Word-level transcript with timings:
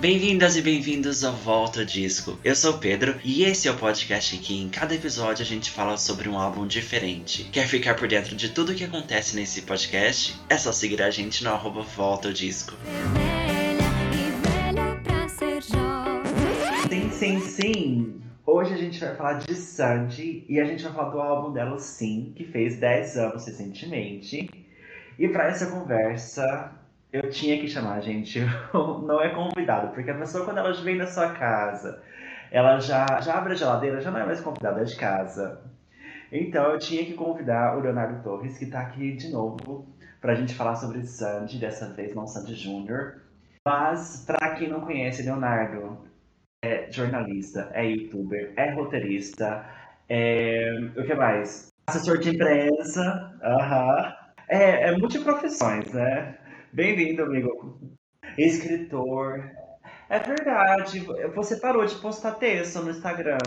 Bem-vindas 0.00 0.56
e 0.56 0.62
bem-vindos 0.62 1.22
ao 1.24 1.34
Volta 1.34 1.84
Disco. 1.84 2.38
Eu 2.42 2.56
sou 2.56 2.76
o 2.76 2.78
Pedro 2.78 3.20
e 3.22 3.44
esse 3.44 3.68
é 3.68 3.70
o 3.70 3.76
podcast 3.76 4.34
que 4.38 4.58
em 4.58 4.66
cada 4.70 4.94
episódio 4.94 5.42
a 5.42 5.46
gente 5.46 5.70
fala 5.70 5.98
sobre 5.98 6.26
um 6.26 6.38
álbum 6.38 6.66
diferente. 6.66 7.44
Quer 7.52 7.66
ficar 7.66 7.94
por 7.96 8.08
dentro 8.08 8.34
de 8.34 8.48
tudo 8.48 8.72
o 8.72 8.74
que 8.74 8.84
acontece 8.84 9.36
nesse 9.36 9.60
podcast? 9.60 10.40
É 10.48 10.56
só 10.56 10.72
seguir 10.72 11.02
a 11.02 11.10
gente 11.10 11.44
no 11.44 11.50
arroba 11.50 11.82
Volta 11.82 12.32
Disco. 12.32 12.72
Sim, 16.88 17.10
sim, 17.10 17.40
sim. 17.40 18.20
Hoje 18.46 18.72
a 18.72 18.78
gente 18.78 18.98
vai 18.98 19.14
falar 19.14 19.34
de 19.34 19.54
Sandy 19.54 20.46
e 20.48 20.58
a 20.58 20.64
gente 20.64 20.82
vai 20.82 20.94
falar 20.94 21.10
do 21.10 21.20
álbum 21.20 21.52
dela 21.52 21.78
Sim, 21.78 22.32
que 22.34 22.46
fez 22.46 22.78
10 22.78 23.18
anos 23.18 23.44
recentemente. 23.44 24.48
E 25.18 25.28
para 25.28 25.48
essa 25.48 25.66
conversa, 25.66 26.79
eu 27.12 27.28
tinha 27.30 27.58
que 27.58 27.68
chamar, 27.68 28.00
gente. 28.00 28.40
Não 28.72 29.20
é 29.20 29.30
convidado, 29.30 29.92
porque 29.94 30.10
a 30.10 30.18
pessoa, 30.18 30.44
quando 30.44 30.58
ela 30.58 30.72
vem 30.72 30.96
na 30.96 31.06
sua 31.06 31.30
casa, 31.32 32.02
ela 32.50 32.78
já, 32.78 33.06
já 33.20 33.38
abre 33.38 33.52
a 33.52 33.56
geladeira, 33.56 34.00
já 34.00 34.10
não 34.10 34.20
é 34.20 34.26
mais 34.26 34.40
convidada 34.40 34.84
de 34.84 34.96
casa. 34.96 35.60
Então 36.32 36.70
eu 36.70 36.78
tinha 36.78 37.04
que 37.04 37.14
convidar 37.14 37.76
o 37.76 37.80
Leonardo 37.80 38.22
Torres, 38.22 38.58
que 38.58 38.64
está 38.64 38.80
aqui 38.80 39.12
de 39.12 39.30
novo, 39.30 39.86
para 40.20 40.32
a 40.32 40.34
gente 40.34 40.54
falar 40.54 40.76
sobre 40.76 41.02
Sandy, 41.04 41.58
dessa 41.58 41.88
vez 41.94 42.14
não 42.14 42.26
Sandy 42.26 42.54
Júnior. 42.54 43.22
Mas, 43.66 44.24
para 44.26 44.54
quem 44.54 44.68
não 44.68 44.80
conhece, 44.80 45.22
Leonardo 45.22 45.98
é 46.64 46.90
jornalista, 46.90 47.70
é 47.72 47.84
youtuber, 47.86 48.52
é 48.56 48.70
roteirista, 48.72 49.64
é. 50.08 50.72
O 50.96 51.04
que 51.04 51.14
mais? 51.14 51.68
Assessor 51.86 52.18
de 52.18 52.30
imprensa, 52.34 53.38
aham. 53.42 53.86
Uh 53.86 54.02
-huh. 54.02 54.20
É, 54.48 54.88
é 54.88 54.98
multiprofissões, 54.98 55.92
né? 55.92 56.36
Bem-vindo, 56.72 57.24
amigo. 57.24 57.80
Escritor. 58.38 59.50
É 60.08 60.20
verdade. 60.20 61.04
Você 61.34 61.56
parou 61.56 61.84
de 61.84 61.96
postar 61.96 62.32
texto 62.32 62.80
no 62.80 62.90
Instagram. 62.90 63.38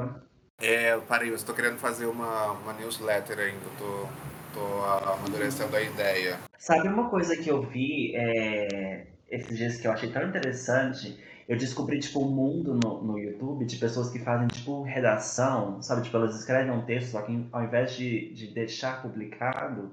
É, 0.61 0.93
eu 0.93 1.01
parei. 1.03 1.29
Eu 1.29 1.35
estou 1.35 1.55
querendo 1.55 1.77
fazer 1.77 2.05
uma, 2.05 2.51
uma 2.51 2.73
newsletter 2.73 3.39
ainda. 3.39 3.65
Tô, 3.77 4.07
tô 4.53 4.83
amadurecendo 5.09 5.73
a 5.73 5.81
ideia. 5.81 6.37
Sabe 6.57 6.89
uma 6.89 7.09
coisa 7.09 7.37
que 7.37 7.47
eu 7.47 7.61
vi 7.61 8.13
é, 8.13 9.07
esses 9.31 9.57
dias 9.57 9.77
que 9.77 9.87
eu 9.87 9.93
achei 9.93 10.11
tão 10.11 10.27
interessante? 10.27 11.17
Eu 11.47 11.57
descobri, 11.57 11.99
tipo, 11.99 12.25
um 12.25 12.29
mundo 12.29 12.73
no, 12.73 13.03
no 13.03 13.17
YouTube 13.17 13.63
de 13.63 13.77
pessoas 13.77 14.09
que 14.09 14.19
fazem, 14.19 14.47
tipo, 14.47 14.83
redação, 14.83 15.81
sabe? 15.81 16.01
Tipo, 16.01 16.17
elas 16.17 16.37
escrevem 16.37 16.71
um 16.71 16.85
texto, 16.85 17.11
só 17.11 17.21
que 17.21 17.47
ao 17.53 17.63
invés 17.63 17.95
de, 17.95 18.33
de 18.33 18.47
deixar 18.47 19.01
publicado, 19.01 19.91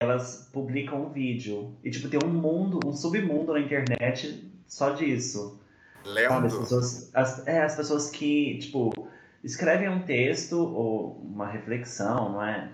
elas 0.00 0.48
publicam 0.52 1.06
um 1.06 1.10
vídeo. 1.10 1.76
E, 1.82 1.90
tipo, 1.90 2.08
tem 2.08 2.20
um 2.24 2.32
mundo, 2.32 2.78
um 2.86 2.92
submundo 2.92 3.52
na 3.52 3.60
internet 3.60 4.50
só 4.66 4.90
disso. 4.90 5.60
Lendo? 6.04 6.46
As 6.46 6.56
pessoas, 6.56 7.14
as, 7.14 7.46
é, 7.46 7.62
as 7.62 7.76
pessoas 7.76 8.10
que, 8.10 8.58
tipo, 8.58 8.92
escrevem 9.42 9.88
um 9.88 10.02
texto 10.02 10.56
ou 10.56 11.20
uma 11.20 11.46
reflexão, 11.46 12.32
não 12.32 12.44
é? 12.44 12.72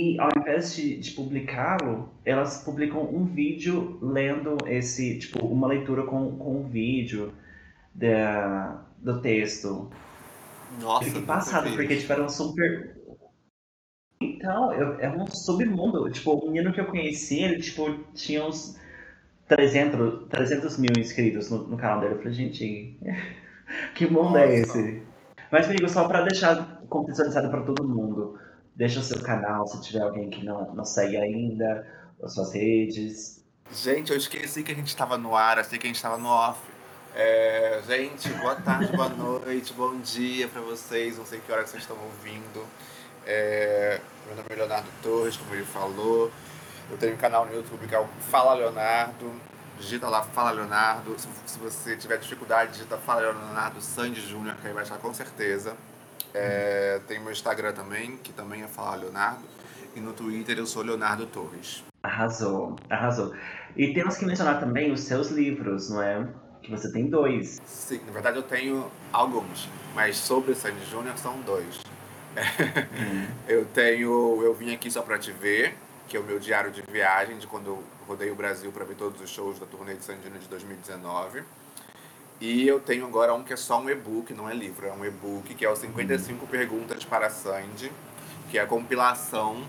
E 0.00 0.18
ao 0.20 0.28
invés 0.36 0.76
de, 0.76 0.96
de 0.98 1.10
publicá-lo, 1.10 2.08
elas 2.24 2.62
publicam 2.62 3.02
um 3.02 3.24
vídeo 3.24 3.98
lendo 4.00 4.56
esse, 4.66 5.18
tipo, 5.18 5.44
uma 5.44 5.66
leitura 5.66 6.04
com, 6.04 6.38
com 6.38 6.60
um 6.60 6.68
vídeo 6.68 7.34
da, 7.92 8.86
do 8.98 9.20
texto. 9.20 9.90
Nossa, 10.80 11.04
Fiquei 11.04 11.22
passado, 11.22 11.70
porque 11.74 11.96
tipo, 11.96 12.12
era 12.12 12.22
um 12.22 12.28
super 12.28 12.97
então, 14.20 14.72
eu, 14.72 14.98
é 15.00 15.08
um 15.08 15.26
submundo. 15.26 16.10
Tipo, 16.10 16.32
o 16.32 16.50
menino 16.50 16.72
que 16.72 16.80
eu 16.80 16.86
conheci, 16.86 17.40
ele, 17.40 17.60
tipo, 17.60 17.92
tinha 18.14 18.44
uns 18.44 18.76
300, 19.46 20.28
300 20.28 20.78
mil 20.78 20.92
inscritos 20.98 21.50
no, 21.50 21.66
no 21.68 21.76
canal 21.76 22.00
dele. 22.00 22.14
Eu 22.14 22.18
falei, 22.18 22.32
gente, 22.32 22.98
que 23.94 24.06
mundo 24.06 24.36
é 24.36 24.46
Nossa. 24.46 24.52
é 24.52 24.60
esse? 24.60 25.02
Mas, 25.50 25.66
amigo, 25.66 25.88
só 25.88 26.06
pra 26.06 26.22
deixar 26.22 26.82
contextualizado 26.88 27.48
pra 27.48 27.62
todo 27.62 27.86
mundo, 27.86 28.38
deixa 28.74 29.00
o 29.00 29.02
seu 29.02 29.22
canal, 29.22 29.66
se 29.66 29.80
tiver 29.82 30.02
alguém 30.02 30.28
que 30.30 30.44
não, 30.44 30.74
não 30.74 30.84
segue 30.84 31.16
ainda, 31.16 31.86
as 32.22 32.34
suas 32.34 32.52
redes. 32.52 33.44
Gente, 33.72 34.10
eu 34.10 34.16
esqueci 34.16 34.62
que 34.62 34.72
a 34.72 34.74
gente 34.74 34.88
estava 34.88 35.16
no 35.16 35.34
ar, 35.34 35.58
achei 35.58 35.78
que 35.78 35.86
a 35.86 35.88
gente 35.88 35.96
estava 35.96 36.18
no 36.18 36.28
off. 36.28 36.60
É, 37.14 37.80
gente, 37.86 38.28
boa 38.34 38.54
tarde, 38.56 38.94
boa 38.94 39.08
noite, 39.16 39.72
bom 39.72 39.98
dia 40.00 40.48
para 40.48 40.60
vocês. 40.60 41.18
Não 41.18 41.24
sei 41.24 41.40
que 41.40 41.50
hora 41.50 41.64
que 41.64 41.70
vocês 41.70 41.82
estão 41.82 41.96
ouvindo. 41.96 42.64
É, 43.26 44.00
meu 44.26 44.36
nome 44.36 44.48
é 44.50 44.54
Leonardo 44.54 44.88
Torres, 45.02 45.36
como 45.36 45.54
ele 45.54 45.64
falou. 45.64 46.30
Eu 46.90 46.96
tenho 46.96 47.14
um 47.14 47.18
canal 47.18 47.44
no 47.46 47.54
YouTube 47.54 47.86
que 47.86 47.94
é 47.94 48.00
o 48.00 48.06
Fala 48.30 48.54
Leonardo. 48.54 49.30
Digita 49.78 50.08
lá 50.08 50.22
Fala 50.22 50.50
Leonardo. 50.50 51.14
Se, 51.18 51.28
se 51.46 51.58
você 51.58 51.96
tiver 51.96 52.18
dificuldade, 52.18 52.72
digita 52.72 52.96
Fala 52.96 53.20
Leonardo 53.20 53.80
Sandy 53.80 54.20
Júnior, 54.20 54.56
que 54.56 54.66
aí 54.66 54.72
vai 54.72 54.82
achar 54.82 54.98
com 54.98 55.12
certeza. 55.12 55.76
É, 56.34 57.00
tem 57.06 57.20
meu 57.20 57.32
Instagram 57.32 57.72
também, 57.72 58.16
que 58.18 58.32
também 58.32 58.62
é 58.62 58.66
Fala 58.66 58.96
Leonardo. 58.96 59.42
E 59.94 60.00
no 60.00 60.12
Twitter 60.12 60.58
eu 60.58 60.66
sou 60.66 60.82
Leonardo 60.82 61.26
Torres. 61.26 61.82
Arrasou, 62.02 62.76
arrasou. 62.88 63.34
E 63.76 63.92
temos 63.92 64.16
que 64.16 64.24
mencionar 64.24 64.60
também 64.60 64.92
os 64.92 65.00
seus 65.00 65.30
livros, 65.30 65.90
não 65.90 66.02
é? 66.02 66.26
Que 66.62 66.70
você 66.70 66.92
tem 66.92 67.08
dois. 67.08 67.60
Sim, 67.64 68.00
na 68.06 68.12
verdade 68.12 68.36
eu 68.36 68.42
tenho 68.42 68.90
alguns, 69.12 69.68
mas 69.94 70.16
sobre 70.16 70.54
Sandy 70.54 70.84
Júnior 70.90 71.16
são 71.18 71.40
dois. 71.40 71.80
eu 73.48 73.64
tenho 73.66 74.42
Eu 74.42 74.54
Vim 74.54 74.74
Aqui 74.74 74.90
Só 74.90 75.02
Pra 75.02 75.18
Te 75.18 75.32
Ver, 75.32 75.74
que 76.06 76.16
é 76.16 76.20
o 76.20 76.24
meu 76.24 76.38
diário 76.38 76.70
de 76.70 76.82
viagem 76.82 77.38
de 77.38 77.46
quando 77.46 77.66
eu 77.66 77.84
rodei 78.06 78.30
o 78.30 78.34
Brasil 78.34 78.72
para 78.72 78.84
ver 78.84 78.94
todos 78.94 79.20
os 79.20 79.28
shows 79.28 79.58
da 79.58 79.66
turnê 79.66 79.94
de 79.94 80.04
Sandino 80.04 80.38
de 80.38 80.48
2019. 80.48 81.42
E 82.40 82.66
eu 82.66 82.78
tenho 82.78 83.04
agora 83.04 83.34
um 83.34 83.42
que 83.42 83.52
é 83.52 83.56
só 83.56 83.80
um 83.80 83.90
e-book, 83.90 84.32
não 84.32 84.48
é 84.48 84.54
livro, 84.54 84.86
é 84.86 84.92
um 84.92 85.04
e-book 85.04 85.54
que 85.54 85.64
é 85.64 85.70
o 85.70 85.74
55 85.74 86.46
Perguntas 86.46 87.04
para 87.04 87.28
Sandy, 87.28 87.90
que 88.50 88.58
é 88.58 88.62
a 88.62 88.66
compilação 88.66 89.62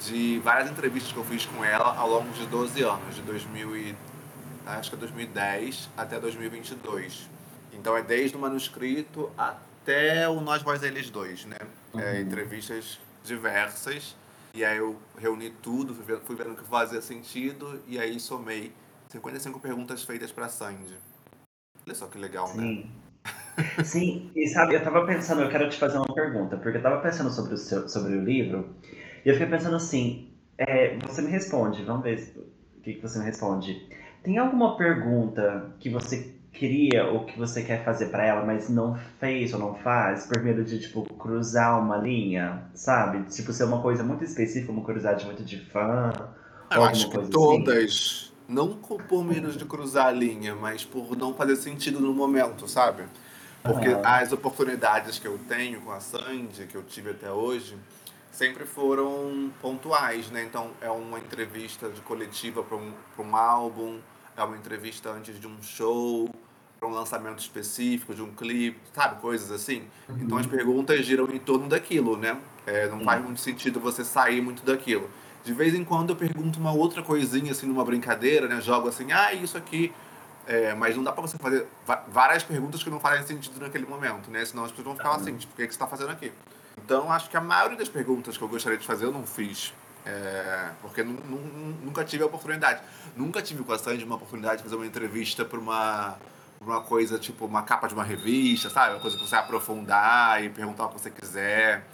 de 0.00 0.38
várias 0.40 0.70
entrevistas 0.70 1.12
que 1.12 1.18
eu 1.18 1.24
fiz 1.24 1.46
com 1.46 1.64
ela 1.64 1.96
ao 1.96 2.08
longo 2.08 2.30
de 2.32 2.46
12 2.46 2.82
anos, 2.82 3.14
de 3.14 3.22
2000 3.22 3.76
e, 3.76 3.96
acho 4.66 4.90
que 4.90 4.96
é 4.96 4.98
2010 4.98 5.90
até 5.96 6.20
2022. 6.20 7.28
Então 7.72 7.96
é 7.96 8.02
desde 8.02 8.36
o 8.36 8.40
manuscrito 8.40 9.30
até 9.36 10.28
o 10.28 10.40
Nós 10.40 10.62
Vós 10.62 10.82
Eles 10.82 11.08
Dois, 11.08 11.44
né? 11.46 11.56
Uhum. 11.92 12.00
é, 12.00 12.20
entrevistas 12.20 12.98
diversas. 13.24 14.16
E 14.52 14.64
aí 14.64 14.78
eu 14.78 14.96
reuni 15.16 15.50
tudo, 15.50 15.94
fui 15.94 16.04
vendo, 16.04 16.20
fui 16.22 16.36
vendo 16.36 16.56
que 16.56 16.64
fazia 16.64 17.00
sentido 17.00 17.80
e 17.86 17.98
aí 17.98 18.18
somei 18.18 18.72
55 19.08 19.60
perguntas 19.60 20.02
feitas 20.02 20.32
para 20.32 20.48
Sandy. 20.48 20.96
Olha 21.86 21.94
só 21.94 22.06
que 22.06 22.18
legal, 22.18 22.48
né? 22.48 22.54
Sim. 22.54 22.76
né? 22.76 23.84
Sim, 23.84 24.30
e 24.34 24.48
sabe, 24.48 24.74
eu 24.74 24.82
tava 24.82 25.04
pensando, 25.06 25.42
eu 25.42 25.50
quero 25.50 25.68
te 25.68 25.78
fazer 25.78 25.98
uma 25.98 26.14
pergunta, 26.14 26.56
porque 26.56 26.78
eu 26.78 26.82
tava 26.82 27.00
pensando 27.00 27.30
sobre 27.30 27.54
o, 27.54 27.58
seu, 27.58 27.88
sobre 27.88 28.16
o 28.16 28.24
livro 28.24 28.74
e 29.24 29.28
eu 29.28 29.34
fiquei 29.34 29.48
pensando 29.48 29.76
assim, 29.76 30.32
é, 30.56 30.96
você 30.98 31.20
me 31.20 31.30
responde, 31.30 31.82
vamos 31.84 32.02
ver 32.02 32.32
o 32.78 32.80
que, 32.80 32.94
que 32.94 33.02
você 33.02 33.18
me 33.18 33.24
responde. 33.24 33.88
Tem 34.22 34.38
alguma 34.38 34.76
pergunta 34.76 35.74
que 35.78 35.90
você 35.90 36.34
queria 36.52 37.06
ou 37.06 37.24
que 37.24 37.38
você 37.38 37.62
quer 37.62 37.84
fazer 37.84 38.06
para 38.06 38.24
ela, 38.26 38.44
mas 38.44 38.68
não 38.68 38.98
fez 39.18 39.52
ou 39.52 39.58
não 39.58 39.74
faz, 39.76 40.26
por 40.26 40.42
medo 40.42 40.64
de, 40.64 40.78
tipo, 40.80 41.02
cruzar 41.14 41.80
uma 41.80 41.96
linha, 41.96 42.64
sabe? 42.74 43.22
Tipo, 43.30 43.52
ser 43.52 43.64
uma 43.64 43.80
coisa 43.80 44.02
muito 44.02 44.24
específica, 44.24 44.72
uma 44.72 44.82
curiosidade 44.82 45.24
muito 45.24 45.42
de 45.44 45.58
fã. 45.70 46.12
Eu 46.70 46.84
acho 46.84 47.08
que 47.08 47.18
assim. 47.18 47.30
todas. 47.30 47.84
Assim. 47.84 48.30
Não 48.48 48.74
por 48.74 49.24
menos 49.24 49.56
de 49.56 49.64
cruzar 49.64 50.06
a 50.06 50.10
linha, 50.10 50.56
mas 50.56 50.84
por 50.84 51.16
não 51.16 51.32
fazer 51.32 51.54
sentido 51.54 52.00
no 52.00 52.12
momento, 52.12 52.66
sabe? 52.66 53.04
Porque 53.62 53.88
uhum. 53.88 54.00
as 54.04 54.32
oportunidades 54.32 55.18
que 55.18 55.28
eu 55.28 55.38
tenho 55.48 55.80
com 55.82 55.92
a 55.92 56.00
Sandy, 56.00 56.66
que 56.66 56.74
eu 56.74 56.82
tive 56.82 57.10
até 57.10 57.30
hoje, 57.30 57.76
sempre 58.32 58.64
foram 58.64 59.52
pontuais, 59.60 60.30
né? 60.30 60.42
Então, 60.42 60.70
é 60.80 60.90
uma 60.90 61.18
entrevista 61.18 61.88
de 61.90 62.00
coletiva 62.00 62.62
para 62.62 62.76
um, 62.76 62.92
um 63.18 63.36
álbum, 63.36 63.98
é 64.36 64.42
uma 64.42 64.56
entrevista 64.56 65.10
antes 65.10 65.38
de 65.38 65.46
um 65.46 65.62
show, 65.62 66.28
para 66.80 66.88
um 66.88 66.92
lançamento 66.92 67.38
específico, 67.38 68.14
de 68.14 68.22
um 68.22 68.32
clipe, 68.32 68.80
sabe? 68.94 69.20
Coisas 69.20 69.52
assim. 69.52 69.82
Uhum. 70.08 70.18
Então 70.22 70.38
as 70.38 70.46
perguntas 70.46 71.04
giram 71.04 71.28
em 71.30 71.38
torno 71.38 71.68
daquilo, 71.68 72.16
né? 72.16 72.38
É, 72.66 72.88
não 72.88 73.00
faz 73.00 73.22
muito 73.22 73.40
sentido 73.40 73.78
você 73.78 74.02
sair 74.02 74.40
muito 74.40 74.64
daquilo. 74.64 75.10
De 75.44 75.52
vez 75.52 75.74
em 75.74 75.84
quando 75.84 76.10
eu 76.10 76.16
pergunto 76.16 76.58
uma 76.58 76.72
outra 76.72 77.02
coisinha, 77.02 77.52
assim, 77.52 77.66
numa 77.66 77.84
brincadeira, 77.84 78.48
né? 78.48 78.60
Jogo 78.62 78.88
assim, 78.88 79.12
ah, 79.12 79.34
isso 79.34 79.58
aqui. 79.58 79.92
É, 80.46 80.74
mas 80.74 80.96
não 80.96 81.04
dá 81.04 81.12
para 81.12 81.20
você 81.20 81.36
fazer 81.38 81.66
várias 82.08 82.42
perguntas 82.42 82.82
que 82.82 82.90
não 82.90 82.98
fazem 82.98 83.26
sentido 83.26 83.60
naquele 83.60 83.86
momento, 83.86 84.30
né? 84.30 84.44
Senão 84.44 84.64
as 84.64 84.70
pessoas 84.70 84.86
vão 84.86 84.96
ficar 84.96 85.14
assim, 85.14 85.36
tipo, 85.36 85.52
o 85.52 85.56
que, 85.56 85.62
é 85.62 85.66
que 85.66 85.72
você 85.72 85.76
está 85.76 85.86
fazendo 85.86 86.10
aqui? 86.10 86.32
Então 86.82 87.12
acho 87.12 87.28
que 87.28 87.36
a 87.36 87.40
maioria 87.40 87.76
das 87.76 87.88
perguntas 87.88 88.38
que 88.38 88.42
eu 88.42 88.48
gostaria 88.48 88.78
de 88.78 88.86
fazer 88.86 89.04
eu 89.04 89.12
não 89.12 89.26
fiz. 89.26 89.72
É, 90.04 90.70
porque 90.80 91.02
nunca 91.02 92.04
tive 92.04 92.22
a 92.22 92.26
oportunidade. 92.26 92.80
Nunca 93.14 93.42
tive 93.42 93.62
com 93.62 93.72
a 93.72 93.78
Sandy 93.78 94.02
uma 94.02 94.16
oportunidade 94.16 94.58
de 94.58 94.62
fazer 94.62 94.76
uma 94.76 94.86
entrevista 94.86 95.44
para 95.44 95.58
uma, 95.58 96.16
uma 96.60 96.82
coisa 96.82 97.18
tipo 97.18 97.46
uma 97.46 97.62
capa 97.62 97.88
de 97.88 97.94
uma 97.94 98.04
revista, 98.04 98.68
sabe? 98.68 98.94
Uma 98.94 99.00
coisa 99.00 99.16
que 99.16 99.26
você 99.26 99.34
aprofundar 99.34 100.44
e 100.44 100.50
perguntar 100.50 100.84
o 100.84 100.88
que 100.90 101.00
você 101.00 101.10
quiser. 101.10 101.86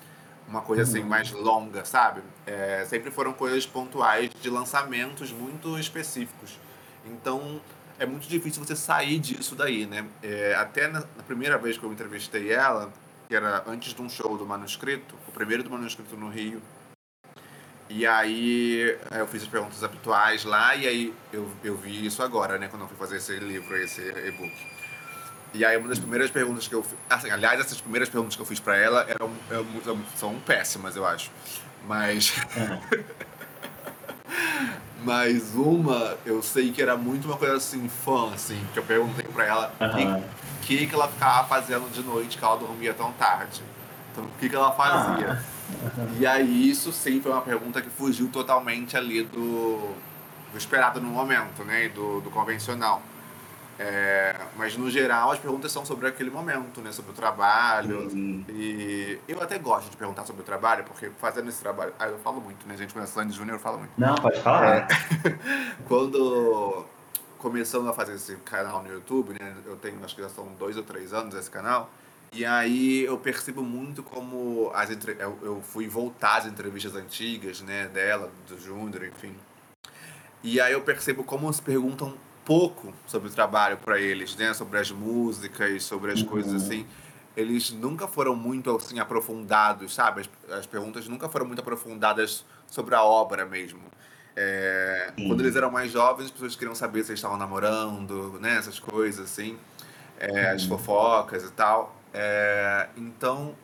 Uma 0.48 0.60
coisa 0.60 0.82
assim 0.82 1.00
uhum. 1.00 1.08
mais 1.08 1.30
longa, 1.32 1.84
sabe? 1.84 2.22
É, 2.46 2.84
sempre 2.84 3.10
foram 3.10 3.32
coisas 3.32 3.66
pontuais 3.66 4.30
de 4.40 4.50
lançamentos 4.50 5.32
muito 5.32 5.78
específicos. 5.78 6.58
Então, 7.04 7.60
é 7.98 8.06
muito 8.06 8.28
difícil 8.28 8.64
você 8.64 8.76
sair 8.76 9.18
disso 9.18 9.54
daí, 9.54 9.86
né? 9.86 10.04
É, 10.22 10.54
até 10.54 10.88
na, 10.88 11.00
na, 11.00 11.22
primeira 11.26 11.58
vez 11.58 11.78
que 11.78 11.84
eu 11.84 11.92
entrevistei 11.92 12.52
ela, 12.52 12.92
que 13.28 13.34
era 13.34 13.64
antes 13.66 13.92
de 13.92 14.02
um 14.02 14.08
show 14.08 14.36
do 14.36 14.46
Manuscrito, 14.46 15.16
o 15.26 15.32
primeiro 15.32 15.62
do 15.62 15.70
Manuscrito 15.70 16.16
no 16.16 16.28
Rio, 16.28 16.60
e 17.88 18.06
aí 18.06 18.98
eu 19.12 19.26
fiz 19.26 19.42
as 19.42 19.48
perguntas 19.48 19.82
habituais 19.84 20.44
lá, 20.44 20.74
e 20.74 20.86
aí 20.86 21.14
eu, 21.32 21.48
eu 21.62 21.76
vi 21.76 22.04
isso 22.04 22.22
agora, 22.22 22.58
né? 22.58 22.68
Quando 22.68 22.82
eu 22.82 22.88
fui 22.88 22.96
fazer 22.96 23.16
esse 23.16 23.36
livro, 23.38 23.76
esse 23.76 24.00
e-book. 24.00 24.52
E 25.54 25.64
aí 25.64 25.76
uma 25.76 25.88
das 25.88 25.98
primeiras 25.98 26.30
perguntas 26.30 26.66
que 26.66 26.74
eu 26.74 26.82
fiz... 26.82 26.98
Assim, 27.08 27.30
aliás, 27.30 27.60
essas 27.60 27.80
primeiras 27.80 28.08
perguntas 28.08 28.34
que 28.34 28.42
eu 28.42 28.46
fiz 28.46 28.58
para 28.58 28.76
ela 28.76 29.06
eram, 29.08 29.30
eram, 29.50 29.98
são 30.16 30.34
péssimas, 30.40 30.96
eu 30.96 31.06
acho. 31.06 31.30
Mas... 31.86 32.34
Mas 35.02 35.54
uma, 35.54 36.16
eu 36.26 36.42
sei 36.42 36.72
que 36.72 36.82
era 36.82 36.96
muito 36.96 37.28
uma 37.28 37.36
coisa 37.36 37.56
assim, 37.56 37.88
fã, 37.88 38.32
assim, 38.34 38.60
que 38.72 38.78
eu 38.80 38.82
perguntei 38.82 39.24
pra 39.26 39.44
ela 39.44 39.72
o 39.78 39.84
uhum. 39.84 40.22
que, 40.62 40.78
que, 40.78 40.86
que 40.88 40.94
ela 40.94 41.06
ficava 41.06 41.46
fazendo 41.46 41.88
de 41.92 42.02
noite 42.02 42.36
que 42.36 42.44
ela 42.44 42.56
dormia 42.56 42.92
tão 42.92 43.12
tarde. 43.12 43.62
Então, 44.10 44.24
o 44.24 44.30
que, 44.40 44.48
que 44.48 44.56
ela 44.56 44.72
fazia? 44.72 45.28
Uhum. 45.28 45.55
E 46.18 46.26
aí, 46.26 46.70
isso 46.70 46.92
sim 46.92 47.20
foi 47.20 47.32
uma 47.32 47.42
pergunta 47.42 47.82
que 47.82 47.90
fugiu 47.90 48.28
totalmente 48.28 48.96
ali 48.96 49.22
do, 49.24 49.94
do 50.52 50.58
esperado 50.58 51.00
no 51.00 51.08
momento, 51.08 51.64
né? 51.64 51.88
Do, 51.88 52.20
do 52.20 52.30
convencional. 52.30 53.02
É, 53.78 54.34
mas 54.56 54.74
no 54.74 54.90
geral 54.90 55.30
as 55.30 55.38
perguntas 55.38 55.70
são 55.70 55.84
sobre 55.84 56.08
aquele 56.08 56.30
momento, 56.30 56.80
né? 56.80 56.92
Sobre 56.92 57.10
o 57.10 57.14
trabalho. 57.14 58.08
Uhum. 58.08 58.44
E 58.48 59.18
eu 59.28 59.42
até 59.42 59.58
gosto 59.58 59.90
de 59.90 59.96
perguntar 59.96 60.24
sobre 60.24 60.42
o 60.42 60.44
trabalho, 60.44 60.84
porque 60.84 61.10
fazendo 61.18 61.48
esse 61.48 61.60
trabalho. 61.60 61.92
Ah, 61.98 62.06
eu 62.06 62.18
falo 62.18 62.40
muito, 62.40 62.66
né, 62.66 62.76
gente? 62.76 62.92
Quando 62.92 63.04
é 63.04 63.06
Sandy 63.06 63.34
Júnior, 63.34 63.56
eu 63.56 63.60
falo 63.60 63.78
muito. 63.78 63.92
Não, 63.98 64.14
pode 64.14 64.40
falar. 64.40 64.76
É, 64.76 64.86
quando 65.86 66.86
começando 67.38 67.88
a 67.88 67.92
fazer 67.92 68.14
esse 68.14 68.34
canal 68.36 68.82
no 68.82 68.90
YouTube, 68.90 69.36
né? 69.38 69.54
Eu 69.66 69.76
tenho, 69.76 70.02
acho 70.02 70.16
que 70.16 70.22
já 70.22 70.28
são 70.30 70.46
dois 70.58 70.76
ou 70.76 70.82
três 70.82 71.12
anos 71.12 71.34
esse 71.34 71.50
canal. 71.50 71.90
E 72.36 72.44
aí 72.44 73.02
eu 73.02 73.16
percebo 73.16 73.62
muito 73.62 74.02
como 74.02 74.70
as 74.74 74.90
entre... 74.90 75.16
eu 75.40 75.62
fui 75.62 75.88
voltar 75.88 76.36
às 76.36 76.46
entrevistas 76.46 76.94
antigas, 76.94 77.62
né, 77.62 77.88
dela, 77.88 78.30
do 78.46 78.60
Júnior, 78.60 79.06
enfim. 79.06 79.34
E 80.42 80.60
aí 80.60 80.74
eu 80.74 80.82
percebo 80.82 81.24
como 81.24 81.50
se 81.50 81.62
perguntam 81.62 82.14
pouco 82.44 82.92
sobre 83.06 83.30
o 83.30 83.32
trabalho 83.32 83.78
para 83.78 83.98
eles, 83.98 84.36
né, 84.36 84.52
sobre 84.52 84.78
as 84.78 84.90
músicas, 84.90 85.82
sobre 85.84 86.12
as 86.12 86.20
uhum. 86.20 86.26
coisas 86.26 86.62
assim. 86.62 86.86
Eles 87.34 87.70
nunca 87.70 88.06
foram 88.06 88.36
muito 88.36 88.76
assim 88.76 88.98
aprofundados, 88.98 89.94
sabe? 89.94 90.20
As, 90.20 90.58
as 90.58 90.66
perguntas 90.66 91.08
nunca 91.08 91.30
foram 91.30 91.46
muito 91.46 91.60
aprofundadas 91.60 92.44
sobre 92.66 92.94
a 92.94 93.02
obra 93.02 93.46
mesmo. 93.46 93.80
É, 94.36 95.10
quando 95.26 95.40
eles 95.40 95.56
eram 95.56 95.70
mais 95.70 95.90
jovens, 95.90 96.26
as 96.26 96.30
pessoas 96.30 96.54
queriam 96.54 96.74
saber 96.74 97.02
se 97.02 97.12
eles 97.12 97.18
estavam 97.18 97.38
namorando, 97.38 98.38
né, 98.38 98.58
essas 98.58 98.78
coisas 98.78 99.24
assim, 99.24 99.56
é, 100.18 100.50
as 100.50 100.64
fofocas 100.64 101.42
e 101.42 101.50
tal. 101.52 101.96
É, 102.18 102.88
então, 102.96 103.54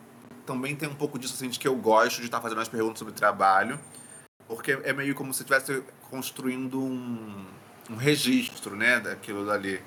também 0.45 0.75
tem 0.75 0.87
um 0.87 0.93
pouco 0.93 1.17
disso, 1.17 1.33
assim, 1.33 1.49
de 1.49 1.57
que 1.57 1.67
eu 1.67 1.75
gosto 1.75 2.19
de 2.19 2.25
estar 2.25 2.39
fazendo 2.39 2.61
as 2.61 2.67
perguntas 2.67 2.99
sobre 2.99 3.11
trabalho, 3.11 3.79
porque 4.47 4.79
é 4.83 4.93
meio 4.93 5.15
como 5.15 5.33
se 5.33 5.41
estivesse 5.41 5.81
construindo 6.11 6.79
um, 6.79 7.45
um 7.89 7.95
registro, 7.95 8.75
né, 8.75 8.99
daquilo 8.99 9.43
dali. 9.43 9.81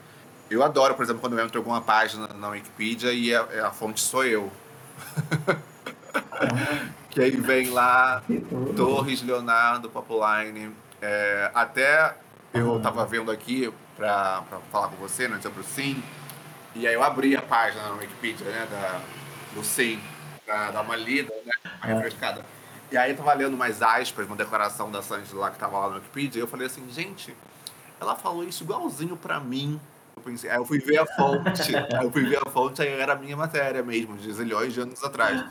Eu 0.50 0.64
adoro, 0.64 0.96
por 0.96 1.04
exemplo, 1.04 1.20
quando 1.20 1.38
eu 1.38 1.44
entro 1.44 1.56
em 1.56 1.60
alguma 1.60 1.80
página 1.80 2.26
na 2.26 2.48
Wikipedia 2.48 3.12
e 3.12 3.32
a, 3.32 3.68
a 3.68 3.70
fonte 3.70 4.00
sou 4.00 4.24
eu. 4.24 4.50
que 7.10 7.20
aí 7.20 7.30
vem 7.30 7.70
lá 7.70 8.20
Torres, 8.76 9.22
Leonardo, 9.22 9.88
Populine. 9.88 10.72
É, 11.00 11.52
até 11.54 12.16
eu 12.52 12.78
estava 12.78 13.06
vendo 13.06 13.30
aqui 13.30 13.72
para 13.96 14.42
falar 14.72 14.88
com 14.88 14.96
você, 14.96 15.28
né, 15.28 15.38
sobre 15.40 15.60
o 15.60 15.64
Sim, 15.64 16.02
e 16.78 16.86
aí 16.86 16.94
eu 16.94 17.02
abri 17.02 17.34
a 17.36 17.42
página 17.42 17.82
na 17.88 17.94
Wikipedia, 17.94 18.46
né, 18.46 18.66
da, 18.70 19.00
do 19.54 19.64
Sim, 19.64 20.00
pra 20.44 20.70
dar 20.70 20.82
uma 20.82 20.96
lida, 20.96 21.32
né, 21.44 21.52
uma 21.64 21.94
refrescada. 21.94 22.44
E 22.90 22.96
aí 22.96 23.10
eu 23.10 23.16
tava 23.16 23.32
lendo 23.34 23.56
mais 23.56 23.82
aspas, 23.82 24.26
uma 24.26 24.36
declaração 24.36 24.90
da 24.90 25.02
Sandy 25.02 25.34
lá 25.34 25.50
que 25.50 25.58
tava 25.58 25.78
lá 25.78 25.88
no 25.88 25.94
Wikipedia, 25.96 26.40
e 26.40 26.42
eu 26.42 26.46
falei 26.46 26.66
assim, 26.66 26.88
gente, 26.90 27.34
ela 28.00 28.14
falou 28.14 28.44
isso 28.44 28.62
igualzinho 28.62 29.16
pra 29.16 29.40
mim. 29.40 29.80
Eu 30.16 30.22
pensei, 30.22 30.50
aí 30.50 30.56
eu 30.56 30.64
fui 30.64 30.78
ver 30.78 30.98
a 30.98 31.06
fonte, 31.06 31.74
aí 31.76 32.04
eu 32.04 32.10
fui 32.10 32.24
ver 32.24 32.40
a 32.46 32.50
fonte, 32.50 32.82
aí 32.82 32.88
era 32.88 33.14
a 33.14 33.16
minha 33.16 33.36
matéria 33.36 33.82
mesmo, 33.82 34.16
de 34.16 34.32
zilhões 34.32 34.72
de 34.72 34.80
anos 34.80 35.02
atrás. 35.02 35.44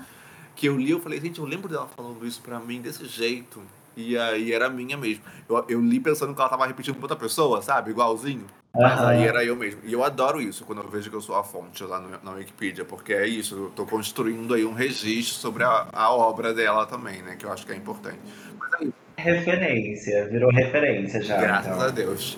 Que 0.56 0.68
eu 0.68 0.78
li, 0.78 0.92
eu 0.92 1.02
falei, 1.02 1.20
gente, 1.20 1.40
eu 1.40 1.46
lembro 1.46 1.68
dela 1.68 1.88
falando 1.96 2.26
isso 2.26 2.42
pra 2.42 2.60
mim 2.60 2.82
desse 2.82 3.06
jeito. 3.06 3.62
E 3.98 4.18
aí 4.18 4.52
era 4.52 4.70
minha 4.70 4.98
mesmo. 4.98 5.24
Eu, 5.48 5.66
eu 5.68 5.82
li 5.82 6.00
pensando 6.00 6.34
que 6.34 6.40
ela 6.40 6.50
tava 6.50 6.66
repetindo 6.66 6.96
com 6.96 7.02
outra 7.02 7.18
pessoa, 7.18 7.62
sabe? 7.62 7.92
Igualzinho. 7.92 8.46
Mas 8.76 9.00
aí 9.02 9.24
era 9.24 9.44
eu 9.44 9.56
mesmo. 9.56 9.82
E 9.84 9.94
eu 9.94 10.04
adoro 10.04 10.42
isso 10.42 10.66
quando 10.66 10.82
eu 10.82 10.90
vejo 10.90 11.10
que 11.10 11.16
eu 11.16 11.22
sou 11.22 11.36
a 11.36 11.44
fonte 11.44 11.84
lá 11.84 12.00
no, 12.00 12.10
na 12.24 12.32
Wikipedia, 12.32 12.84
porque 12.84 13.14
é 13.14 13.28
isso, 13.28 13.56
eu 13.56 13.70
tô 13.70 13.86
construindo 13.86 14.54
aí 14.54 14.66
um 14.66 14.74
registro 14.74 15.40
sobre 15.40 15.64
a, 15.64 15.88
a 15.92 16.12
obra 16.12 16.54
dela 16.54 16.86
também, 16.86 17.22
né? 17.22 17.36
Que 17.38 17.46
eu 17.46 17.52
acho 17.52 17.66
que 17.66 17.72
é 17.72 17.76
importante. 17.76 18.20
Mas 18.60 18.74
aí, 18.74 18.94
referência, 19.18 20.28
virou 20.28 20.52
referência 20.52 21.22
já. 21.22 21.38
Graças 21.38 21.74
então. 21.74 21.88
a 21.88 21.90
Deus. 21.90 22.38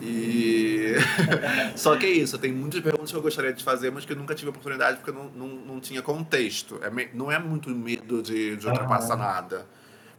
E. 0.00 0.94
Só 1.74 1.96
que 1.96 2.06
é 2.06 2.10
isso, 2.10 2.38
tem 2.38 2.52
muitas 2.52 2.80
perguntas 2.80 3.10
que 3.10 3.16
eu 3.16 3.22
gostaria 3.22 3.52
de 3.52 3.64
fazer, 3.64 3.90
mas 3.90 4.04
que 4.04 4.12
eu 4.12 4.16
nunca 4.16 4.34
tive 4.34 4.50
oportunidade 4.50 4.98
porque 4.98 5.12
não, 5.12 5.24
não, 5.30 5.48
não 5.48 5.80
tinha 5.80 6.02
contexto. 6.02 6.78
É 6.82 6.90
me... 6.90 7.08
Não 7.12 7.32
é 7.32 7.38
muito 7.38 7.70
medo 7.70 8.22
de, 8.22 8.56
de 8.56 8.66
ultrapassar 8.66 9.14
uhum. 9.14 9.20
nada. 9.20 9.66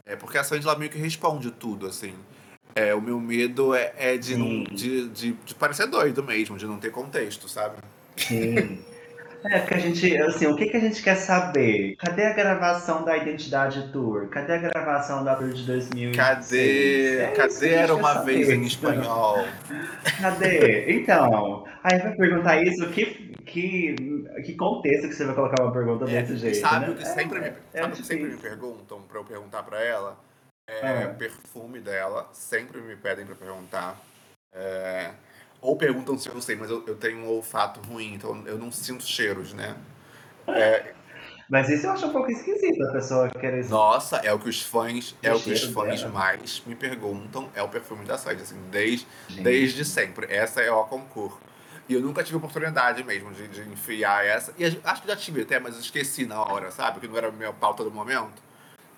É 0.06 0.16
porque 0.16 0.38
a 0.38 0.44
Sandy 0.44 0.66
lá 0.66 0.76
meio 0.76 0.90
que 0.90 0.98
responde 0.98 1.52
tudo, 1.52 1.86
assim. 1.86 2.14
É, 2.76 2.94
o 2.94 3.02
meu 3.02 3.20
medo 3.20 3.74
é, 3.74 3.92
é 3.98 4.18
de, 4.18 4.36
não, 4.36 4.64
de, 4.64 5.10
de, 5.10 5.32
de, 5.34 5.56
parecer 5.56 5.88
doido 5.88 6.24
mesmo, 6.24 6.58
de 6.58 6.66
não 6.66 6.78
ter 6.78 6.92
contexto, 6.92 7.50
sabe? 7.50 7.78
Sim. 8.16 8.80
É, 9.46 9.60
porque 9.60 9.74
a 9.74 9.80
gente, 9.80 10.18
assim, 10.18 10.48
o 10.48 10.56
que, 10.56 10.66
que 10.66 10.78
a 10.78 10.80
gente 10.82 11.02
quer 11.02 11.16
saber? 11.16 11.96
Cadê 11.98 12.26
a 12.26 12.34
gravação 12.34 13.06
da 13.06 13.16
Identidade 13.16 13.90
Tour? 13.92 14.28
Cadê 14.28 14.54
a 14.54 14.58
gravação 14.58 15.24
da 15.24 15.36
Tour 15.36 15.50
de 15.50 15.64
2006? 15.64 16.16
Cadê? 16.16 17.18
É 17.20 17.28
cadê 17.32 17.70
Era 17.70 17.96
Uma 17.96 18.16
saber. 18.16 18.44
Vez 18.44 18.50
em 18.50 18.64
Espanhol? 18.64 19.46
Cadê? 20.20 20.92
Então, 20.92 21.64
aí 21.84 22.00
vai 22.00 22.16
perguntar 22.16 22.62
isso, 22.62 22.90
que, 22.90 23.34
que, 23.46 23.96
que 24.46 24.54
contexto 24.56 25.08
que 25.08 25.16
você 25.16 25.26
vai 25.26 25.36
colocar 25.36 25.64
uma 25.64 25.72
pergunta 25.72 26.04
é, 26.06 26.22
desse 26.22 26.36
jeito, 26.36 26.58
Sabe 26.58 26.88
né? 26.88 26.92
o 26.92 26.96
que 26.96 27.08
sempre, 27.08 27.40
me, 27.40 27.48
é, 27.48 27.82
sabe 27.82 27.96
que 27.96 28.06
sempre 28.06 28.28
me 28.28 28.38
perguntam 28.38 29.02
pra 29.04 29.20
eu 29.20 29.24
perguntar 29.24 29.64
pra 29.64 29.82
ela? 29.82 30.18
É, 30.70 31.04
ah. 31.04 31.16
perfume 31.18 31.80
dela, 31.80 32.30
sempre 32.32 32.80
me 32.80 32.96
pedem 32.96 33.26
para 33.26 33.36
perguntar. 33.36 34.00
É, 34.54 35.12
ou 35.62 35.76
perguntam 35.76 36.18
se 36.18 36.30
eu 36.30 36.42
sei, 36.42 36.56
mas 36.56 36.70
eu, 36.70 36.86
eu, 36.88 36.96
tenho 36.96 37.20
um 37.20 37.28
olfato 37.28 37.80
ruim, 37.82 38.14
então 38.14 38.44
eu 38.46 38.58
não 38.58 38.72
sinto 38.72 39.04
cheiros, 39.04 39.54
né? 39.54 39.76
É, 40.48 40.94
mas 41.50 41.68
isso 41.68 41.88
eu 41.88 41.92
acho 41.92 42.06
um 42.06 42.12
pouco 42.12 42.32
esquisito 42.32 42.84
a 42.84 42.92
pessoa 42.92 43.30
querer. 43.30 43.68
Nossa, 43.68 44.18
é 44.18 44.32
o 44.32 44.38
que 44.38 44.48
os 44.48 44.62
fãs, 44.62 45.16
é 45.24 45.34
o 45.34 45.40
que 45.40 45.52
os 45.52 45.64
fãs 45.64 46.02
dela. 46.02 46.14
mais 46.14 46.62
me 46.66 46.76
perguntam, 46.76 47.50
é 47.56 47.64
o 47.64 47.68
perfume 47.68 48.06
da 48.06 48.20
Sandy, 48.20 48.44
assim, 48.44 48.60
desde, 48.70 49.08
desde 49.42 49.84
sempre. 49.84 50.28
Essa 50.32 50.62
é 50.62 50.72
o 50.72 50.84
concurso. 50.84 51.40
E 51.88 51.96
eu 51.96 52.02
nunca 52.02 52.24
tive 52.24 52.38
oportunidade 52.38 53.04
mesmo 53.04 53.34
de, 53.34 53.48
de 53.48 53.62
enfiar 53.62 54.24
essa. 54.24 54.54
E 54.60 54.64
acho 54.64 55.02
que 55.02 55.08
já 55.08 55.16
tive 55.16 55.42
até, 55.42 55.60
mas 55.60 55.76
esqueci 55.76 56.28
na 56.28 56.40
hora, 56.40 56.70
sabe? 56.70 57.00
Que 57.00 57.08
não 57.08 57.18
era 57.18 57.30
a 57.30 57.32
minha 57.32 57.52
pauta 57.52 57.84
do 57.84 57.90
momento. 57.90 58.44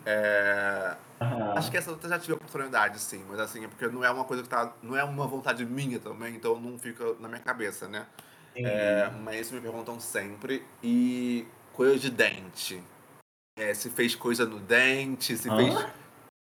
É... 0.06 0.94
Uhum. 1.22 1.58
Acho 1.58 1.70
que 1.70 1.78
essa 1.78 1.92
eu 1.92 2.10
já 2.10 2.18
tive 2.18 2.34
a 2.34 2.36
oportunidade, 2.36 3.00
sim, 3.00 3.24
mas 3.30 3.40
assim, 3.40 3.64
é 3.64 3.68
porque 3.68 3.88
não 3.88 4.04
é 4.04 4.10
uma 4.10 4.24
coisa 4.24 4.42
que 4.42 4.50
tá. 4.50 4.74
Não 4.82 4.98
é 4.98 5.04
uma 5.04 5.28
vontade 5.28 5.64
minha 5.66 6.00
também, 6.00 6.36
então 6.36 6.60
não 6.60 6.80
fica 6.80 7.14
na 7.20 7.28
minha 7.28 7.40
cabeça, 7.40 7.88
né? 7.88 8.08
É, 8.56 9.10
mas 9.22 9.42
isso 9.42 9.54
me 9.54 9.62
perguntam 9.62 10.00
sempre. 10.00 10.66
E 10.84 11.46
coisa 11.74 11.98
de 12.00 12.10
dente. 12.10 12.82
É, 13.58 13.74
se 13.74 13.90
fez 13.92 14.16
coisa 14.16 14.46
no 14.46 14.60
dente, 14.60 15.38
se 15.38 15.50
fez. 15.50 15.88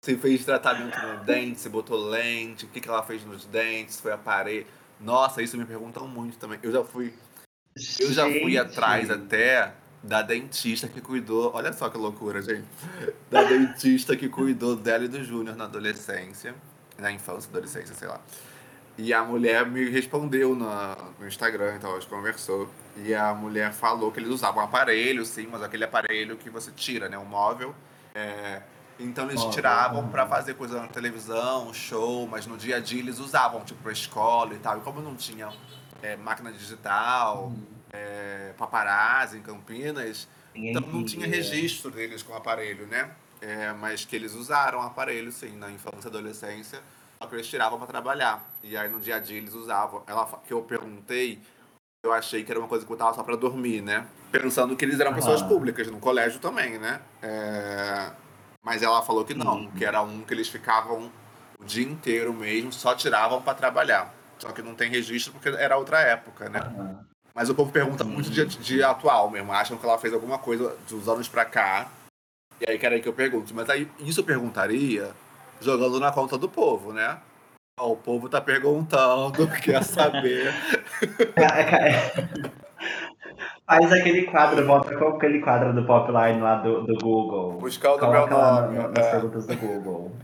Se 0.04 0.18
fez 0.18 0.44
tratamento 0.44 1.00
no 1.00 1.24
dente, 1.24 1.60
se 1.60 1.70
botou 1.70 1.96
lente, 2.10 2.66
o 2.66 2.68
que, 2.70 2.82
que 2.82 2.90
ela 2.90 3.04
fez 3.04 3.24
nos 3.24 3.46
dentes, 3.46 3.96
se 3.96 4.02
foi 4.02 4.12
aparelho. 4.12 4.66
Nossa, 5.00 5.44
isso 5.44 5.56
me 5.56 5.66
perguntam 5.66 6.08
muito 6.08 6.40
também. 6.40 6.60
Eu 6.64 6.72
já 6.72 6.84
fui. 6.84 7.14
Eu 8.00 8.12
já 8.12 8.26
fui 8.26 8.58
atrás 8.58 9.12
até 9.12 9.76
da 10.03 10.22
dentista 10.22 10.88
que 10.88 11.00
cuidou. 11.00 11.51
Olha 11.53 11.72
só 11.74 11.89
que 11.89 11.98
loucura, 11.98 12.41
gente. 12.41 12.65
Da 13.29 13.43
dentista 13.43 14.15
que 14.15 14.27
cuidou 14.27 14.75
dela 14.75 15.05
e 15.05 15.08
do 15.08 15.24
Júnior 15.24 15.55
na 15.55 15.65
adolescência. 15.65 16.55
Na 16.98 17.12
infância, 17.12 17.50
adolescência, 17.50 17.93
sei 17.96 18.08
lá. 18.08 18.20
E 18.98 19.13
a 19.13 19.24
mulher 19.24 19.65
me 19.65 19.89
respondeu 19.89 20.55
no, 20.55 20.67
no 21.20 21.27
Instagram, 21.27 21.75
então 21.75 21.91
a 21.91 22.00
gente 22.00 22.10
conversou. 22.10 22.70
E 22.98 23.13
a 23.13 23.34
mulher 23.34 23.72
falou 23.72 24.12
que 24.12 24.20
eles 24.20 24.29
usavam 24.29 24.62
um 24.62 24.65
aparelho, 24.65 25.25
sim, 25.25 25.48
mas 25.50 25.63
aquele 25.63 25.84
aparelho 25.84 26.36
que 26.36 26.50
você 26.50 26.72
tira, 26.72 27.08
né? 27.08 27.17
Um 27.17 27.25
móvel. 27.25 27.74
É, 28.13 28.62
então 29.00 29.29
eles 29.29 29.43
tiravam 29.46 30.10
para 30.10 30.27
fazer 30.27 30.55
coisa 30.55 30.81
na 30.81 30.88
televisão, 30.88 31.74
show, 31.74 32.27
mas 32.27 32.46
no 32.46 32.58
dia 32.58 32.77
a 32.77 32.79
dia 32.79 33.00
eles 33.00 33.20
usavam, 33.20 33.62
tipo, 33.62 33.81
pra 33.81 33.91
escola 33.91 34.53
e 34.53 34.60
tal. 34.60 34.77
E 34.77 34.81
como 34.81 35.00
não 35.01 35.15
tinha 35.15 35.50
é, 36.01 36.17
máquina 36.17 36.51
digital. 36.51 37.48
Hum 37.48 37.81
é, 37.94 38.54
paparazzi 38.58 39.38
em 39.38 39.42
Campinas, 39.42 40.28
então 40.54 40.82
não 40.82 41.04
tinha 41.04 41.28
registro 41.28 41.92
deles 41.92 42.24
com 42.24 42.36
aparelho, 42.36 42.86
né? 42.88 43.12
É, 43.42 43.74
mas 43.74 44.06
que 44.06 44.16
eles 44.16 44.34
usaram 44.36 44.82
aparelho, 44.82 45.32
sim, 45.32 45.58
na 45.58 45.72
infância 45.72 46.06
e 46.06 46.08
adolescência. 46.08 46.80
só 47.20 47.28
que 47.28 47.36
eles 47.36 47.48
tiravam 47.48 47.78
para 47.78 47.88
trabalhar. 47.88 48.52
E 48.62 48.78
aí 48.78 48.88
no 48.88 49.00
dia 49.00 49.16
a 49.16 49.20
dia 49.20 49.38
eles 49.38 49.54
usavam. 49.54 50.04
Ela 50.06 50.26
que 50.46 50.54
eu 50.54 50.62
perguntei, 50.62 51.42
eu 52.04 52.14
achei 52.14 52.44
que 52.44 52.52
era 52.52 52.60
uma 52.60 52.68
coisa 52.68 52.86
que 52.86 52.92
eu 52.92 52.98
tava 52.98 53.14
só 53.16 53.24
para 53.24 53.36
dormir, 53.36 53.82
né? 53.82 54.06
Pensando 54.32 54.76
que 54.76 54.86
eles 54.86 55.00
eram 55.00 55.14
pessoas 55.14 55.42
públicas, 55.42 55.88
no 55.88 56.00
colégio 56.00 56.40
também, 56.40 56.78
né? 56.78 57.02
É... 57.22 58.12
Mas 58.64 58.84
ela 58.84 59.02
falou 59.02 59.26
que 59.26 59.34
não, 59.34 59.72
que 59.72 59.84
era 59.84 60.04
um 60.04 60.22
que 60.22 60.34
eles 60.34 60.48
ficavam 60.48 61.12
o 61.60 61.66
dia 61.66 61.84
inteiro 61.84 62.32
mesmo, 62.34 62.72
só 62.72 62.94
tiravam 62.94 63.42
para 63.42 63.56
trabalhar. 63.56 64.14
Só 64.38 64.52
que 64.52 64.62
não 64.62 64.76
tem 64.76 64.90
registro 64.90 65.34
porque 65.34 65.50
era 65.50 65.78
outra 65.78 66.00
época, 66.02 66.48
né? 66.50 66.60
Mas 67.34 67.50
o 67.50 67.56
povo 67.56 67.72
pergunta 67.72 68.04
muito 68.04 68.30
de, 68.30 68.46
de 68.46 68.84
atual 68.84 69.30
mesmo. 69.30 69.52
Acham 69.52 69.78
que 69.78 69.86
ela 69.86 69.98
fez 69.98 70.14
alguma 70.14 70.38
coisa 70.38 70.76
dos 70.90 71.08
anos 71.08 71.28
pra 71.28 71.46
cá. 71.46 71.90
E 72.60 72.70
aí 72.70 72.78
querem 72.78 73.02
que 73.02 73.08
eu 73.08 73.14
pergunte. 73.14 73.54
Mas 73.54 73.70
aí 73.70 73.90
isso 74.00 74.20
eu 74.20 74.26
perguntaria 74.26 75.12
jogando 75.60 76.00
na 76.00 76.12
conta 76.12 76.38
do 76.38 76.50
povo, 76.50 76.92
né? 76.92 77.20
o 77.80 77.96
povo 77.96 78.30
tá 78.30 78.40
perguntando, 78.40 79.48
quer 79.62 79.84
saber. 79.84 80.54
Faz 83.66 83.92
aquele 83.92 84.24
quadro, 84.24 84.66
volta 84.66 84.96
com 84.96 85.08
aquele 85.08 85.40
quadro 85.40 85.74
do 85.74 85.86
Popline 85.86 86.42
lá 86.42 86.56
do, 86.56 86.84
do 86.84 86.96
Google. 86.98 87.54
Buscar 87.54 87.94
o 87.94 88.12
meu 88.12 88.28
nome. 88.28 88.78
nas 88.78 89.08
é. 89.08 89.12
perguntas 89.12 89.48
do 89.48 89.58
Google. 89.58 90.12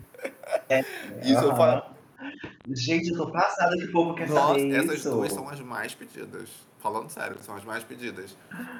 É, 0.69 0.79
isso 1.21 1.43
uhum. 1.43 1.51
eu 1.51 1.55
falo. 1.55 1.83
Gente, 2.67 3.09
eu 3.09 3.17
tô 3.17 3.31
passada 3.31 3.77
que 3.77 3.85
o 3.85 3.91
povo 3.91 4.13
quer 4.13 4.27
Nossa, 4.27 4.59
saber 4.59 4.75
essas 4.75 4.99
isso. 4.99 5.09
duas 5.09 5.31
são 5.31 5.47
as 5.49 5.59
mais 5.59 5.93
pedidas. 5.93 6.49
Falando 6.79 7.09
sério, 7.09 7.37
são 7.41 7.55
as 7.55 7.63
mais 7.63 7.83
pedidas. 7.83 8.35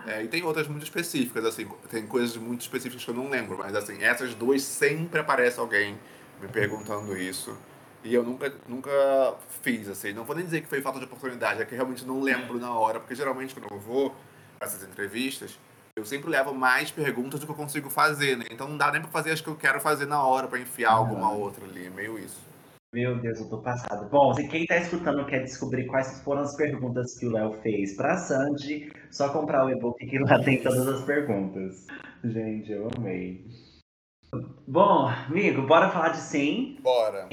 É, 0.06 0.24
e 0.24 0.28
tem 0.28 0.44
outras 0.44 0.68
muito 0.68 0.84
específicas, 0.84 1.46
assim, 1.46 1.68
tem 1.90 2.06
coisas 2.06 2.36
muito 2.38 2.62
específicas 2.62 3.04
que 3.04 3.10
eu 3.10 3.16
não 3.16 3.30
lembro, 3.30 3.58
mas 3.58 3.76
assim, 3.76 4.02
essas 4.02 4.34
duas 4.34 4.62
sempre 4.62 5.20
aparece 5.20 5.60
alguém 5.60 5.98
me 6.42 6.48
perguntando 6.48 7.18
isso. 7.18 7.58
E 8.04 8.14
eu 8.14 8.24
nunca, 8.24 8.54
nunca 8.68 8.92
fiz, 9.62 9.88
assim. 9.90 10.14
Não 10.14 10.24
vou 10.24 10.36
nem 10.36 10.46
dizer 10.46 10.62
que 10.62 10.68
foi 10.68 10.82
falta 10.82 11.00
de 11.00 11.06
oportunidade, 11.06 11.62
é 11.62 11.66
que 11.66 11.76
realmente 11.76 12.06
não 12.06 12.22
lembro 12.22 12.60
na 12.60 12.72
hora, 12.72 13.00
porque 13.00 13.16
geralmente 13.16 13.54
quando 13.54 13.72
eu 13.72 13.80
vou 13.80 14.16
para 14.58 14.68
essas 14.68 14.84
entrevistas, 14.84 15.58
eu 15.96 16.06
sempre 16.06 16.30
levo 16.30 16.54
mais 16.54 16.92
perguntas 16.92 17.40
do 17.40 17.46
que 17.46 17.52
eu 17.52 17.56
consigo 17.56 17.90
fazer, 17.90 18.38
né? 18.38 18.46
Então 18.52 18.68
não 18.68 18.78
dá 18.78 18.92
nem 18.92 19.02
pra 19.02 19.10
fazer 19.10 19.32
as 19.32 19.42
que 19.42 19.48
eu 19.48 19.56
quero 19.56 19.80
fazer 19.82 20.06
na 20.06 20.22
hora, 20.24 20.48
para 20.48 20.60
enfiar 20.60 20.92
alguma 20.92 21.32
outra 21.32 21.66
ali, 21.66 21.90
meio 21.90 22.18
isso. 22.20 22.40
Meu 22.94 23.20
Deus, 23.20 23.40
eu 23.40 23.50
tô 23.50 23.58
passado. 23.58 24.10
Bom, 24.10 24.34
se 24.34 24.48
quem 24.48 24.66
tá 24.66 24.78
escutando 24.78 25.26
quer 25.26 25.44
descobrir 25.44 25.88
quais 25.88 26.22
foram 26.22 26.42
as 26.42 26.56
perguntas 26.56 27.18
que 27.18 27.26
o 27.26 27.32
Léo 27.32 27.54
fez 27.62 27.96
pra 27.96 28.16
Sandy, 28.16 28.92
só 29.12 29.30
comprar 29.30 29.66
o 29.66 29.70
e-book 29.70 30.06
que 30.06 30.18
lá 30.20 30.42
tem 30.42 30.62
todas 30.64 30.88
as 30.88 31.04
perguntas. 31.04 31.86
Gente, 32.24 32.72
eu 32.72 32.90
amei. 32.98 33.46
Bom, 34.68 35.08
amigo, 35.08 35.66
bora 35.68 35.90
falar 35.90 36.10
de 36.10 36.18
sim. 36.18 36.78
Bora. 36.82 37.28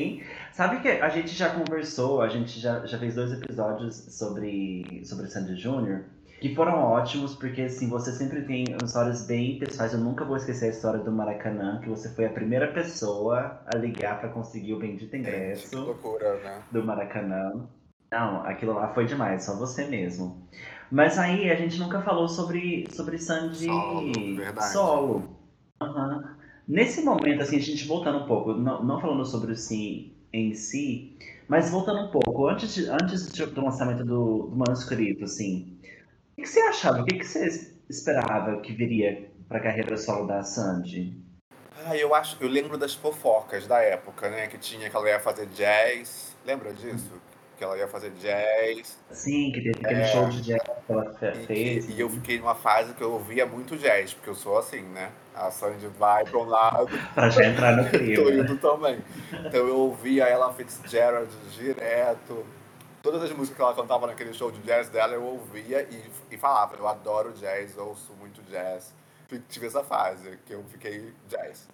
Sabe 0.53 0.81
que 0.81 0.89
a 0.89 1.09
gente 1.09 1.29
já 1.29 1.51
conversou, 1.51 2.21
a 2.21 2.29
gente 2.29 2.61
já, 2.61 2.85
já 2.87 2.99
fez 2.99 3.15
dois 3.15 3.33
episódios 3.33 3.97
sobre, 4.17 5.05
sobre 5.05 5.27
Sandy 5.29 5.57
Júnior, 5.57 6.05
que 6.45 6.55
foram 6.55 6.75
ótimos, 6.75 7.35
porque 7.35 7.63
assim, 7.63 7.89
você 7.89 8.13
sempre 8.13 8.43
tem 8.43 8.65
histórias 8.85 9.27
bem 9.27 9.59
pessoais. 9.59 9.95
Eu 9.95 10.01
nunca 10.01 10.27
vou 10.27 10.37
esquecer 10.37 10.67
a 10.67 10.69
história 10.69 11.01
do 11.01 11.11
Maracanã, 11.11 11.81
que 11.81 11.89
você 11.89 12.15
foi 12.15 12.27
a 12.27 12.29
primeira 12.29 12.71
pessoa 12.71 13.63
a 13.75 13.79
ligar 13.79 14.21
para 14.21 14.29
conseguir 14.29 14.75
o 14.75 14.79
bendito 14.79 15.17
ingresso. 15.17 15.71
Que 15.71 15.77
loucura, 15.77 16.35
né? 16.41 16.61
Do 16.71 16.85
Maracanã. 16.85 17.67
Não, 18.13 18.45
aquilo 18.45 18.75
lá 18.75 18.93
foi 18.93 19.07
demais, 19.07 19.43
só 19.43 19.57
você 19.57 19.87
mesmo. 19.87 20.47
Mas 20.93 21.19
aí 21.19 21.51
a 21.51 21.55
gente 21.55 21.81
nunca 21.81 22.03
falou 22.03 22.29
sobre, 22.29 22.89
sobre 22.91 23.17
Sandy 23.17 23.65
solo. 23.65 24.13
Verdade. 24.37 24.71
solo. 24.71 25.39
Uhum. 25.83 26.25
Nesse 26.69 27.03
momento, 27.03 27.41
assim, 27.41 27.57
a 27.57 27.61
gente 27.61 27.89
voltando 27.89 28.19
um 28.19 28.27
pouco, 28.27 28.53
não, 28.53 28.85
não 28.85 29.01
falando 29.01 29.25
sobre 29.25 29.53
o 29.53 29.57
sim 29.57 30.13
em 30.31 30.53
si, 30.53 31.17
mas 31.49 31.71
voltando 31.71 32.01
um 32.01 32.11
pouco, 32.11 32.49
antes, 32.49 32.75
de, 32.75 32.87
antes 32.91 33.33
do 33.33 33.65
lançamento 33.65 34.05
do, 34.05 34.49
do 34.49 34.57
manuscrito, 34.57 35.25
assim, 35.25 35.74
o 36.37 36.43
que 36.43 36.47
você 36.47 36.61
achava? 36.61 37.01
O 37.01 37.05
que 37.05 37.23
você 37.23 37.73
esperava 37.89 38.61
que 38.61 38.73
viria 38.73 39.31
para 39.49 39.59
a 39.59 39.63
carreira 39.63 39.97
solo 39.97 40.27
da 40.27 40.43
Sandy? 40.43 41.17
Ah, 41.87 41.97
eu 41.97 42.15
acho, 42.15 42.37
eu 42.41 42.49
lembro 42.49 42.79
das 42.79 42.95
fofocas 42.95 43.67
da 43.67 43.81
época, 43.81 44.29
né? 44.31 44.47
Que 44.47 44.59
tinha 44.59 44.89
que 44.89 44.97
ela 44.97 45.09
ia 45.09 45.21
fazer 45.21 45.47
jazz. 45.47 46.35
Lembra 46.45 46.73
disso? 46.73 47.13
Que 47.57 47.63
ela 47.63 47.77
ia 47.77 47.87
fazer 47.87 48.11
jazz. 48.13 48.99
Sim, 49.11 49.53
que 49.53 49.61
teve 49.61 49.79
aquele 49.85 50.01
é, 50.01 50.07
show 50.07 50.29
de 50.29 50.43
jazz 50.43 50.63
que 50.63 50.93
ela 50.93 51.13
fez. 51.15 51.89
E, 51.89 51.93
e 51.93 52.01
eu 52.01 52.09
fiquei 52.09 52.39
numa 52.39 52.55
fase 52.55 52.95
que 52.95 53.03
eu 53.03 53.13
ouvia 53.13 53.47
muito 53.47 53.77
jazz, 53.77 54.15
porque 54.15 54.31
eu 54.31 54.35
sou 54.35 54.59
assim, 54.59 54.83
né? 54.83 55.11
A 55.35 55.51
Sandy 55.51 55.87
vai 55.99 56.25
para 56.25 56.39
um 56.39 56.45
lado. 56.45 56.89
pra 57.15 57.29
já 57.29 57.45
entrar 57.45 57.77
no 57.77 57.89
clima. 57.91 58.23
Tô 58.23 58.31
indo 58.31 58.57
também. 58.59 58.99
Então 59.33 59.69
eu 59.69 59.79
ouvia 59.79 60.25
ela 60.25 60.53
Fitzgerald 60.53 61.31
direto. 61.57 62.45
Todas 63.05 63.23
as 63.23 63.33
músicas 63.33 63.57
que 63.57 63.63
ela 63.63 63.75
cantava 63.75 64.07
naquele 64.07 64.33
show 64.33 64.51
de 64.51 64.59
jazz 64.63 64.89
dela, 64.89 65.13
eu 65.13 65.23
ouvia 65.23 65.83
e, 65.83 66.35
e 66.35 66.39
falava, 66.39 66.75
eu 66.75 66.89
adoro 66.89 67.35
jazz, 67.35 67.77
ouço 67.77 68.15
muito 68.15 68.41
jazz. 68.45 68.95
Tive 69.51 69.67
essa 69.67 69.85
fase, 69.85 70.39
que 70.47 70.55
eu 70.55 70.65
fiquei 70.71 71.13
jazz. 71.29 71.69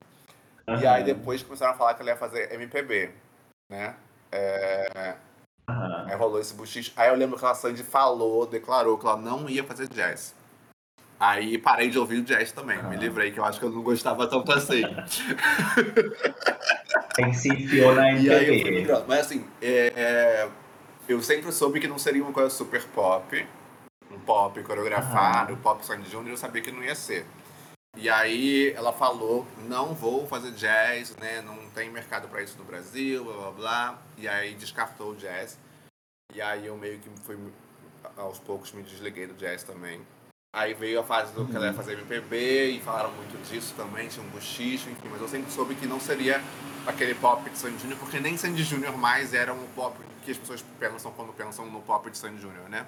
Uhum. 0.67 0.81
E 0.81 0.87
aí 0.89 1.05
depois 1.05 1.41
começaram 1.41 1.73
a 1.73 1.77
falar 1.77 1.95
que 1.95 2.03
ela 2.03 2.11
ia 2.11 2.17
fazer 2.17 2.53
MPB, 2.53 3.13
né? 3.71 3.95
É... 4.33 5.15
Uhum. 5.69 6.07
Aí 6.09 6.17
rolou 6.17 6.41
esse 6.41 6.53
buchicho. 6.53 6.93
Aí 6.97 7.09
eu 7.09 7.15
lembro 7.15 7.39
que 7.39 7.47
a 7.47 7.55
Sandy 7.55 7.85
falou, 7.85 8.45
declarou 8.45 8.99
que 8.99 9.07
ela 9.07 9.17
não 9.17 9.49
ia 9.49 9.63
fazer 9.63 9.89
jazz. 9.89 10.35
Aí 11.21 11.59
parei 11.59 11.91
de 11.91 11.99
ouvir 11.99 12.23
o 12.23 12.25
jazz 12.25 12.51
também, 12.51 12.81
ah. 12.81 12.89
me 12.89 12.97
livrei, 12.97 13.31
que 13.31 13.39
eu 13.39 13.45
acho 13.45 13.61
que 13.61 13.67
eu 13.67 13.71
não 13.71 13.85
gostava 13.85 14.27
tanto 14.27 14.51
assim. 14.51 14.83
Enfiou 17.21 17.95
na 17.95 18.11
MPB. 18.11 18.89
Aí. 18.91 19.05
Mas 19.07 19.21
assim, 19.21 19.47
é, 19.63 19.93
é, 19.95 20.49
eu 21.11 21.21
sempre 21.21 21.51
soube 21.51 21.81
que 21.81 21.89
não 21.89 21.99
seria 21.99 22.23
uma 22.23 22.33
coisa 22.33 22.51
super 22.51 22.85
pop, 22.89 23.47
um 24.13 24.21
pop 24.21 24.63
coreografado, 24.63 25.55
ah. 25.55 25.57
pop 25.57 25.85
Sandy 25.85 26.09
Júnior, 26.09 26.31
eu 26.31 26.37
sabia 26.37 26.63
que 26.63 26.71
não 26.71 26.85
ia 26.85 26.95
ser. 26.95 27.27
E 27.97 28.09
aí 28.09 28.73
ela 28.77 28.93
falou, 28.93 29.45
não 29.67 29.93
vou 29.93 30.25
fazer 30.29 30.53
jazz, 30.53 31.17
né? 31.17 31.43
Não 31.43 31.69
tem 31.71 31.91
mercado 31.91 32.29
para 32.29 32.41
isso 32.41 32.57
no 32.57 32.65
Brasil, 32.65 33.25
blá 33.25 33.35
blá 33.35 33.51
blá. 33.51 34.03
E 34.17 34.29
aí 34.29 34.55
descartou 34.55 35.11
o 35.11 35.17
jazz. 35.17 35.59
E 36.33 36.41
aí 36.41 36.67
eu 36.67 36.77
meio 36.77 37.01
que 37.01 37.11
fui 37.25 37.37
aos 38.17 38.39
poucos 38.39 38.71
me 38.71 38.85
desliguei 38.85 39.27
do 39.27 39.35
jazz 39.35 39.65
também. 39.65 40.01
Aí 40.53 40.75
veio 40.75 40.99
a 40.99 41.05
fase 41.05 41.33
do 41.33 41.47
que 41.47 41.55
ela 41.55 41.67
ia 41.67 41.73
fazer 41.73 41.93
MPB 41.93 42.71
e 42.71 42.81
falaram 42.81 43.13
muito 43.13 43.41
disso 43.49 43.73
também, 43.77 44.09
tinha 44.09 44.25
um 44.25 44.29
bochicho, 44.31 44.91
enfim, 44.91 45.09
mas 45.09 45.21
eu 45.21 45.29
sempre 45.29 45.51
soube 45.53 45.77
que 45.77 45.87
não 45.87 46.01
seria 46.01 46.43
aquele 46.85 47.15
pop 47.15 47.49
de 47.49 47.57
Sandy 47.57 47.79
Júnior, 47.79 47.99
porque 48.01 48.19
nem 48.19 48.37
Sandy 48.37 48.65
Júnior 48.65 48.97
mais 48.99 49.33
era 49.33 49.53
um 49.53 49.65
pop 49.69 49.97
que 50.25 50.33
as 50.33 50.37
pessoas 50.37 50.65
pensam 50.81 51.13
quando 51.13 51.33
pensam 51.33 51.67
no 51.67 51.81
pop 51.83 52.11
de 52.11 52.19
Sandy 52.19 52.43
Júnior, 52.43 52.69
né? 52.69 52.85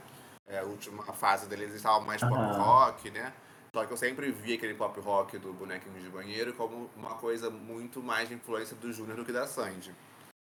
É, 0.48 0.58
a 0.58 0.64
última 0.64 1.04
fase 1.04 1.46
deles 1.46 1.72
estava 1.72 2.00
mais 2.00 2.20
pop 2.20 2.34
rock, 2.34 3.10
né? 3.10 3.32
Só 3.72 3.86
que 3.86 3.92
eu 3.92 3.96
sempre 3.96 4.32
vi 4.32 4.54
aquele 4.54 4.74
pop 4.74 4.98
rock 5.00 5.38
do 5.38 5.52
Bonequinho 5.52 6.00
de 6.00 6.08
Banheiro 6.08 6.52
como 6.54 6.90
uma 6.96 7.14
coisa 7.14 7.48
muito 7.48 8.02
mais 8.02 8.28
de 8.28 8.34
influência 8.34 8.74
do 8.76 8.92
Júnior 8.92 9.16
do 9.16 9.24
que 9.24 9.32
da 9.32 9.46
Sandy. 9.46 9.94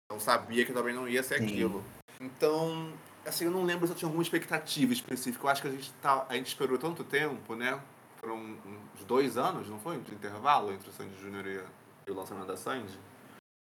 Então 0.05 0.19
sabia 0.19 0.63
que 0.63 0.71
também 0.71 0.93
não 0.93 1.07
ia 1.07 1.23
ser 1.23 1.39
Sim. 1.39 1.45
aquilo. 1.45 1.83
Então, 2.21 2.93
assim, 3.25 3.45
eu 3.45 3.51
não 3.51 3.63
lembro 3.63 3.87
se 3.87 3.93
eu 3.93 3.97
tinha 3.97 4.07
alguma 4.07 4.23
expectativa 4.23 4.93
específica. 4.93 5.45
Eu 5.45 5.49
acho 5.49 5.61
que 5.61 5.67
a 5.67 5.71
gente, 5.71 5.91
tá, 6.01 6.25
a 6.27 6.35
gente 6.35 6.47
esperou 6.47 6.77
tanto 6.77 7.03
tempo, 7.03 7.55
né? 7.55 7.79
Foram 8.19 8.37
uns 8.37 9.05
dois 9.05 9.37
anos, 9.37 9.69
não 9.69 9.79
foi? 9.79 9.97
De 9.99 10.13
intervalo 10.13 10.71
entre 10.71 10.89
o 10.89 10.91
Sandy 10.91 11.15
Júnior 11.21 11.45
e, 11.47 12.11
o 12.11 12.13
lançamento 12.13 12.47
da 12.47 12.57
Sandy. 12.57 12.97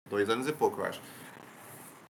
Dois 0.08 0.28
anos 0.30 0.46
e 0.46 0.52
pouco, 0.52 0.80
eu 0.80 0.86
acho. 0.86 1.00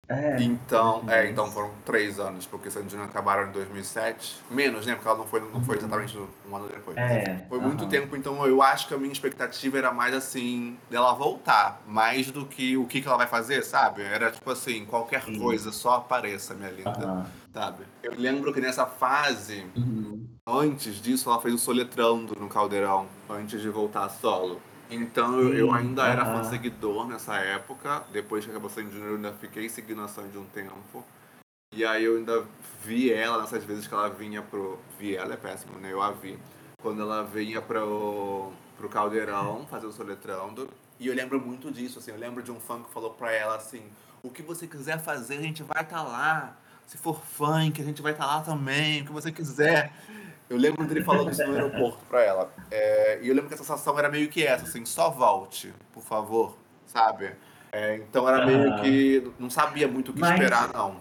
É, 0.08 0.42
então, 0.42 1.04
é, 1.08 1.30
então 1.30 1.50
foram 1.50 1.70
três 1.84 2.18
anos, 2.18 2.44
porque 2.44 2.70
Sandy 2.70 2.90
Júnior 2.90 3.08
acabaram 3.08 3.48
em 3.48 3.52
2007. 3.52 4.42
Menos, 4.50 4.84
né? 4.84 4.94
Porque 4.94 5.08
ela 5.08 5.16
não 5.16 5.26
foi, 5.26 5.40
não 5.40 5.64
foi 5.64 5.78
exatamente 5.78 6.18
um 6.48 6.56
ano 6.56 6.68
depois. 6.68 6.96
É, 6.96 7.46
foi 7.48 7.60
muito 7.60 7.86
tempo, 7.86 8.14
então 8.16 8.44
eu 8.46 8.60
acho 8.60 8.88
que 8.88 8.94
a 8.94 8.98
minha 8.98 9.12
expectativa 9.12 9.78
era 9.78 9.92
mais 9.92 10.14
assim, 10.14 10.76
dela 10.90 11.12
voltar, 11.14 11.80
mais 11.86 12.30
do 12.30 12.44
que 12.44 12.76
o 12.76 12.84
que, 12.84 13.00
que 13.00 13.08
ela 13.08 13.16
vai 13.16 13.26
fazer, 13.26 13.62
sabe? 13.62 14.02
Era 14.02 14.30
tipo 14.30 14.50
assim, 14.50 14.84
qualquer 14.84 15.22
Sim. 15.22 15.38
coisa, 15.38 15.72
só 15.72 15.94
apareça, 15.94 16.52
minha 16.54 16.70
linda. 16.70 17.26
Sabe? 17.52 17.84
Eu 18.02 18.14
lembro 18.16 18.52
que 18.52 18.60
nessa 18.60 18.86
fase, 18.86 19.66
uhum. 19.76 20.26
antes 20.46 21.00
disso, 21.00 21.30
ela 21.30 21.40
fez 21.40 21.54
o 21.54 21.58
Soletrando 21.58 22.34
no 22.38 22.48
Caldeirão, 22.48 23.06
antes 23.30 23.60
de 23.60 23.68
voltar 23.68 24.08
solo. 24.08 24.60
Então 24.94 25.40
eu, 25.40 25.54
eu 25.54 25.72
ainda 25.72 26.06
era 26.06 26.24
fã 26.24 26.44
seguidor 26.44 27.06
nessa 27.08 27.36
época. 27.36 28.04
Depois 28.12 28.44
que 28.44 28.50
acabou 28.50 28.68
saindo 28.68 28.92
Junior, 28.92 29.10
eu 29.10 29.16
ainda 29.16 29.32
fiquei 29.32 29.68
seguindo 29.68 30.02
a 30.02 30.08
Sandy 30.08 30.36
um 30.36 30.44
tempo. 30.44 31.04
E 31.74 31.84
aí 31.84 32.04
eu 32.04 32.16
ainda 32.16 32.44
vi 32.84 33.10
ela 33.10 33.40
nessas 33.40 33.64
vezes 33.64 33.86
que 33.86 33.94
ela 33.94 34.10
vinha 34.10 34.42
pro. 34.42 34.78
Vi 34.98 35.16
ela 35.16 35.32
é 35.32 35.36
péssimo, 35.36 35.78
né? 35.78 35.90
Eu 35.90 36.02
a 36.02 36.10
vi. 36.10 36.38
Quando 36.82 37.00
ela 37.00 37.22
vinha 37.22 37.62
pro, 37.62 38.52
pro 38.76 38.88
Caldeirão 38.88 39.66
fazer 39.66 39.86
o 39.86 39.92
soletrando. 39.92 40.68
E 41.00 41.06
eu 41.06 41.14
lembro 41.14 41.40
muito 41.40 41.70
disso, 41.72 41.98
assim. 41.98 42.10
Eu 42.10 42.18
lembro 42.18 42.42
de 42.42 42.52
um 42.52 42.60
fã 42.60 42.82
que 42.82 42.92
falou 42.92 43.10
pra 43.10 43.32
ela 43.32 43.56
assim: 43.56 43.82
o 44.22 44.28
que 44.28 44.42
você 44.42 44.66
quiser 44.66 45.02
fazer, 45.02 45.38
a 45.38 45.42
gente 45.42 45.62
vai 45.62 45.82
estar 45.82 45.96
tá 45.96 46.02
lá. 46.02 46.56
Se 46.86 46.98
for 46.98 47.22
funk, 47.24 47.80
a 47.80 47.84
gente 47.84 48.02
vai 48.02 48.12
estar 48.12 48.26
tá 48.26 48.36
lá 48.36 48.40
também, 48.42 49.00
o 49.00 49.06
que 49.06 49.12
você 49.12 49.32
quiser. 49.32 49.92
Eu 50.52 50.58
lembro 50.58 50.86
dele 50.86 51.02
falando 51.02 51.30
isso 51.30 51.42
no 51.46 51.54
aeroporto 51.54 52.04
pra 52.04 52.22
ela. 52.22 52.52
É, 52.70 53.18
e 53.22 53.28
eu 53.28 53.34
lembro 53.34 53.48
que 53.48 53.54
a 53.54 53.56
sensação 53.56 53.98
era 53.98 54.10
meio 54.10 54.28
que 54.28 54.46
essa, 54.46 54.64
assim, 54.64 54.84
só 54.84 55.08
volte, 55.08 55.72
por 55.94 56.02
favor, 56.02 56.58
sabe? 56.84 57.32
É, 57.72 57.96
então 57.96 58.28
era 58.28 58.44
meio 58.44 58.76
que. 58.82 59.32
Não 59.38 59.48
sabia 59.48 59.88
muito 59.88 60.10
o 60.10 60.14
que 60.14 60.20
Mas... 60.20 60.34
esperar, 60.34 60.70
não. 60.74 60.96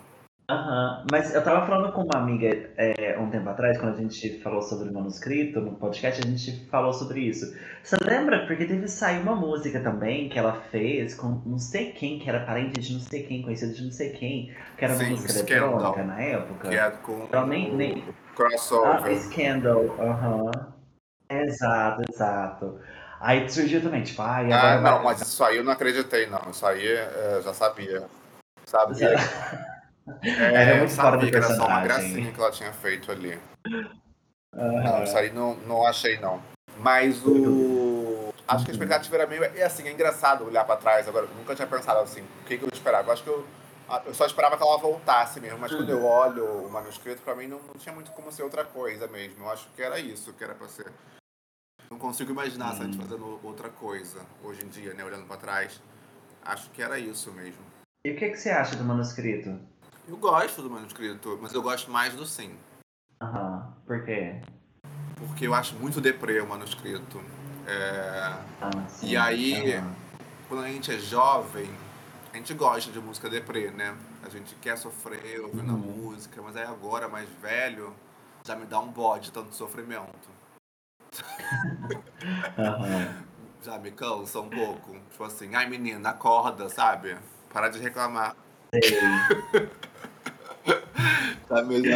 Uhum. 0.51 1.05
Mas 1.11 1.33
eu 1.33 1.43
tava 1.43 1.65
falando 1.65 1.91
com 1.93 2.03
uma 2.03 2.17
amiga 2.17 2.47
é, 2.77 3.17
um 3.17 3.29
tempo 3.29 3.49
atrás, 3.49 3.77
quando 3.77 3.95
a 3.95 3.97
gente 3.97 4.39
falou 4.39 4.61
sobre 4.61 4.89
o 4.89 4.93
manuscrito 4.93 5.61
no 5.61 5.75
podcast, 5.75 6.21
a 6.21 6.25
gente 6.27 6.67
falou 6.69 6.93
sobre 6.93 7.21
isso. 7.21 7.55
Você 7.83 7.97
lembra? 8.03 8.45
Porque 8.45 8.65
teve 8.65 8.87
sair 8.87 9.21
uma 9.21 9.35
música 9.35 9.79
também 9.79 10.29
que 10.29 10.37
ela 10.37 10.61
fez 10.71 11.15
com 11.15 11.41
não 11.45 11.57
sei 11.57 11.91
quem, 11.93 12.19
que 12.19 12.29
era 12.29 12.41
parente 12.41 12.79
de 12.79 12.93
não 12.93 12.99
sei 12.99 13.23
quem, 13.23 13.41
conhecido 13.41 13.73
de 13.73 13.83
não 13.83 13.91
sei 13.91 14.09
quem, 14.11 14.53
que 14.77 14.83
era 14.83 14.93
uma 14.93 15.03
Sim, 15.03 15.11
música 15.11 15.53
eletrônica 15.53 16.03
na 16.03 16.21
época. 16.21 16.69
Que 16.69 16.75
é 16.75 16.91
com 16.91 17.23
então, 17.23 17.47
nem, 17.47 17.73
nem... 17.73 18.03
crossover. 18.35 19.05
Ah, 19.05 19.15
Scandal, 19.15 19.95
aham. 19.99 20.43
Uhum. 20.43 20.71
Exato, 21.29 22.01
exato. 22.11 22.79
Aí 23.21 23.47
surgiu 23.47 23.81
também, 23.81 24.03
tipo, 24.03 24.21
ai, 24.21 24.51
ah, 24.51 24.81
não, 24.81 24.95
vai... 24.95 25.03
mas 25.03 25.21
isso 25.21 25.43
aí 25.43 25.57
eu 25.57 25.63
não 25.63 25.71
acreditei, 25.71 26.25
não. 26.27 26.49
Isso 26.49 26.65
aí 26.65 26.85
eu 26.85 26.97
é, 26.97 27.41
já 27.41 27.53
sabia. 27.53 28.03
Sabia. 28.65 29.15
É, 30.23 30.63
era 30.63 30.77
muito 30.77 30.93
fora 30.93 31.17
do 31.17 31.29
personagem. 31.29 31.53
Era 31.53 31.55
só 31.55 31.67
uma 31.67 31.81
gracinha 31.81 32.31
que 32.31 32.39
ela 32.39 32.51
tinha 32.51 32.73
feito 32.73 33.11
ali. 33.11 33.39
Uhum. 34.53 34.83
Não, 34.83 35.03
isso 35.03 35.17
aí 35.17 35.31
não, 35.31 35.55
não 35.55 35.85
achei, 35.85 36.19
não. 36.19 36.41
Mas 36.77 37.21
o. 37.25 38.33
Acho 38.47 38.65
que 38.65 38.71
a 38.71 38.73
expectativa 38.73 39.15
era 39.15 39.27
meio. 39.27 39.43
É 39.43 39.63
assim, 39.63 39.87
é 39.87 39.91
engraçado 39.91 40.45
olhar 40.45 40.65
pra 40.65 40.75
trás. 40.75 41.07
Agora, 41.07 41.25
eu 41.25 41.35
nunca 41.35 41.55
tinha 41.55 41.67
pensado 41.67 41.99
assim, 41.99 42.21
o 42.21 42.45
que, 42.45 42.57
que 42.57 42.63
eu 42.63 42.69
esperava. 42.71 43.09
Eu 43.09 43.13
acho 43.13 43.23
que 43.23 43.29
eu. 43.29 43.45
Eu 44.05 44.13
só 44.13 44.25
esperava 44.25 44.55
que 44.55 44.63
ela 44.63 44.77
voltasse 44.77 45.41
mesmo, 45.41 45.59
mas 45.59 45.69
quando 45.69 45.89
eu 45.89 46.05
olho 46.05 46.45
o 46.65 46.71
manuscrito, 46.71 47.21
pra 47.23 47.35
mim 47.35 47.47
não, 47.47 47.59
não 47.59 47.73
tinha 47.73 47.93
muito 47.93 48.09
como 48.11 48.31
ser 48.31 48.43
outra 48.43 48.63
coisa 48.63 49.05
mesmo. 49.07 49.43
Eu 49.43 49.51
acho 49.51 49.67
que 49.75 49.81
era 49.81 49.99
isso 49.99 50.31
que 50.31 50.43
era 50.43 50.55
pra 50.55 50.67
ser. 50.69 50.89
Não 51.89 51.99
consigo 51.99 52.31
imaginar 52.31 52.73
hum. 52.73 52.77
a 52.79 52.83
gente 52.85 52.97
fazendo 52.97 53.39
outra 53.43 53.69
coisa 53.69 54.21
hoje 54.43 54.63
em 54.63 54.69
dia, 54.69 54.93
né? 54.93 55.03
Olhando 55.03 55.25
pra 55.27 55.35
trás. 55.35 55.81
Acho 56.43 56.69
que 56.69 56.81
era 56.81 56.97
isso 56.97 57.31
mesmo. 57.33 57.61
E 58.05 58.11
o 58.11 58.15
que, 58.15 58.29
que 58.29 58.37
você 58.37 58.49
acha 58.49 58.75
do 58.75 58.83
manuscrito? 58.83 59.59
Eu 60.07 60.17
gosto 60.17 60.61
do 60.61 60.69
manuscrito, 60.69 61.37
mas 61.41 61.53
eu 61.53 61.61
gosto 61.61 61.91
mais 61.91 62.13
do 62.13 62.25
sim. 62.25 62.55
Aham, 63.21 63.65
uhum. 63.65 63.73
por 63.85 64.03
quê? 64.03 64.41
Porque 65.15 65.47
eu 65.47 65.53
acho 65.53 65.75
muito 65.75 66.01
deprê 66.01 66.39
o 66.41 66.47
manuscrito. 66.47 67.23
É... 67.67 68.33
Ah, 68.61 68.87
sim. 68.87 69.09
E 69.09 69.17
aí, 69.17 69.77
uhum. 69.77 69.93
quando 70.49 70.63
a 70.63 70.67
gente 70.67 70.91
é 70.91 70.97
jovem, 70.97 71.69
a 72.33 72.37
gente 72.37 72.53
gosta 72.53 72.91
de 72.91 72.99
música 72.99 73.29
deprê, 73.29 73.69
né? 73.69 73.95
A 74.23 74.29
gente 74.29 74.55
quer 74.55 74.77
sofrer 74.77 75.39
ouvindo 75.41 75.71
uhum. 75.71 75.75
a 75.75 75.77
música, 75.77 76.41
mas 76.41 76.55
aí 76.57 76.63
agora, 76.63 77.07
mais 77.07 77.29
velho, 77.41 77.93
já 78.43 78.55
me 78.55 78.65
dá 78.65 78.79
um 78.79 78.87
bode 78.87 79.31
tanto 79.31 79.53
sofrimento. 79.53 80.29
uhum. 82.57 83.23
já 83.61 83.77
me 83.77 83.91
cansa 83.91 84.39
um 84.39 84.49
pouco. 84.49 84.97
Tipo 85.11 85.23
assim, 85.23 85.53
ai 85.53 85.69
menina, 85.69 86.09
acorda, 86.09 86.69
sabe? 86.69 87.17
Para 87.53 87.69
de 87.69 87.79
reclamar. 87.79 88.35
Sei. 88.73 88.99
tá 91.55 91.63
mesmo, 91.63 91.87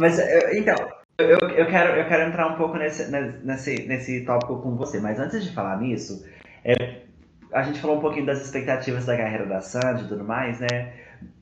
Mas, 0.00 0.18
então, 0.54 0.76
eu, 1.18 1.38
eu, 1.50 1.66
quero, 1.66 1.98
eu 1.98 2.08
quero 2.08 2.28
entrar 2.28 2.52
um 2.52 2.56
pouco 2.56 2.76
nesse, 2.76 3.10
nesse, 3.10 3.86
nesse 3.86 4.24
tópico 4.24 4.60
com 4.60 4.76
você, 4.76 5.00
mas 5.00 5.18
antes 5.18 5.44
de 5.44 5.52
falar 5.52 5.80
nisso, 5.80 6.26
é, 6.64 7.02
a 7.52 7.62
gente 7.62 7.80
falou 7.80 7.96
um 7.96 8.00
pouquinho 8.00 8.26
das 8.26 8.44
expectativas 8.44 9.06
da 9.06 9.16
carreira 9.16 9.46
da 9.46 9.60
Sandy 9.60 10.04
e 10.04 10.08
tudo 10.08 10.24
mais, 10.24 10.60
né? 10.60 10.92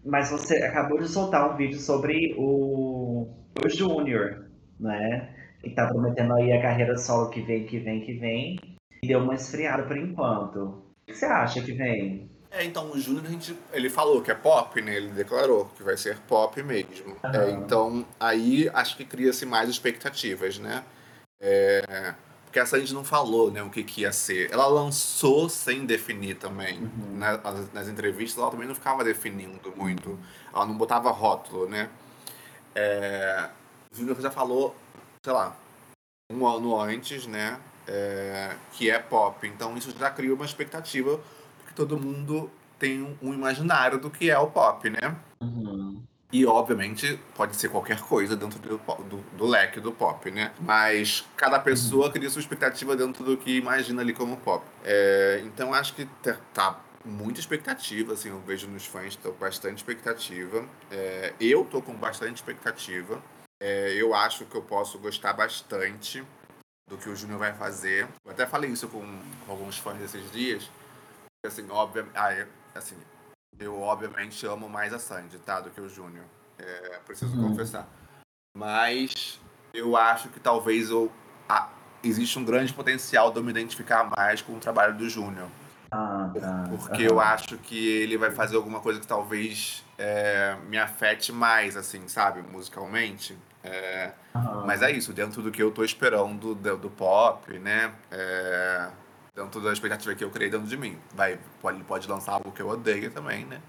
Mas 0.04 0.30
você 0.30 0.58
acabou 0.62 0.98
de 0.98 1.08
soltar 1.08 1.52
um 1.52 1.56
vídeo 1.56 1.78
sobre 1.78 2.34
o, 2.38 3.26
o 3.64 3.68
Júnior, 3.68 4.46
né? 4.78 5.30
Que 5.60 5.70
tá 5.70 5.88
prometendo 5.88 6.34
aí 6.34 6.52
a 6.52 6.62
carreira 6.62 6.96
solo 6.96 7.30
que 7.30 7.40
vem, 7.40 7.66
que 7.66 7.78
vem, 7.78 8.00
que 8.00 8.12
vem. 8.14 8.60
E 9.02 9.08
deu 9.08 9.20
uma 9.20 9.34
esfriada 9.34 9.82
por 9.82 9.96
enquanto. 9.96 10.58
O 10.58 11.06
que 11.06 11.14
você 11.14 11.26
acha 11.26 11.60
que 11.62 11.72
vem? 11.72 12.30
É, 12.54 12.64
então 12.64 12.88
o 12.92 12.98
Júnior, 12.98 13.26
a 13.26 13.28
gente, 13.28 13.58
ele 13.72 13.90
falou 13.90 14.22
que 14.22 14.30
é 14.30 14.34
pop, 14.34 14.80
né? 14.80 14.94
Ele 14.94 15.08
declarou 15.08 15.66
que 15.76 15.82
vai 15.82 15.96
ser 15.96 16.16
pop 16.20 16.62
mesmo. 16.62 17.16
Uhum. 17.24 17.30
É, 17.34 17.50
então, 17.50 18.06
aí 18.18 18.70
acho 18.72 18.96
que 18.96 19.04
cria-se 19.04 19.44
mais 19.44 19.68
expectativas, 19.68 20.58
né? 20.58 20.84
É, 21.40 22.14
porque 22.44 22.60
a 22.60 22.66
Sandy 22.66 22.94
não 22.94 23.02
falou 23.02 23.50
né, 23.50 23.60
o 23.60 23.70
que, 23.70 23.82
que 23.82 24.02
ia 24.02 24.12
ser. 24.12 24.52
Ela 24.52 24.68
lançou 24.68 25.48
sem 25.48 25.84
definir 25.84 26.36
também. 26.36 26.78
Uhum. 26.78 27.18
Nas, 27.18 27.72
nas, 27.72 27.88
entrevistas 27.88 28.40
ela 28.40 28.52
também 28.52 28.68
não 28.68 28.74
ficava 28.76 29.02
definindo 29.02 29.74
muito. 29.74 30.16
Ela 30.54 30.64
não 30.64 30.76
botava 30.76 31.10
rótulo, 31.10 31.68
né? 31.68 31.90
É, 32.72 33.48
o 33.92 33.96
Júnior 33.96 34.20
já 34.20 34.30
falou, 34.30 34.76
sei 35.24 35.32
lá, 35.32 35.56
um 36.30 36.46
ano 36.46 36.80
antes, 36.80 37.26
né? 37.26 37.58
É, 37.88 38.54
que 38.70 38.88
é 38.88 39.00
pop. 39.00 39.44
Então 39.44 39.76
isso 39.76 39.92
já 39.98 40.08
cria 40.08 40.32
uma 40.32 40.44
expectativa 40.44 41.20
todo 41.74 41.98
mundo 41.98 42.50
tem 42.78 43.16
um 43.22 43.32
imaginário 43.32 43.98
do 43.98 44.10
que 44.10 44.30
é 44.30 44.38
o 44.38 44.48
pop, 44.48 44.88
né? 44.90 45.16
Uhum. 45.40 46.02
E, 46.32 46.44
obviamente, 46.44 47.18
pode 47.36 47.54
ser 47.54 47.68
qualquer 47.68 48.00
coisa 48.00 48.34
dentro 48.34 48.58
do, 48.58 48.76
do, 48.76 49.16
do 49.36 49.46
leque 49.46 49.78
do 49.78 49.92
pop, 49.92 50.30
né? 50.30 50.52
Mas 50.58 51.24
cada 51.36 51.60
pessoa 51.60 52.06
uhum. 52.06 52.12
cria 52.12 52.28
sua 52.28 52.40
expectativa 52.40 52.96
dentro 52.96 53.24
do 53.24 53.36
que 53.36 53.56
imagina 53.56 54.02
ali 54.02 54.12
como 54.12 54.36
pop. 54.38 54.66
É, 54.84 55.42
então, 55.44 55.72
acho 55.72 55.94
que 55.94 56.06
tá, 56.22 56.36
tá 56.52 56.80
muita 57.04 57.38
expectativa, 57.38 58.14
assim, 58.14 58.30
eu 58.30 58.40
vejo 58.40 58.66
nos 58.66 58.84
fãs, 58.84 59.14
tô 59.14 59.30
bastante 59.32 59.76
expectativa. 59.76 60.66
É, 60.90 61.32
eu 61.40 61.64
tô 61.64 61.80
com 61.80 61.94
bastante 61.94 62.34
expectativa. 62.34 63.22
É, 63.62 63.92
eu 63.94 64.12
acho 64.12 64.44
que 64.44 64.56
eu 64.56 64.62
posso 64.62 64.98
gostar 64.98 65.32
bastante 65.34 66.24
do 66.90 66.98
que 66.98 67.08
o 67.08 67.14
Júnior 67.14 67.38
vai 67.38 67.52
fazer. 67.52 68.08
Eu 68.24 68.32
até 68.32 68.44
falei 68.44 68.70
isso 68.70 68.88
com, 68.88 69.00
com 69.46 69.52
alguns 69.52 69.78
fãs 69.78 70.02
esses 70.02 70.32
dias 70.32 70.68
assim, 71.46 71.66
óbvio, 71.70 72.08
ah, 72.14 72.32
eu, 72.32 72.46
assim, 72.74 72.96
eu 73.58 73.80
obviamente 73.80 74.44
amo 74.46 74.68
mais 74.68 74.92
a 74.92 74.98
Sandy, 74.98 75.38
tá? 75.38 75.60
Do 75.60 75.70
que 75.70 75.80
o 75.80 75.88
Júnior. 75.88 76.24
É, 76.58 77.00
preciso 77.06 77.36
uhum. 77.36 77.50
confessar. 77.50 77.88
Mas 78.56 79.40
eu 79.72 79.96
acho 79.96 80.28
que 80.28 80.38
talvez 80.38 80.90
eu, 80.90 81.10
ah, 81.48 81.68
existe 82.02 82.38
um 82.38 82.44
grande 82.44 82.72
potencial 82.72 83.30
de 83.30 83.38
eu 83.38 83.44
me 83.44 83.50
identificar 83.50 84.08
mais 84.16 84.40
com 84.40 84.54
o 84.54 84.60
trabalho 84.60 84.96
do 84.96 85.08
Júnior. 85.08 85.48
Ah, 85.90 86.30
tá. 86.38 86.64
Porque 86.68 87.02
uhum. 87.02 87.10
eu 87.10 87.20
acho 87.20 87.58
que 87.58 87.88
ele 87.88 88.16
vai 88.16 88.30
fazer 88.30 88.56
alguma 88.56 88.80
coisa 88.80 89.00
que 89.00 89.06
talvez 89.06 89.84
é, 89.98 90.56
me 90.68 90.78
afete 90.78 91.32
mais, 91.32 91.76
assim, 91.76 92.06
sabe? 92.08 92.42
Musicalmente. 92.42 93.36
É, 93.62 94.12
uhum. 94.34 94.66
Mas 94.66 94.82
é 94.82 94.90
isso, 94.90 95.12
dentro 95.12 95.40
do 95.40 95.50
que 95.50 95.62
eu 95.62 95.70
tô 95.70 95.84
esperando 95.84 96.54
do, 96.54 96.76
do 96.76 96.90
pop, 96.90 97.58
né? 97.58 97.92
É, 98.10 98.88
dentro 99.34 99.60
da 99.60 99.72
expectativa 99.72 100.14
que 100.14 100.22
eu 100.22 100.30
criei 100.30 100.50
dentro 100.50 100.66
de 100.66 100.76
mim. 100.76 100.96
Vai, 101.14 101.38
pode, 101.60 101.82
pode 101.84 102.08
lançar 102.08 102.32
algo 102.32 102.52
que 102.52 102.62
eu 102.62 102.68
odeio 102.68 103.10
também, 103.10 103.44
né? 103.44 103.60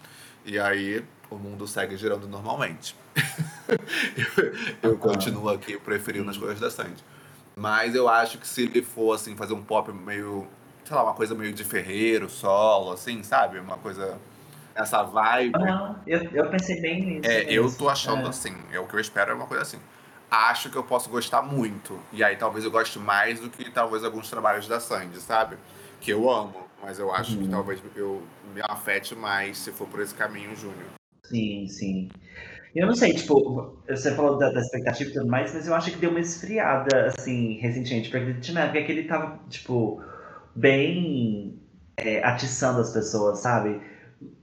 E 0.46 0.60
aí 0.60 1.04
o 1.30 1.36
mundo 1.36 1.68
segue 1.68 1.98
girando 1.98 2.28
normalmente. 2.28 2.96
eu, 4.82 4.92
eu 4.92 4.98
continuo 4.98 5.50
aqui 5.50 5.78
preferindo 5.78 6.30
as 6.30 6.38
coisas 6.38 6.60
da 6.60 6.70
Sandy. 6.70 7.04
Mas 7.56 7.96
eu 7.96 8.08
acho 8.08 8.38
que 8.38 8.48
se 8.48 8.64
ele 8.64 8.84
for, 8.84 9.14
assim, 9.14 9.36
fazer 9.36 9.54
um 9.54 9.64
pop 9.64 9.92
meio, 9.92 10.46
sei 10.84 10.96
lá, 10.96 11.04
uma 11.04 11.14
coisa 11.14 11.34
meio 11.34 11.54
de 11.54 11.64
ferreiro, 11.64 12.30
solo, 12.30 12.92
assim, 12.92 13.24
sabe? 13.24 13.58
Uma 13.60 13.78
coisa 13.78 14.20
essa 14.76 15.02
vibe. 15.04 15.58
Uhum. 15.58 15.96
Eu, 16.06 16.20
eu 16.32 16.50
pensei 16.50 16.80
bem 16.82 17.02
nisso. 17.02 17.30
É, 17.32 17.44
eu 17.46 17.74
tô 17.76 17.90
achando 17.90 18.26
é. 18.26 18.30
assim. 18.30 18.56
É 18.72 18.80
o 18.80 18.86
que 18.86 18.94
eu 18.94 19.00
espero 19.00 19.32
é 19.32 19.34
uma 19.34 19.48
coisa 19.48 19.64
assim 19.64 19.80
acho 20.30 20.70
que 20.70 20.76
eu 20.76 20.84
posso 20.84 21.10
gostar 21.10 21.42
muito. 21.42 22.00
E 22.12 22.24
aí 22.24 22.36
talvez 22.36 22.66
eu 22.66 22.72
goste 22.72 23.00
mais 23.00 23.40
do 23.40 23.50
que 23.50 23.70
talvez 23.72 24.04
alguns 24.04 24.30
trabalhos 24.30 24.68
da 24.68 24.80
Sandy, 24.80 25.20
sabe? 25.20 25.58
Que 26.02 26.12
eu 26.12 26.30
amo, 26.30 26.66
mas 26.82 27.00
eu 27.00 27.14
acho 27.14 27.36
uhum. 27.36 27.44
que 27.44 27.50
talvez 27.50 27.82
eu 27.96 28.22
me 28.54 28.62
afete 28.68 29.16
mais 29.16 29.58
se 29.58 29.72
for 29.72 29.88
por 29.88 30.02
esse 30.02 30.14
caminho, 30.14 30.56
Júnior. 30.56 30.88
Sim, 31.24 31.68
sim. 31.68 32.10
Eu 32.76 32.88
não 32.88 32.94
sei, 32.94 33.14
tipo, 33.14 33.78
você 33.88 34.14
falou 34.14 34.38
da, 34.38 34.52
da, 34.52 34.60
expectativa 34.60 35.10
e 35.10 35.14
tudo 35.14 35.28
mais, 35.28 35.54
mas 35.54 35.66
eu 35.66 35.74
acho 35.74 35.92
que 35.92 35.98
deu 35.98 36.10
uma 36.10 36.20
esfriada, 36.20 37.08
assim, 37.08 37.54
recentemente, 37.60 38.10
porque 38.10 38.34
tinha 38.42 38.58
uma 38.58 38.66
época 38.66 38.84
que 38.84 38.92
ele 38.92 39.04
tava, 39.06 39.40
tipo, 39.50 40.04
bem 40.54 41.58
é, 41.96 42.22
atiçando 42.22 42.82
as 42.82 42.92
pessoas, 42.92 43.40
sabe? 43.40 43.80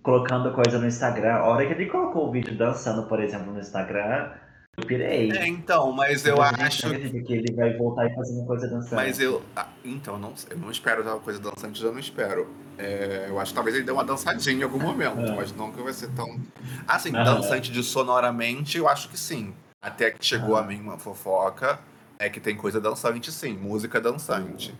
Colocando 0.02 0.50
coisa 0.54 0.78
no 0.78 0.86
Instagram. 0.86 1.34
A 1.34 1.44
hora 1.44 1.66
que 1.66 1.74
ele 1.74 1.86
colocou 1.90 2.28
o 2.28 2.32
vídeo 2.32 2.56
dançando, 2.56 3.06
por 3.06 3.22
exemplo, 3.22 3.52
no 3.52 3.60
Instagram, 3.60 4.30
eu 4.76 4.86
pirei. 4.86 5.30
É, 5.32 5.46
então, 5.46 5.92
mas 5.92 6.24
eu 6.24 6.40
acho. 6.40 6.88
Que 6.90 7.32
ele 7.34 7.52
vai 7.52 7.76
voltar 7.76 8.06
e 8.06 8.14
fazer 8.14 8.32
uma 8.32 8.46
coisa 8.46 8.68
dançante. 8.68 8.94
Mas 8.94 9.20
eu. 9.20 9.42
Ah, 9.54 9.68
então, 9.84 10.18
não, 10.18 10.32
eu 10.48 10.58
não 10.58 10.70
espero 10.70 11.02
uma 11.02 11.20
coisa 11.20 11.38
dançante, 11.38 11.80
já 11.80 11.90
não 11.90 11.98
espero. 11.98 12.48
É, 12.78 13.26
eu 13.28 13.38
acho 13.38 13.50
que 13.50 13.54
talvez 13.54 13.76
ele 13.76 13.84
dê 13.84 13.92
uma 13.92 14.04
dançadinha 14.04 14.56
em 14.56 14.62
algum 14.62 14.80
momento, 14.80 15.20
é. 15.20 15.36
mas 15.36 15.54
não 15.54 15.70
que 15.70 15.82
vai 15.82 15.92
ser 15.92 16.08
tão. 16.12 16.40
Assim, 16.88 17.14
ah, 17.14 17.22
dançante 17.22 17.70
de 17.70 17.82
sonoramente, 17.82 18.78
eu 18.78 18.88
acho 18.88 19.08
que 19.08 19.18
sim. 19.18 19.54
Até 19.80 20.10
que 20.10 20.24
chegou 20.24 20.56
ah. 20.56 20.60
a 20.60 20.62
mim 20.62 20.80
uma 20.80 20.98
fofoca, 20.98 21.78
é 22.18 22.30
que 22.30 22.40
tem 22.40 22.56
coisa 22.56 22.80
dançante, 22.80 23.30
sim, 23.30 23.52
música 23.52 24.00
dançante. 24.00 24.74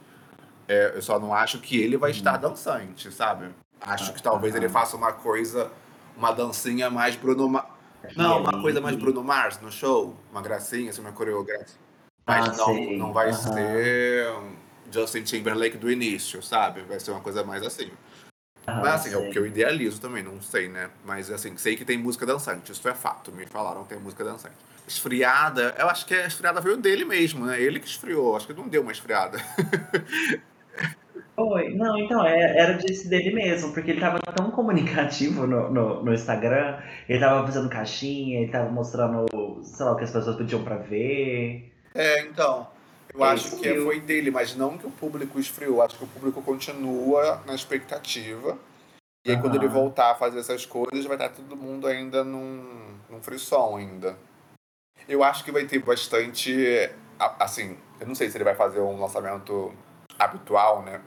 É, 0.67 0.93
eu 0.95 1.03
só 1.03 1.19
não 1.19 1.35
acho 1.35 1.59
que 1.59 1.79
ele 1.79 1.99
vai 1.99 2.13
estar 2.13 2.35
uhum. 2.37 2.51
dançante, 2.51 3.13
sabe? 3.13 3.51
Acho 3.79 4.15
que 4.15 4.23
talvez 4.23 4.55
ele 4.55 4.69
faça 4.69 4.97
uma 4.97 5.13
coisa, 5.13 5.71
uma 6.17 6.33
dancinha 6.33 6.89
mais 6.89 7.15
Bruno. 7.15 7.63
Não, 8.17 8.41
uma 8.41 8.61
coisa 8.61 8.81
mais 8.81 8.97
Bruno 8.97 9.23
Mars 9.23 9.61
no 9.61 9.71
show, 9.71 10.17
uma 10.31 10.43
gracinha, 10.43 10.91
assim, 10.91 11.01
uma 11.01 11.13
coreografia. 11.13 11.77
Mas 12.27 12.49
ah, 12.49 12.57
não, 12.57 12.93
não 12.93 13.13
vai 13.13 13.29
uhum. 13.29 13.35
ser 13.35 14.27
Justin 14.91 15.23
Timberlake 15.23 15.77
do 15.77 15.91
início, 15.91 16.43
sabe? 16.43 16.83
Vai 16.83 17.01
ser 17.01 17.11
uma 17.11 17.21
coisa 17.21 17.43
mais 17.43 17.63
assim. 17.63 17.91
Ah, 18.67 18.81
Mas 18.81 18.95
assim, 18.95 19.11
sei. 19.11 19.19
é 19.19 19.29
o 19.29 19.31
que 19.31 19.39
eu 19.39 19.47
idealizo 19.47 20.01
também, 20.01 20.23
não 20.23 20.41
sei, 20.41 20.69
né? 20.69 20.91
Mas 21.05 21.31
assim, 21.31 21.57
sei 21.57 21.75
que 21.75 21.85
tem 21.85 21.99
música 21.99 22.25
dançante, 22.25 22.71
isso 22.71 22.89
é 22.89 22.95
fato. 22.95 23.33
Me 23.33 23.45
falaram 23.47 23.83
que 23.83 23.89
tem 23.89 23.99
música 23.99 24.23
dançante. 24.23 24.55
Esfriada, 24.87 25.75
eu 25.79 25.89
acho 25.89 26.07
que 26.07 26.15
a 26.15 26.27
esfriada 26.27 26.61
veio 26.61 26.77
dele 26.77 27.05
mesmo, 27.05 27.45
né? 27.47 27.61
Ele 27.61 27.81
que 27.81 27.87
esfriou, 27.87 28.37
acho 28.37 28.47
que 28.47 28.53
não 28.53 28.69
deu 28.69 28.83
uma 28.83 28.93
esfriada. 28.93 29.39
Foi, 31.35 31.71
não, 31.71 31.97
então, 31.99 32.25
é, 32.27 32.59
era 32.59 32.75
disso 32.75 33.09
dele 33.09 33.33
mesmo, 33.33 33.73
porque 33.73 33.91
ele 33.91 34.01
tava 34.01 34.19
tão 34.21 34.51
comunicativo 34.51 35.47
no, 35.47 35.71
no, 35.71 36.05
no, 36.05 36.13
Instagram, 36.13 36.79
ele 37.09 37.19
tava 37.19 37.47
fazendo 37.47 37.71
caixinha, 37.71 38.41
ele 38.41 38.53
tava 38.53 38.71
mostrando, 38.71 39.27
sei 39.63 39.87
lá, 39.87 39.93
o 39.93 39.97
que 39.97 40.05
as 40.05 40.11
pessoas 40.11 40.37
pediam 40.37 40.63
pra 40.63 40.77
ver. 40.77 41.73
É, 41.95 42.21
então, 42.27 42.69
eu 43.15 43.25
é 43.25 43.29
acho 43.31 43.57
que 43.57 43.81
foi 43.81 44.01
dele, 44.01 44.31
mas 44.31 44.55
não 44.55 44.77
que 44.77 44.87
o 44.87 44.91
público 44.91 45.41
esfriou, 45.41 45.81
acho 45.81 45.97
que 45.97 46.05
o 46.05 46.09
público 46.09 46.43
continua 46.43 47.43
na 47.47 47.55
expectativa. 47.55 48.59
E 49.25 49.31
aí, 49.31 49.41
quando 49.41 49.55
ele 49.55 49.69
voltar 49.69 50.11
a 50.11 50.15
fazer 50.15 50.41
essas 50.41 50.67
coisas, 50.67 51.07
vai 51.07 51.17
estar 51.17 51.31
todo 51.31 51.57
mundo 51.57 51.87
ainda 51.87 52.23
num, 52.25 52.95
num 53.09 53.23
frisson 53.23 53.77
ainda. 53.77 54.19
Eu 55.09 55.25
acho 55.25 55.45
que 55.45 55.53
vai 55.53 55.65
ter 55.65 55.79
bastante, 55.79 56.91
assim, 57.39 57.79
eu 58.01 58.07
não 58.07 58.15
sei 58.15 58.29
se 58.29 58.37
ele 58.37 58.45
vai 58.45 58.55
fazer 58.55 58.81
um 58.81 59.01
lançamento 59.01 59.73
habitual, 60.25 60.83
né, 60.83 61.01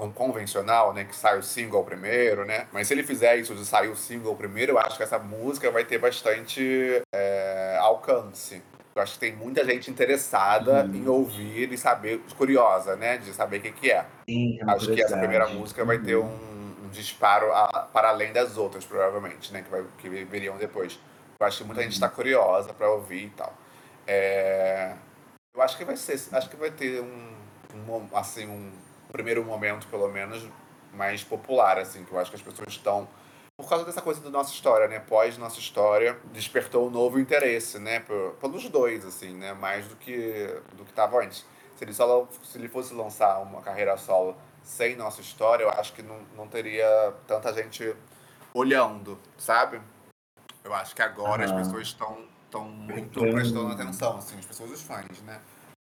um 0.00 0.10
convencional, 0.10 0.92
né, 0.92 1.04
que 1.04 1.14
sai 1.14 1.38
o 1.38 1.42
single 1.42 1.84
primeiro, 1.84 2.44
né, 2.44 2.66
mas 2.72 2.88
se 2.88 2.94
ele 2.94 3.02
fizer 3.02 3.36
isso 3.36 3.54
de 3.54 3.64
sair 3.64 3.88
o 3.88 3.96
single 3.96 4.34
primeiro, 4.34 4.72
eu 4.72 4.78
acho 4.78 4.96
que 4.96 5.02
essa 5.02 5.18
música 5.18 5.70
vai 5.70 5.84
ter 5.84 5.98
bastante 5.98 7.02
é, 7.14 7.76
alcance. 7.80 8.62
Eu 8.94 9.02
acho 9.02 9.14
que 9.14 9.20
tem 9.20 9.34
muita 9.34 9.64
gente 9.64 9.90
interessada 9.90 10.84
uhum. 10.84 10.94
em 10.94 11.08
ouvir 11.08 11.72
e 11.72 11.78
saber, 11.78 12.20
curiosa, 12.36 12.94
né, 12.96 13.18
de 13.18 13.32
saber 13.32 13.58
o 13.58 13.62
que, 13.62 13.72
que 13.72 13.90
é. 13.90 14.04
Sim, 14.28 14.58
é 14.60 14.70
acho 14.70 14.92
que 14.92 15.02
essa 15.02 15.16
primeira 15.16 15.48
música 15.48 15.84
vai 15.84 15.98
ter 15.98 16.16
uhum. 16.16 16.26
um, 16.26 16.84
um 16.84 16.88
disparo 16.90 17.50
a, 17.52 17.88
para 17.92 18.10
além 18.10 18.32
das 18.32 18.58
outras, 18.58 18.84
provavelmente, 18.84 19.52
né, 19.52 19.62
que, 19.62 19.70
vai, 19.70 19.84
que 19.98 20.08
viriam 20.08 20.56
depois. 20.58 20.98
Eu 21.40 21.46
acho 21.46 21.58
que 21.58 21.64
muita 21.64 21.82
gente 21.82 21.94
está 21.94 22.06
uhum. 22.06 22.12
curiosa 22.12 22.72
para 22.72 22.90
ouvir 22.90 23.24
e 23.24 23.30
tal. 23.30 23.52
É... 24.06 24.94
Eu 25.54 25.60
acho 25.60 25.76
que 25.76 25.84
vai 25.84 25.96
ser, 25.96 26.20
acho 26.32 26.48
que 26.48 26.56
vai 26.56 26.70
ter 26.70 27.00
um 27.00 27.41
um, 27.74 28.08
assim, 28.16 28.46
um 28.46 28.72
primeiro 29.10 29.44
momento, 29.44 29.86
pelo 29.88 30.08
menos, 30.08 30.46
mais 30.92 31.22
popular, 31.24 31.78
assim, 31.78 32.04
que 32.04 32.12
eu 32.12 32.18
acho 32.18 32.30
que 32.30 32.36
as 32.36 32.42
pessoas 32.42 32.68
estão 32.68 33.08
por 33.56 33.68
causa 33.68 33.84
dessa 33.84 34.02
coisa 34.02 34.20
da 34.20 34.30
nossa 34.30 34.52
história, 34.52 34.88
né? 34.88 34.98
Pós 34.98 35.38
nossa 35.38 35.60
história, 35.60 36.18
despertou 36.32 36.88
um 36.88 36.90
novo 36.90 37.20
interesse, 37.20 37.78
né? 37.78 38.00
Por, 38.00 38.32
pelos 38.40 38.68
dois, 38.68 39.04
assim, 39.04 39.34
né? 39.34 39.52
Mais 39.52 39.86
do 39.86 39.96
que 39.96 40.46
do 40.74 40.84
que 40.84 40.90
estava 40.90 41.22
antes. 41.22 41.44
Se 41.76 41.84
ele, 41.84 41.92
só, 41.92 42.28
se 42.42 42.58
ele 42.58 42.68
fosse 42.68 42.94
lançar 42.94 43.38
uma 43.40 43.60
carreira 43.60 43.96
solo 43.96 44.36
sem 44.62 44.96
nossa 44.96 45.20
história, 45.20 45.64
eu 45.64 45.70
acho 45.70 45.92
que 45.92 46.02
não, 46.02 46.20
não 46.36 46.48
teria 46.48 47.14
tanta 47.26 47.52
gente 47.52 47.94
olhando, 48.54 49.18
sabe? 49.36 49.80
Eu 50.64 50.72
acho 50.74 50.94
que 50.94 51.02
agora 51.02 51.44
as 51.44 51.52
pessoas 51.52 51.88
estão 51.88 52.32
estão 52.52 52.68
muito 52.68 53.18
prestando 53.18 53.72
atenção, 53.72 54.18
assim, 54.18 54.38
as 54.38 54.44
pessoas, 54.44 54.70
os 54.72 54.82
fãs, 54.82 55.22
né? 55.22 55.40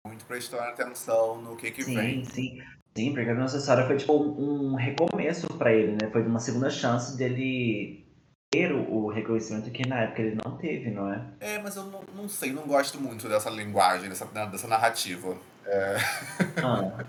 Muito 0.06 0.26
prestando 0.26 0.64
atenção 0.64 1.42
no 1.42 1.56
que 1.56 1.72
que 1.72 1.84
sim, 1.84 1.96
vem. 1.96 2.26
Sim, 2.26 2.62
sim. 2.96 3.14
porque 3.14 3.30
a 3.30 3.36
nossa 3.36 3.58
história 3.58 3.86
foi 3.86 3.98
tipo 3.98 4.14
um 4.14 4.76
recomeço 4.76 5.48
para 5.58 5.74
ele, 5.74 5.94
né? 5.94 6.10
Foi 6.12 6.22
uma 6.22 6.40
segunda 6.40 6.70
chance 6.70 7.18
dele 7.18 8.06
ter 8.52 8.72
o, 8.72 9.08
reconhecimento 9.08 9.70
que 9.72 9.88
na 9.88 10.02
época 10.02 10.22
ele 10.22 10.38
não 10.46 10.58
teve, 10.58 10.92
não 10.92 11.12
é? 11.12 11.22
É, 11.40 11.60
mas 11.60 11.76
eu 11.76 11.84
não, 11.84 12.02
não 12.16 12.30
sei, 12.30 12.54
não 12.54 12.64
gosto 12.64 13.00
muito 13.00 13.28
dessa 13.28 13.50
linguagem, 13.50 14.08
dessa, 14.08 14.26
dessa 14.26 14.68
narrativa. 14.68 15.36
É... 15.66 15.98
Ah. 16.64 17.06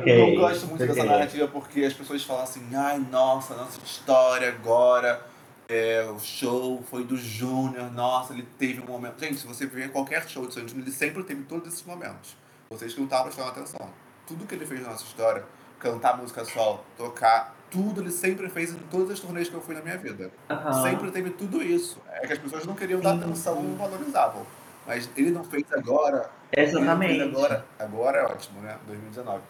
Okay, 0.00 0.12
eu 0.20 0.26
não 0.26 0.34
gosto 0.34 0.66
muito 0.66 0.82
okay. 0.82 0.94
dessa 0.94 1.06
narrativa 1.06 1.48
porque 1.48 1.84
as 1.84 1.94
pessoas 1.94 2.22
falam 2.24 2.42
assim, 2.42 2.74
ai, 2.74 2.98
nossa, 2.98 3.54
nossa 3.54 3.80
história 3.82 4.48
agora 4.48 5.22
é, 5.68 6.02
o 6.10 6.18
show 6.18 6.82
foi 6.88 7.04
do 7.04 7.16
Júnior, 7.16 7.92
nossa, 7.92 8.32
ele 8.32 8.48
teve 8.58 8.80
um 8.80 8.86
momento. 8.86 9.20
Gente, 9.20 9.36
se 9.36 9.46
você 9.46 9.66
ver 9.66 9.92
qualquer 9.92 10.26
show 10.26 10.46
de 10.46 10.54
Santos, 10.54 10.74
ele 10.74 10.90
sempre 10.90 11.22
teve 11.22 11.42
todos 11.42 11.68
esses 11.68 11.84
momentos. 11.84 12.36
Vocês 12.70 12.94
que 12.94 12.98
não 12.98 13.04
estavam 13.04 13.26
prestando 13.26 13.50
atenção. 13.50 13.90
Tudo 14.26 14.46
que 14.46 14.54
ele 14.54 14.64
fez 14.64 14.80
na 14.82 14.90
nossa 14.90 15.04
história, 15.04 15.44
cantar 15.78 16.16
música 16.16 16.44
solo, 16.44 16.84
tocar, 16.96 17.54
tudo 17.70 18.00
ele 18.00 18.10
sempre 18.10 18.48
fez 18.48 18.72
em 18.72 18.78
todas 18.90 19.10
as 19.10 19.20
turnês 19.20 19.48
que 19.48 19.54
eu 19.54 19.60
fui 19.60 19.74
na 19.74 19.82
minha 19.82 19.98
vida. 19.98 20.30
Uhum. 20.48 20.82
Sempre 20.82 21.10
teve 21.10 21.30
tudo 21.30 21.62
isso. 21.62 22.00
É 22.10 22.26
que 22.26 22.32
as 22.32 22.38
pessoas 22.38 22.64
não 22.64 22.74
queriam 22.74 23.00
dar 23.00 23.14
atenção, 23.14 23.62
não 23.62 23.76
valorizavam. 23.76 24.46
Mas 24.86 25.08
ele 25.16 25.30
não 25.30 25.44
fez 25.44 25.64
agora. 25.70 26.30
Exatamente. 26.50 27.20
agora, 27.20 27.66
agora 27.78 28.18
é 28.18 28.24
ótimo, 28.24 28.62
né? 28.62 28.78
2019. 28.86 29.42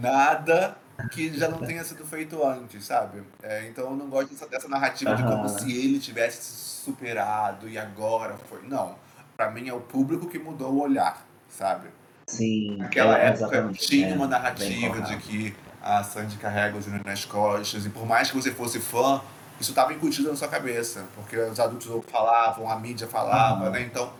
Nada 0.00 0.76
que 1.08 1.36
já 1.36 1.48
não 1.48 1.58
tenha 1.58 1.84
sido 1.84 2.04
feito 2.04 2.44
antes, 2.44 2.84
sabe? 2.84 3.22
É, 3.42 3.68
então 3.68 3.84
eu 3.84 3.96
não 3.96 4.08
gosto 4.08 4.30
dessa, 4.30 4.46
dessa 4.46 4.68
narrativa 4.68 5.10
uhum. 5.10 5.16
de 5.16 5.22
como 5.22 5.48
se 5.48 5.72
ele 5.72 5.98
tivesse 5.98 6.42
superado 6.42 7.68
e 7.68 7.78
agora 7.78 8.36
foi. 8.48 8.62
Não. 8.66 8.96
Para 9.36 9.50
mim 9.50 9.68
é 9.68 9.72
o 9.72 9.80
público 9.80 10.28
que 10.28 10.38
mudou 10.38 10.72
o 10.72 10.80
olhar, 10.82 11.26
sabe? 11.48 11.88
Sim. 12.26 12.76
Naquela 12.76 13.18
é, 13.18 13.28
época 13.28 13.70
tinha 13.74 14.10
é, 14.10 14.14
uma 14.14 14.26
narrativa 14.26 15.00
de 15.02 15.16
que 15.16 15.56
a 15.82 16.04
Sandy 16.04 16.36
carrega 16.36 16.76
o 16.76 16.82
Júnior 16.82 17.04
nas 17.04 17.24
costas 17.24 17.86
e 17.86 17.88
por 17.88 18.06
mais 18.06 18.30
que 18.30 18.36
você 18.36 18.52
fosse 18.52 18.78
fã, 18.78 19.20
isso 19.60 19.70
estava 19.70 19.92
incutido 19.92 20.30
na 20.30 20.36
sua 20.36 20.48
cabeça, 20.48 21.04
porque 21.14 21.36
os 21.36 21.58
adultos 21.58 21.88
falavam, 22.10 22.70
a 22.70 22.78
mídia 22.78 23.06
falava, 23.06 23.64
uhum. 23.66 23.70
né? 23.70 23.82
Então 23.82 24.12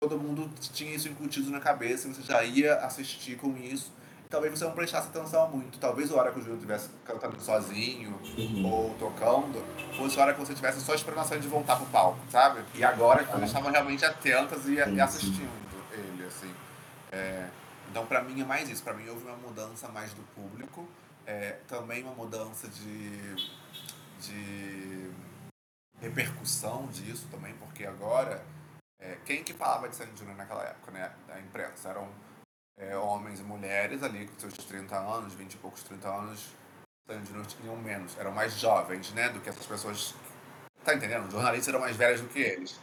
todo 0.00 0.18
mundo 0.18 0.48
tinha 0.60 0.94
isso 0.94 1.08
incutido 1.08 1.50
na 1.50 1.58
cabeça 1.58 2.06
e 2.06 2.14
você 2.14 2.22
já 2.22 2.42
ia 2.44 2.74
assistir 2.76 3.36
com 3.36 3.56
isso 3.56 3.92
talvez 4.28 4.58
você 4.58 4.64
não 4.64 4.72
prestasse 4.72 5.08
atenção 5.08 5.48
muito. 5.48 5.78
Talvez 5.78 6.10
a 6.10 6.16
hora 6.16 6.32
que 6.32 6.38
o 6.38 6.42
Júlio 6.42 6.56
estivesse 6.56 6.90
cantando 7.04 7.40
sozinho 7.40 8.18
uhum. 8.36 8.66
ou 8.66 8.94
tocando, 8.94 9.64
fosse 9.96 10.18
a 10.18 10.22
hora 10.22 10.34
que 10.34 10.40
você 10.40 10.52
estivesse 10.52 10.80
só 10.80 10.94
esperando 10.94 11.32
a 11.32 11.36
de 11.36 11.48
voltar 11.48 11.76
pro 11.76 11.86
palco, 11.86 12.18
sabe? 12.30 12.64
E 12.74 12.84
agora 12.84 13.24
que 13.24 13.34
eles 13.34 13.48
estavam 13.48 13.70
realmente 13.70 14.04
atentas 14.04 14.66
e, 14.66 14.74
e 14.74 15.00
assistindo 15.00 15.50
ele, 15.92 16.24
assim. 16.24 16.52
É, 17.12 17.48
então, 17.90 18.06
para 18.06 18.22
mim, 18.22 18.40
é 18.40 18.44
mais 18.44 18.68
isso. 18.68 18.82
Para 18.82 18.94
mim, 18.94 19.08
houve 19.08 19.24
uma 19.24 19.36
mudança 19.36 19.88
mais 19.88 20.12
do 20.12 20.22
público. 20.34 20.86
É, 21.26 21.58
também 21.66 22.02
uma 22.04 22.14
mudança 22.14 22.68
de, 22.68 23.34
de 24.20 25.10
repercussão 26.00 26.86
disso 26.86 27.26
também, 27.30 27.52
porque 27.54 27.84
agora, 27.84 28.44
é, 29.00 29.16
quem 29.24 29.42
que 29.42 29.52
falava 29.52 29.88
de 29.88 29.96
Sandy 29.96 30.16
Júnior 30.16 30.36
naquela 30.36 30.62
época, 30.62 30.92
né? 30.92 31.12
Da 31.26 31.40
imprensa? 31.40 31.88
Eram 31.88 32.08
é, 32.78 32.96
homens 32.96 33.40
e 33.40 33.42
mulheres 33.42 34.02
ali 34.02 34.26
com 34.26 34.38
seus 34.38 34.54
30 34.54 34.96
anos, 34.96 35.34
20 35.34 35.54
e 35.54 35.56
poucos 35.56 35.82
30 35.82 36.08
anos, 36.08 36.48
não 37.08 37.44
tinham 37.44 37.76
menos, 37.76 38.18
eram 38.18 38.32
mais 38.32 38.58
jovens, 38.58 39.12
né, 39.12 39.28
do 39.28 39.40
que 39.40 39.48
essas 39.48 39.66
pessoas. 39.66 40.14
Tá 40.84 40.94
entendendo? 40.94 41.26
Os 41.26 41.32
jornalistas 41.32 41.68
eram 41.68 41.80
mais 41.80 41.96
velhos 41.96 42.20
do 42.20 42.28
que 42.28 42.40
eles. 42.40 42.78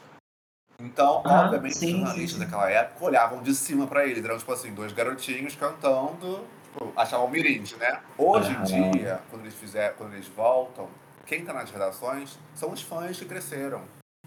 Então, 0.80 1.22
ah, 1.26 1.44
obviamente, 1.44 1.78
sim, 1.78 1.94
os 1.94 2.00
jornalistas 2.00 2.40
sim. 2.40 2.46
daquela 2.46 2.70
época 2.70 3.06
olhavam 3.06 3.42
de 3.42 3.54
cima 3.54 3.88
para 3.88 4.06
eles. 4.06 4.24
Eram, 4.24 4.38
tipo 4.38 4.52
assim, 4.52 4.74
dois 4.74 4.92
garotinhos 4.92 5.56
cantando, 5.56 6.46
tipo, 6.64 6.92
achavam 6.96 7.30
mirins, 7.30 7.78
né? 7.78 8.02
Hoje 8.18 8.52
em 8.52 8.64
dia, 8.64 9.22
quando 9.30 9.44
eles, 9.44 9.54
fizer, 9.54 9.94
quando 9.96 10.14
eles 10.14 10.28
voltam, 10.28 10.90
quem 11.26 11.46
tá 11.46 11.54
nas 11.54 11.72
redações 11.72 12.38
são 12.56 12.72
os 12.72 12.82
fãs 12.82 13.18
que 13.18 13.26
cresceram. 13.26 13.84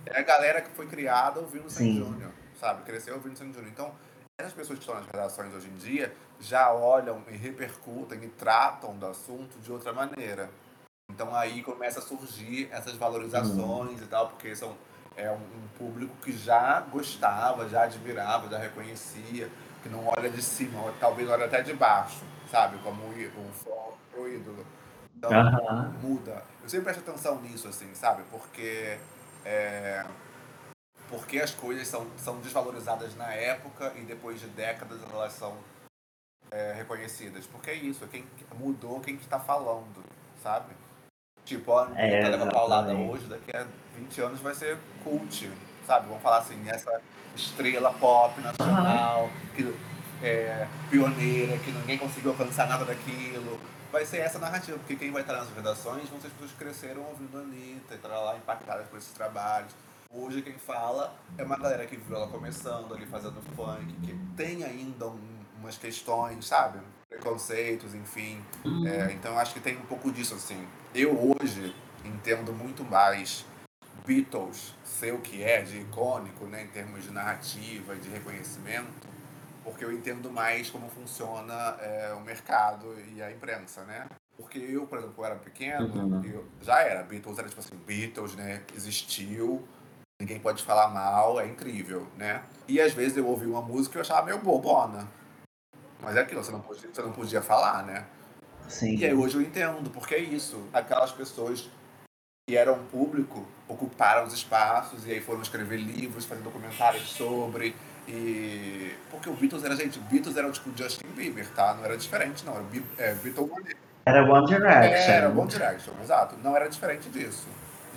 É 0.07 0.21
a 0.21 0.23
galera 0.23 0.63
que 0.63 0.71
foi 0.71 0.87
criada 0.87 1.41
ouvindo 1.41 1.67
o 1.67 1.71
Sandy 1.71 1.99
Júnior, 1.99 2.31
sabe? 2.59 2.83
Cresceu 2.85 3.15
ouvindo 3.15 3.35
o 3.35 3.37
Sandy 3.37 3.53
Júnior. 3.53 3.71
Então, 3.71 3.93
as 4.45 4.53
pessoas 4.53 4.79
que 4.79 4.85
estão 4.85 4.95
nas 4.95 5.07
redações 5.07 5.55
hoje 5.55 5.69
em 5.69 5.77
dia 5.77 6.15
já 6.39 6.71
olham 6.73 7.23
e 7.29 7.37
repercutem 7.37 8.23
e 8.25 8.29
tratam 8.29 8.97
do 8.97 9.07
assunto 9.07 9.59
de 9.61 9.73
outra 9.73 9.93
maneira. 9.93 10.51
Então 11.11 11.35
aí 11.35 11.63
começa 11.63 12.01
a 12.01 12.03
surgir 12.03 12.69
essas 12.71 12.95
valorizações 12.97 13.99
uhum. 13.99 14.05
e 14.05 14.07
tal, 14.07 14.29
porque 14.29 14.55
são 14.55 14.77
é 15.17 15.31
um, 15.31 15.37
um, 15.37 15.69
público 15.79 16.15
que 16.23 16.33
já 16.33 16.81
gostava, 16.81 17.67
já 17.71 17.85
admirava, 17.85 18.51
já 18.51 18.59
reconhecia, 18.59 19.51
que 19.83 19.89
não 19.89 20.07
olha 20.07 20.29
de 20.29 20.43
cima, 20.43 20.93
talvez 21.01 21.27
olha 21.31 21.47
até 21.47 21.63
de 21.63 21.73
baixo, 21.73 22.23
sabe? 22.51 22.77
Como 22.79 23.03
um 23.07 23.51
pro 24.13 24.29
ídolo. 24.29 24.67
Então 25.17 25.31
uhum. 25.31 25.93
muda. 26.03 26.43
Eu 26.63 26.69
sempre 26.69 26.93
presto 26.93 27.09
atenção 27.09 27.41
nisso, 27.41 27.67
assim, 27.69 27.95
sabe? 27.95 28.25
Porque 28.31 28.99
é, 29.43 30.05
porque 31.09 31.39
as 31.39 31.53
coisas 31.53 31.87
são, 31.87 32.07
são 32.17 32.41
desvalorizadas 32.41 33.15
na 33.17 33.33
época 33.33 33.93
e 33.97 34.01
depois 34.03 34.41
de 34.41 34.47
décadas 34.49 35.01
elas 35.11 35.33
são 35.33 35.57
é, 36.51 36.73
reconhecidas. 36.73 37.47
Porque 37.47 37.71
é 37.71 37.75
isso, 37.75 38.05
é 38.05 38.09
quem 38.09 38.25
mudou 38.59 39.01
quem 39.01 39.15
está 39.17 39.39
falando, 39.39 40.05
sabe? 40.43 40.75
Tipo, 41.45 41.79
a 41.79 41.91
é, 41.95 42.29
leva 42.29 42.47
paulada 42.47 42.93
hoje, 42.93 43.27
daqui 43.27 43.57
a 43.57 43.65
20 43.97 44.21
anos 44.21 44.41
vai 44.41 44.55
ser 44.55 44.77
cult, 45.05 45.49
sabe? 45.87 46.09
Vamos 46.09 46.23
falar 46.23 46.39
assim, 46.39 46.61
essa 46.69 47.01
estrela 47.37 47.93
pop 47.93 48.41
nacional, 48.41 49.31
que 49.55 49.73
é 50.23 50.67
pioneira, 50.91 51.57
que 51.59 51.71
ninguém 51.71 51.99
conseguiu 51.99 52.33
alcançar 52.33 52.67
nada 52.69 52.85
daquilo. 52.85 53.61
Vai 53.93 54.05
ser 54.05 54.19
essa 54.19 54.41
narrativa, 54.41 54.77
porque 54.79 54.97
quem 54.97 55.13
vai 55.13 55.23
estar 55.23 55.35
nas 55.35 55.49
redações 55.51 56.09
vão 56.09 56.21
ser 56.21 56.27
as 56.27 56.33
pessoas 56.33 56.51
que 56.51 56.57
cresceram 56.57 57.03
ouvindo 57.03 57.39
a 57.39 57.41
Anitta, 57.41 57.95
e 57.95 58.09
lá 58.09 58.37
impactadas 58.37 58.89
por 58.89 58.99
esses 58.99 59.13
trabalhos. 59.13 59.73
Hoje 60.19 60.41
quem 60.41 60.55
fala 60.55 61.15
é 61.37 61.45
uma 61.45 61.57
galera 61.57 61.87
que 61.87 61.97
viu 61.97 62.17
ela 62.17 62.29
começando 62.29 62.95
ali 62.95 63.07
fazendo 63.07 63.41
funk, 63.55 63.93
que 64.03 64.19
tem 64.35 64.65
ainda 64.65 65.09
um, 65.09 65.21
umas 65.61 65.77
questões, 65.77 66.47
sabe? 66.47 66.81
preconceitos, 67.09 67.95
enfim. 67.95 68.43
Uhum. 68.65 68.87
É, 68.87 69.13
então 69.13 69.39
acho 69.39 69.55
que 69.55 69.61
tem 69.61 69.77
um 69.77 69.87
pouco 69.87 70.11
disso, 70.11 70.35
assim. 70.35 70.67
Eu 70.95 71.37
hoje 71.41 71.75
entendo 72.05 72.53
muito 72.53 72.85
mais 72.85 73.45
Beatles 74.07 74.75
ser 74.85 75.13
o 75.13 75.19
que 75.19 75.43
é 75.43 75.63
de 75.63 75.81
icônico, 75.81 76.47
né, 76.47 76.65
em 76.65 76.69
termos 76.69 77.05
de 77.05 77.11
narrativa 77.11 77.95
e 77.95 77.99
de 77.99 78.09
reconhecimento, 78.09 79.09
porque 79.65 79.85
eu 79.85 79.93
entendo 79.93 80.31
mais 80.31 80.71
como 80.71 80.89
funciona 80.89 81.77
é, 81.81 82.15
o 82.17 82.21
mercado 82.21 82.95
e 83.15 83.21
a 83.21 83.31
imprensa, 83.31 83.83
né? 83.85 84.07
Porque 84.37 84.59
eu, 84.59 84.87
por 84.87 84.99
exemplo, 84.99 85.15
quando 85.17 85.29
eu 85.29 85.33
era 85.33 85.43
pequeno, 85.43 85.87
uhum. 85.87 86.25
eu, 86.25 86.45
já 86.61 86.81
era, 86.81 87.03
Beatles 87.03 87.39
era 87.39 87.49
tipo 87.49 87.61
assim, 87.61 87.75
Beatles, 87.87 88.35
né, 88.37 88.63
existiu, 88.75 89.67
ninguém 90.21 90.39
pode 90.39 90.63
falar 90.63 90.89
mal, 90.89 91.39
é 91.41 91.47
incrível, 91.47 92.07
né? 92.17 92.43
E 92.69 92.81
às 92.81 92.93
vezes 92.93 93.17
eu 93.17 93.27
ouvi 93.27 93.47
uma 93.47 93.63
música 93.63 93.97
e 93.97 93.99
eu 93.99 94.03
achava 94.03 94.27
meio 94.27 94.39
bobona. 94.39 95.07
Mas 96.01 96.17
é 96.17 96.21
aquilo, 96.21 96.43
você 96.43 96.53
não 96.53 96.61
podia, 96.61 96.89
você 96.93 97.03
não 97.03 97.13
podia 97.13 97.43
falar, 97.43 97.85
né? 97.85 98.05
Sim. 98.69 98.97
E 98.97 99.05
aí 99.05 99.15
hoje 99.15 99.37
eu 99.37 99.43
entendo, 99.43 99.91
porque 99.91 100.15
é 100.15 100.19
isso. 100.19 100.69
Aquelas 100.73 101.13
pessoas 101.13 101.69
que 102.49 102.57
eram 102.57 102.79
público 102.87 103.47
ocuparam 103.69 104.25
os 104.25 104.33
espaços 104.33 105.07
e 105.07 105.13
aí 105.13 105.21
foram 105.21 105.43
escrever 105.43 105.79
livros, 105.79 106.25
fazer 106.25 106.43
documentários 106.43 107.09
sobre. 107.11 107.75
E. 108.09 108.95
Porque 109.11 109.29
o 109.29 109.35
Beatles 109.35 109.65
era, 109.65 109.75
gente, 109.77 109.99
o 109.99 110.03
Beatles 110.03 110.37
era 110.37 110.51
tipo 110.51 110.71
Justin 110.77 111.09
Bieber, 111.09 111.49
tá? 111.55 111.75
Não 111.75 111.85
era 111.85 111.97
diferente, 111.97 112.45
não. 112.45 112.55
Era 112.55 112.65
é, 112.99 113.15
Beatles 113.15 113.51
Era 114.05 114.33
One 114.33 114.47
Direction. 114.47 115.13
Era 115.13 115.29
One 115.29 115.49
Direction, 115.49 115.93
exato. 116.03 116.37
Não 116.43 116.57
era 116.57 116.69
diferente 116.69 117.09
disso. 117.09 117.47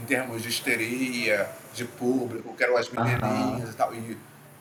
Em 0.02 0.06
termos 0.06 0.42
de 0.42 0.50
histeria, 0.50 1.50
de 1.74 1.86
público, 1.86 2.56
que 2.56 2.64
eram 2.64 2.78
as 2.78 2.90
menininhas 2.90 3.72
e 3.72 3.76
tal. 3.76 3.94
E 3.94 4.18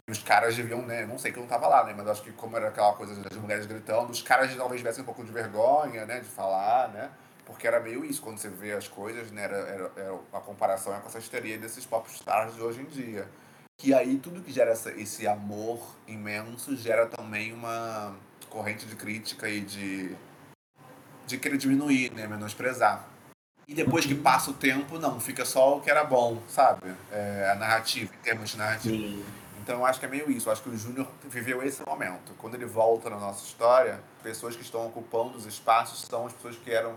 os 0.08 0.22
caras 0.22 0.56
deviam, 0.56 0.82
né? 0.82 1.04
Não 1.04 1.18
sei 1.18 1.30
que 1.30 1.38
eu 1.38 1.42
não 1.42 1.48
tava 1.48 1.68
lá, 1.68 1.84
né? 1.84 1.94
Mas 1.96 2.08
acho 2.08 2.22
que 2.22 2.32
como 2.32 2.56
era 2.56 2.68
aquela 2.68 2.94
coisa 2.94 3.14
das 3.22 3.38
mulheres 3.38 3.66
gritando, 3.66 4.10
os 4.10 4.22
caras 4.22 4.54
talvez 4.56 4.80
tivessem 4.80 5.02
um 5.02 5.04
pouco 5.04 5.22
de 5.22 5.30
vergonha, 5.30 6.06
né? 6.06 6.20
De 6.20 6.28
falar, 6.28 6.88
né? 6.88 7.10
Porque 7.44 7.66
era 7.66 7.78
meio 7.80 8.04
isso, 8.04 8.20
quando 8.20 8.38
você 8.38 8.48
vê 8.48 8.72
as 8.72 8.88
coisas, 8.88 9.30
né? 9.30 9.44
Era, 9.44 9.56
era, 9.56 9.92
era 9.96 10.14
a 10.32 10.40
comparação 10.40 10.94
é 10.94 11.00
com 11.00 11.08
essa 11.08 11.18
histeria 11.18 11.58
desses 11.58 11.84
pop 11.84 12.08
stars 12.10 12.54
de 12.54 12.62
hoje 12.62 12.80
em 12.80 12.86
dia. 12.86 13.28
Que 13.78 13.94
aí 13.94 14.18
tudo 14.18 14.40
que 14.40 14.50
gera 14.50 14.70
essa, 14.70 14.90
esse 14.92 15.26
amor 15.26 15.78
imenso 16.06 16.76
gera 16.76 17.06
também 17.06 17.52
uma 17.52 18.16
corrente 18.48 18.86
de 18.86 18.96
crítica 18.96 19.48
e 19.48 19.60
de, 19.60 20.16
de 21.26 21.38
querer 21.38 21.58
diminuir, 21.58 22.12
né? 22.12 22.26
Menosprezar. 22.26 23.06
E 23.68 23.74
depois 23.74 24.06
que 24.06 24.14
passa 24.14 24.50
o 24.50 24.54
tempo, 24.54 24.98
não, 24.98 25.20
fica 25.20 25.44
só 25.44 25.76
o 25.76 25.80
que 25.82 25.90
era 25.90 26.02
bom, 26.02 26.38
sabe? 26.48 26.90
É, 27.12 27.50
a 27.52 27.54
narrativa, 27.54 28.10
em 28.14 28.22
termos 28.22 28.48
de 28.48 28.56
narrativa. 28.56 28.96
Sim. 28.96 29.22
Então 29.60 29.80
eu 29.80 29.84
acho 29.84 30.00
que 30.00 30.06
é 30.06 30.08
meio 30.08 30.30
isso. 30.30 30.48
Eu 30.48 30.54
acho 30.54 30.62
que 30.62 30.70
o 30.70 30.76
Júnior 30.76 31.06
viveu 31.28 31.62
esse 31.62 31.84
momento. 31.86 32.32
Quando 32.38 32.54
ele 32.54 32.64
volta 32.64 33.10
na 33.10 33.18
nossa 33.18 33.44
história, 33.44 34.00
pessoas 34.22 34.56
que 34.56 34.62
estão 34.62 34.86
ocupando 34.86 35.36
os 35.36 35.44
espaços 35.44 36.00
são 36.08 36.24
as 36.24 36.32
pessoas 36.32 36.56
que 36.56 36.70
eram, 36.70 36.94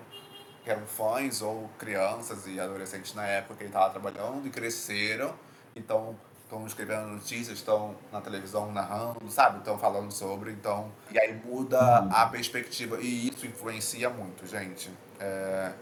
que 0.63 0.69
eram 0.69 0.87
fãs 0.87 1.41
ou 1.41 1.69
crianças 1.77 2.47
e 2.47 2.57
adolescentes 2.57 3.13
na 3.13 3.25
época 3.25 3.55
que 3.55 3.63
ele 3.63 3.69
estava 3.69 3.89
trabalhando 3.89 4.47
e 4.47 4.49
cresceram. 4.49 5.35
Então 5.75 6.15
estão 6.45 6.65
escrevendo 6.65 7.07
notícias, 7.07 7.57
estão 7.57 7.97
na 8.13 8.21
televisão 8.21 8.71
narrando, 8.71 9.29
sabe? 9.29 9.57
Estão 9.57 9.77
falando 9.77 10.11
sobre. 10.11 10.51
Então, 10.51 10.89
e 11.11 11.19
aí 11.19 11.33
muda 11.43 11.97
a 12.09 12.25
perspectiva. 12.27 12.97
E 13.01 13.27
isso 13.27 13.45
influencia 13.45 14.09
muito, 14.09 14.47
gente. 14.47 14.89
É, 15.19 15.73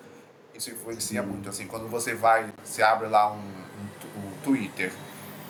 isso 0.60 0.72
influencia 0.72 1.24
muito. 1.24 1.50
Assim, 1.50 1.66
quando 1.68 1.88
você 1.88 2.14
vai, 2.14 2.54
se 2.64 2.84
abre 2.84 3.08
lá 3.08 3.32
um, 3.32 3.38
um, 3.38 4.20
um 4.20 4.32
Twitter 4.44 4.92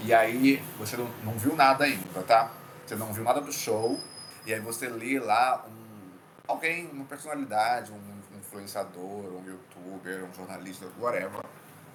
e 0.01 0.13
aí 0.13 0.63
você 0.77 0.95
não, 0.95 1.09
não 1.23 1.33
viu 1.33 1.55
nada 1.55 1.83
ainda, 1.83 2.23
tá? 2.23 2.51
Você 2.85 2.95
não 2.95 3.11
viu 3.11 3.23
nada 3.23 3.41
do 3.41 3.51
show. 3.51 3.99
E 4.45 4.53
aí 4.53 4.59
você 4.59 4.87
lê 4.87 5.19
lá 5.19 5.65
um, 5.67 6.11
alguém, 6.47 6.87
uma 6.87 7.05
personalidade, 7.05 7.91
um 7.91 8.37
influenciador, 8.39 9.03
um 9.03 9.43
youtuber, 9.45 10.23
um 10.23 10.33
jornalista, 10.33 10.87
whatever. 10.97 11.41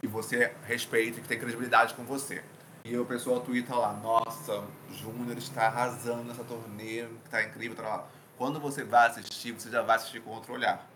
E 0.02 0.06
você 0.06 0.52
respeita 0.66 1.18
e 1.18 1.22
que 1.22 1.28
tem 1.28 1.38
credibilidade 1.38 1.94
com 1.94 2.04
você. 2.04 2.42
E 2.84 2.96
o 2.98 3.06
pessoal 3.06 3.40
twitta 3.40 3.74
lá, 3.74 3.94
nossa, 3.94 4.62
Júnior 4.90 5.38
está 5.38 5.68
arrasando 5.68 6.22
nessa 6.24 6.44
turnê, 6.44 7.06
que 7.24 7.30
tá 7.30 7.42
incrível, 7.42 7.74
tá 7.74 7.82
lá. 7.82 8.06
Quando 8.36 8.60
você 8.60 8.84
vai 8.84 9.08
assistir, 9.08 9.52
você 9.52 9.70
já 9.70 9.80
vai 9.80 9.96
assistir 9.96 10.20
com 10.20 10.30
outro 10.30 10.52
olhar. 10.52 10.86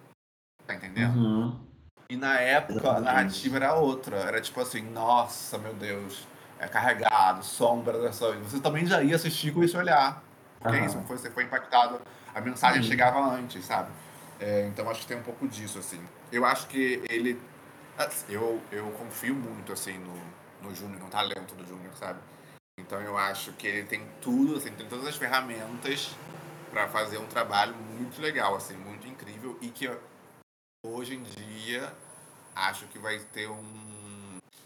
Tá 0.66 0.74
entendendo? 0.74 1.16
Uhum. 1.16 1.59
E 2.11 2.16
na 2.16 2.40
época 2.40 2.90
a 2.90 3.01
narrativa 3.01 3.57
era 3.57 3.75
outra. 3.75 4.16
Era 4.16 4.40
tipo 4.40 4.61
assim, 4.61 4.81
nossa, 4.81 5.59
meu 5.59 5.75
Deus 5.75 6.27
é, 6.59 6.66
carregado, 6.66 7.44
sombra 7.44 8.01
dessa. 8.01 8.33
Você 8.37 8.61
também 8.61 8.87
já 8.87 9.03
ia 9.03 9.16
assistir 9.16 9.53
com 9.53 9.62
esse 9.62 9.77
olhar. 9.77 10.23
Porque 10.59 10.79
uhum. 10.79 10.87
isso, 10.87 10.99
você 11.01 11.31
foi 11.31 11.44
impactado, 11.44 12.01
a 12.35 12.40
mensagem 12.40 12.83
chegava 12.83 13.21
antes, 13.21 13.64
sabe? 13.64 13.90
É, 14.40 14.66
então 14.66 14.88
acho 14.90 15.03
que 15.03 15.07
tem 15.07 15.16
um 15.16 15.23
pouco 15.23 15.47
disso, 15.47 15.79
assim. 15.79 16.01
Eu 16.33 16.44
acho 16.44 16.66
que 16.66 17.03
ele. 17.09 17.40
Assim, 17.97 18.33
eu, 18.33 18.61
eu 18.73 18.90
confio 18.92 19.35
muito, 19.35 19.73
assim, 19.73 19.99
no, 19.99 20.68
no 20.68 20.75
Júnior, 20.75 21.01
no 21.01 21.09
talento 21.09 21.55
do 21.55 21.66
Júnior, 21.66 21.92
sabe? 21.94 22.21
Então 22.79 23.01
eu 23.01 23.18
acho 23.18 23.53
que 23.53 23.66
ele 23.66 23.85
tem 23.85 24.07
tudo, 24.21 24.57
assim, 24.57 24.71
tem 24.71 24.87
todas 24.87 25.07
as 25.07 25.16
ferramentas 25.16 26.11
para 26.71 26.87
fazer 26.88 27.18
um 27.18 27.27
trabalho 27.27 27.75
muito 27.75 28.21
legal, 28.21 28.55
assim, 28.55 28.77
muito 28.77 29.07
incrível 29.07 29.59
e 29.61 29.68
que 29.68 29.90
hoje 30.94 31.14
em 31.14 31.22
dia 31.22 31.92
acho 32.55 32.87
que 32.87 32.98
vai 32.98 33.18
ter 33.33 33.48
um 33.48 33.62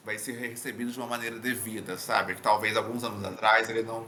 vai 0.05 0.19
ser 0.19 0.33
recebido 0.33 0.91
de 0.91 0.99
uma 0.99 1.07
maneira 1.07 1.39
devida, 1.39 1.97
sabe? 1.97 2.35
Que 2.35 2.43
talvez 2.43 2.77
alguns 2.77 3.05
anos 3.05 3.25
atrás 3.25 3.69
ele 3.71 3.83
não 3.83 4.05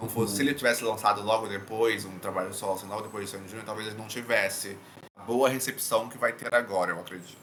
não 0.00 0.08
fosse, 0.08 0.36
se 0.36 0.42
ele 0.42 0.54
tivesse 0.54 0.84
lançado 0.84 1.20
logo 1.22 1.48
depois 1.48 2.04
um 2.04 2.16
trabalho 2.18 2.52
solo, 2.54 2.74
assim, 2.74 2.86
logo 2.86 3.02
depois 3.02 3.24
de 3.24 3.30
Sandy 3.32 3.48
Júnior, 3.48 3.64
talvez 3.66 3.88
ele 3.88 3.98
não 3.98 4.06
tivesse 4.06 4.76
a 5.16 5.22
boa 5.24 5.48
recepção 5.48 6.08
que 6.08 6.16
vai 6.16 6.32
ter 6.32 6.54
agora, 6.54 6.92
eu 6.92 7.00
acredito. 7.00 7.36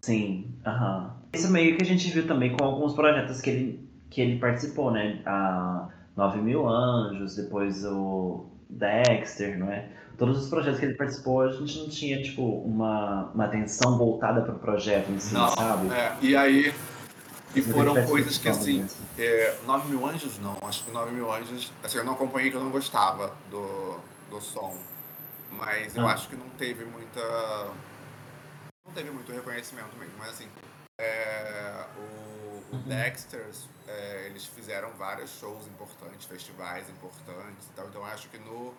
Sim, 0.00 0.54
aham. 0.64 1.14
Isso 1.34 1.52
meio 1.52 1.76
que 1.76 1.82
a 1.82 1.86
gente 1.86 2.10
viu 2.10 2.26
também 2.26 2.56
com 2.56 2.64
alguns 2.64 2.94
projetos 2.94 3.42
que 3.42 3.50
ele, 3.50 3.90
que 4.08 4.20
ele 4.22 4.38
participou, 4.38 4.90
né? 4.90 5.20
A 5.26 5.88
9 6.16 6.40
Mil 6.40 6.66
Anjos, 6.66 7.36
depois 7.36 7.84
o 7.84 8.46
Dexter, 8.70 9.58
não 9.58 9.70
é? 9.70 9.90
Todos 10.20 10.42
os 10.42 10.50
projetos 10.50 10.78
que 10.78 10.84
ele 10.84 10.96
participou, 10.96 11.40
a 11.40 11.50
gente 11.50 11.78
não 11.78 11.88
tinha, 11.88 12.22
tipo, 12.22 12.42
uma, 12.42 13.30
uma 13.34 13.46
atenção 13.46 13.96
voltada 13.96 14.42
para 14.42 14.52
o 14.52 14.58
projeto 14.58 15.10
em 15.10 15.18
si, 15.18 15.32
não, 15.32 15.48
sabe? 15.48 15.90
É. 15.94 16.14
E 16.20 16.36
aí, 16.36 16.74
e 17.54 17.62
foram 17.62 18.04
coisas 18.04 18.36
que, 18.36 18.46
assim, 18.46 18.86
é, 19.18 19.56
9 19.66 19.88
mil 19.88 20.06
anjos 20.06 20.38
não, 20.38 20.58
acho 20.60 20.84
que 20.84 20.90
9 20.90 21.10
mil 21.12 21.32
anjos, 21.32 21.72
assim, 21.82 21.96
eu 21.96 22.04
não 22.04 22.12
acompanhei 22.12 22.50
que 22.50 22.56
eu 22.58 22.62
não 22.62 22.70
gostava 22.70 23.34
do, 23.50 23.98
do 24.28 24.42
som, 24.42 24.76
mas 25.52 25.96
eu 25.96 26.06
ah. 26.06 26.12
acho 26.12 26.28
que 26.28 26.36
não 26.36 26.50
teve 26.50 26.84
muita, 26.84 27.70
não 28.86 28.92
teve 28.92 29.10
muito 29.10 29.32
reconhecimento 29.32 29.96
mesmo, 29.98 30.12
mas 30.18 30.28
assim, 30.28 30.48
é, 31.00 31.86
o, 31.96 32.00
o 32.00 32.76
uhum. 32.76 32.82
Dexters, 32.82 33.70
é, 33.88 34.26
eles 34.26 34.44
fizeram 34.44 34.90
vários 34.98 35.30
shows 35.30 35.66
importantes, 35.66 36.26
festivais 36.26 36.90
importantes 36.90 37.68
e 37.68 37.72
tal, 37.74 37.86
então 37.88 38.02
eu 38.02 38.06
acho 38.06 38.28
que 38.28 38.36
no 38.36 38.74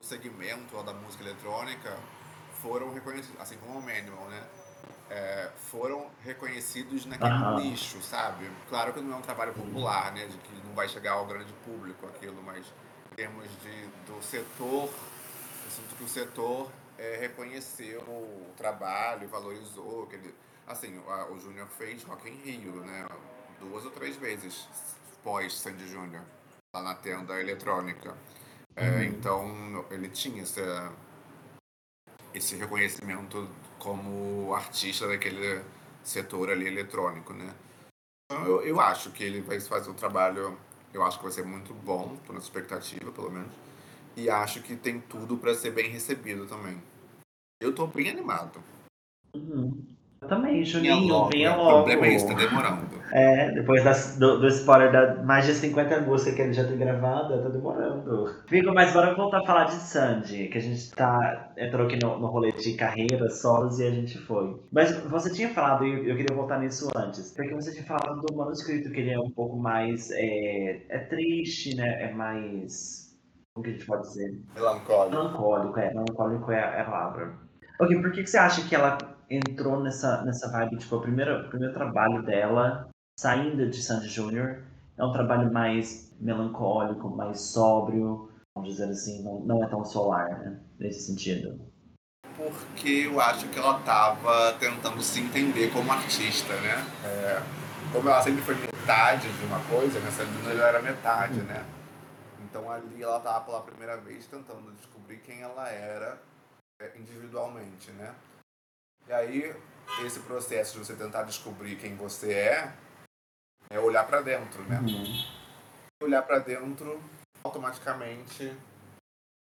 segmento 0.00 0.82
da 0.82 0.92
música 0.92 1.24
eletrônica 1.24 1.96
foram 2.62 2.92
reconhecidos, 2.92 3.40
assim 3.40 3.56
como 3.58 3.78
o 3.78 3.82
Manual, 3.82 4.28
né? 4.28 4.44
é, 5.10 5.50
foram 5.70 6.08
reconhecidos 6.22 7.04
naquele 7.04 7.34
uhum. 7.34 7.60
nicho, 7.60 8.00
sabe? 8.00 8.48
Claro 8.68 8.92
que 8.92 9.00
não 9.00 9.14
é 9.14 9.16
um 9.16 9.22
trabalho 9.22 9.52
popular, 9.52 10.12
né? 10.12 10.26
De 10.26 10.38
que 10.38 10.54
não 10.64 10.72
vai 10.72 10.88
chegar 10.88 11.12
ao 11.12 11.26
grande 11.26 11.52
público 11.64 12.06
aquilo, 12.06 12.40
mas 12.42 12.64
em 13.12 13.14
termos 13.16 13.44
de, 13.60 13.86
do 14.06 14.22
setor, 14.22 14.84
eu 14.84 15.70
sinto 15.70 15.96
que 15.96 16.04
o 16.04 16.08
setor 16.08 16.70
é, 16.96 17.16
reconheceu 17.20 18.00
o 18.02 18.52
trabalho, 18.56 19.28
valorizou. 19.28 20.04
Aquele, 20.04 20.32
assim, 20.66 20.96
o, 20.96 21.32
o 21.34 21.40
Júnior 21.40 21.66
fez 21.76 22.04
Rock 22.04 22.28
in 22.28 22.36
Rio, 22.36 22.76
né? 22.84 23.06
Duas 23.58 23.84
ou 23.84 23.90
três 23.90 24.16
vezes 24.16 24.68
pós 25.24 25.58
Sandy 25.58 25.88
Júnior, 25.88 26.22
lá 26.72 26.82
na 26.82 26.94
tenda 26.94 27.38
eletrônica. 27.40 28.16
É, 28.76 28.88
uhum. 28.88 29.02
Então, 29.02 29.86
ele 29.90 30.08
tinha 30.08 30.42
essa, 30.42 30.92
esse 32.34 32.56
reconhecimento 32.56 33.48
como 33.78 34.54
artista 34.54 35.08
daquele 35.08 35.62
setor 36.02 36.50
ali 36.50 36.66
eletrônico, 36.66 37.32
né? 37.32 37.54
Então 38.30 38.44
eu, 38.46 38.62
eu 38.62 38.80
acho 38.80 39.10
que 39.10 39.24
ele 39.24 39.40
vai 39.40 39.58
fazer 39.60 39.90
um 39.90 39.94
trabalho, 39.94 40.56
eu 40.94 41.02
acho 41.02 41.18
que 41.18 41.24
vai 41.24 41.32
ser 41.32 41.44
muito 41.44 41.74
bom, 41.74 42.16
tô 42.26 42.32
na 42.32 42.38
expectativa 42.38 43.10
pelo 43.10 43.30
menos, 43.30 43.52
e 44.16 44.30
acho 44.30 44.62
que 44.62 44.76
tem 44.76 45.00
tudo 45.00 45.36
para 45.36 45.54
ser 45.54 45.72
bem 45.72 45.90
recebido 45.90 46.46
também. 46.46 46.80
Eu 47.60 47.74
tô 47.74 47.86
bem 47.86 48.08
animado. 48.08 48.62
Uhum. 49.34 49.84
Eu 50.22 50.28
também, 50.28 50.62
Juninho, 50.62 51.28
venha 51.30 51.56
logo. 51.56 51.70
O 51.70 51.74
problema 51.76 52.06
é 52.06 52.14
isso, 52.14 52.26
tá 52.26 52.34
demorando. 52.34 53.00
É, 53.10 53.50
depois 53.52 53.82
das, 53.82 54.18
do, 54.18 54.38
do 54.38 54.46
spoiler 54.48 54.92
da 54.92 55.22
mais 55.22 55.46
de 55.46 55.54
50 55.54 56.02
músicas 56.02 56.34
que 56.34 56.42
ele 56.42 56.52
já 56.52 56.64
tem 56.64 56.76
gravado, 56.76 57.42
tá 57.42 57.48
demorando. 57.48 58.34
Fico, 58.46 58.72
mas 58.72 58.92
bora 58.92 59.14
voltar 59.14 59.38
a 59.38 59.46
falar 59.46 59.64
de 59.64 59.74
Sandy, 59.74 60.48
que 60.48 60.58
a 60.58 60.60
gente 60.60 60.90
tá, 60.92 61.52
entrou 61.56 61.86
aqui 61.86 61.98
no, 62.02 62.18
no 62.18 62.26
rolê 62.26 62.52
de 62.52 62.74
carreira, 62.74 63.30
solos 63.30 63.80
e 63.80 63.86
a 63.86 63.90
gente 63.90 64.18
foi. 64.18 64.60
Mas 64.70 64.94
você 65.04 65.32
tinha 65.32 65.48
falado, 65.48 65.86
e 65.86 66.08
eu, 66.08 66.16
queria 66.16 66.36
voltar 66.36 66.60
nisso 66.60 66.90
antes, 66.94 67.32
porque 67.32 67.54
você 67.54 67.72
tinha 67.72 67.84
falado 67.84 68.20
do 68.20 68.36
manuscrito, 68.36 68.90
que 68.90 69.00
ele 69.00 69.12
é 69.12 69.18
um 69.18 69.30
pouco 69.30 69.56
mais, 69.56 70.10
é, 70.12 70.82
é 70.90 70.98
triste, 70.98 71.74
né, 71.74 72.02
é 72.02 72.12
mais 72.12 73.10
o 73.54 73.62
que 73.62 73.70
a 73.70 73.72
gente 73.72 73.86
pode 73.86 74.02
dizer? 74.02 74.38
Melancólico. 74.54 75.16
Melancólico, 75.16 75.80
é. 75.80 75.94
Melancólico 75.94 76.52
é, 76.52 76.58
é 76.58 76.80
a 76.82 76.84
palavra. 76.84 77.32
Ok, 77.80 78.00
por 78.00 78.12
que, 78.12 78.22
que 78.22 78.30
você 78.30 78.38
acha 78.38 78.68
que 78.68 78.74
ela 78.74 78.98
entrou 79.30 79.80
nessa, 79.80 80.22
nessa 80.22 80.50
vibe? 80.50 80.78
Tipo, 80.78 80.96
o 80.96 81.00
primeiro, 81.00 81.46
o 81.46 81.48
primeiro 81.48 81.72
trabalho 81.72 82.22
dela, 82.22 82.88
saindo 83.18 83.70
de 83.70 83.80
Sandy 83.80 84.08
Júnior, 84.08 84.64
é 84.98 85.04
um 85.04 85.12
trabalho 85.12 85.52
mais 85.52 86.12
melancólico, 86.20 87.08
mais 87.08 87.40
sóbrio, 87.40 88.30
vamos 88.54 88.72
dizer 88.72 88.90
assim, 88.90 89.22
não, 89.22 89.40
não 89.40 89.64
é 89.64 89.68
tão 89.68 89.84
solar, 89.84 90.28
né? 90.40 90.60
Nesse 90.78 91.00
sentido. 91.02 91.58
Porque 92.36 93.06
eu 93.06 93.20
acho 93.20 93.48
que 93.48 93.58
ela 93.58 93.78
estava 93.78 94.54
tentando 94.54 95.00
se 95.02 95.20
entender 95.20 95.70
como 95.72 95.92
artista, 95.92 96.54
né? 96.60 96.84
É, 97.04 97.42
como 97.92 98.08
ela 98.08 98.22
sempre 98.22 98.42
foi 98.42 98.54
metade 98.56 99.30
de 99.30 99.44
uma 99.44 99.60
coisa, 99.64 100.00
nessa 100.00 100.24
vida 100.24 100.50
ela 100.50 100.68
era 100.68 100.82
metade, 100.82 101.40
né? 101.42 101.64
Então 102.42 102.70
ali 102.70 103.02
ela 103.02 103.18
estava 103.18 103.44
pela 103.44 103.60
primeira 103.60 103.96
vez 103.98 104.26
tentando 104.26 104.72
descobrir 104.72 105.18
quem 105.18 105.40
ela 105.42 105.68
era 105.68 106.18
é, 106.80 106.98
individualmente, 106.98 107.90
né? 107.92 108.12
E 109.08 109.12
aí 109.12 109.56
esse 110.04 110.20
processo 110.20 110.78
de 110.78 110.86
você 110.86 110.94
tentar 110.94 111.22
descobrir 111.24 111.76
quem 111.76 111.96
você 111.96 112.32
é 112.32 112.72
é 113.70 113.78
olhar 113.78 114.04
para 114.04 114.20
dentro, 114.20 114.62
né? 114.64 114.80
Uhum. 114.80 115.24
Olhar 116.02 116.22
para 116.22 116.38
dentro 116.40 117.00
automaticamente 117.44 118.56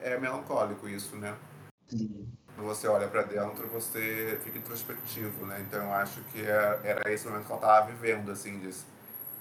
é 0.01 0.17
melancólico 0.17 0.89
isso, 0.89 1.15
né? 1.15 1.37
Sim. 1.87 2.27
Quando 2.55 2.67
você 2.67 2.87
olha 2.87 3.07
para 3.07 3.23
dentro, 3.23 3.67
você 3.67 4.39
fica 4.43 4.57
introspectivo, 4.57 5.45
né? 5.45 5.59
Então 5.61 5.83
eu 5.83 5.93
acho 5.93 6.21
que 6.25 6.41
era, 6.41 6.79
é, 6.83 6.91
era 6.91 7.11
esse 7.11 7.27
momento 7.27 7.45
que 7.45 7.51
ela 7.51 7.61
estava 7.61 7.91
vivendo, 7.91 8.31
assim, 8.31 8.59
de, 8.59 8.73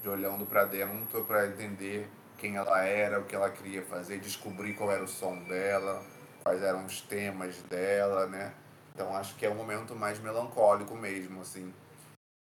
de 0.03 0.09
olhando 0.09 0.45
para 0.45 0.65
dentro 0.65 1.25
para 1.25 1.47
entender 1.47 2.11
quem 2.37 2.57
ela 2.57 2.83
era, 2.85 3.21
o 3.21 3.25
que 3.25 3.35
ela 3.35 3.49
queria 3.51 3.83
fazer, 3.83 4.19
descobrir 4.19 4.75
qual 4.75 4.91
era 4.91 5.03
o 5.03 5.09
som 5.09 5.43
dela, 5.45 6.05
quais 6.43 6.63
eram 6.63 6.85
os 6.85 7.01
temas 7.01 7.63
dela, 7.63 8.27
né? 8.27 8.53
Então 8.95 9.15
acho 9.17 9.35
que 9.35 9.45
é 9.45 9.51
um 9.51 9.57
momento 9.57 9.95
mais 9.97 10.21
melancólico 10.21 10.95
mesmo, 10.95 11.41
assim. 11.41 11.75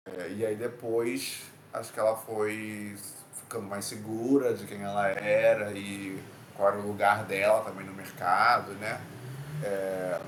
É, 0.05 0.29
e 0.29 0.45
aí 0.45 0.55
depois 0.55 1.41
acho 1.73 1.91
que 1.91 1.99
ela 1.99 2.15
foi 2.15 2.95
ficando 3.33 3.65
mais 3.67 3.85
segura 3.85 4.53
de 4.53 4.67
quem 4.67 4.83
ela 4.83 5.07
era 5.07 5.71
e 5.71 6.21
qual 6.55 6.69
era 6.69 6.77
o 6.77 6.87
lugar 6.87 7.23
dela 7.25 7.63
também 7.63 7.85
no 7.85 7.93
mercado, 7.93 8.71
né? 8.73 9.01
É, 9.63 10.19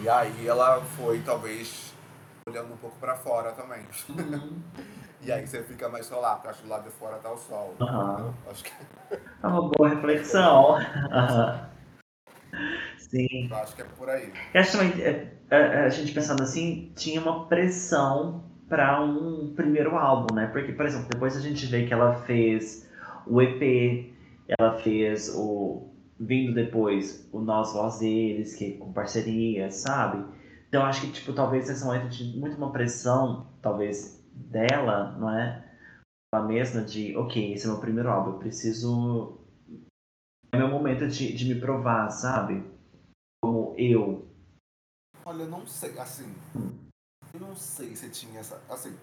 e 0.00 0.08
aí 0.08 0.46
ela 0.46 0.80
foi 0.96 1.20
talvez 1.22 1.92
olhando 2.48 2.74
um 2.74 2.76
pouco 2.76 2.96
para 2.98 3.16
fora 3.16 3.50
também. 3.50 3.84
Uhum. 4.08 4.62
e 5.22 5.32
aí 5.32 5.44
você 5.44 5.60
fica 5.64 5.88
mais 5.88 6.06
solar, 6.06 6.36
porque 6.36 6.48
acho 6.48 6.58
que 6.60 6.66
do 6.66 6.70
lado 6.70 6.84
de 6.84 6.90
fora 6.90 7.16
tá 7.16 7.32
o 7.32 7.36
sol. 7.36 7.74
Uhum. 7.80 8.32
Acho 8.48 8.62
que... 8.62 8.72
É 9.42 9.46
uma 9.46 9.68
boa 9.70 9.88
reflexão. 9.88 10.76
Uhum. 11.10 11.76
Sim. 13.08 13.48
Eu 13.50 13.56
acho 13.56 13.74
que 13.76 13.82
é 13.82 13.84
por 13.84 14.08
aí. 14.08 14.32
Eu 14.54 14.60
acho 14.60 14.72
também, 14.72 15.02
é, 15.02 15.32
é, 15.50 15.56
a 15.84 15.88
gente 15.88 16.12
pensando 16.12 16.42
assim, 16.42 16.92
tinha 16.96 17.20
uma 17.20 17.46
pressão 17.46 18.44
para 18.68 19.00
um 19.02 19.52
primeiro 19.54 19.96
álbum, 19.96 20.34
né? 20.34 20.46
Porque, 20.48 20.72
por 20.72 20.86
exemplo, 20.86 21.08
depois 21.10 21.36
a 21.36 21.40
gente 21.40 21.66
vê 21.66 21.86
que 21.86 21.92
ela 21.92 22.14
fez 22.22 22.88
o 23.26 23.40
EP, 23.40 24.12
ela 24.58 24.78
fez 24.78 25.32
o 25.34 25.88
vindo 26.18 26.54
depois 26.54 27.28
o 27.32 27.40
Nós 27.40 27.72
Voz 27.72 27.98
Deles, 27.98 28.54
que 28.54 28.72
com 28.72 28.92
parceria, 28.92 29.70
sabe? 29.70 30.24
Então 30.68 30.84
acho 30.84 31.02
que 31.02 31.12
tipo 31.12 31.32
talvez 31.32 31.68
esse 31.68 31.84
momento 31.84 32.08
de 32.08 32.36
muito 32.38 32.56
uma 32.56 32.72
pressão, 32.72 33.46
talvez 33.60 34.24
dela, 34.32 35.16
não 35.18 35.30
é? 35.30 35.64
A 36.34 36.40
mesma 36.40 36.82
de, 36.82 37.16
ok, 37.16 37.52
esse 37.52 37.66
é 37.66 37.70
meu 37.70 37.78
primeiro 37.78 38.10
álbum, 38.10 38.32
eu 38.32 38.38
preciso 38.38 39.38
é 40.52 40.58
meu 40.58 40.68
momento 40.68 41.06
de, 41.06 41.32
de 41.32 41.44
me 41.54 41.60
provar, 41.60 42.10
sabe? 42.10 42.64
Como 43.46 43.76
eu. 43.78 44.26
Olha, 45.24 45.44
eu 45.44 45.48
não 45.48 45.64
sei, 45.64 45.96
assim, 46.00 46.34
eu 47.32 47.38
não 47.38 47.54
sei 47.54 47.94
se 47.94 48.10
tinha 48.10 48.40
essa. 48.40 48.60
Assim, 48.68 48.98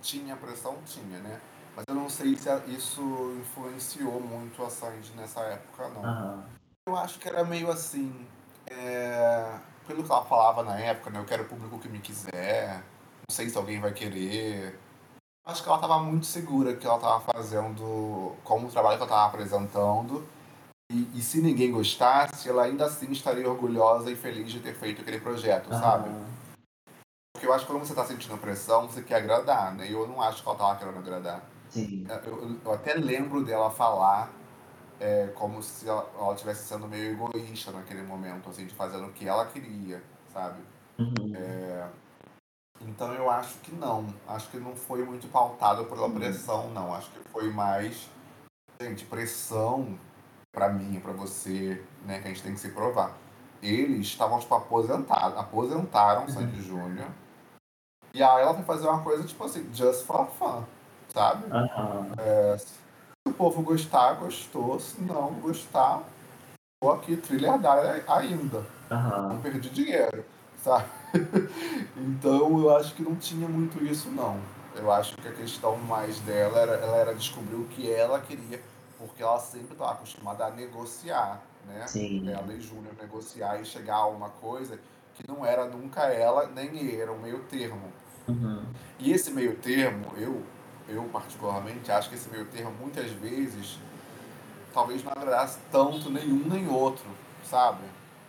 tinha 0.00 0.36
pressão, 0.36 0.76
tinha, 0.86 1.18
né? 1.18 1.40
Mas 1.74 1.84
eu 1.88 1.94
não 1.96 2.08
sei 2.08 2.36
se 2.36 2.48
isso 2.68 3.02
influenciou 3.40 4.20
muito 4.20 4.62
a 4.62 4.70
Sandy 4.70 5.10
nessa 5.16 5.40
época, 5.40 5.88
não. 5.88 6.02
Uhum. 6.02 6.42
Eu 6.88 6.96
acho 6.96 7.18
que 7.18 7.28
era 7.28 7.42
meio 7.42 7.68
assim. 7.68 8.24
É... 8.70 9.58
Pelo 9.88 10.04
que 10.04 10.12
ela 10.12 10.24
falava 10.24 10.62
na 10.62 10.78
época, 10.78 11.10
né? 11.10 11.18
Eu 11.18 11.24
quero 11.24 11.42
o 11.42 11.48
público 11.48 11.80
que 11.80 11.88
me 11.88 11.98
quiser. 11.98 12.76
Não 13.28 13.34
sei 13.34 13.50
se 13.50 13.58
alguém 13.58 13.80
vai 13.80 13.92
querer. 13.92 14.78
Acho 15.44 15.64
que 15.64 15.68
ela 15.68 15.78
estava 15.78 15.98
muito 15.98 16.26
segura 16.26 16.76
que 16.76 16.86
ela 16.86 16.94
estava 16.94 17.24
fazendo, 17.32 18.36
como 18.44 18.68
o 18.68 18.70
trabalho 18.70 18.98
que 18.98 19.02
ela 19.02 19.10
estava 19.10 19.26
apresentando. 19.26 20.24
E, 20.90 21.18
e, 21.18 21.20
se 21.20 21.42
ninguém 21.42 21.70
gostasse, 21.70 22.48
ela 22.48 22.62
ainda 22.62 22.86
assim 22.86 23.10
estaria 23.12 23.48
orgulhosa 23.48 24.10
e 24.10 24.16
feliz 24.16 24.50
de 24.50 24.60
ter 24.60 24.74
feito 24.74 25.02
aquele 25.02 25.20
projeto, 25.20 25.70
uhum. 25.70 25.78
sabe? 25.78 26.10
Porque 27.34 27.46
eu 27.46 27.52
acho 27.52 27.66
que 27.66 27.72
quando 27.72 27.86
você 27.86 27.94
tá 27.94 28.06
sentindo 28.06 28.38
pressão, 28.38 28.88
você 28.88 29.02
quer 29.02 29.16
agradar, 29.16 29.74
né? 29.74 29.86
E 29.86 29.92
eu 29.92 30.08
não 30.08 30.22
acho 30.22 30.42
que 30.42 30.48
ela 30.48 30.56
tava 30.56 30.78
querendo 30.78 30.98
agradar. 30.98 31.44
Sim. 31.68 32.06
É, 32.08 32.26
eu, 32.26 32.58
eu 32.64 32.72
até 32.72 32.94
lembro 32.94 33.44
dela 33.44 33.70
falar 33.70 34.32
é, 34.98 35.26
como 35.34 35.62
se 35.62 35.86
ela, 35.86 36.10
ela 36.18 36.32
estivesse 36.32 36.66
sendo 36.66 36.88
meio 36.88 37.12
egoísta 37.12 37.70
naquele 37.70 38.02
momento, 38.02 38.48
assim, 38.48 38.66
de 38.66 38.74
fazendo 38.74 39.06
o 39.06 39.12
que 39.12 39.28
ela 39.28 39.44
queria, 39.44 40.02
sabe? 40.32 40.62
Uhum. 40.98 41.36
É, 41.36 41.86
então 42.80 43.12
eu 43.12 43.30
acho 43.30 43.58
que 43.58 43.74
não. 43.74 44.06
Acho 44.26 44.48
que 44.50 44.56
não 44.56 44.74
foi 44.74 45.04
muito 45.04 45.28
pautado 45.28 45.84
pela 45.84 46.06
uhum. 46.06 46.14
pressão, 46.14 46.70
não. 46.70 46.94
Acho 46.94 47.10
que 47.10 47.20
foi 47.28 47.50
mais. 47.52 48.08
Gente, 48.80 49.04
pressão 49.04 49.98
para 50.58 50.68
mim, 50.68 50.98
para 51.00 51.12
você, 51.12 51.80
né, 52.04 52.18
que 52.18 52.26
a 52.26 52.30
gente 52.30 52.42
tem 52.42 52.52
que 52.52 52.58
se 52.58 52.70
provar. 52.70 53.16
Eles 53.62 54.08
estavam, 54.08 54.40
tipo, 54.40 54.52
aposentados, 54.54 55.38
aposentaram 55.38 56.22
uhum. 56.22 56.28
Sandy 56.28 56.60
Júnior 56.62 57.06
e 58.12 58.22
aí 58.22 58.42
ela 58.42 58.54
foi 58.54 58.64
fazer 58.64 58.88
uma 58.88 59.02
coisa 59.02 59.22
tipo 59.22 59.44
assim, 59.44 59.68
just 59.72 60.04
for 60.04 60.26
fun, 60.38 60.64
sabe? 61.08 61.44
Uhum. 61.46 62.12
É, 62.18 62.58
se 62.58 62.74
o 63.26 63.32
povo 63.32 63.62
gostar, 63.62 64.14
gostou. 64.14 64.80
Se 64.80 65.00
não 65.00 65.34
gostar, 65.34 66.02
tô 66.82 66.90
aqui 66.90 67.16
trilhardária 67.16 68.02
ainda. 68.08 68.64
Uhum. 68.90 69.28
Não 69.28 69.40
perdi 69.40 69.70
dinheiro, 69.70 70.24
sabe? 70.64 70.88
então 71.96 72.58
eu 72.60 72.76
acho 72.76 72.94
que 72.94 73.02
não 73.02 73.14
tinha 73.14 73.48
muito 73.48 73.84
isso, 73.84 74.10
não. 74.10 74.40
Eu 74.74 74.90
acho 74.90 75.16
que 75.16 75.28
a 75.28 75.32
questão 75.32 75.76
mais 75.76 76.18
dela 76.20 76.58
era, 76.58 76.72
ela 76.72 76.96
era 76.96 77.14
descobrir 77.14 77.56
o 77.56 77.66
que 77.66 77.92
ela 77.92 78.20
queria, 78.20 78.60
porque 78.98 79.22
ela 79.22 79.38
sempre 79.38 79.72
estava 79.72 79.92
acostumada 79.92 80.46
a 80.46 80.50
negociar, 80.50 81.40
né? 81.66 81.86
Sim. 81.86 82.28
Ela 82.30 82.52
e 82.52 82.60
Júnior 82.60 82.94
negociar 83.00 83.60
e 83.60 83.64
chegar 83.64 83.96
a 83.96 84.06
uma 84.06 84.30
coisa 84.30 84.78
que 85.14 85.26
não 85.26 85.44
era 85.44 85.66
nunca 85.66 86.02
ela 86.04 86.46
nem 86.46 86.76
ele, 86.76 87.00
era 87.00 87.12
um 87.12 87.18
meio 87.18 87.40
termo. 87.44 87.92
Uhum. 88.28 88.62
E 88.98 89.12
esse 89.12 89.30
meio 89.30 89.56
termo, 89.56 90.12
eu, 90.16 90.42
eu 90.88 91.02
particularmente, 91.04 91.90
acho 91.90 92.08
que 92.08 92.14
esse 92.14 92.28
meio 92.28 92.44
termo 92.46 92.72
muitas 92.80 93.10
vezes 93.12 93.78
talvez 94.72 95.02
não 95.02 95.12
agradasse 95.12 95.58
tanto 95.72 96.10
nenhum 96.10 96.46
nem 96.48 96.68
outro, 96.68 97.06
sabe? 97.44 97.82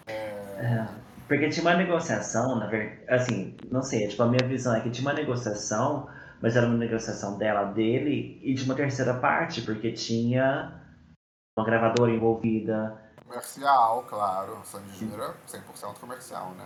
É... 0.08 0.12
É, 0.12 0.88
porque 1.28 1.50
tinha 1.50 1.64
uma 1.64 1.76
negociação, 1.76 2.56
na 2.56 2.66
verdade, 2.66 3.02
assim, 3.08 3.56
não 3.70 3.84
sei, 3.84 4.08
tipo, 4.08 4.24
a 4.24 4.28
minha 4.28 4.48
visão 4.48 4.76
é 4.76 4.82
que 4.82 4.90
tinha 4.90 5.08
uma 5.08 5.14
negociação, 5.14 6.08
mas 6.42 6.56
era 6.56 6.66
uma 6.66 6.78
negociação 6.78 7.38
dela, 7.38 7.66
dele 7.66 8.40
e 8.44 8.54
de 8.54 8.64
uma 8.64 8.76
terceira 8.76 9.14
parte, 9.14 9.62
porque 9.62 9.92
tinha 9.92 10.82
uma 11.58 11.66
gravadora 11.66 12.12
envolvida. 12.12 12.98
Comercial, 13.26 14.04
claro. 14.08 14.60
Sandy 14.64 14.98
Júnior 14.98 15.36
é 15.54 15.58
100% 15.58 16.00
comercial, 16.00 16.52
né? 16.52 16.66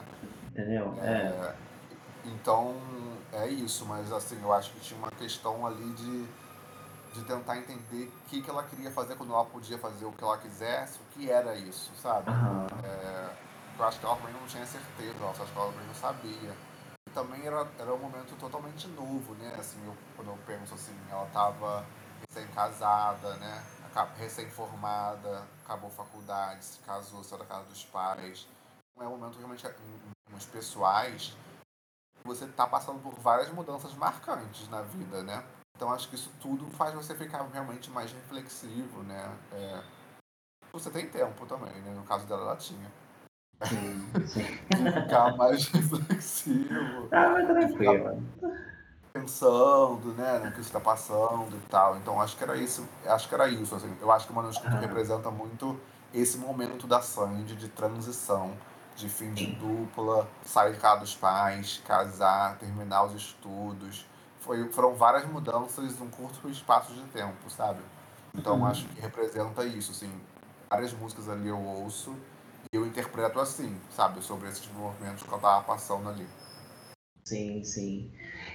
Entendeu? 0.52 0.94
É, 1.02 1.28
é. 1.28 1.56
Então, 2.26 2.76
é 3.34 3.48
isso, 3.48 3.86
mas 3.86 4.12
assim, 4.14 4.40
eu 4.42 4.54
acho 4.54 4.72
que 4.72 4.80
tinha 4.80 4.98
uma 4.98 5.12
questão 5.12 5.66
ali 5.66 5.92
de, 5.94 6.26
de 7.14 7.26
tentar 7.26 7.58
entender 7.58 8.06
o 8.06 8.30
que, 8.30 8.42
que 8.42 8.50
ela 8.50 8.64
queria 8.64 8.92
fazer 8.92 9.16
quando 9.16 9.34
ela 9.34 9.44
podia 9.44 9.78
fazer 9.78 10.06
o 10.06 10.12
que 10.12 10.24
ela 10.24 10.38
quisesse, 10.38 11.00
o 11.00 11.04
que 11.14 11.30
era 11.30 11.56
isso, 11.56 11.92
sabe? 12.02 12.30
Uhum. 12.30 12.68
É, 12.86 13.30
eu 13.78 13.86
acho 13.86 14.00
que 14.00 14.06
ela 14.06 14.16
também 14.16 14.34
não 14.34 14.48
tinha 14.48 14.66
certeza, 14.66 15.16
eu 15.20 15.30
acho 15.30 15.44
que 15.44 15.58
ela 15.58 15.72
também 15.72 15.88
não 15.88 15.96
sabia. 15.96 16.52
Também 17.14 17.46
era, 17.46 17.68
era 17.78 17.94
um 17.94 18.00
momento 18.00 18.36
totalmente 18.40 18.88
novo, 18.88 19.36
né? 19.36 19.56
Assim, 19.60 19.78
eu, 19.86 19.96
quando 20.16 20.30
eu 20.30 20.40
penso 20.48 20.74
assim, 20.74 20.98
ela 21.12 21.28
estava 21.28 21.86
recém-casada, 22.28 23.36
né? 23.36 23.64
Recém-formada, 24.18 25.48
acabou 25.64 25.92
faculdade, 25.92 26.66
se 26.66 26.80
casou, 26.80 27.24
saiu 27.24 27.40
da 27.40 27.46
casa 27.46 27.66
dos 27.66 27.86
pais. 27.86 28.48
É 29.00 29.04
um 29.04 29.18
momento 29.18 29.38
realmente, 29.38 29.66
em, 29.68 30.36
em, 30.36 30.40
pessoais, 30.52 31.36
você 32.24 32.46
está 32.46 32.66
passando 32.66 33.00
por 33.02 33.14
várias 33.20 33.50
mudanças 33.52 33.94
marcantes 33.94 34.68
na 34.70 34.82
vida, 34.82 35.22
né? 35.24 35.44
Então 35.76 35.92
acho 35.92 36.10
que 36.10 36.16
isso 36.16 36.32
tudo 36.42 36.70
faz 36.72 36.94
você 36.96 37.16
ficar 37.16 37.44
realmente 37.48 37.92
mais 37.92 38.12
reflexivo, 38.12 39.04
né? 39.04 39.38
É... 39.52 39.84
Você 40.72 40.90
tem 40.90 41.08
tempo 41.08 41.46
também, 41.46 41.74
né? 41.82 41.92
No 41.92 42.04
caso 42.04 42.26
dela, 42.26 42.42
ela 42.42 42.56
tinha. 42.56 42.92
Sim, 43.66 44.06
sim. 44.28 44.44
ficar 44.44 45.36
mais 45.38 45.68
reflexivo. 45.70 47.08
Ah, 47.12 47.30
mas 47.30 47.48
tranquilo. 47.48 48.24
Pensando, 49.12 50.14
né, 50.16 50.40
no 50.40 50.52
que 50.52 50.62
está 50.62 50.80
passando 50.80 51.56
e 51.56 51.70
tal. 51.70 51.98
Então 51.98 52.20
acho 52.22 52.36
que 52.36 52.44
era 52.44 52.58
isso. 52.58 52.88
Acho 53.06 53.30
que 53.30 53.36
era 53.36 53.48
isso. 53.48 53.76
Assim. 53.76 53.96
Eu 54.02 54.12
acho 54.12 54.26
que 54.26 54.34
o 54.34 54.36
manuscrito 54.36 54.76
ah. 54.76 54.80
representa 54.80 55.30
muito 55.30 55.80
esse 56.14 56.38
momento 56.38 56.88
da 56.88 57.02
Sandy 57.02 57.56
de 57.56 57.68
transição, 57.70 58.54
de 58.96 59.10
fim 59.10 59.34
de 59.34 59.48
dupla, 59.48 60.28
sair 60.44 60.74
de 60.74 60.80
casa 60.80 61.02
dos 61.02 61.16
pais, 61.16 61.82
casar, 61.86 62.58
terminar 62.58 63.04
os 63.04 63.14
estudos. 63.14 64.06
Foi, 64.40 64.68
foram 64.72 64.94
várias 64.94 65.26
mudanças 65.26 66.00
em 66.00 66.04
um 66.04 66.10
curto 66.10 66.50
espaço 66.50 66.94
de 66.94 67.02
tempo, 67.04 67.50
sabe? 67.50 67.80
Então 68.36 68.58
uhum. 68.58 68.66
acho 68.66 68.86
que 68.88 69.00
representa 69.00 69.64
isso, 69.64 69.92
assim. 69.92 70.12
Várias 70.70 70.92
músicas 70.94 71.30
ali 71.30 71.48
eu 71.48 71.60
ouço 71.60 72.16
eu 72.74 72.86
interpreto 72.86 73.40
assim, 73.40 73.76
sabe? 73.92 74.22
Sobre 74.24 74.50
esses 74.50 74.68
movimentos 74.74 75.24
que 75.24 75.32
eu 75.32 75.38
tava 75.38 75.64
passando 75.64 76.10
ali. 76.10 76.26
Sim, 77.24 77.64
sim. 77.64 78.12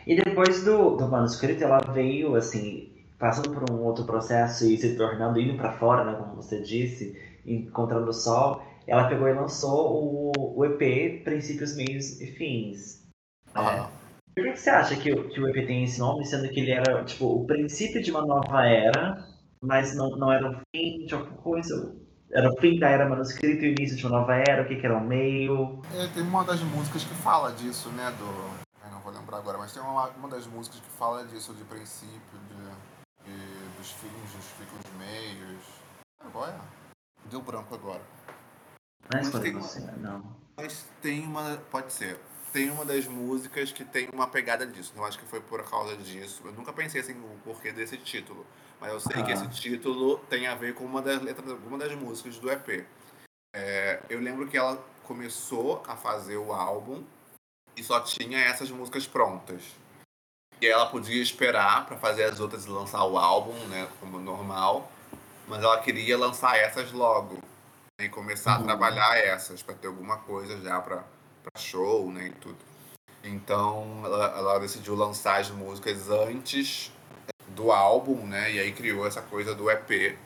E 0.07 0.17
depois 0.17 0.65
do, 0.65 0.97
do 0.97 1.09
manuscrito, 1.09 1.63
ela 1.63 1.79
veio, 1.93 2.35
assim, 2.35 2.93
passando 3.19 3.51
por 3.51 3.71
um 3.71 3.83
outro 3.85 4.05
processo 4.05 4.67
e 4.67 4.77
se 4.77 4.97
tornando, 4.97 5.41
indo 5.41 5.57
para 5.57 5.73
fora, 5.73 6.05
né, 6.05 6.19
como 6.19 6.37
você 6.37 6.61
disse, 6.61 7.17
encontrando 7.47 8.11
o 8.11 8.13
sol, 8.13 8.63
ela 8.87 9.09
pegou 9.09 9.29
e 9.29 9.35
lançou 9.35 10.33
o, 10.37 10.57
o 10.57 10.65
EP 10.65 11.23
Princípios, 11.25 11.77
Meios 11.77 12.21
e 12.21 12.27
Fins. 12.27 13.07
Ah. 13.55 13.89
Por 14.35 14.45
que, 14.45 14.57
você 14.57 14.71
acha 14.71 14.97
que, 14.97 15.15
que 15.15 15.41
o 15.41 15.49
EP 15.49 15.67
tem 15.67 15.85
esse 15.85 15.99
nome, 15.99 16.25
sendo 16.25 16.49
que 16.49 16.61
ele 16.61 16.71
era, 16.71 17.05
tipo, 17.05 17.27
o 17.27 17.47
princípio 17.47 18.03
de 18.03 18.11
uma 18.11 18.25
nova 18.25 18.65
era, 18.67 19.27
mas 19.61 19.97
não, 19.97 20.11
não 20.11 20.33
era 20.33 20.51
o 20.51 20.61
fim 20.75 21.07
de 21.07 21.15
alguma 21.15 21.37
coisa? 21.39 21.98
Era 22.31 22.53
o 22.53 22.57
fim 22.61 22.79
da 22.79 22.89
era 22.89 23.09
manuscrita 23.09 23.65
e 23.65 23.71
o 23.71 23.73
início 23.73 23.97
de 23.97 24.07
uma 24.07 24.19
nova 24.19 24.35
era, 24.35 24.63
o 24.63 24.67
que, 24.67 24.77
que 24.77 24.85
era 24.85 24.97
o 24.97 25.01
meio? 25.01 25.83
É, 25.95 26.07
tem 26.09 26.23
uma 26.23 26.45
das 26.45 26.61
músicas 26.61 27.03
que 27.05 27.15
fala 27.15 27.53
disso, 27.53 27.89
né, 27.91 28.11
do... 28.19 28.25
Eu 28.85 28.91
não 28.91 29.01
vou 29.01 29.13
lembrar 29.13 29.39
agora, 29.39 29.57
mas 29.57 29.73
tem 29.73 29.83
uma, 29.83 30.09
uma 30.09 30.29
das 30.29 30.47
músicas 30.47 30.81
que 30.81 30.91
fala 30.91 31.25
disso, 31.25 31.55
de 31.55 31.65
princípio, 31.65 32.39
de, 32.49 33.31
de 33.31 33.69
dos 33.79 33.93
fins, 33.93 34.33
dos 34.35 34.45
ficos 34.59 34.93
meios. 34.99 35.65
Agora, 36.21 36.61
deu 37.31 37.41
branco 37.41 37.75
agora. 37.75 38.03
Mas, 39.13 39.33
mas 39.33 39.43
tem 39.43 39.57
uma, 39.57 39.93
não. 39.97 40.37
Mas 40.57 40.87
tem 41.01 41.25
uma, 41.25 41.57
pode 41.71 41.93
ser, 41.93 42.21
tem 42.53 42.71
uma 42.71 42.85
das 42.85 43.07
músicas 43.07 43.73
que 43.73 43.85
tem 43.85 44.09
uma 44.13 44.27
pegada 44.27 44.67
disso. 44.67 44.93
Eu 44.97 45.05
acho 45.05 45.19
que 45.19 45.27
foi 45.27 45.41
por 45.41 45.69
causa 45.69 45.97
disso. 45.97 46.43
Eu 46.45 46.53
nunca 46.53 46.73
pensei 46.73 47.01
assim 47.01 47.13
o 47.13 47.39
porquê 47.45 47.73
desse 47.73 47.97
título. 47.97 48.47
Mas 48.81 48.93
eu 48.93 49.01
sei 49.01 49.21
ah. 49.21 49.25
que 49.25 49.33
esse 49.33 49.49
título 49.49 50.19
tem 50.31 50.47
a 50.47 50.55
ver 50.55 50.75
com 50.75 50.85
uma 50.85 51.03
das 51.03 51.21
letras, 51.21 51.51
alguma 51.51 51.79
das 51.79 51.93
músicas 51.95 52.39
do 52.39 52.51
EP. 52.51 52.87
É, 53.55 54.01
eu 54.09 54.21
lembro 54.21 54.47
que 54.47 54.57
ela 54.57 54.83
começou 55.05 55.83
a 55.87 55.97
fazer 55.97 56.37
o 56.37 56.53
álbum 56.53 57.03
e 57.77 57.83
só 57.83 58.01
tinha 58.01 58.39
essas 58.39 58.71
músicas 58.71 59.07
prontas. 59.07 59.63
E 60.61 60.67
ela 60.67 60.87
podia 60.87 61.23
esperar 61.23 61.87
para 61.87 61.97
fazer 61.97 62.25
as 62.25 62.41
outras 62.41 62.67
e 62.67 62.69
lançar 62.69 63.05
o 63.05 63.17
álbum, 63.17 63.55
né, 63.69 63.89
como 64.01 64.19
normal. 64.19 64.91
Mas 65.47 65.63
ela 65.63 65.81
queria 65.81 66.19
lançar 66.19 66.57
essas 66.57 66.93
logo 66.93 67.37
né, 67.99 68.07
e 68.07 68.09
começar 68.09 68.57
uhum. 68.57 68.63
a 68.63 68.65
trabalhar 68.65 69.17
essas 69.17 69.63
para 69.63 69.75
ter 69.75 69.87
alguma 69.87 70.19
coisa 70.19 70.61
já 70.61 70.81
para 70.81 71.05
show, 71.57 72.11
né, 72.11 72.29
e 72.29 72.33
tudo. 72.33 72.59
Então 73.23 74.03
ela, 74.05 74.27
ela 74.39 74.59
decidiu 74.59 74.95
lançar 74.95 75.41
as 75.41 75.51
músicas 75.51 76.09
antes 76.09 76.93
do 77.49 77.73
álbum, 77.73 78.27
né? 78.27 78.53
E 78.53 78.61
aí 78.61 78.73
criou 78.73 79.07
essa 79.07 79.23
coisa 79.23 79.55
do 79.55 79.71
EP 79.71 80.17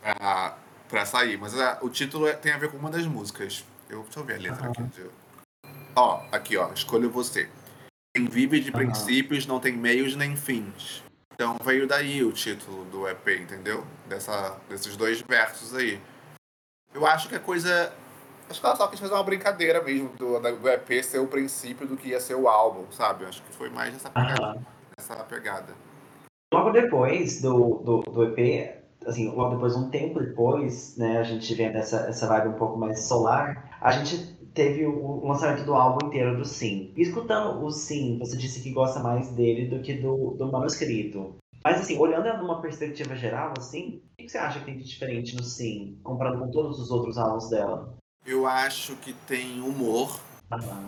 pra, 0.00 0.56
pra 0.88 1.06
sair. 1.06 1.36
Mas 1.38 1.58
a, 1.58 1.78
o 1.82 1.90
título 1.90 2.26
é, 2.26 2.32
tem 2.32 2.52
a 2.52 2.58
ver 2.58 2.70
com 2.70 2.76
uma 2.76 2.90
das 2.90 3.06
músicas. 3.06 3.64
Eu, 3.88 4.02
deixa 4.02 4.20
eu 4.20 4.24
ver 4.24 4.34
a 4.34 4.38
letra 4.38 4.66
uhum. 4.66 4.86
aqui. 4.86 5.10
Ó, 5.96 6.22
aqui, 6.30 6.56
ó. 6.56 6.72
Escolho 6.72 7.10
você. 7.10 7.48
Quem 8.14 8.26
vive 8.26 8.60
de 8.60 8.70
uhum. 8.70 8.76
princípios 8.76 9.46
não 9.46 9.60
tem 9.60 9.76
meios 9.76 10.14
nem 10.16 10.36
fins. 10.36 11.02
Então 11.34 11.56
veio 11.64 11.86
daí 11.86 12.22
o 12.22 12.32
título 12.32 12.84
do 12.86 13.08
EP, 13.08 13.28
entendeu? 13.28 13.86
Dessa, 14.06 14.58
desses 14.68 14.96
dois 14.96 15.22
versos 15.22 15.74
aí. 15.74 16.00
Eu 16.92 17.06
acho 17.06 17.28
que 17.28 17.34
a 17.34 17.40
coisa. 17.40 17.92
Acho 18.50 18.60
que 18.60 18.66
ela 18.66 18.74
só 18.74 18.88
quis 18.88 18.98
fazer 18.98 19.14
uma 19.14 19.22
brincadeira 19.22 19.80
mesmo 19.80 20.10
do, 20.18 20.40
do 20.40 20.68
EP 20.68 21.04
ser 21.04 21.20
o 21.20 21.28
princípio 21.28 21.86
do 21.86 21.96
que 21.96 22.08
ia 22.08 22.18
ser 22.18 22.34
o 22.34 22.48
álbum, 22.48 22.82
sabe? 22.90 23.24
Acho 23.24 23.40
que 23.44 23.52
foi 23.52 23.70
mais 23.70 23.94
essa 23.94 24.10
pegada. 24.10 24.56
Uhum. 24.56 24.62
Essa 24.98 25.14
pegada. 25.22 25.72
Logo 26.52 26.70
depois 26.70 27.40
do, 27.40 27.76
do, 27.76 28.00
do 28.00 28.24
EP, 28.24 28.74
assim, 29.06 29.30
logo 29.30 29.54
depois, 29.54 29.76
um 29.76 29.88
tempo 29.88 30.18
depois, 30.18 30.96
né, 30.96 31.18
a 31.18 31.22
gente 31.22 31.54
vendo 31.54 31.76
essa, 31.76 32.08
essa 32.08 32.26
vibe 32.26 32.48
um 32.48 32.58
pouco 32.58 32.76
mais 32.76 33.04
solar, 33.04 33.78
a 33.80 33.92
gente 33.92 34.36
teve 34.52 34.84
o, 34.84 35.24
lançamento 35.24 35.64
do 35.64 35.72
álbum 35.72 36.08
inteiro 36.08 36.36
do 36.36 36.44
Sim. 36.44 36.92
escutando 36.96 37.64
o 37.64 37.70
Sim, 37.70 38.18
você 38.18 38.36
disse 38.36 38.60
que 38.64 38.72
gosta 38.72 38.98
mais 38.98 39.30
dele 39.30 39.68
do 39.68 39.80
que 39.80 39.94
do, 39.94 40.32
do 40.36 40.50
manuscrito. 40.50 41.36
Mas 41.62 41.78
assim, 41.78 41.96
olhando 41.98 42.36
numa 42.38 42.60
perspectiva 42.60 43.14
geral, 43.14 43.54
assim, 43.56 44.02
o 44.18 44.24
que 44.24 44.28
você 44.28 44.38
acha 44.38 44.58
que 44.58 44.64
tem 44.64 44.76
de 44.76 44.82
diferente 44.82 45.36
no 45.36 45.44
Sim, 45.44 46.00
comparado 46.02 46.40
com 46.40 46.50
todos 46.50 46.80
os 46.80 46.90
outros 46.90 47.16
álbuns 47.16 47.48
dela? 47.48 47.99
Eu 48.24 48.46
acho 48.46 48.96
que 48.96 49.12
tem 49.12 49.60
humor, 49.60 50.20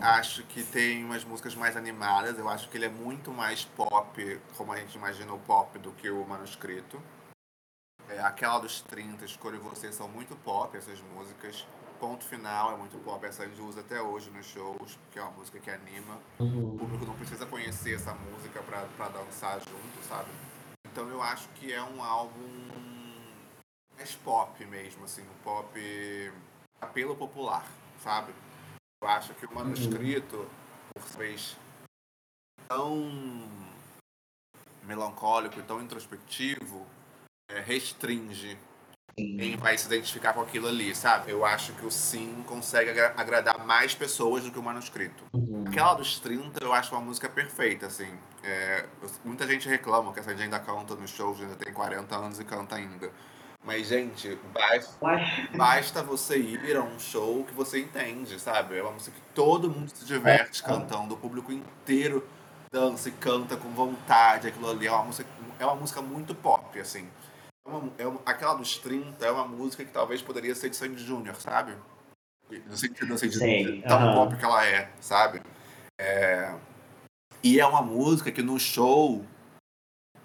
Acho 0.01 0.43
que 0.43 0.61
tem 0.61 1.05
umas 1.05 1.23
músicas 1.23 1.55
mais 1.55 1.77
animadas. 1.77 2.37
Eu 2.37 2.49
acho 2.49 2.67
que 2.67 2.77
ele 2.77 2.85
é 2.85 2.89
muito 2.89 3.31
mais 3.31 3.63
pop, 3.63 4.41
como 4.57 4.73
a 4.73 4.77
gente 4.77 4.95
imagina 4.95 5.31
o 5.31 5.39
pop, 5.39 5.79
do 5.79 5.91
que 5.93 6.09
o 6.09 6.25
manuscrito. 6.27 7.01
É, 8.09 8.19
aquela 8.19 8.59
dos 8.59 8.81
30, 8.81 9.23
Escolho 9.23 9.61
Você, 9.61 9.91
são 9.93 10.09
muito 10.09 10.35
pop 10.35 10.75
essas 10.75 10.99
músicas. 11.15 11.65
Ponto 11.97 12.25
Final 12.25 12.73
é 12.73 12.75
muito 12.75 12.97
pop. 12.97 13.25
Essa 13.25 13.43
a 13.43 13.47
gente 13.47 13.61
usa 13.61 13.79
até 13.79 14.01
hoje 14.01 14.29
nos 14.31 14.45
shows, 14.45 14.97
porque 15.03 15.17
é 15.17 15.21
uma 15.21 15.31
música 15.31 15.57
que 15.59 15.69
anima. 15.69 16.19
Uhum. 16.39 16.73
O 16.73 16.77
público 16.77 17.05
não 17.05 17.15
precisa 17.15 17.45
conhecer 17.45 17.95
essa 17.95 18.13
música 18.13 18.61
pra, 18.63 18.81
pra 18.97 19.07
dançar 19.07 19.61
junto, 19.61 20.05
sabe? 20.09 20.29
Então 20.91 21.07
eu 21.07 21.21
acho 21.21 21.47
que 21.55 21.71
é 21.71 21.81
um 21.81 22.03
álbum 22.03 22.67
mais 23.95 24.13
pop 24.15 24.65
mesmo, 24.65 25.05
assim, 25.05 25.21
um 25.21 25.43
pop 25.43 25.79
apelo 26.83 27.15
popular, 27.15 27.65
sabe? 28.01 28.33
Eu 29.01 29.09
acho 29.09 29.33
que 29.33 29.45
o 29.45 29.53
manuscrito, 29.53 30.47
por 30.93 31.03
ser 31.03 31.57
tão 32.67 33.11
melancólico 34.83 35.59
e 35.59 35.63
tão 35.63 35.81
introspectivo, 35.81 36.85
é, 37.49 37.59
restringe 37.59 38.57
quem 39.15 39.55
vai 39.57 39.77
se 39.77 39.85
identificar 39.85 40.33
com 40.33 40.41
aquilo 40.41 40.67
ali, 40.67 40.95
sabe? 40.95 41.31
Eu 41.31 41.45
acho 41.45 41.73
que 41.73 41.85
o 41.85 41.91
Sim 41.91 42.43
consegue 42.47 42.99
agradar 42.99 43.63
mais 43.63 43.93
pessoas 43.93 44.43
do 44.43 44.51
que 44.51 44.57
o 44.57 44.63
manuscrito. 44.63 45.23
Uhum. 45.33 45.65
Aquela 45.67 45.93
dos 45.93 46.19
30 46.19 46.63
eu 46.63 46.73
acho 46.73 46.95
uma 46.95 47.01
música 47.01 47.29
perfeita, 47.29 47.85
assim. 47.85 48.11
É, 48.43 48.85
muita 49.23 49.45
gente 49.47 49.69
reclama 49.69 50.11
que 50.11 50.19
essa 50.19 50.31
gente 50.31 50.43
ainda 50.43 50.59
canta 50.59 50.95
nos 50.95 51.11
shows, 51.11 51.39
ainda 51.39 51.55
tem 51.55 51.71
40 51.71 52.15
anos 52.15 52.39
e 52.39 52.43
canta 52.43 52.75
ainda. 52.75 53.11
Mas, 53.63 53.87
gente, 53.87 54.37
basta, 54.53 54.97
basta 55.55 56.03
você 56.03 56.37
ir 56.37 56.75
a 56.75 56.81
um 56.81 56.99
show 56.99 57.45
que 57.45 57.53
você 57.53 57.79
entende, 57.79 58.37
sabe? 58.39 58.77
É 58.77 58.81
uma 58.81 58.91
música 58.91 59.15
que 59.15 59.33
todo 59.33 59.69
mundo 59.69 59.89
se 59.89 60.03
diverte 60.03 60.61
é. 60.61 60.65
cantando, 60.65 61.13
o 61.13 61.17
público 61.17 61.51
inteiro 61.51 62.27
dança 62.73 63.07
e 63.07 63.11
canta 63.11 63.55
com 63.55 63.69
vontade. 63.69 64.47
Aquilo 64.47 64.69
ali 64.69 64.87
é 64.87 64.91
uma 64.91 65.03
música, 65.03 65.29
é 65.59 65.65
uma 65.65 65.75
música 65.75 66.01
muito 66.01 66.33
pop, 66.33 66.77
assim. 66.79 67.07
É 67.65 67.69
uma, 67.69 67.93
é 67.99 68.07
uma, 68.07 68.19
aquela 68.25 68.55
dos 68.55 68.77
30 68.77 69.23
é 69.23 69.31
uma 69.31 69.47
música 69.47 69.85
que 69.85 69.91
talvez 69.91 70.21
poderia 70.21 70.55
ser 70.55 70.69
de 70.69 70.75
Sandy 70.75 71.01
Júnior, 71.01 71.35
sabe? 71.35 71.75
No 72.67 72.75
sentido 72.75 73.13
assim, 73.13 73.29
de, 73.29 73.39
de 73.39 73.81
tão 73.83 74.07
uhum. 74.07 74.15
pop 74.15 74.35
que 74.35 74.43
ela 74.43 74.65
é, 74.65 74.89
sabe? 74.99 75.41
É... 75.97 76.53
E 77.41 77.59
é 77.59 77.65
uma 77.65 77.81
música 77.81 78.31
que 78.31 78.41
no 78.41 78.59
show 78.59 79.23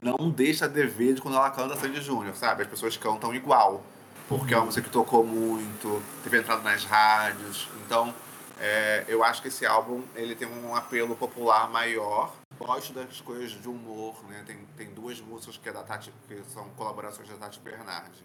não 0.00 0.30
deixa 0.30 0.64
a 0.64 0.68
dever 0.68 1.14
de 1.14 1.20
quando 1.20 1.36
ela 1.36 1.50
canta 1.50 1.76
Sandy 1.76 2.00
Júnior, 2.00 2.34
sabe? 2.36 2.62
As 2.62 2.68
pessoas 2.68 2.96
cantam 2.96 3.34
igual, 3.34 3.82
porque 4.28 4.54
é 4.54 4.56
uma 4.56 4.66
música 4.66 4.86
que 4.86 4.92
tocou 4.92 5.24
muito, 5.24 6.02
teve 6.22 6.38
entrado 6.38 6.62
nas 6.62 6.84
rádios. 6.84 7.68
Então, 7.84 8.14
é, 8.60 9.04
eu 9.08 9.22
acho 9.22 9.40
que 9.42 9.48
esse 9.48 9.64
álbum 9.66 10.02
ele 10.14 10.34
tem 10.34 10.48
um 10.48 10.74
apelo 10.74 11.16
popular 11.16 11.68
maior. 11.70 12.34
Gosto 12.58 12.92
das 12.92 13.20
coisas 13.20 13.50
de 13.50 13.68
humor, 13.68 14.16
né? 14.28 14.42
Tem, 14.46 14.58
tem 14.76 14.92
duas 14.92 15.20
músicas 15.20 15.56
que, 15.56 15.68
é 15.68 15.72
da 15.72 15.82
Tati, 15.82 16.12
que 16.26 16.42
são 16.52 16.68
colaborações 16.70 17.28
da 17.28 17.36
Tati 17.36 17.60
Bernardi, 17.60 18.24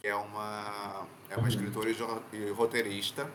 que 0.00 0.08
é 0.08 0.14
uma, 0.14 1.06
é 1.28 1.36
uma 1.36 1.48
escritora 1.48 1.90
e 1.90 2.50
roteirista 2.50 3.30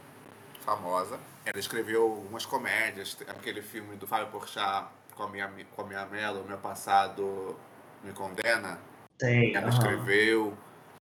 famosa. 0.61 1.19
Ela 1.45 1.59
escreveu 1.59 2.25
umas 2.27 2.43
comédias, 2.43 3.15
aquele 3.27 3.61
filme 3.61 3.95
do 3.95 4.07
Fábio 4.07 4.27
Porchat, 4.27 4.87
com 5.15 5.23
a 5.23 5.29
minha, 5.29 5.51
com 5.75 5.81
a 5.81 5.85
minha 5.85 6.05
Mela, 6.05 6.41
o 6.41 6.45
meu 6.45 6.57
passado 6.57 7.55
me 8.03 8.11
condena. 8.13 8.79
Tem, 9.17 9.55
ela 9.55 9.67
uhum. 9.67 9.73
escreveu, 9.73 10.57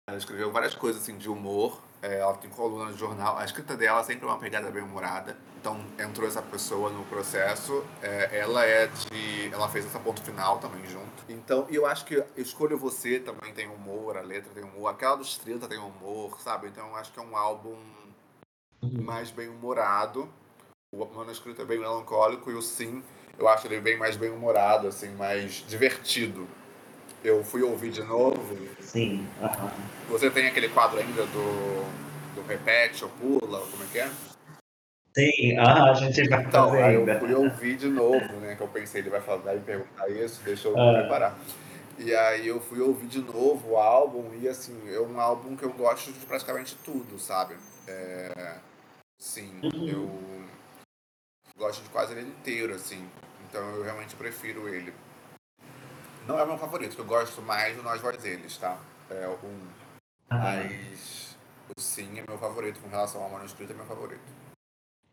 ela 0.07 0.17
escreveu 0.17 0.51
várias 0.51 0.75
coisas 0.75 1.01
assim 1.01 1.17
de 1.17 1.29
humor. 1.29 1.81
É, 2.01 2.19
ela 2.19 2.35
tem 2.35 2.49
coluna 2.49 2.91
de 2.91 2.99
jornal. 2.99 3.37
A 3.37 3.45
escrita 3.45 3.77
dela 3.77 4.03
sempre 4.03 4.25
é 4.25 4.27
uma 4.27 4.37
pegada 4.37 4.69
bem 4.69 4.83
humorada. 4.83 5.37
Então 5.57 5.79
entrou 5.97 6.27
essa 6.27 6.41
pessoa 6.41 6.89
no 6.89 7.05
processo. 7.05 7.85
É, 8.01 8.39
ela 8.39 8.65
é 8.65 8.87
de, 8.87 9.47
ela 9.53 9.69
fez 9.69 9.85
essa 9.85 9.99
ponto 9.99 10.21
final 10.21 10.59
também 10.59 10.85
junto. 10.85 11.23
Então 11.29 11.65
eu 11.69 11.85
acho 11.85 12.03
que 12.03 12.21
escolho 12.35 12.77
você 12.77 13.19
também 13.19 13.53
tem 13.53 13.69
humor, 13.69 14.17
a 14.17 14.21
letra 14.21 14.51
tem 14.53 14.63
humor, 14.65 14.89
aquela 14.89 15.15
dos 15.15 15.37
30 15.37 15.65
tem 15.69 15.77
humor, 15.77 16.41
sabe? 16.41 16.67
Então 16.67 16.89
eu 16.89 16.95
acho 16.97 17.13
que 17.13 17.19
é 17.19 17.23
um 17.23 17.37
álbum 17.37 17.77
uhum. 18.81 19.01
mais 19.01 19.31
bem 19.31 19.47
humorado. 19.47 20.27
O 20.93 21.05
manuscrito 21.05 21.61
é 21.61 21.65
bem 21.65 21.79
melancólico 21.79 22.51
e 22.51 22.53
o 22.53 22.61
sim 22.61 23.01
eu 23.37 23.47
acho 23.47 23.67
ele 23.67 23.79
bem 23.79 23.97
mais 23.97 24.15
bem-humorado, 24.15 24.87
assim, 24.87 25.09
mais 25.15 25.63
divertido. 25.67 26.47
eu 27.23 27.43
fui 27.43 27.61
ouvir 27.61 27.91
de 27.91 28.03
novo. 28.03 28.67
Sim. 28.79 29.27
Uhum. 29.41 29.69
Você 30.09 30.29
tem 30.29 30.47
aquele 30.47 30.69
quadro 30.69 30.99
ainda 30.99 31.25
do, 31.25 31.85
do 32.35 32.47
repete 32.47 33.03
ou 33.03 33.09
pula, 33.11 33.59
como 33.59 33.83
é 33.83 33.87
que 33.91 33.99
é? 33.99 34.09
Sim, 35.15 35.57
ah, 35.59 35.91
a 35.91 35.93
gente 35.93 36.27
vai 36.27 36.41
então, 36.41 36.69
fazer 36.69 36.81
aí 36.81 36.97
ainda. 36.97 37.11
eu 37.13 37.19
fui 37.19 37.33
ouvir 37.35 37.77
de 37.77 37.87
novo, 37.87 38.33
né? 38.37 38.55
Que 38.55 38.61
eu 38.61 38.67
pensei, 38.67 39.01
ele 39.01 39.11
vai, 39.11 39.21
falar, 39.21 39.37
vai 39.37 39.55
me 39.55 39.61
perguntar 39.61 40.09
isso, 40.09 40.41
deixa 40.43 40.67
eu 40.67 40.79
ah. 40.79 40.99
preparar. 40.99 41.37
E 41.99 42.13
aí 42.15 42.47
eu 42.47 42.59
fui 42.59 42.81
ouvir 42.81 43.05
de 43.05 43.21
novo 43.21 43.73
o 43.73 43.77
álbum 43.77 44.31
e 44.41 44.47
assim, 44.47 44.75
é 44.91 44.99
um 44.99 45.19
álbum 45.19 45.55
que 45.55 45.63
eu 45.63 45.71
gosto 45.71 46.11
de 46.11 46.25
praticamente 46.25 46.75
tudo, 46.83 47.19
sabe? 47.19 47.55
É, 47.87 48.55
sim, 49.19 49.53
uhum. 49.61 49.87
eu 49.87 50.19
gosto 51.63 51.81
de 51.81 51.89
quase 51.89 52.13
ele 52.13 52.27
inteiro, 52.27 52.73
assim. 52.73 53.09
Então 53.49 53.61
eu 53.75 53.83
realmente 53.83 54.15
prefiro 54.15 54.67
ele. 54.67 54.93
Não 56.27 56.37
é 56.37 56.43
o 56.43 56.47
meu 56.47 56.57
favorito, 56.57 56.97
eu 56.97 57.05
gosto 57.05 57.41
mais 57.41 57.75
do 57.75 57.83
Nós 57.83 58.01
Voz 58.01 58.23
Eles, 58.23 58.57
tá? 58.57 58.77
É 59.09 59.27
um. 59.27 59.47
Uhum. 59.47 59.67
Mas 60.29 61.37
o 61.75 61.79
Sim 61.79 62.19
é 62.19 62.23
meu 62.27 62.37
favorito 62.37 62.79
com 62.81 62.89
relação 62.89 63.23
ao 63.23 63.29
manuscrito, 63.29 63.71
é 63.71 63.75
meu 63.75 63.85
favorito. 63.85 64.21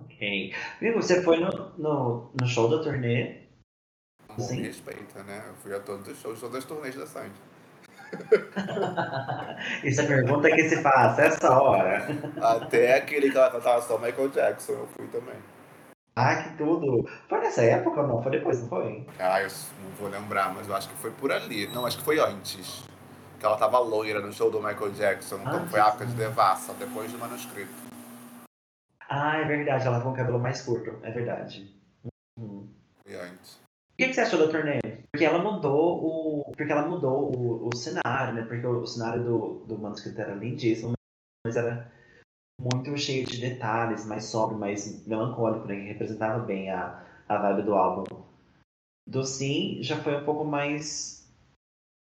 Ok. 0.00 0.54
Viu, 0.80 0.94
você 0.94 1.22
foi 1.22 1.38
no, 1.38 1.50
no, 1.78 2.32
no 2.40 2.46
show 2.46 2.68
da 2.68 2.82
turnê 2.82 3.48
Bom, 4.36 4.38
Sim. 4.44 4.56
me 4.56 4.62
respeita, 4.68 5.22
né? 5.24 5.44
Eu 5.48 5.54
fui 5.56 5.74
a 5.74 5.80
todos 5.80 6.06
os 6.08 6.18
shows, 6.20 6.40
todas 6.40 6.56
as 6.56 6.64
turnês 6.64 6.94
da 6.94 7.06
Sandy. 7.06 7.34
Isso 9.84 10.00
é 10.00 10.06
pergunta 10.06 10.50
que 10.50 10.68
se 10.68 10.82
faz 10.82 11.18
essa 11.18 11.50
hora. 11.60 12.06
Até 12.40 12.94
aquele 12.94 13.30
que 13.30 13.36
ela 13.36 13.50
cantava 13.50 13.82
só 13.82 13.98
Michael 13.98 14.28
Jackson, 14.30 14.72
eu 14.72 14.86
fui 14.96 15.06
também. 15.08 15.36
Ah, 16.16 16.42
que 16.42 16.56
tudo! 16.56 17.08
Foi 17.28 17.40
nessa 17.40 17.62
época 17.62 18.00
ou 18.00 18.08
não? 18.08 18.22
Foi 18.22 18.32
depois, 18.32 18.60
não 18.60 18.68
foi? 18.68 19.06
Ah, 19.18 19.40
eu 19.40 19.48
não 19.48 19.90
vou 19.98 20.08
lembrar, 20.08 20.54
mas 20.54 20.68
eu 20.68 20.74
acho 20.74 20.88
que 20.88 20.94
foi 20.96 21.10
por 21.10 21.32
ali. 21.32 21.66
Não, 21.68 21.86
acho 21.86 21.98
que 21.98 22.04
foi 22.04 22.18
antes. 22.18 22.84
Que 23.38 23.46
ela 23.46 23.56
tava 23.56 23.78
loira 23.78 24.20
no 24.20 24.32
show 24.32 24.50
do 24.50 24.58
Michael 24.58 24.92
Jackson. 24.92 25.38
Então 25.40 25.66
foi 25.68 25.80
a 25.80 25.88
época 25.88 26.06
de 26.06 26.14
Devassa, 26.14 26.74
depois 26.74 27.10
do 27.10 27.18
manuscrito. 27.18 27.72
Ah, 29.08 29.38
é 29.38 29.44
verdade, 29.44 29.86
ela 29.86 30.00
com 30.00 30.10
o 30.10 30.14
cabelo 30.14 30.38
mais 30.38 30.62
curto, 30.62 30.94
é 31.02 31.10
verdade. 31.10 31.74
Uhum. 32.38 32.68
Foi 33.02 33.14
antes 33.14 33.60
que, 34.00 34.08
que 34.08 34.14
você 34.14 34.20
achou 34.22 34.38
da 34.38 34.48
turnê? 34.48 34.80
Porque 35.12 35.24
ela 35.24 35.38
mudou 35.42 36.02
o, 36.02 36.52
porque 36.56 36.72
ela 36.72 36.88
mudou 36.88 37.36
o, 37.36 37.68
o 37.68 37.76
cenário, 37.76 38.34
né? 38.34 38.42
Porque 38.42 38.66
o, 38.66 38.86
cenário 38.86 39.22
do, 39.22 39.64
do 39.66 39.78
manuscrito 39.78 40.20
era 40.20 40.34
lindíssimo, 40.34 40.92
mas 41.44 41.56
era 41.56 41.92
muito 42.60 42.96
cheio 42.96 43.26
de 43.26 43.40
detalhes, 43.40 44.06
mais 44.06 44.24
sóbrio, 44.24 44.58
mais 44.58 45.06
melancólico, 45.06 45.66
né? 45.66 45.76
Que 45.76 45.88
representava 45.88 46.38
bem 46.40 46.70
a, 46.70 47.02
a 47.28 47.38
vibe 47.38 47.62
do 47.62 47.74
álbum. 47.74 48.04
Do 49.06 49.24
Sim 49.24 49.78
já 49.82 49.96
foi 49.96 50.16
um 50.16 50.24
pouco 50.24 50.44
mais 50.44 51.28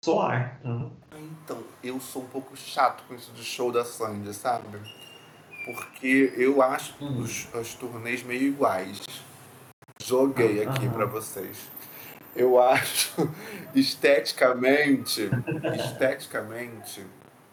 solar. 0.04 0.60
Né? 0.64 0.90
Então, 1.42 1.62
eu 1.82 1.98
sou 2.00 2.22
um 2.22 2.28
pouco 2.28 2.56
chato 2.56 3.04
com 3.06 3.14
isso 3.14 3.32
do 3.32 3.42
show 3.42 3.72
da 3.72 3.84
Sandy, 3.84 4.34
sabe? 4.34 4.78
Porque 5.64 6.34
eu 6.36 6.60
acho 6.62 6.94
hum. 7.02 7.20
os, 7.20 7.52
os 7.54 7.74
turnês 7.74 8.22
meio 8.22 8.42
iguais. 8.42 9.02
Joguei 10.00 10.62
aqui 10.62 10.88
para 10.88 11.06
vocês 11.06 11.68
eu 12.38 12.60
acho 12.60 13.28
esteticamente, 13.74 15.28
esteticamente, 15.76 17.04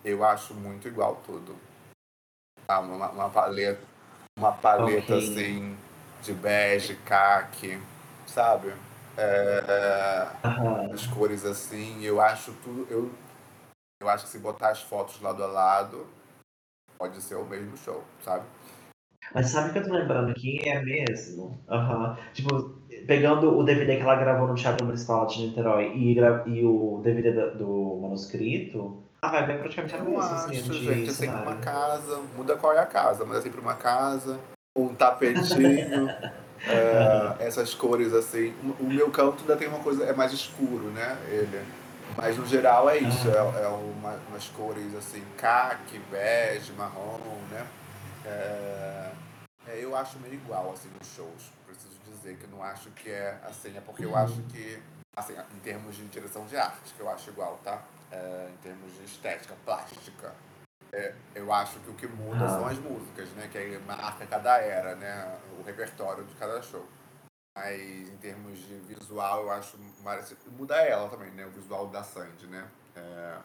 eu 0.04 0.24
acho 0.24 0.54
muito 0.54 0.88
igual 0.88 1.22
tudo. 1.26 1.56
Ah, 2.68 2.80
uma, 2.80 3.10
uma 3.10 3.30
paleta, 3.30 3.82
uma 4.38 4.52
paleta 4.52 5.16
okay. 5.16 5.18
assim 5.18 5.78
de 6.24 6.34
bege, 6.34 6.96
caque, 7.06 7.80
sabe? 8.26 8.74
É, 9.18 10.28
uhum. 10.44 10.94
As 10.94 11.08
cores 11.08 11.46
assim, 11.46 12.04
eu 12.04 12.20
acho 12.20 12.54
tudo. 12.64 12.88
Eu, 12.90 13.12
eu 14.02 14.10
acho 14.10 14.26
que 14.26 14.32
se 14.32 14.40
botar 14.40 14.70
as 14.70 14.82
fotos 14.82 15.22
lado 15.22 15.44
a 15.44 15.48
lado, 15.48 16.08
pode 16.98 17.22
ser 17.22 17.36
o 17.36 17.46
mesmo 17.46 17.78
show, 17.78 18.04
sabe? 18.24 18.46
Mas 19.34 19.48
sabe 19.48 19.70
o 19.70 19.74
que 19.74 19.80
eu 19.80 19.84
tô 19.84 19.94
lembrando 19.94 20.32
aqui? 20.32 20.68
É 20.68 20.82
mesmo. 20.84 21.60
Uhum. 21.70 22.16
Tipo, 22.34 22.82
pegando 23.08 23.58
o 23.58 23.64
DVD 23.64 23.98
que 23.98 24.02
ela 24.02 24.16
gravou 24.16 24.48
no 24.48 24.56
Teatro 24.56 24.86
Municipal 24.86 25.26
de 25.28 25.48
Niterói 25.48 25.94
e, 25.96 26.14
e 26.14 26.66
o 26.66 27.02
DVD 27.04 27.32
do, 27.32 27.58
do 27.58 28.00
manuscrito, 28.02 29.04
a 29.26 29.28
vibe 29.28 29.52
é 29.52 29.58
praticamente 29.58 29.96
a 29.96 30.00
mesma. 30.00 30.24
Acho, 30.24 30.36
assim, 30.36 30.74
gente, 30.74 31.10
é 31.10 31.14
sempre 31.14 31.42
uma 31.42 31.56
casa, 31.56 32.22
muda 32.36 32.56
qual 32.56 32.74
é 32.74 32.80
a 32.80 32.86
casa, 32.86 33.26
mas 33.26 33.38
é 33.38 33.42
sempre 33.42 33.60
uma 33.60 33.76
casa, 33.76 34.40
um 34.76 34.94
tapetinho, 34.94 36.10
é, 36.68 37.36
essas 37.40 37.74
cores 37.74 38.14
assim. 38.14 38.54
O 38.80 38.86
meu 38.86 39.10
canto 39.12 39.42
ainda 39.42 39.56
tem 39.56 39.68
uma 39.68 39.80
coisa, 39.80 40.06
é 40.06 40.14
mais 40.14 40.32
escuro, 40.32 40.90
né? 40.92 41.18
Ele. 41.28 41.66
Mas 42.16 42.38
no 42.38 42.46
geral 42.46 42.90
é 42.90 42.98
isso, 42.98 43.28
é, 43.30 43.64
é 43.64 43.68
uma, 43.68 44.18
umas 44.30 44.48
cores 44.50 44.96
assim, 44.96 45.24
caque, 45.38 46.00
bege, 46.10 46.72
marrom, 46.74 47.20
né? 47.52 47.66
É, 48.26 49.10
é, 49.68 49.80
eu 49.84 49.96
acho 49.96 50.18
meio 50.20 50.36
igual 50.36 50.72
assim 50.72 50.90
nos 51.00 51.10
shows. 51.14 51.52
Preciso 51.66 51.96
dizer 52.06 52.38
que 52.38 52.46
eu 52.46 52.50
não 52.50 52.64
acho 52.64 52.90
que 52.92 53.10
é 53.10 53.38
assim, 53.44 53.76
é 53.76 53.82
porque 53.82 54.06
eu 54.06 54.16
acho 54.16 54.42
que, 54.44 54.80
assim, 55.16 55.34
em 55.34 55.60
termos 55.60 55.96
de 55.96 56.06
direção 56.06 56.46
de 56.46 56.56
arte, 56.56 56.94
que 56.96 57.02
eu 57.02 57.10
acho 57.10 57.30
igual, 57.30 57.60
tá? 57.64 57.82
É, 58.12 58.50
em 58.54 58.58
termos 58.58 58.94
de 58.96 59.04
estética, 59.04 59.56
plástica. 59.66 60.34
É, 60.94 61.14
eu 61.34 61.52
acho 61.52 61.80
que 61.80 61.90
o 61.90 61.94
que 61.94 62.08
muda 62.08 62.46
ah. 62.46 62.50
são 62.50 62.66
as 62.66 62.78
músicas, 62.80 63.30
né? 63.32 63.50
Que 63.52 63.58
aí 63.58 63.78
marca 63.80 64.26
cada 64.26 64.58
era, 64.58 64.96
né? 64.96 65.40
O 65.60 65.64
repertório 65.64 66.24
de 66.24 66.36
cada 66.36 66.62
show. 66.62 66.88
Mas 67.58 67.82
em 67.82 68.18
termos 68.18 68.60
de 68.60 68.76
visual, 68.80 69.44
eu 69.44 69.52
acho 69.52 69.78
muda 70.52 70.76
ela 70.76 71.10
também, 71.10 71.32
né? 71.32 71.46
O 71.46 71.52
visual 71.52 71.88
da 71.88 72.04
Sandy, 72.04 72.48
né? 72.48 72.68
É, 72.96 73.38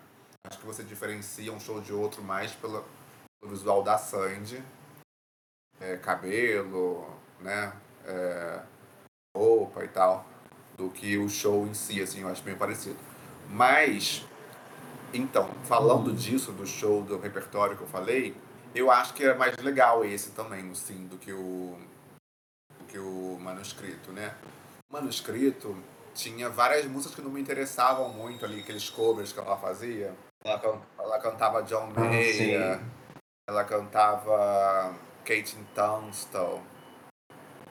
acho 0.47 0.59
que 0.59 0.67
você 0.67 0.83
diferencia 0.83 1.53
um 1.53 1.61
show 1.61 1.81
de 1.81 1.93
outro 1.93 2.23
mais 2.23 2.53
pela, 2.53 2.85
pelo 3.41 3.53
visual 3.53 3.83
da 3.83 3.99
Sandy. 3.99 4.63
É, 5.81 5.97
cabelo, 5.97 7.09
né? 7.41 7.73
É, 8.05 8.63
roupa 9.37 9.85
e 9.85 9.89
tal, 9.89 10.27
do 10.77 10.91
que 10.91 11.17
o 11.17 11.29
show 11.29 11.67
em 11.67 11.75
si, 11.75 12.03
assim, 12.03 12.21
eu 12.21 12.29
acho 12.29 12.43
bem 12.43 12.57
parecido. 12.57 12.99
Mas, 13.49 14.27
então, 15.13 15.51
falando 15.65 16.13
disso, 16.13 16.53
do 16.53 16.67
show, 16.67 17.03
do 17.03 17.19
repertório 17.19 17.77
que 17.77 17.83
eu 17.83 17.89
falei, 17.89 18.35
eu 18.75 18.91
acho 18.91 19.15
que 19.15 19.25
é 19.25 19.35
mais 19.35 19.57
legal 19.59 20.05
esse 20.05 20.31
também, 20.31 20.73
sim, 20.75 21.07
do 21.07 21.17
que 21.19 21.33
o, 21.33 21.77
do 22.79 22.85
que 22.87 22.99
o 22.99 23.37
manuscrito, 23.41 24.13
né? 24.13 24.35
O 24.89 24.95
manuscrito 24.95 25.77
tinha 26.15 26.49
várias 26.49 26.87
músicas 26.87 27.17
que 27.17 27.23
não 27.23 27.31
me 27.31 27.41
interessavam 27.41 28.09
muito 28.11 28.45
ali, 28.45 28.61
aqueles 28.61 28.89
covers 28.89 29.33
que 29.33 29.41
ela 29.41 29.57
fazia. 29.57 30.15
Ela, 30.45 30.83
ela 30.99 31.19
cantava 31.19 31.63
John 31.63 31.93
ah, 31.97 32.01
Mayer, 32.01 32.81
ela 33.49 33.65
cantava 33.65 34.95
Kate 35.25 35.57
Tunstall. 35.75 36.63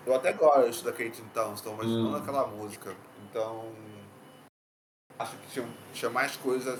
Eu 0.06 0.16
até 0.16 0.34
gosto 0.34 0.84
da 0.84 0.92
Kate 0.92 1.22
Tunstall, 1.34 1.76
mas 1.78 1.88
hum. 1.88 2.04
não 2.04 2.20
daquela 2.20 2.48
música. 2.48 2.96
Então. 3.24 3.72
Acho 5.18 5.36
que 5.38 5.48
tinha, 5.48 5.70
tinha 5.94 6.10
mais 6.10 6.36
coisas. 6.38 6.80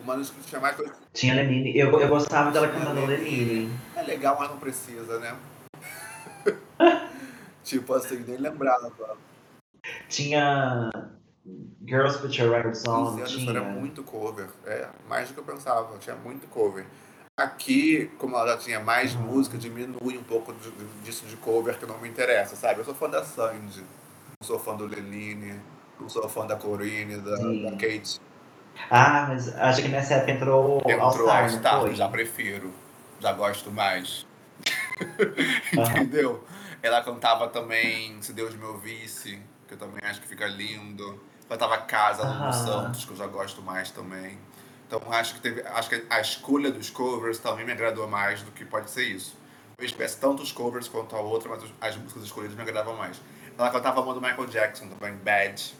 O 0.00 0.04
manuscrito 0.04 0.48
tinha 0.48 0.60
mais 0.60 0.76
coisas. 0.76 0.96
Tinha 1.12 1.34
Lenine. 1.34 1.76
Eu, 1.76 2.00
eu 2.00 2.08
gostava 2.08 2.50
dela 2.50 2.68
cantando 2.68 3.04
Lenine. 3.06 3.70
É 3.96 4.02
legal, 4.02 4.36
mas 4.38 4.50
não 4.50 4.58
precisa, 4.58 5.18
né? 5.18 5.36
tipo 7.64 7.94
assim, 7.94 8.24
nem 8.26 8.36
lembrava. 8.36 8.92
Tinha. 10.08 10.90
Girls 11.84 12.18
Put 12.18 12.40
Your 12.40 12.52
Records 12.52 12.86
On. 12.86 13.24
Tinha... 13.24 13.50
era 13.50 13.62
muito 13.62 14.02
cover. 14.02 14.48
É, 14.64 14.88
mais 15.08 15.28
do 15.28 15.34
que 15.34 15.40
eu 15.40 15.44
pensava. 15.44 15.98
Tinha 15.98 16.16
muito 16.16 16.46
cover. 16.48 16.86
Aqui, 17.38 18.10
como 18.18 18.34
ela 18.36 18.48
já 18.48 18.56
tinha 18.58 18.80
mais 18.80 19.14
música, 19.14 19.56
diminui 19.56 20.18
um 20.18 20.24
pouco 20.24 20.52
disso 21.04 21.24
de 21.24 21.36
cover 21.36 21.78
que 21.78 21.86
não 21.86 21.96
me 22.00 22.08
interessa, 22.08 22.56
sabe? 22.56 22.80
Eu 22.80 22.84
sou 22.84 22.94
fã 22.94 23.08
da 23.08 23.24
Sandy, 23.24 23.80
não 23.80 24.44
sou 24.46 24.58
fã 24.58 24.74
do 24.74 24.86
Leline, 24.86 25.60
não 26.00 26.08
sou 26.08 26.28
fã 26.28 26.44
da 26.44 26.56
Corine, 26.56 27.16
da, 27.18 27.36
da 27.36 27.70
Kate. 27.76 28.20
Ah, 28.90 29.26
mas 29.28 29.54
acho 29.56 29.82
que 29.82 29.88
nessa 29.88 30.14
época 30.14 30.32
entrou 30.32 30.78
Entrou 30.86 31.30
All 31.30 31.48
Star, 31.48 31.74
All 31.74 31.94
já 31.94 32.08
prefiro, 32.08 32.72
já 33.20 33.32
gosto 33.32 33.70
mais. 33.70 34.26
Entendeu? 35.72 36.44
Ela 36.82 37.02
cantava 37.02 37.48
também 37.48 38.20
Se 38.22 38.32
Deus 38.32 38.54
Me 38.54 38.64
Ouvisse, 38.64 39.40
que 39.66 39.74
eu 39.74 39.78
também 39.78 40.00
acho 40.02 40.20
que 40.20 40.28
fica 40.28 40.46
lindo. 40.46 41.20
Cantava 41.48 41.78
Casa 41.78 42.24
no 42.24 42.52
Santos, 42.52 43.04
que 43.04 43.12
eu 43.12 43.16
já 43.16 43.26
gosto 43.26 43.62
mais 43.62 43.90
também. 43.90 44.38
Então 44.86 45.00
acho 45.10 45.34
que, 45.34 45.40
teve, 45.40 45.62
acho 45.62 45.88
que 45.90 46.06
a 46.08 46.20
escolha 46.20 46.70
dos 46.70 46.88
covers 46.88 47.38
também 47.38 47.64
me 47.64 47.72
agradou 47.72 48.08
mais 48.08 48.42
do 48.42 48.50
que 48.50 48.64
pode 48.64 48.90
ser 48.90 49.04
isso. 49.04 49.36
Eu 49.76 49.84
espécie 49.84 50.18
tanto 50.18 50.42
os 50.42 50.50
covers 50.50 50.88
quanto 50.88 51.14
a 51.14 51.20
outra, 51.20 51.50
mas 51.50 51.62
as 51.80 51.96
músicas 51.96 52.24
escolhidas 52.24 52.56
me 52.56 52.62
agradavam 52.62 52.96
mais. 52.96 53.20
Ela 53.56 53.70
cantava 53.70 54.00
a 54.00 54.04
mão 54.04 54.14
do 54.14 54.20
Michael 54.20 54.46
Jackson 54.46 54.88
também, 54.88 55.14
Bad, 55.16 55.74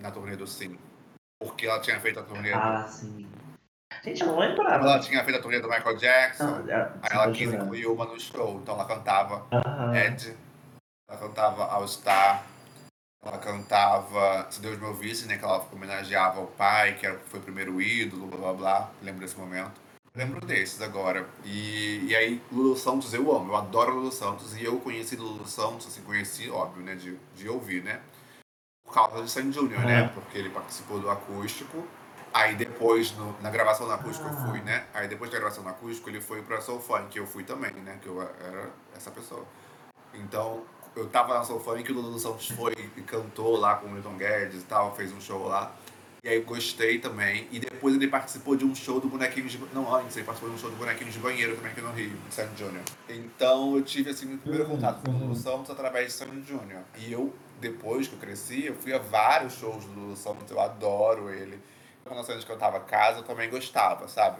na 0.00 0.10
turnê 0.10 0.36
do 0.36 0.46
Sim. 0.46 0.78
Porque 1.38 1.66
ela 1.66 1.80
tinha 1.80 2.00
feito 2.00 2.20
a 2.20 2.22
turnê. 2.22 2.52
Ah, 2.52 2.82
do... 2.82 2.92
sim. 2.92 3.28
Gente, 4.02 4.20
eu 4.20 4.28
não 4.28 4.38
lembrava. 4.38 4.84
Ela 4.84 5.00
tinha 5.00 5.22
feito 5.24 5.38
a 5.38 5.42
turnê 5.42 5.60
do 5.60 5.68
Michael 5.68 5.96
Jackson, 5.96 6.64
ah, 6.70 6.92
aí 7.02 7.10
ela 7.10 7.30
quis 7.32 7.52
incluir 7.52 7.86
uma 7.86 8.04
no 8.04 8.18
show. 8.20 8.60
Então 8.62 8.74
ela 8.74 8.84
cantava 8.84 9.46
uh 9.52 9.62
-huh. 9.62 9.96
Ed, 9.96 10.36
ela 11.08 11.18
cantava 11.18 11.64
All 11.66 11.86
Star, 11.86 12.44
ela 13.24 13.38
cantava 13.38 14.46
Se 14.50 14.60
Deus 14.60 14.78
Me 14.78 14.86
Ouvisse, 14.86 15.26
né? 15.26 15.36
Que 15.36 15.44
ela 15.44 15.66
homenageava 15.72 16.40
o 16.40 16.46
pai, 16.46 16.94
que 16.94 17.06
era, 17.06 17.18
foi 17.26 17.40
o 17.40 17.42
primeiro 17.42 17.80
ídolo, 17.80 18.26
blá 18.26 18.38
blá 18.38 18.52
blá. 18.52 18.90
Lembro 19.02 19.20
desse 19.20 19.36
momento. 19.36 19.86
Lembro 20.14 20.40
desses 20.46 20.80
agora. 20.80 21.28
E, 21.44 22.06
e 22.06 22.16
aí, 22.16 22.42
Lulu 22.50 22.74
Santos 22.76 23.12
eu 23.12 23.36
amo, 23.36 23.52
eu 23.52 23.56
adoro 23.56 23.94
Lulu 23.94 24.10
Santos. 24.10 24.56
E 24.56 24.64
eu 24.64 24.80
conheci 24.80 25.14
Lulu 25.14 25.46
Santos, 25.46 25.88
assim, 25.88 26.02
conheci, 26.02 26.48
óbvio, 26.48 26.82
né, 26.82 26.94
de, 26.94 27.18
de 27.34 27.48
ouvir, 27.48 27.82
né? 27.82 28.00
Por 28.86 28.94
causa 28.94 29.22
de 29.22 29.30
Sandy 29.30 29.52
Júnior, 29.52 29.80
né? 29.80 30.04
É. 30.04 30.08
Porque 30.08 30.38
ele 30.38 30.50
participou 30.50 30.98
do 30.98 31.10
acústico. 31.10 31.86
Aí 32.32 32.54
depois, 32.54 33.12
no, 33.16 33.34
na 33.40 33.50
gravação 33.50 33.86
do 33.86 33.92
acústico, 33.92 34.28
ah. 34.28 34.32
eu 34.32 34.50
fui, 34.50 34.60
né? 34.60 34.84
Aí 34.94 35.08
depois 35.08 35.30
da 35.30 35.38
gravação 35.38 35.64
do 35.64 35.70
acústico, 35.70 36.08
ele 36.08 36.20
foi 36.20 36.42
pra 36.42 36.60
Soul 36.60 36.80
Funk, 36.80 37.08
que 37.08 37.18
eu 37.18 37.26
fui 37.26 37.44
também, 37.44 37.72
né? 37.72 37.98
Que 38.00 38.08
eu 38.08 38.22
era 38.22 38.70
essa 38.94 39.10
pessoa. 39.10 39.44
Então, 40.14 40.62
eu 40.96 41.06
tava 41.08 41.34
na 41.34 41.44
Soul 41.44 41.60
Funk, 41.60 41.90
o 41.92 41.94
Lulu 41.94 42.18
Santos 42.18 42.48
foi 42.50 42.74
e 42.96 43.02
cantou 43.02 43.56
lá 43.56 43.76
com 43.76 43.86
o 43.86 43.90
Milton 43.90 44.16
Guedes 44.16 44.62
e 44.62 44.64
tal, 44.64 44.94
fez 44.96 45.12
um 45.12 45.20
show 45.20 45.46
lá. 45.46 45.74
E 46.24 46.28
aí 46.28 46.40
gostei 46.40 46.98
também. 46.98 47.46
E 47.52 47.60
depois 47.60 47.94
ele 47.94 48.08
participou 48.08 48.56
de 48.56 48.64
um 48.64 48.74
show 48.74 48.98
do 48.98 49.08
Bonequinhos 49.08 49.52
de 49.52 49.60
Não, 49.72 49.94
antes 49.94 50.16
ele 50.16 50.24
participou 50.24 50.50
de 50.50 50.56
um 50.56 50.58
show 50.58 50.70
do 50.70 50.76
Bonequinhos 50.76 51.14
de 51.14 51.20
Banheiro 51.20 51.54
também 51.54 51.70
aqui 51.70 51.80
no 51.80 51.92
Rio, 51.92 52.16
de 52.28 52.34
Sandy 52.34 52.58
Júnior. 52.58 52.82
Então 53.08 53.76
eu 53.76 53.82
tive 53.82 54.10
assim 54.10 54.34
o 54.34 54.38
primeiro 54.38 54.64
uhum, 54.64 54.70
contato 54.70 55.04
com 55.04 55.10
o 55.12 55.14
Lulu 55.14 55.26
uhum. 55.28 55.34
Santos 55.36 55.70
através 55.70 56.06
de 56.06 56.12
Sandy 56.14 56.42
Júnior. 56.42 56.80
E 56.98 57.12
eu, 57.12 57.32
depois 57.60 58.08
que 58.08 58.14
eu 58.14 58.18
cresci, 58.18 58.66
eu 58.66 58.74
fui 58.74 58.92
a 58.92 58.98
vários 58.98 59.54
shows 59.54 59.84
do 59.86 60.16
Santos, 60.16 60.50
eu 60.50 60.60
adoro 60.60 61.30
ele. 61.30 61.60
Quando 62.04 62.20
a 62.20 62.24
Sandy 62.24 62.46
cantava 62.46 62.80
casa, 62.80 63.18
eu 63.18 63.24
também 63.24 63.50
gostava, 63.50 64.06
sabe? 64.08 64.38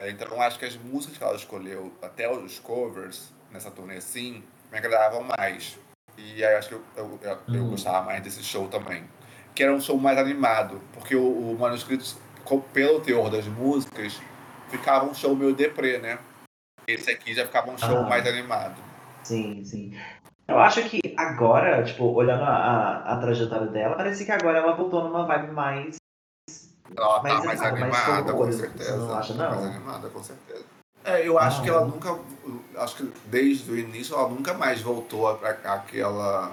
Então 0.00 0.28
eu 0.28 0.40
acho 0.40 0.58
que 0.58 0.64
as 0.64 0.76
músicas 0.76 1.16
que 1.16 1.24
ela 1.24 1.36
escolheu, 1.36 1.92
até 2.02 2.30
os 2.30 2.58
covers, 2.58 3.32
nessa 3.50 3.70
turnê 3.70 3.96
assim, 3.96 4.42
me 4.70 4.78
agradavam 4.78 5.24
mais. 5.38 5.78
E 6.16 6.44
aí 6.44 6.52
eu 6.52 6.58
acho 6.58 6.68
que 6.68 6.74
eu, 6.74 6.84
eu, 6.96 7.18
eu, 7.22 7.38
eu 7.54 7.62
uhum. 7.62 7.70
gostava 7.70 8.04
mais 8.04 8.22
desse 8.22 8.42
show 8.42 8.68
também 8.68 9.08
que 9.54 9.62
era 9.62 9.72
um 9.72 9.80
show 9.80 9.96
mais 9.96 10.18
animado, 10.18 10.80
porque 10.92 11.14
o, 11.14 11.52
o 11.52 11.58
manuscrito, 11.58 12.04
pelo 12.72 13.00
teor 13.00 13.30
das 13.30 13.46
músicas, 13.46 14.20
ficava 14.68 15.04
um 15.04 15.14
show 15.14 15.34
meio 15.36 15.54
deprê, 15.54 15.98
né? 15.98 16.18
Esse 16.86 17.10
aqui 17.10 17.32
já 17.32 17.46
ficava 17.46 17.70
um 17.70 17.78
show 17.78 17.98
ah, 17.98 18.02
mais 18.02 18.26
animado. 18.26 18.76
Sim, 19.22 19.64
sim. 19.64 19.96
Eu 20.46 20.58
acho 20.58 20.82
que 20.88 21.00
agora, 21.16 21.82
tipo, 21.84 22.04
olhando 22.04 22.42
a, 22.42 22.54
a, 22.54 23.14
a, 23.14 23.16
trajetória 23.18 23.66
dela, 23.66 23.96
parece 23.96 24.24
que 24.24 24.32
agora 24.32 24.58
ela 24.58 24.74
voltou 24.74 25.02
numa 25.02 25.26
vibe 25.26 25.52
mais. 25.52 25.96
Ela 26.96 27.20
tá 27.20 27.22
mais, 27.22 27.62
animada, 27.62 28.32
com 28.32 28.52
certeza. 28.52 28.96
Não 28.96 29.14
acha, 29.14 29.34
não? 29.34 29.50
Mais 29.50 29.64
animada, 29.64 30.08
com 30.10 30.22
certeza. 30.22 30.64
É, 31.04 31.26
eu 31.26 31.38
acho 31.38 31.60
ah, 31.60 31.62
que 31.62 31.68
ela 31.68 31.84
nunca. 31.84 32.18
Acho 32.76 32.96
que 32.96 33.12
desde 33.26 33.70
o 33.70 33.78
início 33.78 34.14
ela 34.14 34.28
nunca 34.28 34.54
mais 34.54 34.80
voltou 34.80 35.28
àquela 35.28 36.52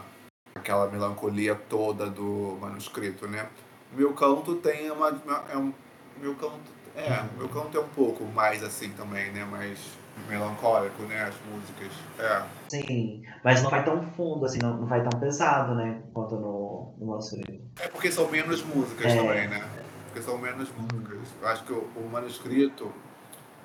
aquela 0.55 0.87
melancolia 0.87 1.55
toda 1.55 2.09
do 2.09 2.57
manuscrito, 2.59 3.27
né? 3.27 3.47
O 3.93 3.97
meu 3.97 4.13
canto 4.13 4.55
tem 4.55 4.91
uma, 4.91 5.09
é 5.49 5.57
um, 5.57 5.73
meu 6.17 6.35
canto 6.35 6.81
é, 6.95 7.23
meu 7.37 7.47
canto 7.47 7.77
é 7.77 7.81
um 7.81 7.87
pouco 7.89 8.25
mais 8.25 8.63
assim 8.63 8.89
também, 8.89 9.31
né? 9.31 9.45
Mais 9.45 9.79
melancólico, 10.27 11.03
né? 11.03 11.23
As 11.23 11.35
músicas. 11.49 11.91
É. 12.19 12.43
Sim, 12.69 13.23
mas 13.43 13.61
não 13.61 13.69
vai 13.69 13.83
tão 13.83 14.01
fundo, 14.11 14.45
assim, 14.45 14.59
não, 14.61 14.77
não 14.77 14.85
vai 14.85 15.01
tão 15.03 15.19
pesado, 15.19 15.75
né? 15.75 16.01
Quanto 16.13 16.35
no, 16.35 16.93
no 16.97 17.07
manuscrito. 17.07 17.61
É 17.79 17.87
porque 17.87 18.11
são 18.11 18.29
menos 18.29 18.63
músicas 18.63 19.11
é. 19.11 19.15
também, 19.15 19.47
né? 19.47 19.63
Porque 20.07 20.21
são 20.21 20.37
menos 20.37 20.69
músicas. 20.71 21.19
Eu 21.41 21.47
acho 21.47 21.63
que 21.63 21.73
o, 21.73 21.89
o 21.95 22.09
manuscrito 22.11 22.91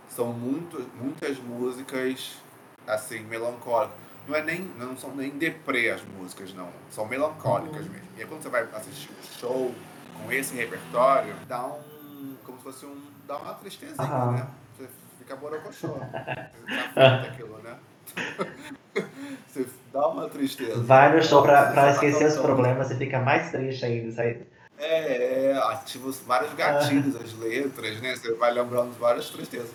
são 0.09 0.33
muito, 0.33 0.85
muitas 1.01 1.39
músicas 1.39 2.39
assim, 2.87 3.21
melancólicas 3.21 4.07
não 4.27 4.35
é 4.35 4.43
nem 4.43 4.61
não 4.79 4.97
são 4.97 5.15
nem 5.15 5.31
deprê 5.31 5.91
as 5.91 6.03
músicas 6.05 6.53
não 6.53 6.69
são 6.91 7.07
melancólicas 7.07 7.87
uhum. 7.87 7.93
mesmo 7.93 8.09
e 8.17 8.21
aí 8.21 8.27
quando 8.27 8.43
você 8.43 8.49
vai 8.49 8.63
assistir 8.75 9.11
um 9.11 9.39
show 9.39 9.75
com 10.15 10.33
esse 10.33 10.55
repertório 10.55 11.35
dá 11.47 11.65
um 11.65 12.37
como 12.45 12.59
se 12.59 12.65
fosse 12.65 12.87
um 12.87 13.01
dá 13.27 13.37
uma 13.37 13.55
tristezinha 13.55 14.09
uhum. 14.09 14.33
né 14.33 14.49
você 14.77 14.89
fica 15.27 15.37
borocochô 15.37 15.89
você 15.89 16.95
tá 16.95 17.15
aquilo 17.23 17.59
né 17.59 17.77
você 19.47 19.67
dá 19.93 20.09
uma 20.09 20.29
tristeza 20.29 20.81
vai 20.85 21.15
no 21.15 21.23
show 21.23 21.43
pra, 21.43 21.73
pra 21.73 21.91
esquecer 21.91 22.29
os 22.29 22.37
problemas 22.37 22.91
e 22.93 22.97
fica 22.97 23.19
mais 23.19 23.51
triste 23.51 23.85
ainda 23.85 24.23
aí 24.23 24.47
é, 24.79 25.51
é 25.51 25.53
ativa 25.57 26.11
vários 26.27 26.55
gatilhos 26.55 27.17
as 27.17 27.33
letras 27.35 28.01
né 28.01 28.15
você 28.15 28.33
vai 28.35 28.53
lembrando 28.53 28.97
várias 28.99 29.29
tristezas 29.31 29.75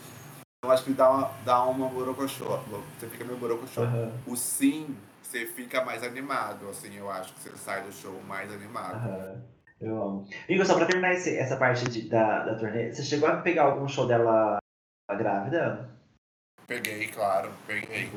eu 0.63 0.71
acho 0.71 0.83
que 0.83 0.93
dá 0.93 1.09
uma, 1.09 1.31
dá 1.43 1.63
uma 1.63 1.87
borocochô. 1.89 2.59
Você 2.99 3.07
fica 3.07 3.25
meio 3.25 3.39
borocochô. 3.39 3.81
Uhum. 3.81 4.11
O 4.27 4.35
sim, 4.35 4.95
você 5.23 5.47
fica 5.47 5.83
mais 5.83 6.03
animado, 6.03 6.69
assim, 6.69 6.95
eu 6.95 7.09
acho 7.09 7.33
que 7.33 7.39
você 7.39 7.57
sai 7.57 7.81
do 7.81 7.91
show 7.91 8.13
mais 8.27 8.53
animado. 8.53 9.09
Uhum. 9.09 9.41
Eu 9.81 10.03
amo. 10.03 10.27
Igor, 10.47 10.63
só 10.63 10.75
pra 10.75 10.85
terminar 10.85 11.13
esse, 11.13 11.35
essa 11.35 11.57
parte 11.57 11.89
de, 11.89 12.07
da, 12.07 12.45
da 12.45 12.53
turnê, 12.53 12.93
você 12.93 13.01
chegou 13.01 13.27
a 13.27 13.37
pegar 13.37 13.63
algum 13.63 13.87
show 13.87 14.05
dela 14.05 14.60
grávida? 15.09 15.89
Peguei, 16.67 17.07
claro, 17.07 17.51
peguei. 17.67 18.09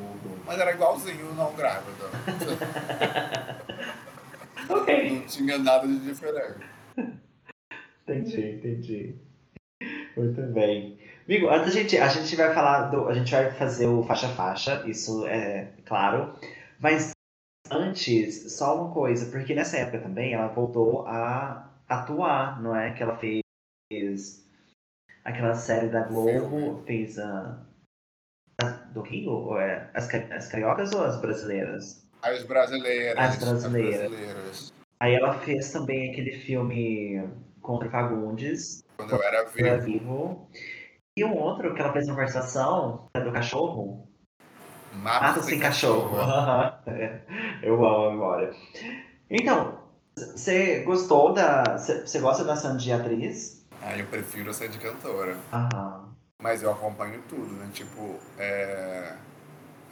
Mas 0.47 0.59
era 0.59 0.72
igualzinho 0.72 1.35
não 1.35 1.53
grávida. 1.55 2.05
ok. 4.70 5.11
Não 5.11 5.26
tinha 5.26 5.59
nada 5.59 5.87
de 5.89 5.99
diferente. 5.99 6.64
Entendi, 8.03 8.51
entendi. 8.51 9.16
Muito 10.16 10.43
bem. 10.53 10.99
Amigo, 11.26 11.49
antes 11.49 11.68
a 11.68 11.80
gente, 11.80 11.97
a 11.97 12.09
gente 12.09 12.37
vai 12.37 12.55
falar 12.55 12.91
do. 12.91 13.09
A 13.09 13.14
gente 13.14 13.32
vai 13.32 13.51
fazer 13.53 13.87
o 13.87 14.03
faixa-faixa, 14.03 14.85
isso 14.87 15.26
é 15.26 15.72
claro. 15.87 16.35
Mas 16.78 17.12
antes, 17.70 18.53
só 18.53 18.80
uma 18.80 18.93
coisa, 18.93 19.30
porque 19.30 19.55
nessa 19.55 19.78
época 19.78 20.01
também 20.01 20.35
ela 20.35 20.49
voltou 20.49 21.07
a 21.07 21.70
atuar, 21.89 22.61
não 22.62 22.76
é? 22.76 22.93
Que 22.93 23.03
ela 23.03 23.16
fez 23.16 24.43
aquela 25.24 25.54
série 25.54 25.88
da 25.88 26.02
Globo, 26.02 26.82
fez 26.86 27.18
a. 27.18 27.58
do 28.92 29.02
Rio? 29.02 29.58
É, 29.58 29.90
as, 29.94 30.12
as 30.14 30.48
cariocas 30.48 30.92
ou 30.92 31.02
as 31.02 31.20
brasileiras? 31.20 32.06
As 32.22 32.42
brasileiras. 32.44 33.18
As 33.18 33.36
brasileiras. 33.38 34.02
As 34.02 34.10
brasileiras. 34.10 34.72
Aí 35.00 35.14
ela 35.14 35.34
fez 35.40 35.72
também 35.72 36.10
aquele 36.10 36.32
filme 36.38 37.28
contra 37.60 37.90
Fagundes. 37.90 38.84
Quando 38.96 39.14
eu 39.14 39.22
era 39.22 39.44
vivo. 39.44 39.66
Era 39.66 39.78
vivo. 39.78 40.50
E 41.16 41.24
um 41.24 41.36
outro 41.36 41.74
que 41.74 41.80
ela 41.80 41.92
fez 41.92 42.06
uma 42.06 42.14
conversação 42.14 43.08
é 43.14 43.20
do 43.20 43.32
cachorro. 43.32 44.08
Mata, 44.94 45.26
Mata 45.28 45.42
sem 45.42 45.58
cachorro. 45.58 46.16
cachorro. 46.16 46.74
Eu 47.62 47.74
amo 47.84 48.06
a 48.06 48.10
memória. 48.10 48.54
Então, 49.28 49.78
você 50.16 50.82
gostou 50.84 51.32
da. 51.32 51.76
Você 51.76 52.20
gosta 52.20 52.44
da 52.44 52.56
Sandy 52.56 52.92
atriz? 52.92 53.63
Ah, 53.85 53.99
eu 53.99 54.07
prefiro 54.07 54.51
a 54.51 54.55
Sandy 54.55 54.78
cantora. 54.78 55.37
Aham. 55.53 56.09
Mas 56.41 56.62
eu 56.62 56.72
acompanho 56.72 57.22
tudo, 57.28 57.53
né? 57.55 57.68
Tipo, 57.72 58.18
é... 58.39 59.14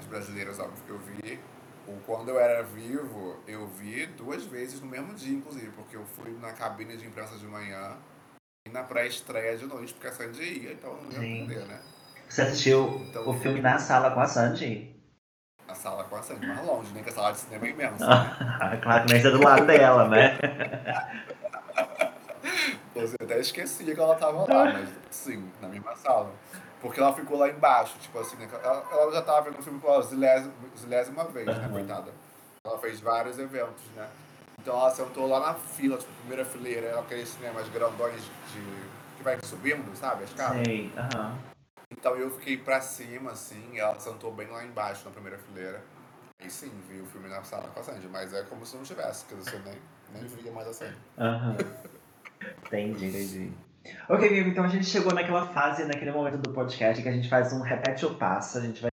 as 0.00 0.06
brasileiras, 0.06 0.58
óbvio 0.58 0.82
que 0.84 0.90
eu 0.90 0.98
vi. 0.98 1.38
O 1.86 2.00
Quando 2.06 2.30
Eu 2.30 2.40
Era 2.40 2.62
Vivo, 2.62 3.38
eu 3.46 3.66
vi 3.66 4.06
duas 4.06 4.44
vezes 4.44 4.80
no 4.80 4.86
mesmo 4.86 5.14
dia, 5.14 5.36
inclusive, 5.36 5.70
porque 5.72 5.96
eu 5.96 6.06
fui 6.06 6.32
na 6.40 6.52
cabine 6.52 6.96
de 6.96 7.06
imprensa 7.06 7.36
de 7.36 7.44
manhã 7.44 7.96
na 8.70 8.82
pré-estreia 8.82 9.58
de 9.58 9.66
noite, 9.66 9.92
porque 9.92 10.06
a 10.06 10.12
Sandy 10.12 10.42
ia, 10.42 10.72
então 10.72 10.96
não 11.02 11.22
ia 11.22 11.42
poder, 11.42 11.66
né? 11.66 11.80
Você 12.28 12.42
assistiu 12.42 13.04
então, 13.08 13.28
o 13.28 13.34
filme 13.34 13.60
na 13.60 13.78
sala 13.78 14.10
com 14.12 14.20
a 14.20 14.26
Sandy? 14.26 14.96
A 15.68 15.74
sala 15.74 16.04
com 16.04 16.16
a 16.16 16.22
Sandy, 16.22 16.46
mais 16.46 16.64
longe, 16.64 16.92
nem 16.94 17.02
que 17.02 17.10
a 17.10 17.12
sala 17.12 17.32
de 17.32 17.38
cinema 17.38 17.66
é 17.66 17.70
imensa. 17.70 18.06
Né? 18.06 18.80
claro 18.82 19.06
que 19.06 19.12
nem 19.12 19.22
é 19.22 19.30
do 19.30 19.42
lado 19.42 19.66
dela, 19.66 20.08
né? 20.08 20.38
Você 22.94 23.16
até 23.22 23.40
esquecia 23.40 23.94
que 23.94 24.00
ela 24.00 24.14
tava 24.16 24.40
lá, 24.52 24.64
mas 24.72 24.88
sim, 25.10 25.50
na 25.60 25.68
mesma 25.68 25.96
sala. 25.96 26.30
Porque 26.80 27.00
ela 27.00 27.12
ficou 27.14 27.38
lá 27.38 27.48
embaixo, 27.48 27.96
tipo 27.98 28.18
assim, 28.18 28.36
né? 28.36 28.48
ela, 28.52 28.86
ela 28.90 29.12
já 29.12 29.22
tava 29.22 29.42
vendo 29.42 29.60
o 29.60 29.62
filme 29.62 29.80
pela 29.80 30.02
zilésima 30.02 31.24
vez, 31.24 31.46
né, 31.46 31.68
coitada? 31.68 32.12
Ela 32.64 32.78
fez 32.78 33.00
vários 33.00 33.38
eventos, 33.38 33.84
né? 33.96 34.08
Então 34.58 34.76
ela 34.76 34.90
sentou 34.90 35.26
lá 35.26 35.40
na 35.40 35.54
fila, 35.54 35.96
tipo, 35.96 36.12
primeira 36.20 36.44
fileira, 36.44 36.88
ela 36.88 37.00
aqueles 37.00 37.28
cinemas 37.28 37.68
grandões 37.68 38.22
de. 38.22 39.16
que 39.16 39.22
vai 39.22 39.38
subindo, 39.42 39.96
sabe? 39.96 40.24
As 40.24 40.32
caras. 40.34 40.66
Sei, 40.66 40.92
aham. 40.96 41.38
Então 41.90 42.16
eu 42.16 42.30
fiquei 42.32 42.56
pra 42.56 42.80
cima, 42.80 43.32
assim, 43.32 43.74
e 43.74 43.78
ela 43.78 43.98
sentou 43.98 44.32
bem 44.32 44.48
lá 44.48 44.64
embaixo 44.64 45.04
na 45.04 45.10
primeira 45.10 45.38
fileira. 45.38 45.82
E 46.44 46.50
sim, 46.50 46.72
vi 46.88 47.00
o 47.00 47.06
filme 47.06 47.28
na 47.28 47.42
sala 47.44 47.68
com 47.68 47.80
a 47.80 47.82
Sandy, 47.82 48.08
mas 48.08 48.32
é 48.32 48.42
como 48.42 48.66
se 48.66 48.76
não 48.76 48.82
tivesse, 48.82 49.24
quer 49.26 49.36
dizer, 49.36 49.50
você 49.50 49.70
nem, 49.70 49.78
nem 50.12 50.26
via 50.26 50.50
mais 50.50 50.66
a 50.66 50.72
Sandy. 50.72 50.98
Aham. 51.16 51.56
entendi, 52.66 53.06
entendi. 53.06 53.52
Ok, 54.08 54.28
Vivi, 54.28 54.50
então 54.50 54.64
a 54.64 54.68
gente 54.68 54.86
chegou 54.86 55.12
naquela 55.12 55.46
fase, 55.46 55.84
naquele 55.84 56.12
momento 56.12 56.38
do 56.38 56.52
podcast 56.52 57.02
que 57.02 57.08
a 57.08 57.12
gente 57.12 57.28
faz 57.28 57.52
um 57.52 57.60
repete 57.60 58.06
ou 58.06 58.14
passa, 58.14 58.58
a 58.58 58.62
gente 58.62 58.80
vai 58.80 58.90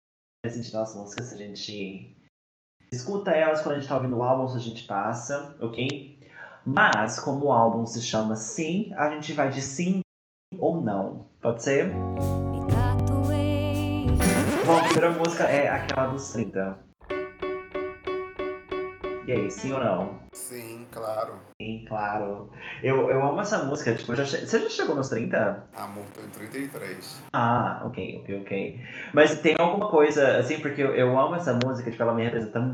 sentir 0.48 0.76
as 0.78 0.96
músicas, 0.96 1.34
a 1.34 1.38
gente 1.38 2.16
escuta 2.92 3.32
elas 3.32 3.62
quando 3.62 3.76
a 3.76 3.80
gente 3.80 3.90
tá 3.90 3.96
ouvindo 3.96 4.18
o 4.18 4.24
álbum, 4.24 4.48
se 4.48 4.58
a 4.58 4.62
gente 4.62 4.84
passa, 4.84 5.58
ok? 5.60 6.18
Mas, 6.66 7.20
como 7.20 7.46
o 7.46 7.52
álbum 7.52 7.86
se 7.86 8.02
chama 8.02 8.36
Sim, 8.36 8.94
a 8.96 9.10
gente 9.10 9.34
vai 9.34 9.50
de 9.50 9.62
sim 9.62 10.02
ou 10.58 10.82
não. 10.82 11.28
Pode 11.42 11.64
ser? 11.64 11.92
Bom, 14.66 14.78
a 14.78 14.84
primeira 14.84 15.12
música 15.12 15.44
é 15.46 15.70
aquela 15.70 16.08
dos 16.08 16.32
30. 16.32 16.87
E 19.28 19.32
aí, 19.34 19.52
sim 19.52 19.74
ou 19.74 19.80
não? 19.82 20.20
Sim, 20.32 20.88
claro. 20.90 21.34
Sim, 21.62 21.84
claro. 21.86 22.50
Eu, 22.82 23.12
eu 23.12 23.22
amo 23.22 23.42
essa 23.42 23.62
música, 23.66 23.94
tipo, 23.94 24.16
já 24.16 24.24
che... 24.24 24.48
você 24.48 24.58
já 24.58 24.70
chegou 24.70 24.96
nos 24.96 25.10
30? 25.10 25.68
Amor, 25.76 26.06
tô 26.14 26.22
em 26.22 26.30
33. 26.30 27.22
Ah, 27.34 27.82
ok, 27.84 28.22
ok, 28.22 28.42
ok. 28.42 28.82
Mas 29.14 29.42
tem 29.42 29.54
alguma 29.60 29.90
coisa, 29.90 30.38
assim, 30.38 30.62
porque 30.62 30.82
eu, 30.82 30.96
eu 30.96 31.20
amo 31.20 31.36
essa 31.36 31.60
música, 31.62 31.92
tipo, 31.92 32.02
ela 32.02 32.14
me 32.14 32.24
representa 32.24 32.72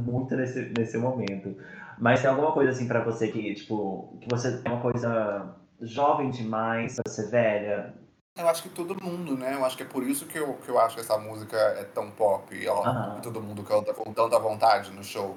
muito 0.00 0.34
nesse, 0.34 0.72
nesse 0.74 0.96
momento. 0.96 1.54
Mas 1.98 2.22
tem 2.22 2.30
alguma 2.30 2.52
coisa, 2.52 2.70
assim, 2.70 2.88
pra 2.88 3.04
você 3.04 3.28
que, 3.28 3.52
tipo, 3.52 4.16
que 4.22 4.28
você 4.30 4.56
tem 4.56 4.72
uma 4.72 4.80
coisa 4.80 5.54
jovem 5.82 6.30
demais 6.30 6.96
pra 6.96 7.12
ser 7.12 7.30
velha? 7.30 7.94
Eu 8.38 8.48
acho 8.48 8.62
que 8.62 8.70
todo 8.70 8.96
mundo, 9.04 9.36
né? 9.36 9.52
Eu 9.54 9.66
acho 9.66 9.76
que 9.76 9.82
é 9.82 9.86
por 9.86 10.02
isso 10.02 10.24
que 10.24 10.38
eu, 10.38 10.54
que 10.54 10.70
eu 10.70 10.80
acho 10.80 10.94
que 10.94 11.02
essa 11.02 11.18
música 11.18 11.58
é 11.58 11.84
tão 11.84 12.10
pop 12.10 12.56
ó, 12.68 13.18
e 13.18 13.20
todo 13.20 13.42
mundo 13.42 13.62
canta 13.62 13.92
com 13.92 14.14
tanta 14.14 14.38
vontade 14.38 14.90
no 14.92 15.04
show. 15.04 15.36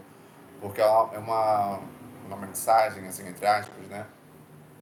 Porque 0.64 0.80
é 0.80 0.86
uma, 0.86 1.82
uma 2.26 2.38
mensagem, 2.38 3.06
assim, 3.06 3.28
entre 3.28 3.46
aspas, 3.46 3.86
né? 3.90 4.06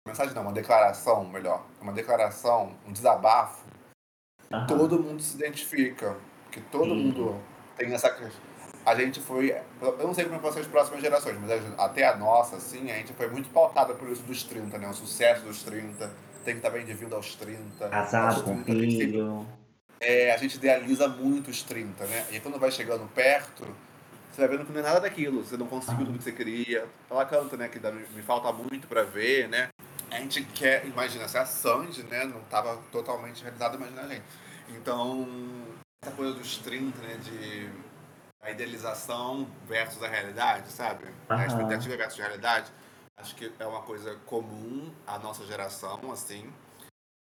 Mensagem 0.08 0.36
não, 0.36 0.44
uma 0.44 0.52
declaração, 0.52 1.26
melhor. 1.26 1.66
Uma 1.82 1.92
declaração, 1.92 2.74
um 2.88 2.92
desabafo. 2.92 3.66
Uhum. 4.52 4.68
Todo 4.68 5.02
mundo 5.02 5.24
se 5.24 5.36
identifica. 5.38 6.16
Que 6.52 6.62
todo 6.62 6.92
uhum. 6.92 6.96
mundo 6.96 7.42
tem 7.76 7.92
essa 7.94 8.10
a 8.86 8.96
gente 8.96 9.20
foi, 9.22 9.56
eu 9.82 10.08
não 10.08 10.14
sei 10.14 10.26
como 10.26 10.40
vai 10.40 10.52
ser 10.52 10.60
as 10.60 10.68
próximas 10.68 11.02
gerações, 11.02 11.38
mas 11.40 11.80
até 11.80 12.06
a 12.08 12.16
nossa, 12.16 12.58
assim, 12.58 12.92
a 12.92 12.96
gente 12.96 13.14
foi 13.14 13.30
muito 13.30 13.50
pautada 13.50 13.94
por 13.94 14.10
isso 14.10 14.24
dos 14.24 14.44
30, 14.44 14.78
né? 14.78 14.88
O 14.88 14.94
sucesso 14.94 15.44
dos 15.46 15.64
30, 15.64 16.12
tem 16.44 16.56
que 16.56 16.60
estar 16.60 16.70
bem 16.70 16.86
de 16.86 16.94
vindo 16.94 17.16
aos 17.16 17.36
30. 17.36 17.90
Casado 17.90 18.44
com 18.44 18.64
filho. 18.64 19.48
É, 20.00 20.32
a 20.32 20.38
gente 20.38 20.56
idealiza 20.56 21.08
muito 21.08 21.50
os 21.50 21.62
30, 21.62 22.06
né? 22.06 22.26
E 22.32 22.40
quando 22.40 22.60
vai 22.60 22.72
chegando 22.72 23.08
perto, 23.14 23.68
você 24.32 24.48
vai 24.48 24.58
vendo 24.58 24.66
que 24.66 24.72
não 24.72 24.80
é 24.80 24.84
nada 24.84 25.02
daquilo, 25.02 25.44
você 25.44 25.58
não 25.58 25.68
conseguiu 25.68 26.06
tudo 26.06 26.18
que 26.18 26.24
você 26.24 26.32
queria. 26.32 26.88
Ela 27.10 27.26
canta, 27.26 27.58
né, 27.58 27.68
que 27.68 27.80
me 28.16 28.22
falta 28.22 28.52
muito 28.52 28.88
para 28.88 29.04
ver, 29.04 29.50
né? 29.50 29.70
A 30.10 30.18
gente 30.20 30.44
quer, 30.44 30.86
imagina, 30.86 31.28
se 31.28 31.38
a 31.38 31.46
Sandy, 31.46 32.04
né, 32.04 32.26
não 32.26 32.40
estava 32.40 32.78
totalmente 32.92 33.44
realizada, 33.44 33.76
imagina 33.76 34.02
a 34.02 34.08
gente. 34.08 34.24
Então, 34.70 35.28
essa 36.02 36.16
coisa 36.16 36.34
dos 36.34 36.58
30, 36.58 36.98
né, 37.02 37.18
de 37.18 37.70
a 38.42 38.50
idealização 38.50 39.48
versus 39.68 40.02
a 40.02 40.08
realidade, 40.08 40.72
sabe? 40.72 41.06
Uhum. 41.06 41.38
A 41.38 41.46
expectativa 41.46 41.96
versus 41.96 42.20
a 42.20 42.24
realidade. 42.24 42.72
Acho 43.18 43.36
que 43.36 43.52
é 43.60 43.66
uma 43.66 43.82
coisa 43.84 44.16
comum 44.26 44.92
à 45.06 45.20
nossa 45.20 45.46
geração, 45.46 46.12
assim. 46.12 46.52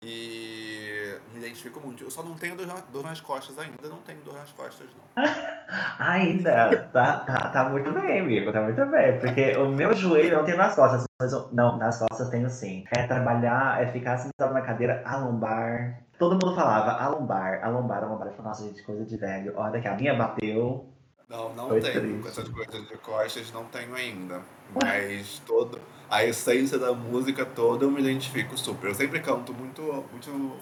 E 0.03 1.15
me 1.35 1.41
identifico 1.41 1.79
muito. 1.79 2.05
Eu 2.05 2.11
só 2.11 2.23
não 2.23 2.35
tenho 2.35 2.57
dor, 2.57 3.03
nas 3.05 3.21
costas 3.21 3.59
ainda, 3.59 3.77
não 3.87 3.99
tenho 3.99 4.21
dor 4.23 4.33
nas 4.33 4.51
costas, 4.53 4.87
não. 4.97 5.23
ainda? 5.99 6.89
Tá, 6.91 7.19
tá, 7.19 7.51
tá 7.51 7.69
muito 7.69 7.93
bem, 7.93 8.21
amigo, 8.21 8.51
tá 8.51 8.63
muito 8.63 8.87
bem. 8.87 9.21
Porque 9.21 9.55
o 9.59 9.69
meu 9.69 9.93
joelho 9.93 10.39
não 10.39 10.45
tem 10.45 10.57
nas 10.57 10.75
costas, 10.75 11.05
mas 11.21 11.33
eu, 11.35 11.51
não, 11.53 11.77
nas 11.77 11.99
costas 11.99 12.31
tenho 12.31 12.49
sim. 12.49 12.85
É 12.97 13.07
trabalhar, 13.07 13.83
é 13.83 13.93
ficar 13.93 14.17
sentado 14.17 14.55
na 14.55 14.63
cadeira, 14.63 15.03
a 15.05 15.19
lombar. 15.19 16.03
Todo 16.19 16.33
mundo 16.33 16.55
falava 16.55 16.93
a 16.93 17.09
lombar, 17.09 17.63
a 17.63 17.69
lombar, 17.69 18.03
a 18.03 18.07
lombar. 18.07 18.29
Eu 18.29 18.33
falei, 18.33 18.49
nossa, 18.49 18.65
gente, 18.65 18.83
coisa 18.83 19.05
de 19.05 19.17
velho. 19.19 19.53
Olha 19.55 19.83
que 19.83 19.89
a 19.89 19.95
minha 19.95 20.15
bateu. 20.15 20.89
Não, 21.29 21.53
não 21.53 21.69
Foi 21.69 21.81
tenho. 21.81 22.27
Essas 22.27 22.49
coisas 22.49 22.89
de 22.89 22.97
costas 22.97 23.53
não 23.53 23.65
tenho 23.67 23.95
ainda. 23.95 24.41
Mas 24.83 25.41
todo, 25.47 25.79
a 26.11 26.25
essência 26.25 26.77
da 26.77 26.93
música 26.93 27.47
toda 27.47 27.85
eu 27.85 27.91
me 27.91 28.01
identifico 28.01 28.59
super. 28.59 28.89
Eu 28.89 28.95
sempre 28.95 29.21
canto 29.21 29.55
muito, 29.55 29.81
muito, 30.11 30.57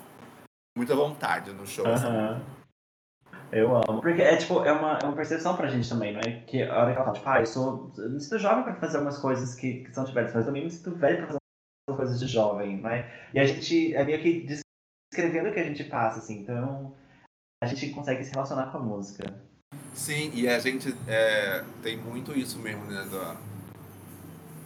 muita 0.76 0.94
vontade 0.94 1.53
no 1.53 1.66
show. 1.66 1.86
Uhum. 1.86 2.40
Eu 3.51 3.74
amo. 3.74 4.03
Porque 4.03 4.20
é 4.20 4.36
tipo, 4.36 4.62
é 4.62 4.70
uma, 4.70 4.99
é 4.99 5.05
uma 5.05 5.16
percepção 5.16 5.57
pra 5.57 5.68
gente 5.68 5.88
também, 5.88 6.12
não 6.12 6.20
é? 6.20 6.40
Que 6.40 6.62
a 6.62 6.76
hora 6.76 6.92
que 6.92 6.99
ela 6.99 7.05
fala, 7.07 7.12
tipo, 7.16 7.28
ah, 7.30 7.40
eu 7.40 7.46
sou. 7.46 7.92
Eu 7.96 8.11
me 8.11 8.20
sinto 8.20 8.38
jovem 8.38 8.62
pra 8.62 8.74
fazer 8.74 8.99
algumas 8.99 9.18
coisas 9.18 9.55
que, 9.55 9.84
que 9.84 9.94
são 9.94 10.05
de 10.05 10.12
velho, 10.12 10.30
mas 10.34 10.44
também 10.44 10.64
me 10.64 10.70
sinto 10.70 10.94
velho 10.96 11.16
pra 11.16 11.26
fazer 11.28 11.38
coisas 11.96 12.20
de 12.20 12.26
jovem, 12.26 12.82
né? 12.82 13.11
E 13.32 13.40
a 13.40 13.46
gente 13.46 13.94
é 13.94 14.05
meio 14.05 14.20
que 14.20 14.46
descrevendo 15.11 15.49
o 15.49 15.53
que 15.53 15.61
a 15.61 15.64
gente 15.64 15.82
passa, 15.84 16.18
assim, 16.18 16.40
então 16.40 16.94
a 17.64 17.66
gente 17.66 17.88
consegue 17.90 18.22
se 18.22 18.32
relacionar 18.32 18.70
com 18.70 18.76
a 18.76 18.82
música. 18.82 19.34
Sim, 19.94 20.30
e 20.34 20.46
a 20.46 20.59
gente 20.59 20.94
é, 21.09 21.64
tem 21.82 21.96
muito 21.96 22.38
isso 22.38 22.59
mesmo, 22.59 22.84
né? 22.84 23.09
Da, 23.11 23.36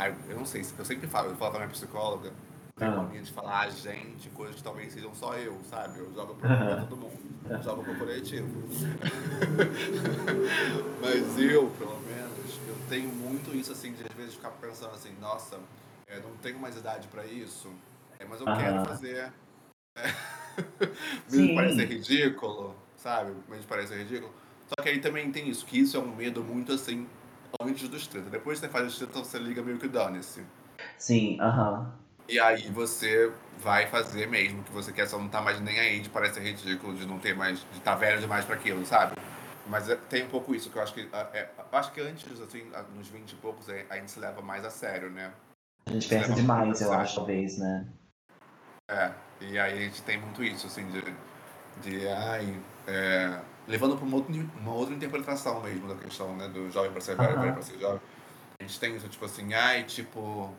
eu 0.08 0.36
não 0.36 0.44
sei, 0.44 0.64
eu 0.78 0.84
sempre 0.84 1.06
falo, 1.06 1.30
eu 1.30 1.36
falo 1.36 1.52
pra 1.52 1.60
minha 1.60 1.70
psicóloga, 1.70 2.32
tem 2.76 2.88
uma 2.88 3.08
linha 3.08 3.22
de 3.22 3.32
falar 3.32 3.60
a 3.60 3.70
gente, 3.70 4.28
coisas 4.30 4.56
que 4.56 4.62
talvez 4.62 4.92
sejam 4.92 5.14
só 5.14 5.34
eu, 5.34 5.58
sabe? 5.68 5.98
Eu 5.98 6.12
jogo 6.14 6.34
pra, 6.34 6.56
pra 6.56 6.84
todo 6.84 6.96
mundo, 6.96 7.18
eu 7.48 7.62
jogo 7.62 7.84
pro 7.84 7.96
coletivo. 7.96 8.48
Mas 11.00 11.38
eu, 11.38 11.70
pelo 11.78 12.00
menos, 12.00 12.60
eu 12.66 12.76
tenho 12.88 13.08
muito 13.08 13.54
isso 13.54 13.72
assim, 13.72 13.92
de 13.92 14.04
às 14.04 14.16
vezes 14.16 14.34
ficar 14.34 14.50
pensando 14.50 14.94
assim, 14.94 15.14
nossa, 15.20 15.58
eu 16.08 16.22
não 16.22 16.36
tenho 16.42 16.58
mais 16.58 16.76
idade 16.76 17.08
pra 17.08 17.24
isso, 17.24 17.70
é, 18.18 18.24
mas 18.24 18.40
eu 18.40 18.46
quero 18.46 18.84
fazer. 18.84 19.32
É. 19.94 20.10
Mesmo 21.30 21.54
parece 21.54 21.84
ridículo, 21.84 22.74
sabe? 22.96 23.30
Mesmo 23.46 23.66
parece 23.68 23.94
ridículo 23.94 24.32
só 24.74 24.82
que 24.82 24.88
aí 24.88 25.00
também 25.00 25.30
tem 25.30 25.50
isso, 25.50 25.66
que 25.66 25.78
isso 25.78 25.98
é 25.98 26.00
um 26.00 26.16
medo 26.16 26.42
muito 26.42 26.72
assim, 26.72 27.06
antes 27.60 27.88
dos 27.88 28.06
30. 28.06 28.30
Depois 28.30 28.58
que 28.58 28.66
você 28.66 28.72
faz 28.72 28.86
os 28.86 28.98
30, 28.98 29.18
você 29.18 29.38
liga 29.38 29.62
meio 29.62 29.78
que 29.78 29.88
dane-se. 29.88 30.44
Sim, 30.98 31.40
aham. 31.40 31.80
Uh 31.80 31.84
-huh. 31.84 32.02
E 32.28 32.38
aí 32.40 32.70
você 32.70 33.32
vai 33.58 33.86
fazer 33.88 34.26
mesmo 34.28 34.62
que 34.62 34.72
você 34.72 34.92
quer, 34.92 35.06
só 35.06 35.18
não 35.18 35.28
tá 35.28 35.40
mais 35.40 35.60
nem 35.60 35.78
aí 35.78 36.00
de 36.00 36.08
parecer 36.08 36.40
ridículo, 36.42 36.94
de 36.94 37.06
não 37.06 37.18
ter 37.18 37.34
mais, 37.34 37.58
de 37.72 37.80
tá 37.80 37.94
velho 37.94 38.20
demais 38.20 38.44
para 38.44 38.54
aquilo, 38.54 38.86
sabe? 38.86 39.16
Mas 39.66 39.88
é, 39.88 39.96
tem 39.96 40.24
um 40.24 40.28
pouco 40.28 40.54
isso, 40.54 40.70
que 40.70 40.76
eu 40.76 40.82
acho 40.82 40.94
que. 40.94 41.08
É, 41.12 41.48
acho 41.72 41.92
que 41.92 42.00
antes, 42.00 42.40
assim, 42.40 42.64
nos 42.96 43.08
20 43.08 43.32
e 43.32 43.36
poucos, 43.36 43.68
é, 43.68 43.86
a 43.90 43.96
gente 43.96 44.10
se 44.10 44.18
leva 44.18 44.40
mais 44.40 44.64
a 44.64 44.70
sério, 44.70 45.10
né? 45.10 45.32
A 45.86 45.92
gente 45.92 46.08
pensa 46.08 46.32
demais, 46.32 46.80
eu 46.80 46.92
acho, 46.92 47.16
talvez, 47.16 47.58
né? 47.58 47.86
É, 48.88 49.12
e 49.40 49.58
aí 49.58 49.78
a 49.78 49.82
gente 49.82 50.02
tem 50.02 50.18
muito 50.18 50.42
isso, 50.42 50.66
assim, 50.66 50.86
de. 50.88 51.02
de 51.82 52.08
ai, 52.08 52.60
é, 52.86 53.40
levando 53.66 53.96
para 53.96 54.04
uma 54.04 54.16
outra, 54.16 54.34
uma 54.60 54.74
outra 54.74 54.94
interpretação 54.94 55.62
mesmo 55.62 55.88
da 55.88 55.94
questão, 55.94 56.36
né? 56.36 56.48
Do 56.48 56.70
jovem 56.70 56.90
para 56.90 57.00
ser 57.00 57.16
velho, 57.16 57.40
velho 57.40 57.52
para 57.52 57.62
ser 57.62 57.78
jovem. 57.78 58.00
A 58.60 58.64
gente 58.64 58.78
tem 58.78 58.96
isso, 58.96 59.08
tipo 59.08 59.24
assim, 59.24 59.52
ai, 59.54 59.84
tipo, 59.84 60.54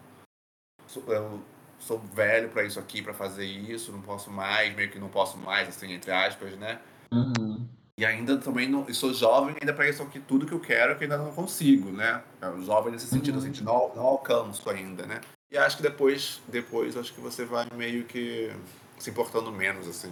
eu 1.08 1.42
sou 1.80 2.00
velho 2.00 2.50
para 2.50 2.64
isso 2.64 2.80
aqui, 2.80 3.02
para 3.02 3.14
fazer 3.14 3.46
isso, 3.46 3.92
não 3.92 4.02
posso 4.02 4.32
mais, 4.32 4.76
meio 4.76 4.90
que 4.90 5.00
não 5.00 5.10
posso 5.10 5.38
mais, 5.38 5.70
assim, 5.70 5.92
entre 5.92 6.12
aspas, 6.12 6.56
né? 6.58 6.80
Uhum. 7.12 7.68
E 7.98 8.06
ainda 8.06 8.38
também 8.38 8.68
não, 8.68 8.88
eu 8.88 8.94
sou 8.94 9.14
jovem 9.14 9.56
ainda 9.62 9.72
para 9.72 9.88
isso 9.88 10.02
aqui 10.02 10.20
tudo 10.20 10.46
que 10.46 10.54
eu 10.54 10.60
quero 10.60 10.98
que 10.98 11.04
ainda 11.04 11.18
não 11.18 11.32
consigo, 11.32 11.92
né? 11.92 12.24
Eu 12.42 12.62
jovem 12.64 12.92
nesse 12.92 13.08
sentido, 13.08 13.40
uhum. 13.40 13.52
assim, 13.52 13.64
não, 13.64 13.96
não 13.96 14.04
alcanço 14.04 14.68
ainda, 14.70 15.06
né? 15.06 15.22
E 15.52 15.58
acho 15.58 15.78
que 15.78 15.84
depois, 15.84 16.42
depois 16.48 16.98
acho 16.98 17.14
que 17.14 17.22
você 17.22 17.46
vai 17.46 17.68
meio 17.76 18.06
que 18.06 18.52
se 18.98 19.12
importando 19.12 19.52
menos, 19.52 19.88
assim. 19.88 20.12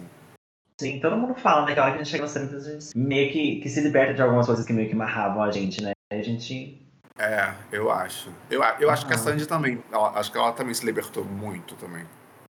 Sim, 0.80 1.00
todo 1.00 1.16
mundo 1.16 1.34
fala, 1.34 1.66
né? 1.66 1.74
Que 1.74 1.80
a 1.80 1.84
hora 1.84 1.92
que 1.92 2.00
a 2.00 2.02
gente 2.02 2.10
chega 2.10 2.24
nos 2.24 2.32
30, 2.32 2.56
a 2.56 2.60
gente 2.60 2.98
meio 2.98 3.32
que, 3.32 3.60
que 3.60 3.68
se 3.68 3.80
liberta 3.80 4.14
de 4.14 4.22
algumas 4.22 4.46
coisas 4.46 4.64
que 4.64 4.72
meio 4.72 4.88
que 4.88 4.94
amarravam 4.94 5.42
a 5.42 5.50
gente, 5.50 5.82
né? 5.82 5.92
A 6.12 6.22
gente. 6.22 6.80
É, 7.18 7.52
eu 7.70 7.90
acho. 7.90 8.30
Eu, 8.50 8.62
eu 8.80 8.90
acho 8.90 9.06
que 9.06 9.12
a 9.12 9.18
Sandy 9.18 9.46
também. 9.46 9.82
Ela, 9.92 10.18
acho 10.18 10.32
que 10.32 10.38
ela 10.38 10.52
também 10.52 10.74
se 10.74 10.84
libertou 10.84 11.24
muito 11.24 11.74
também. 11.76 12.04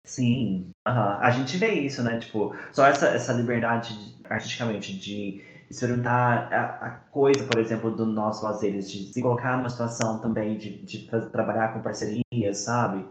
Sim. 0.03 0.72
Uhum. 0.88 0.93
A 0.93 1.30
gente 1.32 1.57
vê 1.57 1.74
isso, 1.74 2.03
né? 2.03 2.19
Tipo, 2.19 2.55
só 2.72 2.86
essa, 2.86 3.07
essa 3.07 3.34
liberdade 3.34 3.95
artisticamente 4.30 4.97
de 4.97 5.43
experimentar 5.69 6.51
a, 6.51 6.86
a, 6.86 6.89
coisa, 7.11 7.43
por 7.45 7.59
exemplo, 7.59 7.91
do 7.91 8.05
nosso 8.05 8.43
lazer, 8.43 8.74
de 8.74 9.13
se 9.13 9.22
colocar 9.22 9.57
numa 9.57 9.69
situação 9.69 10.19
também 10.19 10.57
de, 10.57 10.82
de 10.84 11.07
trabalhar 11.32 11.74
com 11.74 11.82
parcerias, 11.82 12.57
sabe? 12.57 13.05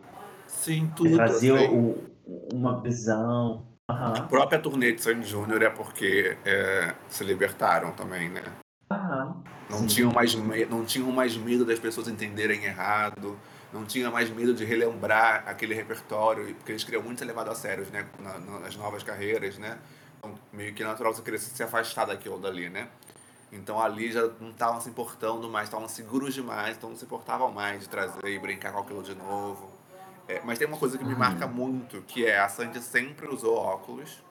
Sim, 0.47 0.93
tudo. 0.95 1.15
Trazer 1.15 1.53
o, 1.71 1.97
uma 2.53 2.81
visão. 2.83 3.70
Uhum. 3.91 4.15
A 4.17 4.23
própria 4.23 4.59
turnê 4.59 4.93
de 4.93 5.03
Sandy 5.03 5.29
Júnior 5.29 5.63
é 5.63 5.71
porque 5.71 6.37
é, 6.45 6.95
se 7.09 7.25
libertaram 7.25 7.91
também, 7.93 8.29
né? 8.29 8.43
Uhum. 8.93 9.43
Não, 9.69 9.87
tinham 9.87 10.13
mais, 10.13 10.35
não 10.35 10.85
tinham 10.85 11.11
mais 11.11 11.37
medo 11.37 11.65
das 11.65 11.79
pessoas 11.79 12.09
entenderem 12.09 12.65
errado, 12.65 13.39
não 13.73 13.85
tinha 13.85 14.11
mais 14.11 14.31
medo 14.31 14.55
de 14.55 14.65
relembrar 14.65 15.45
aquele 15.47 15.75
repertório, 15.75 16.55
porque 16.55 16.73
eles 16.73 16.85
queriam 16.85 17.03
muito 17.03 17.19
ser 17.19 17.25
levados 17.25 17.53
a 17.53 17.55
sério 17.55 17.87
né, 17.93 18.07
nas 18.61 18.77
novas 18.77 19.03
carreiras, 19.03 19.59
né? 19.59 19.79
Então, 20.19 20.35
meio 20.53 20.73
que 20.75 20.85
natural 20.85 21.15
você 21.15 21.23
querer 21.23 21.39
se 21.39 21.63
afastar 21.63 22.07
daquilo 22.07 22.39
dali, 22.39 22.69
né? 22.69 22.89
Então 23.53 23.81
ali 23.81 24.13
já 24.13 24.23
não 24.41 24.51
estavam 24.51 24.81
se 24.81 24.89
importando 24.89 25.49
mais, 25.49 25.67
estavam 25.69 25.89
seguros 25.89 26.35
demais, 26.35 26.77
então 26.77 26.91
não 26.91 26.97
se 26.97 27.05
importavam 27.05 27.51
mais 27.51 27.81
de 27.81 27.89
trazer 27.89 28.25
e 28.25 28.39
brincar 28.39 28.73
com 28.73 28.79
aquilo 28.79 29.03
de 29.03 29.15
novo. 29.15 29.80
É, 30.31 30.41
mas 30.45 30.61
tem 30.61 30.69
uma 30.69 30.77
coisa 30.77 30.97
que 30.97 31.03
me 31.03 31.17
marca 31.17 31.45
uhum. 31.45 31.53
muito, 31.53 32.03
que 32.03 32.25
é 32.25 32.39
a 32.39 32.49
Sandy 32.49 32.81
sempre 32.81 33.27
usou 33.27 33.57
óculos, 33.57 34.23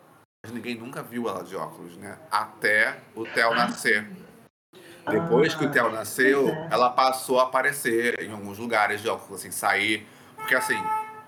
mas 0.41 0.54
ninguém 0.54 0.76
nunca 0.76 1.04
viu 1.04 1.28
ela 1.28 1.43
de 1.43 1.58
óculos, 1.58 1.97
né? 1.97 2.18
Até 2.32 3.02
o 3.14 3.26
Theo 3.26 3.54
nascer. 3.54 4.10
Depois 5.10 5.54
que 5.54 5.66
o 5.66 5.70
Theo 5.70 5.91
nasceu, 5.91 6.47
ela 6.72 6.89
passou 6.89 7.41
a 7.41 7.43
aparecer 7.43 8.18
em 8.22 8.32
alguns 8.32 8.58
lugares 8.58 9.02
de 9.02 9.10
óculos, 9.10 9.41
assim, 9.41 9.52
sair. 9.52 10.08
Porque 10.38 10.56
assim, 10.56 10.82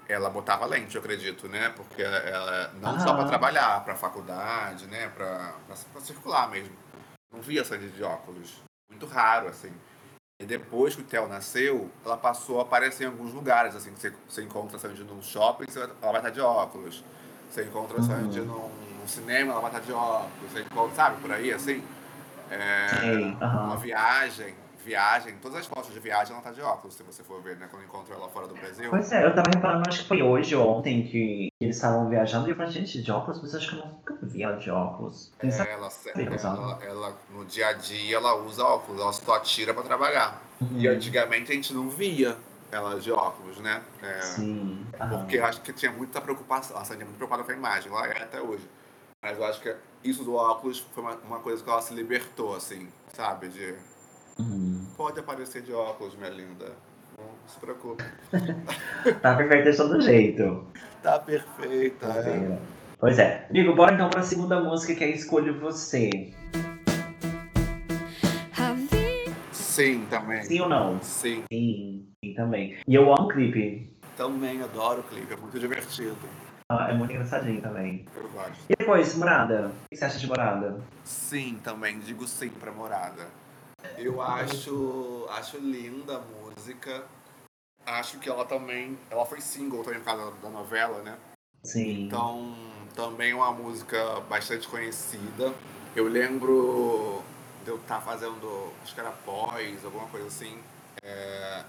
ela 0.08 0.30
botava 0.30 0.66
lente, 0.66 0.96
eu 0.96 1.02
acredito, 1.02 1.50
né? 1.50 1.74
Porque 1.76 2.02
ela 2.02 2.74
não 2.80 2.98
só 2.98 3.14
para 3.14 3.26
trabalhar, 3.26 3.84
para 3.84 3.96
faculdade, 3.96 4.88
né? 4.88 5.10
Para 5.10 5.54
circular 6.00 6.50
mesmo. 6.50 6.74
Não 7.30 7.42
via 7.42 7.66
Sandy 7.66 7.90
de 7.90 8.04
óculos. 8.04 8.62
Muito 8.90 9.06
raro, 9.06 9.50
assim. 9.50 9.74
E 10.42 10.46
depois 10.46 10.96
que 10.96 11.02
o 11.02 11.06
Theo 11.06 11.28
nasceu, 11.28 11.92
ela 12.04 12.18
passou 12.18 12.60
a 12.60 12.64
aparecer 12.64 13.04
em 13.04 13.08
alguns 13.08 13.32
lugares, 13.32 13.76
assim, 13.76 13.92
você, 13.96 14.12
você 14.28 14.42
encontra 14.42 14.76
a 14.76 14.80
Sandy 14.80 15.04
num 15.04 15.22
shopping, 15.22 15.66
ela 15.76 15.94
vai 16.02 16.16
estar 16.16 16.32
de 16.32 16.42
óculos. 16.42 17.04
Você 17.52 17.64
encontra 17.64 18.00
a 18.00 18.02
Sandy 18.02 18.40
uhum. 18.40 18.46
num, 18.48 19.00
num, 19.00 19.08
cinema, 19.08 19.52
ela 19.52 19.62
vai 19.62 19.70
estar 19.70 19.82
de 19.82 19.94
óculos. 19.94 20.52
Você 20.52 20.62
encontra, 20.62 20.96
sabe, 20.96 21.22
por 21.22 21.32
aí, 21.32 21.54
assim. 21.54 21.84
É, 22.50 23.14
uhum. 23.14 23.38
Uma 23.40 23.78
viagem, 23.78 24.56
viagem, 24.82 25.36
todas 25.42 25.60
as 25.60 25.68
fotos 25.68 25.94
de 25.94 26.00
viagem 26.00 26.34
ela 26.34 26.42
tá 26.42 26.52
de 26.52 26.62
óculos, 26.62 26.96
se 26.96 27.04
você 27.04 27.24
for 27.24 27.42
ver, 27.42 27.58
né? 27.58 27.68
Quando 27.70 27.84
encontra 27.84 28.16
ela 28.16 28.28
fora 28.30 28.48
do 28.48 28.56
Brasil. 28.56 28.90
Pois 28.90 29.12
é, 29.12 29.26
eu 29.26 29.34
tava 29.34 29.50
reparando, 29.54 29.88
acho 29.88 30.02
que 30.02 30.08
foi 30.08 30.22
hoje 30.22 30.56
ou 30.56 30.78
ontem 30.78 31.04
que 31.04 31.50
eles 31.60 31.76
estavam 31.76 32.10
viajando 32.10 32.48
e 32.48 32.52
eu 32.52 32.56
falei, 32.56 32.72
gente, 32.72 33.02
de 33.02 33.12
óculos, 33.12 33.42
mas 33.42 33.56
acho 33.56 33.70
que 33.70 33.76
eu 33.76 33.86
nunca 33.86 34.18
vi 34.22 34.44
ela 34.44 34.58
de 34.58 34.70
óculos. 34.72 35.32
É, 35.40 35.48
ela, 35.48 35.90
ela, 36.16 36.80
ela, 36.84 37.18
no 37.30 37.46
dia 37.46 37.68
a 37.68 37.74
dia, 37.74 38.16
ela 38.16 38.36
usa 38.36 38.64
óculos, 38.64 39.02
ela 39.02 39.14
só 39.14 39.40
tira 39.40 39.74
pra 39.74 39.84
trabalhar. 39.84 40.42
Uhum. 40.60 40.80
E 40.80 40.88
antigamente 40.88 41.52
a 41.52 41.56
gente 41.56 41.74
não 41.74 41.90
via 41.90 42.36
ela 42.72 43.00
de 43.00 43.12
óculos, 43.12 43.58
né? 43.60 43.82
É, 44.02 44.22
Sim. 44.22 44.86
Porque 44.98 45.38
eu 45.38 45.46
acho 45.46 45.62
que 45.62 45.74
tinha 45.74 45.92
muita 45.92 46.22
preocupação, 46.22 46.76
ela 46.76 46.86
tinha 46.86 46.98
muito 46.98 47.18
preocupada 47.18 47.44
com 47.44 47.52
a 47.52 47.56
imagem, 47.56 47.92
lá 47.92 48.08
é 48.08 48.24
até 48.24 48.42
hoje. 48.42 48.68
Mas 49.22 49.38
eu 49.38 49.46
acho 49.46 49.62
que 49.62 49.76
isso 50.04 50.24
do 50.24 50.34
óculos 50.34 50.80
foi 50.94 51.04
uma, 51.04 51.16
uma 51.18 51.40
coisa 51.40 51.64
que 51.64 51.70
ela 51.70 51.82
se 51.82 51.94
libertou, 51.94 52.56
assim, 52.56 52.88
sabe? 53.14 53.50
De 53.50 53.76
Uhum. 54.40 54.86
Pode 54.98 55.20
aparecer 55.20 55.62
de 55.62 55.74
óculos, 55.74 56.16
minha 56.16 56.30
linda. 56.30 56.72
Não 57.18 57.26
se 57.48 57.60
preocupe. 57.60 58.04
tá 59.22 59.36
perfeita 59.36 59.72
de 59.72 59.78
todo 59.78 60.02
jeito. 60.02 60.66
Tá 61.04 61.20
perfeita, 61.20 62.08
é. 62.08 62.60
Pois 63.00 63.18
é. 63.18 63.48
Amigo, 63.50 63.76
bora 63.76 63.94
então 63.94 64.10
pra 64.10 64.22
segunda 64.22 64.60
música 64.60 64.96
que 64.96 65.04
é 65.04 65.10
Escolho 65.10 65.60
Você. 65.60 66.10
Sim, 69.52 70.06
também. 70.10 70.44
Sim 70.44 70.60
ou 70.60 70.70
não? 70.70 71.02
Sim. 71.02 71.44
Sim, 71.52 72.06
sim 72.24 72.34
também. 72.34 72.78
E 72.88 72.94
eu 72.94 73.04
amo 73.12 73.24
o 73.24 73.28
clipe. 73.28 73.90
Também 74.18 74.62
adoro 74.62 75.00
o 75.00 75.04
clipe, 75.04 75.34
é 75.34 75.38
muito 75.38 75.58
divertido. 75.58 76.18
Ah, 76.70 76.90
é 76.90 76.94
muito 76.94 77.12
engraçadinho 77.12 77.62
também. 77.62 78.06
Eu 78.16 78.30
gosto. 78.30 78.56
E 78.70 78.76
depois, 78.78 79.16
Morada? 79.18 79.72
O 79.86 79.90
que 79.90 79.96
você 79.96 80.06
acha 80.06 80.20
de 80.20 80.28
Morada? 80.28 80.80
Sim, 81.04 81.60
também. 81.64 82.00
Digo 82.00 82.28
sim 82.28 82.50
pra 82.50 82.72
Morada. 82.72 83.28
Eu 83.98 84.22
acho, 84.22 85.28
acho 85.30 85.58
linda 85.58 86.18
a 86.18 86.20
música. 86.20 87.06
Acho 87.86 88.20
que 88.20 88.30
ela 88.30 88.46
também. 88.46 88.98
Ela 89.10 89.26
foi 89.26 89.42
single 89.42 89.84
também 89.84 90.00
por 90.00 90.06
causa 90.06 90.32
da 90.38 90.50
novela, 90.50 91.02
né? 91.02 91.18
Sim. 91.64 92.06
Então, 92.06 92.56
também 92.96 93.32
é 93.32 93.36
uma 93.36 93.52
música 93.52 94.20
bastante 94.22 94.68
conhecida. 94.68 95.54
Eu 95.96 96.08
lembro 96.08 97.22
de 97.64 97.70
eu 97.72 97.78
estar 97.78 98.00
tá 98.00 98.02
fazendo, 98.02 98.74
acho 98.82 98.94
que 98.94 99.00
era 99.00 99.12
pós, 99.12 99.84
alguma 99.86 100.08
coisa 100.08 100.28
assim. 100.28 100.60
É, 101.04 101.64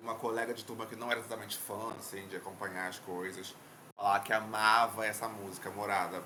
uma 0.00 0.14
colega 0.14 0.52
de 0.52 0.64
turma 0.64 0.86
que 0.86 0.96
não 0.96 1.10
era 1.10 1.20
exatamente 1.20 1.56
fã, 1.56 1.92
assim, 1.98 2.26
de 2.28 2.36
acompanhar 2.36 2.88
as 2.88 2.98
coisas, 2.98 3.54
falar 3.96 4.20
que 4.20 4.32
amava 4.32 5.06
essa 5.06 5.28
música, 5.28 5.70
Morada. 5.70 6.22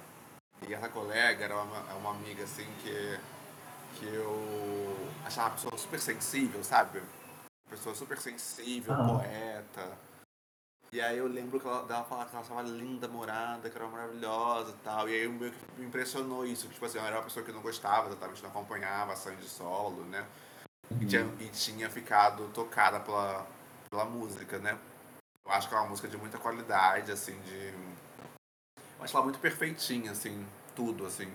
E 0.66 0.74
essa 0.74 0.88
colega 0.88 1.44
era 1.44 1.56
uma, 1.56 1.90
é 1.90 1.94
uma 1.94 2.11
amiga, 2.11 2.44
assim, 2.44 2.66
que 2.82 3.18
que 3.98 4.06
eu 4.06 4.89
achava 5.24 5.48
uma 5.48 5.54
pessoa 5.54 5.78
super 5.78 6.00
sensível, 6.00 6.62
sabe? 6.64 6.98
Uma 6.98 7.70
pessoa 7.70 7.94
super 7.94 8.18
sensível, 8.18 8.94
ah. 8.94 9.06
poeta. 9.06 9.98
E 10.92 11.00
aí 11.00 11.18
eu 11.18 11.28
lembro 11.28 11.60
que 11.60 11.66
ela, 11.68 11.84
dela 11.84 12.02
falar 12.02 12.26
que 12.26 12.34
ela 12.34 12.42
estava 12.42 12.62
linda, 12.62 13.06
morada, 13.06 13.70
que 13.70 13.76
era 13.76 13.86
maravilhosa 13.86 14.70
e 14.70 14.84
tal. 14.84 15.08
E 15.08 15.14
aí 15.14 15.28
meio 15.28 15.52
que 15.52 15.80
me 15.80 15.86
impressionou 15.86 16.44
isso. 16.44 16.68
Tipo 16.68 16.84
assim, 16.84 16.98
eu 16.98 17.04
era 17.04 17.16
uma 17.16 17.22
pessoa 17.22 17.44
que 17.44 17.52
não 17.52 17.62
gostava, 17.62 18.08
exatamente 18.08 18.42
não 18.42 18.50
acompanhava 18.50 19.12
a 19.12 19.16
Sandy 19.16 19.48
solo, 19.48 20.04
né? 20.06 20.26
Uhum. 20.90 21.02
E, 21.02 21.06
tinha, 21.06 21.22
e 21.38 21.48
tinha 21.48 21.88
ficado 21.88 22.48
tocada 22.52 22.98
pela, 22.98 23.46
pela 23.88 24.04
música, 24.04 24.58
né? 24.58 24.76
Eu 25.46 25.52
acho 25.52 25.68
que 25.68 25.74
é 25.74 25.78
uma 25.78 25.88
música 25.88 26.08
de 26.08 26.16
muita 26.16 26.38
qualidade, 26.38 27.12
assim, 27.12 27.38
de. 27.42 27.72
Eu 28.98 29.04
acho 29.04 29.16
ela 29.16 29.24
muito 29.24 29.38
perfeitinha, 29.38 30.10
assim, 30.10 30.44
tudo, 30.74 31.06
assim. 31.06 31.32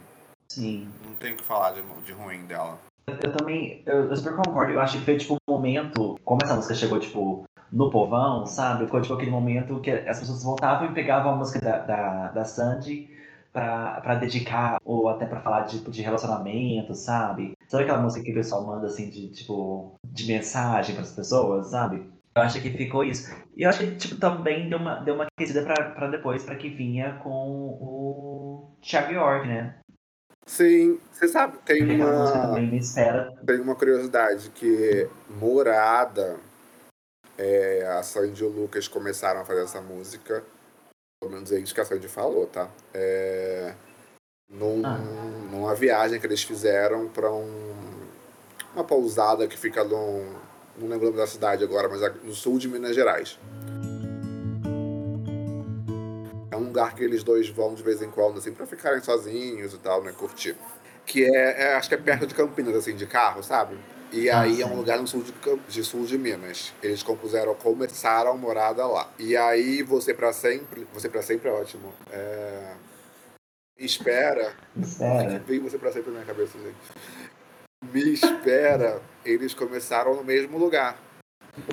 Sim. 0.52 0.94
Não 1.04 1.16
tenho 1.16 1.36
o 1.36 1.38
que 1.38 1.44
falar 1.44 1.72
de, 1.72 1.82
de 2.04 2.12
ruim 2.12 2.46
dela. 2.46 2.78
Eu, 3.08 3.32
também, 3.32 3.84
eu, 3.86 4.10
eu, 4.10 4.16
super 4.16 4.36
concordo. 4.36 4.74
Eu 4.74 4.80
acho 4.80 4.98
que 4.98 5.06
foi 5.06 5.18
tipo 5.18 5.36
um 5.36 5.52
momento, 5.52 6.20
como 6.24 6.42
essa 6.44 6.56
música 6.56 6.74
chegou, 6.74 7.00
tipo, 7.00 7.46
no 7.72 7.90
povão, 7.90 8.46
sabe? 8.46 8.86
Ficou 8.86 9.02
tipo 9.02 9.14
aquele 9.14 9.32
momento 9.32 9.80
que 9.80 9.92
as 9.92 10.20
pessoas 10.20 10.44
voltavam 10.44 10.90
e 10.90 10.94
pegavam 10.94 11.34
a 11.34 11.36
música 11.36 11.60
da, 11.60 11.80
da, 11.80 12.28
da 12.30 12.44
Sandy 12.46 13.10
pra, 13.54 14.16
dedicar, 14.16 14.80
ou 14.84 15.08
até 15.08 15.26
pra 15.26 15.40
falar 15.40 15.64
tipo, 15.64 15.92
de 15.92 16.02
relacionamento, 16.02 16.94
sabe? 16.94 17.54
Sabe 17.68 17.84
aquela 17.84 18.02
música 18.02 18.24
que 18.24 18.32
o 18.32 18.36
pessoal 18.36 18.66
manda 18.66 18.88
assim 18.88 19.10
de 19.10 19.30
tipo 19.30 19.96
de 20.04 20.28
mensagem 20.28 20.96
para 20.96 21.04
as 21.04 21.12
pessoas, 21.12 21.68
sabe? 21.68 22.10
Eu 22.36 22.42
acho 22.42 22.62
que 22.62 22.70
ficou 22.70 23.04
isso. 23.04 23.34
E 23.56 23.64
eu 23.64 23.70
acho 23.70 23.80
que 23.80 23.96
tipo, 23.96 24.18
também 24.18 24.68
deu 24.68 24.78
uma, 24.78 24.96
deu 24.96 25.16
uma 25.16 25.26
aquecida 25.26 25.64
pra, 25.64 25.92
pra 25.92 26.10
depois, 26.10 26.44
pra 26.44 26.56
que 26.56 26.70
vinha 26.70 27.14
com 27.24 27.30
o 27.30 28.72
Thiago 28.82 29.14
York, 29.14 29.48
né? 29.48 29.76
Sim, 30.48 31.00
você 31.12 31.28
sabe, 31.28 31.58
tem 31.66 31.84
uma. 31.84 32.54
Tem 33.46 33.60
uma 33.60 33.76
curiosidade 33.76 34.50
que 34.52 35.10
Morada, 35.30 36.38
é, 37.38 37.86
a 37.88 38.04
Sandy 38.04 38.44
e 38.44 38.46
o 38.46 38.50
Lucas 38.50 38.88
começaram 38.88 39.42
a 39.42 39.46
fazer 39.46 39.64
essa 39.64 39.82
música. 39.82 40.44
Pelo 41.20 41.34
menos 41.34 41.52
é 41.52 41.60
isso 41.60 41.74
que 41.74 41.82
a 41.82 41.86
Sandy 41.86 42.08
falou, 42.08 42.46
tá? 42.46 42.70
É, 42.94 43.74
num, 44.50 44.86
ah. 44.86 44.98
Numa 45.52 45.74
viagem 45.74 46.20
que 46.20 46.28
eles 46.28 46.44
fizeram 46.44 47.08
para 47.10 47.32
um, 47.32 48.08
uma 48.74 48.84
pousada 48.84 49.48
que 49.48 49.58
fica 49.58 49.84
num. 49.84 50.32
Não 50.78 50.88
lembro 50.88 51.08
o 51.08 51.10
nome 51.10 51.18
da 51.18 51.28
cidade 51.28 51.64
agora, 51.64 51.90
mas 51.90 52.02
no 52.24 52.34
sul 52.34 52.60
de 52.60 52.68
Minas 52.68 52.96
Gerais. 52.96 53.40
Lugar 56.76 56.94
que 56.94 57.04
eles 57.04 57.24
dois 57.24 57.48
vão 57.48 57.74
de 57.74 57.82
vez 57.82 58.02
em 58.02 58.12
quando, 58.12 58.38
assim, 58.38 58.52
pra 58.52 58.68
ficarem 58.68 59.02
sozinhos 59.02 59.74
e 59.74 59.78
tal, 59.78 60.04
né? 60.04 60.12
Curtir. 60.12 60.56
Que 61.06 61.24
é, 61.24 61.62
é 61.62 61.76
acho 61.76 61.88
que 61.88 61.96
é 61.96 61.98
perto 61.98 62.28
de 62.28 62.36
Campinas, 62.36 62.76
assim, 62.76 62.96
de 62.96 63.06
carro, 63.06 63.42
sabe? 63.42 63.78
E 64.12 64.30
ah, 64.30 64.42
aí 64.42 64.62
é 64.62 64.66
um 64.66 64.76
lugar 64.76 65.00
no 65.00 65.08
sul 65.08 65.24
de, 65.24 65.34
de, 65.70 65.84
sul 65.84 66.06
de 66.06 66.18
Minas. 66.18 66.74
Eles 66.84 67.02
compuseram, 67.02 67.56
começaram 67.56 68.38
morada 68.38 68.86
lá. 68.86 69.10
E 69.18 69.38
aí 69.38 69.82
você 69.84 70.14
para 70.14 70.34
sempre, 70.34 70.86
você 70.94 71.08
para 71.10 71.22
sempre 71.22 71.50
é 71.50 71.52
ótimo. 71.52 71.94
É... 72.12 72.74
Espera. 73.78 74.54
Espera. 74.78 75.40
Vem 75.40 75.60
você 75.60 75.78
para 75.78 75.92
sempre 75.92 76.12
na 76.12 76.20
minha 76.20 76.26
cabeça, 76.26 76.58
gente. 76.60 77.92
Me 77.92 78.14
espera. 78.14 79.02
Eles 79.24 79.54
começaram 79.54 80.16
no 80.16 80.24
mesmo 80.24 80.58
lugar. 80.58 80.98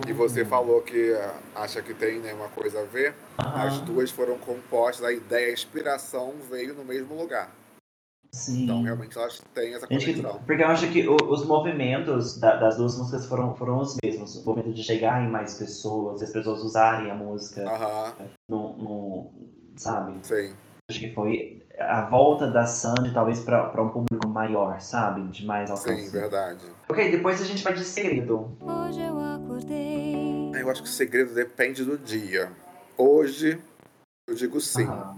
E 0.07 0.13
você 0.13 0.45
falou 0.45 0.81
que 0.83 1.13
acha 1.55 1.83
que 1.83 1.93
tem 1.93 2.21
né, 2.21 2.33
uma 2.33 2.49
coisa 2.49 2.81
a 2.81 2.85
ver. 2.85 3.15
As 3.37 3.81
duas 3.81 4.11
foram 4.11 4.39
compostas, 4.39 5.05
a 5.05 5.13
ideia, 5.13 5.49
a 5.49 5.53
inspiração 5.53 6.35
veio 6.51 6.75
no 6.75 6.85
mesmo 6.85 7.15
lugar. 7.17 7.51
Sim. 8.35 8.65
Então, 8.65 8.83
realmente, 8.83 9.19
elas 9.19 9.43
têm 9.53 9.75
essa 9.75 9.87
conexão. 9.87 10.41
Porque 10.47 10.63
eu 10.63 10.69
acho 10.69 10.91
que 10.91 11.07
os 11.07 11.47
movimentos 11.47 12.39
das 12.39 12.79
duas 12.79 12.97
músicas 12.97 13.27
foram, 13.27 13.55
foram 13.55 13.81
os 13.81 13.97
mesmos. 14.03 14.37
O 14.37 14.47
movimento 14.47 14.75
de 14.75 14.83
chegar 14.83 15.23
em 15.23 15.31
mais 15.31 15.59
pessoas, 15.59 16.23
as 16.23 16.33
pessoas 16.33 16.63
usarem 16.63 17.11
a 17.11 17.15
música. 17.15 17.63
No, 18.49 18.77
no, 18.79 19.33
sabe? 19.77 20.19
Sim. 20.23 20.55
Acho 20.91 21.01
que 21.01 21.13
foi 21.13 21.62
a 21.89 22.03
volta 22.03 22.47
da 22.47 22.67
Sandy, 22.67 23.13
talvez, 23.13 23.41
para 23.41 23.83
um 23.83 23.89
público 23.89 24.29
maior, 24.29 24.81
sabe? 24.81 25.23
De 25.29 25.45
mais 25.45 25.71
alcance. 25.71 26.07
Sim, 26.07 26.11
verdade. 26.11 26.65
Ok, 26.89 27.11
depois 27.11 27.41
a 27.41 27.45
gente 27.45 27.63
vai 27.63 27.75
de 27.75 27.85
segredo. 27.85 28.57
Hoje 28.61 29.01
eu 29.01 29.19
acordei. 29.19 30.53
Eu 30.55 30.71
acho 30.71 30.83
que 30.83 30.89
o 30.89 30.93
segredo 30.93 31.35
depende 31.35 31.85
do 31.85 31.99
dia. 31.99 32.51
Hoje, 32.97 33.61
eu 34.29 34.35
digo 34.35 34.61
sim. 34.61 34.87
Ah, 34.89 35.15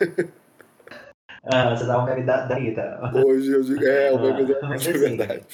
ah 1.44 1.76
você 1.76 1.86
dá 1.86 2.02
um 2.02 2.04
meme 2.04 2.22
da, 2.24 2.44
Anitta. 2.44 3.00
Hoje 3.14 3.52
eu 3.52 3.62
digo, 3.62 3.84
é, 3.84 4.12
o 4.12 4.20
meme 4.20 4.46
da 4.46 4.66
Anitta, 4.66 4.90
é 4.90 4.92
verdade. 4.92 5.46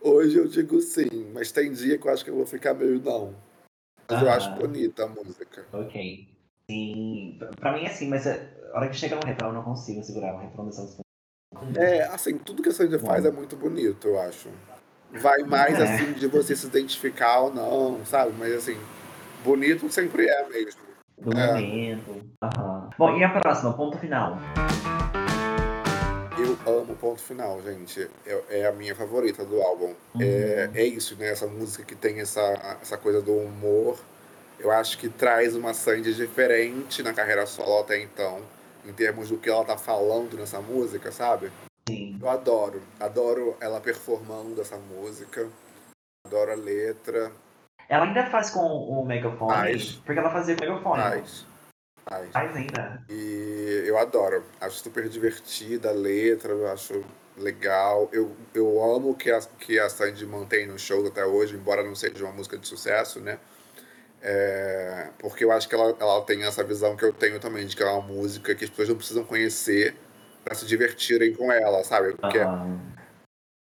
Hoje 0.00 0.36
eu 0.36 0.46
digo 0.46 0.80
sim, 0.80 1.30
mas 1.32 1.50
tem 1.50 1.72
dia 1.72 1.98
que 1.98 2.06
eu 2.06 2.12
acho 2.12 2.24
que 2.24 2.30
eu 2.30 2.36
vou 2.36 2.46
ficar 2.46 2.74
meio 2.74 3.00
não. 3.02 3.34
Mas 4.08 4.22
ah, 4.22 4.24
eu 4.24 4.30
acho 4.30 4.54
bonita 4.54 5.04
a 5.04 5.08
música. 5.08 5.66
Ok. 5.72 6.28
Sim, 6.70 7.38
pra 7.58 7.72
mim 7.72 7.84
é 7.84 7.86
assim, 7.86 8.08
mas 8.08 8.26
a 8.72 8.78
hora 8.78 8.88
que 8.88 8.96
chega 8.96 9.16
no 9.16 9.26
refrão 9.26 9.48
eu 9.48 9.54
não 9.54 9.62
consigo 9.62 10.02
segurar 10.02 10.34
o 10.34 10.38
refrão 10.38 10.66
dessa 10.66 10.82
música. 10.82 11.02
É, 11.76 12.02
assim, 12.04 12.38
tudo 12.38 12.62
que 12.62 12.68
a 12.68 12.72
Sandy 12.72 12.98
faz 12.98 13.24
é 13.24 13.30
muito 13.30 13.56
bonito, 13.56 14.08
eu 14.08 14.20
acho. 14.20 14.48
Vai 15.12 15.42
mais, 15.42 15.78
é. 15.78 15.82
assim, 15.82 16.12
de 16.12 16.26
você 16.26 16.54
se 16.54 16.66
identificar 16.66 17.40
ou 17.40 17.54
não, 17.54 18.04
sabe? 18.04 18.32
Mas, 18.38 18.52
assim, 18.52 18.76
bonito 19.42 19.90
sempre 19.90 20.28
é 20.28 20.48
mesmo. 20.48 20.80
Do 21.18 21.36
é. 21.36 21.46
momento. 21.46 22.10
Uhum. 22.10 22.90
Bom, 22.96 23.16
e 23.16 23.24
a 23.24 23.30
próxima, 23.30 23.72
ponto 23.72 23.98
final? 23.98 24.38
Eu 26.38 26.80
amo 26.80 26.94
Ponto 26.94 27.20
Final, 27.20 27.60
gente. 27.62 28.08
É, 28.24 28.60
é 28.60 28.66
a 28.68 28.72
minha 28.72 28.94
favorita 28.94 29.44
do 29.44 29.60
álbum. 29.60 29.92
Uhum. 30.14 30.20
É, 30.20 30.70
é 30.72 30.84
isso, 30.84 31.16
né? 31.16 31.30
Essa 31.30 31.48
música 31.48 31.82
que 31.82 31.96
tem 31.96 32.20
essa, 32.20 32.78
essa 32.80 32.96
coisa 32.96 33.20
do 33.20 33.32
humor 33.32 33.98
eu 34.58 34.72
acho 34.72 34.98
que 34.98 35.08
traz 35.08 35.54
uma 35.54 35.72
Sandy 35.72 36.12
diferente 36.14 37.02
na 37.02 37.12
carreira 37.12 37.46
solo 37.46 37.80
até 37.80 38.00
então, 38.02 38.40
em 38.88 38.92
termos 38.92 39.28
do 39.28 39.36
que 39.36 39.50
ela 39.50 39.64
tá 39.64 39.76
falando 39.76 40.36
nessa 40.36 40.60
música, 40.60 41.12
sabe? 41.12 41.52
Sim. 41.88 42.18
Eu 42.20 42.28
adoro, 42.28 42.82
adoro 42.98 43.56
ela 43.60 43.80
performando 43.80 44.60
essa 44.60 44.76
música. 44.76 45.48
Adoro 46.26 46.52
a 46.52 46.56
letra. 46.56 47.30
Ela 47.88 48.04
ainda 48.04 48.26
faz 48.26 48.50
com 48.50 48.60
o 48.60 49.04
megafone? 49.04 49.52
Faz. 49.52 49.92
Porque 50.04 50.18
ela 50.18 50.30
fazia 50.30 50.54
o 50.54 50.60
megafone. 50.60 51.02
Faz. 51.02 51.46
Faz. 52.08 52.30
Faz 52.30 52.56
ainda. 52.56 53.02
E 53.08 53.84
eu 53.86 53.98
adoro. 53.98 54.44
Acho 54.60 54.76
super 54.76 55.08
divertida 55.08 55.90
a 55.90 55.92
letra, 55.92 56.52
eu 56.52 56.68
acho 56.68 57.04
legal. 57.36 58.08
Eu, 58.12 58.34
eu 58.54 58.82
amo 58.82 59.14
que 59.14 59.30
a, 59.30 59.40
que 59.40 59.78
a 59.78 59.88
Sandy 59.88 60.26
mantém 60.26 60.66
no 60.66 60.78
show 60.78 61.06
até 61.06 61.24
hoje, 61.24 61.56
embora 61.56 61.82
não 61.82 61.94
seja 61.94 62.24
uma 62.24 62.32
música 62.32 62.58
de 62.58 62.66
sucesso, 62.66 63.20
né? 63.20 63.38
É, 64.20 65.10
porque 65.18 65.44
eu 65.44 65.52
acho 65.52 65.68
que 65.68 65.74
ela, 65.74 65.96
ela 66.00 66.20
tem 66.22 66.42
essa 66.42 66.64
visão 66.64 66.96
que 66.96 67.04
eu 67.04 67.12
tenho 67.12 67.38
também, 67.38 67.66
de 67.66 67.76
que 67.76 67.82
ela 67.82 67.92
é 67.92 67.94
uma 67.94 68.06
música 68.06 68.54
que 68.54 68.64
as 68.64 68.70
pessoas 68.70 68.88
não 68.88 68.96
precisam 68.96 69.24
conhecer 69.24 69.96
para 70.44 70.54
se 70.54 70.66
divertirem 70.66 71.34
com 71.34 71.52
ela, 71.52 71.84
sabe? 71.84 72.14
Porque, 72.14 72.38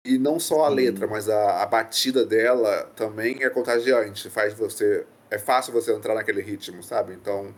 E 0.04 0.18
não 0.18 0.38
só 0.38 0.64
a 0.64 0.68
letra, 0.68 1.06
mas 1.06 1.28
a, 1.28 1.62
a 1.62 1.66
batida 1.66 2.24
dela 2.24 2.90
também 2.94 3.42
é 3.42 3.50
contagiante, 3.50 4.30
faz 4.30 4.54
você. 4.54 5.04
É 5.30 5.38
fácil 5.38 5.72
você 5.72 5.92
entrar 5.92 6.14
naquele 6.14 6.40
ritmo, 6.40 6.82
sabe? 6.82 7.12
Então, 7.12 7.52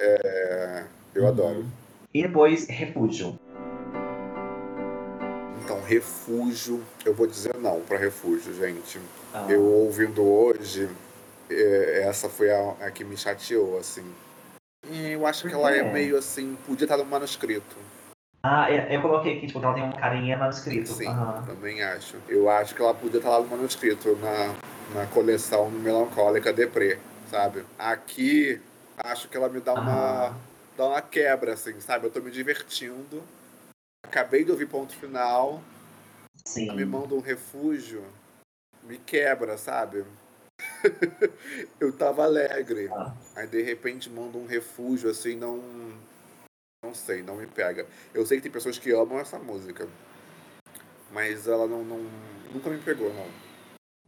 é, 0.00 0.84
eu 1.14 1.24
uhum. 1.24 1.28
adoro. 1.28 1.66
E 2.14 2.22
depois, 2.22 2.68
Refúgio. 2.68 3.38
Então, 5.64 5.82
Refúgio, 5.82 6.82
eu 7.04 7.14
vou 7.14 7.26
dizer 7.26 7.56
não 7.56 7.80
para 7.80 7.98
Refúgio, 7.98 8.54
gente. 8.54 9.00
Ah. 9.34 9.46
Eu 9.48 9.62
ouvindo 9.64 10.24
hoje, 10.24 10.88
é, 10.88 11.09
essa 11.50 12.28
foi 12.28 12.50
a, 12.50 12.70
a, 12.80 12.90
que 12.90 13.04
me 13.04 13.16
chateou, 13.16 13.78
assim. 13.78 14.04
E 14.88 15.12
eu 15.12 15.26
acho 15.26 15.46
que 15.46 15.54
ela 15.54 15.74
é 15.74 15.82
meio 15.82 16.16
assim, 16.16 16.56
podia 16.66 16.84
estar 16.84 16.96
no 16.96 17.04
manuscrito. 17.04 17.76
Ah, 18.42 18.70
eu 18.70 19.02
coloquei 19.02 19.36
aqui, 19.36 19.46
tipo, 19.46 19.58
ela 19.62 19.74
tem 19.74 19.82
um 19.82 19.92
carinha 19.92 20.36
manuscrito. 20.38 20.88
Sim, 20.88 21.08
uhum. 21.08 21.44
também 21.44 21.82
acho. 21.82 22.16
Eu 22.26 22.48
acho 22.48 22.74
que 22.74 22.80
ela 22.80 22.94
podia 22.94 23.18
estar 23.18 23.30
lá 23.30 23.40
no 23.40 23.48
manuscrito, 23.48 24.16
na, 24.16 24.54
na 24.98 25.06
coleção 25.08 25.70
melancólica 25.70 26.52
Deprê, 26.52 26.98
sabe? 27.30 27.64
Aqui, 27.78 28.60
acho 28.96 29.28
que 29.28 29.36
ela 29.36 29.48
me 29.50 29.60
dá 29.60 29.74
uma, 29.74 30.28
ah. 30.28 30.34
dá 30.76 30.86
uma 30.86 31.02
quebra, 31.02 31.52
assim, 31.52 31.78
sabe? 31.80 32.06
Eu 32.06 32.10
tô 32.10 32.20
me 32.20 32.30
divertindo. 32.30 33.22
Acabei 34.02 34.42
de 34.42 34.50
ouvir 34.50 34.66
ponto 34.66 34.94
final. 34.94 35.62
Sim. 36.46 36.68
Ela 36.68 36.76
me 36.76 36.84
manda 36.86 37.14
um 37.14 37.20
refúgio. 37.20 38.02
Me 38.82 38.96
quebra, 38.96 39.58
sabe? 39.58 40.02
eu 41.80 41.92
tava 41.92 42.24
alegre. 42.24 42.88
Ah. 42.92 43.14
Aí 43.36 43.46
de 43.46 43.62
repente 43.62 44.10
manda 44.10 44.38
um 44.38 44.46
refúgio, 44.46 45.10
assim, 45.10 45.36
não. 45.36 45.60
Não 46.82 46.94
sei, 46.94 47.22
não 47.22 47.36
me 47.36 47.46
pega. 47.46 47.86
Eu 48.14 48.24
sei 48.24 48.38
que 48.38 48.44
tem 48.44 48.52
pessoas 48.52 48.78
que 48.78 48.90
amam 48.90 49.18
essa 49.20 49.38
música. 49.38 49.86
Mas 51.12 51.46
ela 51.46 51.66
não, 51.66 51.84
não 51.84 52.00
nunca 52.52 52.70
me 52.70 52.78
pegou, 52.78 53.12
não. 53.12 53.26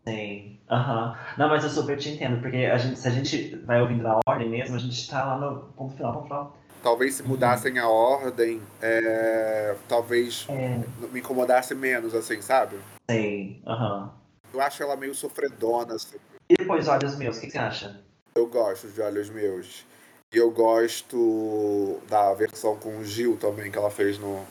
Sim, 0.06 0.58
aham. 0.68 1.10
Uhum. 1.10 1.16
Não, 1.38 1.48
mas 1.48 1.64
eu 1.64 1.70
super 1.70 1.96
te 1.96 2.10
entendo, 2.10 2.40
porque 2.40 2.56
a 2.56 2.76
gente, 2.76 2.98
se 2.98 3.06
a 3.06 3.10
gente 3.10 3.56
vai 3.64 3.80
ouvindo 3.80 4.02
na 4.02 4.18
ordem 4.26 4.48
mesmo, 4.48 4.74
a 4.74 4.78
gente 4.78 5.08
tá 5.08 5.24
lá 5.24 5.38
no 5.38 5.72
ponto 5.72 5.94
final, 5.94 6.12
ponto 6.12 6.24
final. 6.24 6.56
Talvez 6.82 7.14
se 7.14 7.22
mudassem 7.22 7.78
uhum. 7.78 7.84
a 7.84 7.88
ordem, 7.88 8.60
é, 8.80 9.76
talvez 9.88 10.46
é. 10.48 10.80
me 11.12 11.20
incomodasse 11.20 11.74
menos, 11.74 12.14
assim, 12.14 12.42
sabe? 12.42 12.76
Sim, 13.08 13.62
aham. 13.66 14.02
Uhum. 14.02 14.22
Eu 14.54 14.60
acho 14.60 14.82
ela 14.82 14.96
meio 14.96 15.14
sofredona, 15.14 15.94
assim. 15.94 16.18
E 16.52 16.54
depois 16.54 16.86
Olhos 16.86 17.16
Meus, 17.16 17.38
o 17.38 17.40
que 17.40 17.50
você 17.50 17.56
acha? 17.56 17.98
Eu 18.34 18.46
gosto 18.46 18.86
de 18.88 19.00
Olhos 19.00 19.30
Meus. 19.30 19.86
E 20.30 20.36
eu 20.36 20.50
gosto 20.50 21.98
da 22.10 22.34
versão 22.34 22.76
com 22.76 22.98
o 22.98 23.04
Gil 23.04 23.38
também, 23.38 23.70
que 23.70 23.78
ela 23.78 23.90
fez 23.90 24.18
no 24.18 24.44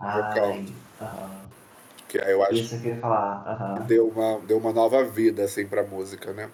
vocal. 0.00 0.50
Uhum. 0.50 0.66
Que 2.08 2.20
aí 2.20 2.32
eu 2.32 2.42
acho 2.42 2.54
Isso 2.54 2.74
eu 2.74 2.80
queria 2.80 3.00
falar. 3.00 3.78
Uhum. 3.78 3.86
Deu, 3.86 4.08
uma, 4.08 4.40
deu 4.40 4.58
uma 4.58 4.72
nova 4.72 5.04
vida, 5.04 5.44
assim, 5.44 5.64
pra 5.64 5.84
música, 5.84 6.32
né? 6.32 6.50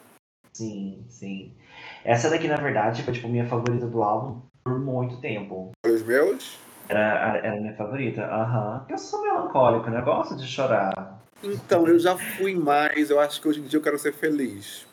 Sim, 0.52 1.06
sim. 1.08 1.56
Essa 2.04 2.28
daqui, 2.28 2.46
na 2.46 2.56
verdade, 2.56 3.02
foi, 3.02 3.14
tipo, 3.14 3.28
minha 3.28 3.48
favorita 3.48 3.86
do 3.86 4.02
álbum 4.02 4.42
por 4.62 4.78
muito 4.78 5.18
tempo. 5.22 5.70
Olhos 5.86 6.02
Meus? 6.02 6.58
Era, 6.90 7.38
era 7.38 7.58
minha 7.58 7.74
favorita, 7.74 8.22
aham. 8.22 8.80
Uhum. 8.80 8.86
Eu 8.90 8.98
sou 8.98 9.22
melancólico, 9.22 9.88
né? 9.88 10.00
Eu 10.00 10.04
gosto 10.04 10.36
de 10.36 10.46
chorar. 10.46 11.22
Então, 11.42 11.88
eu 11.88 11.98
já 11.98 12.18
fui 12.18 12.54
mais. 12.54 13.08
Eu 13.08 13.18
acho 13.18 13.40
que 13.40 13.48
hoje 13.48 13.60
em 13.60 13.64
dia 13.64 13.78
eu 13.78 13.82
quero 13.82 13.98
ser 13.98 14.12
feliz. 14.12 14.89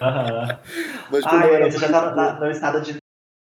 Uhum. 0.00 0.58
Mas 1.10 1.24
quando 1.24 1.42
ah, 1.42 1.46
eu 1.46 1.54
era 1.54 1.70
você 1.70 1.78
já 1.78 1.88
tá 1.88 2.40
no 2.40 2.50
estado 2.50 2.80
de, 2.80 2.96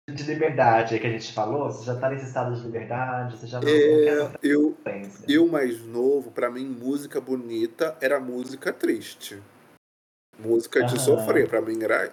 de 0.09 0.24
liberdade 0.24 0.99
que 0.99 1.07
a 1.07 1.09
gente 1.09 1.34
falou? 1.34 1.72
Você 1.72 1.86
já 1.86 1.95
tá 1.95 2.09
nesse 2.09 2.26
estado 2.26 2.55
de 2.55 2.61
liberdade? 2.61 3.38
Você 3.38 3.47
já 3.47 3.59
não, 3.59 3.67
é, 3.67 4.15
não 4.15 4.32
eu, 4.43 4.78
eu 5.28 5.47
mais 5.47 5.86
novo, 5.86 6.32
para 6.32 6.49
mim, 6.49 6.65
música 6.65 7.19
bonita 7.19 7.95
era 7.99 8.19
música 8.19 8.72
triste. 8.72 9.41
Música 10.39 10.82
uhum. 10.82 10.86
de 10.88 10.99
sofrer, 10.99 11.49
para 11.49 11.61
mim 11.61 11.82
era 11.84 12.11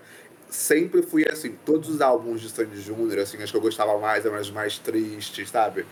sempre 0.50 1.02
fui 1.02 1.26
assim, 1.30 1.56
todos 1.64 1.88
os 1.88 2.00
álbuns 2.00 2.40
de 2.40 2.50
Sandy 2.50 2.80
Júnior, 2.80 3.18
assim, 3.18 3.42
acho 3.42 3.52
que 3.52 3.58
eu 3.58 3.62
gostava 3.62 3.98
mais, 3.98 4.24
eram 4.24 4.40
os 4.40 4.50
mais 4.50 4.78
tristes, 4.78 5.50
sabe? 5.50 5.84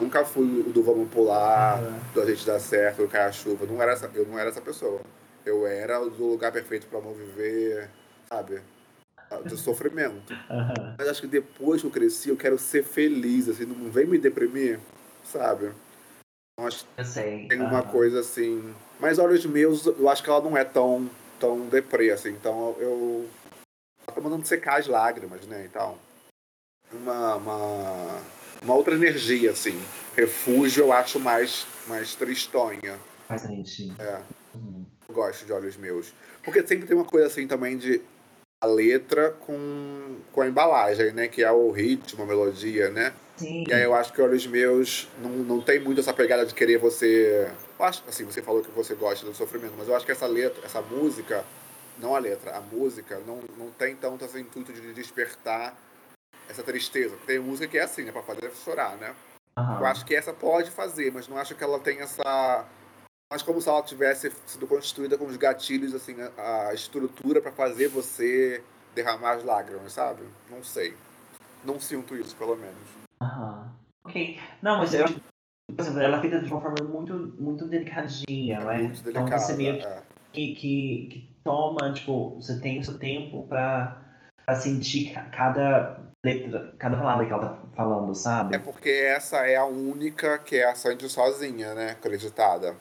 Nunca 0.00 0.24
fui 0.24 0.64
o 0.66 0.70
do 0.70 0.82
Vamos 0.82 1.10
Pular, 1.10 1.82
uhum. 1.82 1.98
do 2.14 2.22
A 2.22 2.26
Gente 2.26 2.46
Dá 2.46 2.58
Certo, 2.58 2.98
do 2.98 3.08
Cai 3.08 3.22
a 3.22 3.32
Chuva. 3.32 3.66
Não 3.66 3.80
era 3.82 3.92
essa, 3.92 4.10
eu 4.14 4.26
não 4.26 4.38
era 4.38 4.48
essa 4.48 4.60
pessoa. 4.60 5.00
Eu 5.44 5.66
era 5.66 5.98
do 5.98 6.26
lugar 6.26 6.52
perfeito 6.52 6.86
para 6.86 7.00
não 7.00 7.12
viver, 7.12 7.90
sabe? 8.28 8.62
Do 9.44 9.56
sofrimento. 9.56 10.32
Uhum. 10.32 10.94
Mas 10.98 11.08
acho 11.08 11.22
que 11.22 11.26
depois 11.26 11.80
que 11.80 11.86
eu 11.86 11.90
cresci, 11.90 12.28
eu 12.28 12.36
quero 12.36 12.58
ser 12.58 12.84
feliz, 12.84 13.48
assim, 13.48 13.64
não 13.64 13.90
vem 13.90 14.06
me 14.06 14.18
deprimir, 14.18 14.78
sabe? 15.24 15.72
Então, 16.52 16.66
acho 16.66 16.86
eu 16.96 17.04
sei. 17.04 17.48
Tem 17.48 17.60
uhum. 17.60 17.68
uma 17.68 17.82
coisa 17.82 18.20
assim. 18.20 18.74
Mas 19.00 19.18
Olhos 19.18 19.44
Meus, 19.46 19.86
eu 19.86 20.08
acho 20.08 20.22
que 20.22 20.30
ela 20.30 20.40
não 20.40 20.56
é 20.56 20.64
tão, 20.64 21.10
tão 21.40 21.66
deprê, 21.66 22.10
assim. 22.10 22.30
Então 22.30 22.76
eu. 22.78 23.28
Ela 24.06 24.14
tá 24.14 24.20
mandando 24.20 24.46
secar 24.46 24.78
as 24.78 24.86
lágrimas, 24.86 25.46
né? 25.46 25.64
Então. 25.68 25.98
Uma, 26.92 27.36
uma, 27.36 28.20
uma 28.62 28.74
outra 28.74 28.94
energia, 28.94 29.52
assim. 29.52 29.80
Refúgio 30.14 30.84
eu 30.84 30.92
acho 30.92 31.18
mais, 31.18 31.66
mais 31.88 32.14
tristonha. 32.14 32.98
Mais. 33.30 33.44
É. 33.98 34.20
Uhum 34.54 34.84
gosto 35.12 35.44
de 35.44 35.52
Olhos 35.52 35.76
Meus. 35.76 36.12
Porque 36.42 36.66
sempre 36.66 36.86
tem 36.86 36.96
uma 36.96 37.04
coisa 37.04 37.26
assim 37.26 37.46
também 37.46 37.76
de 37.76 38.00
a 38.60 38.66
letra 38.66 39.30
com, 39.40 40.16
com 40.32 40.40
a 40.40 40.46
embalagem, 40.46 41.12
né? 41.12 41.28
Que 41.28 41.42
é 41.42 41.50
o 41.50 41.70
ritmo, 41.70 42.22
a 42.22 42.26
melodia, 42.26 42.90
né? 42.90 43.12
Sim. 43.36 43.64
E 43.66 43.72
aí 43.72 43.82
eu 43.82 43.94
acho 43.94 44.12
que 44.12 44.22
Olhos 44.22 44.46
Meus 44.46 45.08
não, 45.20 45.30
não 45.30 45.60
tem 45.60 45.80
muito 45.80 46.00
essa 46.00 46.14
pegada 46.14 46.46
de 46.46 46.54
querer 46.54 46.78
você. 46.78 47.50
Eu 47.78 47.84
acho, 47.84 48.04
assim, 48.08 48.24
você 48.24 48.40
falou 48.40 48.62
que 48.62 48.70
você 48.70 48.94
gosta 48.94 49.26
do 49.26 49.34
sofrimento, 49.34 49.74
mas 49.76 49.88
eu 49.88 49.96
acho 49.96 50.06
que 50.06 50.12
essa 50.12 50.26
letra, 50.26 50.64
essa 50.64 50.80
música, 50.80 51.44
não 51.98 52.14
a 52.14 52.20
letra, 52.20 52.56
a 52.56 52.60
música, 52.60 53.20
não, 53.26 53.42
não 53.58 53.70
tem 53.70 53.96
tanto 53.96 54.24
esse 54.24 54.38
intuito 54.38 54.72
de 54.72 54.92
despertar 54.92 55.76
essa 56.48 56.62
tristeza. 56.62 57.16
Tem 57.26 57.40
música 57.40 57.66
que 57.66 57.78
é 57.78 57.82
assim, 57.82 58.04
né? 58.04 58.12
Pra 58.12 58.22
fazer 58.22 58.50
chorar, 58.64 58.96
né? 58.96 59.12
Uhum. 59.58 59.80
Eu 59.80 59.86
acho 59.86 60.04
que 60.04 60.14
essa 60.14 60.32
pode 60.32 60.70
fazer, 60.70 61.10
mas 61.12 61.26
não 61.26 61.36
acho 61.36 61.54
que 61.54 61.64
ela 61.64 61.80
tem 61.80 62.00
essa 62.00 62.64
mas 63.32 63.42
como 63.42 63.62
se 63.62 63.68
ela 63.68 63.82
tivesse 63.82 64.30
sido 64.44 64.66
constituída 64.66 65.16
com 65.16 65.24
os 65.24 65.38
gatilhos, 65.38 65.94
assim, 65.94 66.14
a, 66.36 66.68
a 66.68 66.74
estrutura 66.74 67.40
para 67.40 67.50
fazer 67.50 67.88
você 67.88 68.62
derramar 68.94 69.36
as 69.36 69.42
lágrimas, 69.42 69.94
sabe? 69.94 70.22
Não 70.50 70.62
sei. 70.62 70.94
Não 71.64 71.80
sinto 71.80 72.14
isso, 72.14 72.36
pelo 72.36 72.54
menos. 72.56 72.76
Aham. 73.22 73.72
Ok. 74.04 74.38
Não, 74.60 74.76
mas 74.76 74.92
eu 74.92 75.06
ela 75.98 76.18
é 76.18 76.20
feita 76.20 76.40
de 76.40 76.52
uma 76.52 76.60
forma 76.60 76.86
muito, 76.86 77.14
muito 77.40 77.66
delicadinha, 77.66 78.58
é 78.58 78.64
né? 78.64 78.78
Muito 78.82 79.02
delicada, 79.02 79.26
então 79.28 79.38
você 79.38 79.56
meio 79.56 79.76
é. 79.76 80.02
que, 80.30 80.54
que, 80.54 81.08
que, 81.10 81.36
toma, 81.42 81.90
tipo, 81.94 82.34
você 82.34 82.60
tem 82.60 82.80
o 82.80 82.84
seu 82.84 82.98
tempo 82.98 83.46
pra, 83.48 84.28
pra 84.44 84.56
sentir 84.56 85.14
cada 85.30 85.98
letra, 86.22 86.74
cada 86.78 86.98
palavra 86.98 87.24
que 87.24 87.32
ela 87.32 87.48
tá 87.48 87.62
falando, 87.74 88.14
sabe? 88.14 88.54
É 88.54 88.58
porque 88.58 88.90
essa 88.90 89.38
é 89.46 89.56
a 89.56 89.64
única 89.64 90.38
que 90.38 90.56
é 90.56 90.66
a 90.66 90.74
Sandy 90.74 91.08
sozinha, 91.08 91.72
né? 91.74 91.92
Acreditada. 91.92 92.76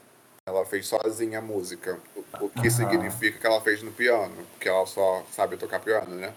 Ela 0.48 0.66
fez 0.66 0.88
sozinha 0.88 1.40
a 1.40 1.42
música. 1.42 2.00
O 2.40 2.50
que 2.50 2.68
uhum. 2.68 2.70
significa 2.70 3.38
que 3.38 3.46
ela 3.46 3.62
fez 3.62 3.84
no 3.84 3.92
piano, 3.92 4.36
porque 4.52 4.68
ela 4.68 4.86
só 4.86 5.24
sabe 5.32 5.56
tocar 5.56 5.80
piano, 5.80 6.16
né? 6.16 6.34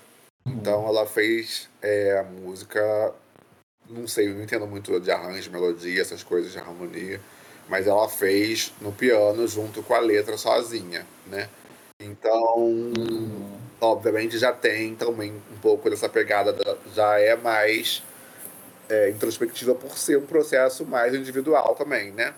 Uhum. 0.47 0.53
Então 0.53 0.87
ela 0.87 1.07
fez 1.07 1.69
é, 1.81 2.19
a 2.19 2.23
música. 2.23 3.15
Não 3.89 4.07
sei, 4.07 4.33
não 4.33 4.43
entendo 4.43 4.67
muito 4.67 4.99
de 5.01 5.11
arranjo, 5.11 5.51
melodia, 5.51 6.01
essas 6.01 6.23
coisas 6.23 6.53
de 6.53 6.59
harmonia. 6.59 7.21
Mas 7.69 7.87
ela 7.87 8.09
fez 8.09 8.73
no 8.81 8.93
piano 8.93 9.47
junto 9.49 9.83
com 9.83 9.95
a 9.95 9.99
letra 10.01 10.37
sozinha, 10.37 11.07
né? 11.27 11.49
Então, 11.99 12.57
uhum. 12.59 13.59
obviamente 13.81 14.39
já 14.39 14.53
tem 14.53 14.95
também 14.95 15.33
um 15.33 15.59
pouco 15.63 15.89
dessa 15.89 16.09
pegada, 16.09 16.53
da, 16.53 16.77
já 16.95 17.19
é 17.19 17.37
mais 17.37 18.03
é, 18.89 19.11
introspectiva 19.11 19.75
por 19.75 19.97
ser 19.97 20.19
um 20.19 20.27
processo 20.27 20.85
mais 20.85 21.15
individual 21.15 21.75
também, 21.75 22.11
né? 22.13 22.35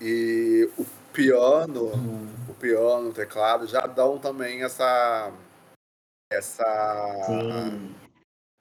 E 0.00 0.68
o 0.78 0.86
piano, 1.20 1.82
uhum. 1.84 2.28
o 2.48 2.54
piano, 2.54 3.08
o 3.10 3.12
teclado 3.12 3.66
já 3.66 3.80
dão 3.86 4.18
também 4.18 4.62
essa 4.62 5.30
essa 6.32 6.64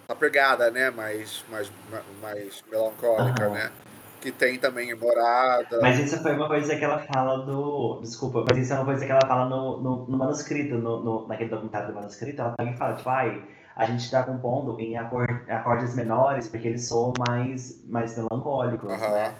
essa 0.03 0.15
pegada, 0.15 0.69
né, 0.71 0.89
mais 0.89 1.43
mais 1.49 1.71
mais 2.21 2.63
melancólica, 2.69 3.47
uhum. 3.47 3.53
né? 3.53 3.71
que 4.21 4.33
tem 4.33 4.59
também 4.59 4.93
Morada. 4.95 5.79
Mas 5.81 5.97
isso 5.97 6.21
foi 6.21 6.35
uma 6.35 6.47
coisa 6.47 6.75
que 6.75 6.83
ela 6.83 6.99
fala 6.99 7.45
do. 7.45 8.01
Desculpa, 8.01 8.43
mas 8.49 8.57
isso 8.57 8.73
é 8.73 8.75
uma 8.75 8.83
coisa 8.83 9.05
que 9.05 9.11
ela 9.11 9.25
fala 9.25 9.47
no, 9.47 9.81
no, 9.81 10.05
no 10.07 10.17
manuscrito, 10.17 10.75
no, 10.75 11.01
no, 11.01 11.27
naquele 11.27 11.49
documentário 11.49 11.87
do 11.87 11.93
manuscrito. 11.93 12.41
Ela 12.41 12.53
também 12.57 12.75
fala, 12.75 12.95
tipo, 12.95 13.09
ai, 13.09 13.41
a 13.77 13.85
gente 13.85 14.03
está 14.03 14.23
compondo 14.23 14.77
em 14.77 14.97
acordes 14.97 15.95
menores 15.95 16.49
porque 16.49 16.67
eles 16.67 16.85
são 16.85 17.13
mais, 17.17 17.81
mais 17.87 18.17
melancólicos, 18.17 18.91
uhum. 18.91 19.11
né? 19.11 19.33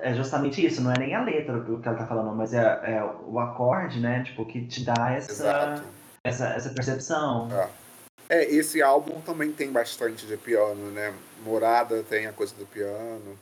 É 0.00 0.14
justamente 0.14 0.64
isso, 0.64 0.82
não 0.82 0.92
é 0.92 0.98
nem 0.98 1.14
a 1.14 1.22
letra 1.22 1.58
do 1.60 1.80
que 1.80 1.88
ela 1.88 1.96
tá 1.96 2.06
falando, 2.06 2.34
mas 2.34 2.52
é, 2.52 2.60
é 2.60 3.04
o 3.26 3.38
acorde, 3.38 4.00
né? 4.00 4.22
Tipo, 4.22 4.44
que 4.44 4.66
te 4.66 4.84
dá 4.84 5.12
essa, 5.12 5.82
essa, 6.24 6.48
essa 6.48 6.70
percepção. 6.70 7.48
É. 8.28 8.40
é, 8.40 8.54
esse 8.54 8.82
álbum 8.82 9.20
também 9.20 9.52
tem 9.52 9.70
bastante 9.70 10.26
de 10.26 10.36
piano, 10.36 10.90
né? 10.90 11.12
Morada 11.44 12.02
tem 12.02 12.26
a 12.26 12.32
coisa 12.32 12.54
do 12.54 12.66
piano. 12.66 13.36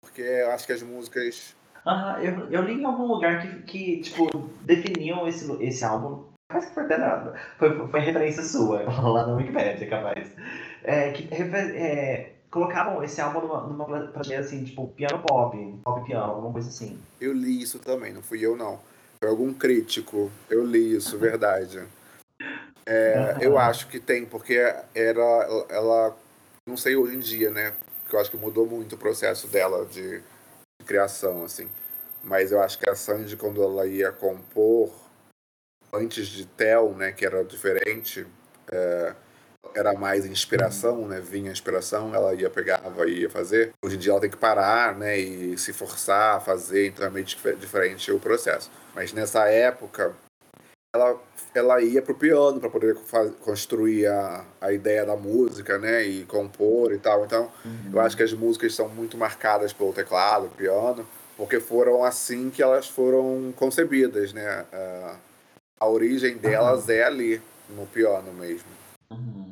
Porque 0.00 0.22
eu 0.22 0.50
acho 0.50 0.66
que 0.66 0.72
as 0.72 0.82
músicas. 0.82 1.54
Ah, 1.84 2.18
eu, 2.20 2.50
eu 2.50 2.62
li 2.62 2.80
em 2.80 2.84
algum 2.84 3.06
lugar 3.06 3.40
que, 3.40 3.62
que 3.62 4.00
tipo, 4.00 4.50
definiam 4.62 5.26
esse, 5.28 5.50
esse 5.62 5.84
álbum. 5.84 6.24
Parece 6.48 6.68
que 6.68 6.74
foi 6.74 6.84
até 6.84 6.98
nada. 6.98 7.34
Foi, 7.58 7.88
foi 7.88 8.00
referência 8.00 8.42
sua, 8.42 8.82
lá 8.88 9.26
na 9.26 9.34
Wikipedia, 9.34 9.88
capaz. 9.88 10.34
É, 10.82 11.12
que 11.12 11.28
é, 11.32 12.32
colocavam 12.50 13.02
esse 13.02 13.20
álbum 13.20 13.40
numa, 13.40 13.66
numa 13.66 13.84
prateleira 13.84 14.44
assim, 14.44 14.64
tipo, 14.64 14.88
piano 14.88 15.22
pop, 15.22 15.56
pop 15.84 16.06
piano, 16.06 16.32
alguma 16.32 16.52
coisa 16.52 16.68
assim. 16.68 16.98
Eu 17.20 17.32
li 17.32 17.62
isso 17.62 17.78
também, 17.78 18.12
não 18.12 18.22
fui 18.22 18.44
eu 18.44 18.56
não. 18.56 18.80
Foi 19.20 19.28
algum 19.28 19.52
crítico. 19.52 20.30
Eu 20.48 20.64
li 20.64 20.96
isso, 20.96 21.16
verdade. 21.18 21.86
É, 22.86 23.36
eu 23.40 23.58
acho 23.58 23.88
que 23.88 24.00
tem, 24.00 24.24
porque 24.24 24.54
era 24.94 25.66
ela, 25.68 26.16
não 26.66 26.76
sei 26.76 26.96
hoje 26.96 27.16
em 27.16 27.18
dia, 27.18 27.50
né? 27.50 27.74
Porque 28.02 28.16
eu 28.16 28.20
acho 28.20 28.30
que 28.30 28.36
mudou 28.36 28.66
muito 28.66 28.94
o 28.94 28.98
processo 28.98 29.46
dela 29.46 29.84
de, 29.84 30.20
de 30.20 30.86
criação, 30.86 31.44
assim. 31.44 31.68
Mas 32.24 32.50
eu 32.50 32.60
acho 32.62 32.78
que 32.78 32.88
a 32.88 32.94
Sandy, 32.94 33.36
quando 33.36 33.62
ela 33.62 33.86
ia 33.86 34.10
compor, 34.10 34.90
antes 35.92 36.26
de 36.28 36.46
Tel, 36.46 36.94
né, 36.94 37.12
que 37.12 37.24
era 37.24 37.44
diferente, 37.44 38.26
é, 38.70 39.14
era 39.74 39.92
mais 39.94 40.26
inspiração, 40.26 41.06
né? 41.06 41.20
Vinha 41.20 41.50
inspiração, 41.50 42.14
ela 42.14 42.34
ia 42.34 42.50
pegava 42.50 43.08
e 43.08 43.20
ia 43.20 43.30
fazer. 43.30 43.72
Hoje 43.82 43.96
em 43.96 43.98
dia 43.98 44.12
ela 44.12 44.20
tem 44.20 44.30
que 44.30 44.36
parar, 44.36 44.96
né? 44.96 45.18
E 45.18 45.56
se 45.58 45.72
forçar 45.72 46.36
a 46.36 46.40
fazer, 46.40 46.88
então 46.88 47.06
é 47.06 47.10
meio 47.10 47.24
diferente 47.24 48.10
o 48.12 48.18
processo. 48.18 48.70
Mas 48.94 49.12
nessa 49.12 49.48
época, 49.48 50.14
ela, 50.94 51.20
ela 51.54 51.82
ia 51.82 52.02
pro 52.02 52.14
piano 52.14 52.58
para 52.58 52.70
poder 52.70 52.96
construir 53.40 54.06
a, 54.06 54.44
a 54.60 54.72
ideia 54.72 55.04
da 55.04 55.16
música, 55.16 55.78
né? 55.78 56.02
E 56.02 56.24
compor 56.24 56.92
e 56.92 56.98
tal. 56.98 57.24
Então, 57.24 57.50
uhum. 57.64 57.90
eu 57.92 58.00
acho 58.00 58.16
que 58.16 58.22
as 58.22 58.32
músicas 58.32 58.74
são 58.74 58.88
muito 58.88 59.16
marcadas 59.16 59.72
pelo 59.72 59.92
teclado, 59.92 60.48
piano, 60.56 61.06
porque 61.36 61.60
foram 61.60 62.04
assim 62.04 62.50
que 62.50 62.62
elas 62.62 62.88
foram 62.88 63.52
concebidas, 63.56 64.32
né? 64.32 64.66
A, 64.72 65.16
a 65.80 65.88
origem 65.88 66.36
delas 66.36 66.86
uhum. 66.86 66.94
é 66.94 67.02
ali, 67.02 67.42
no 67.70 67.86
piano 67.86 68.32
mesmo. 68.32 68.66
Uhum. 69.10 69.47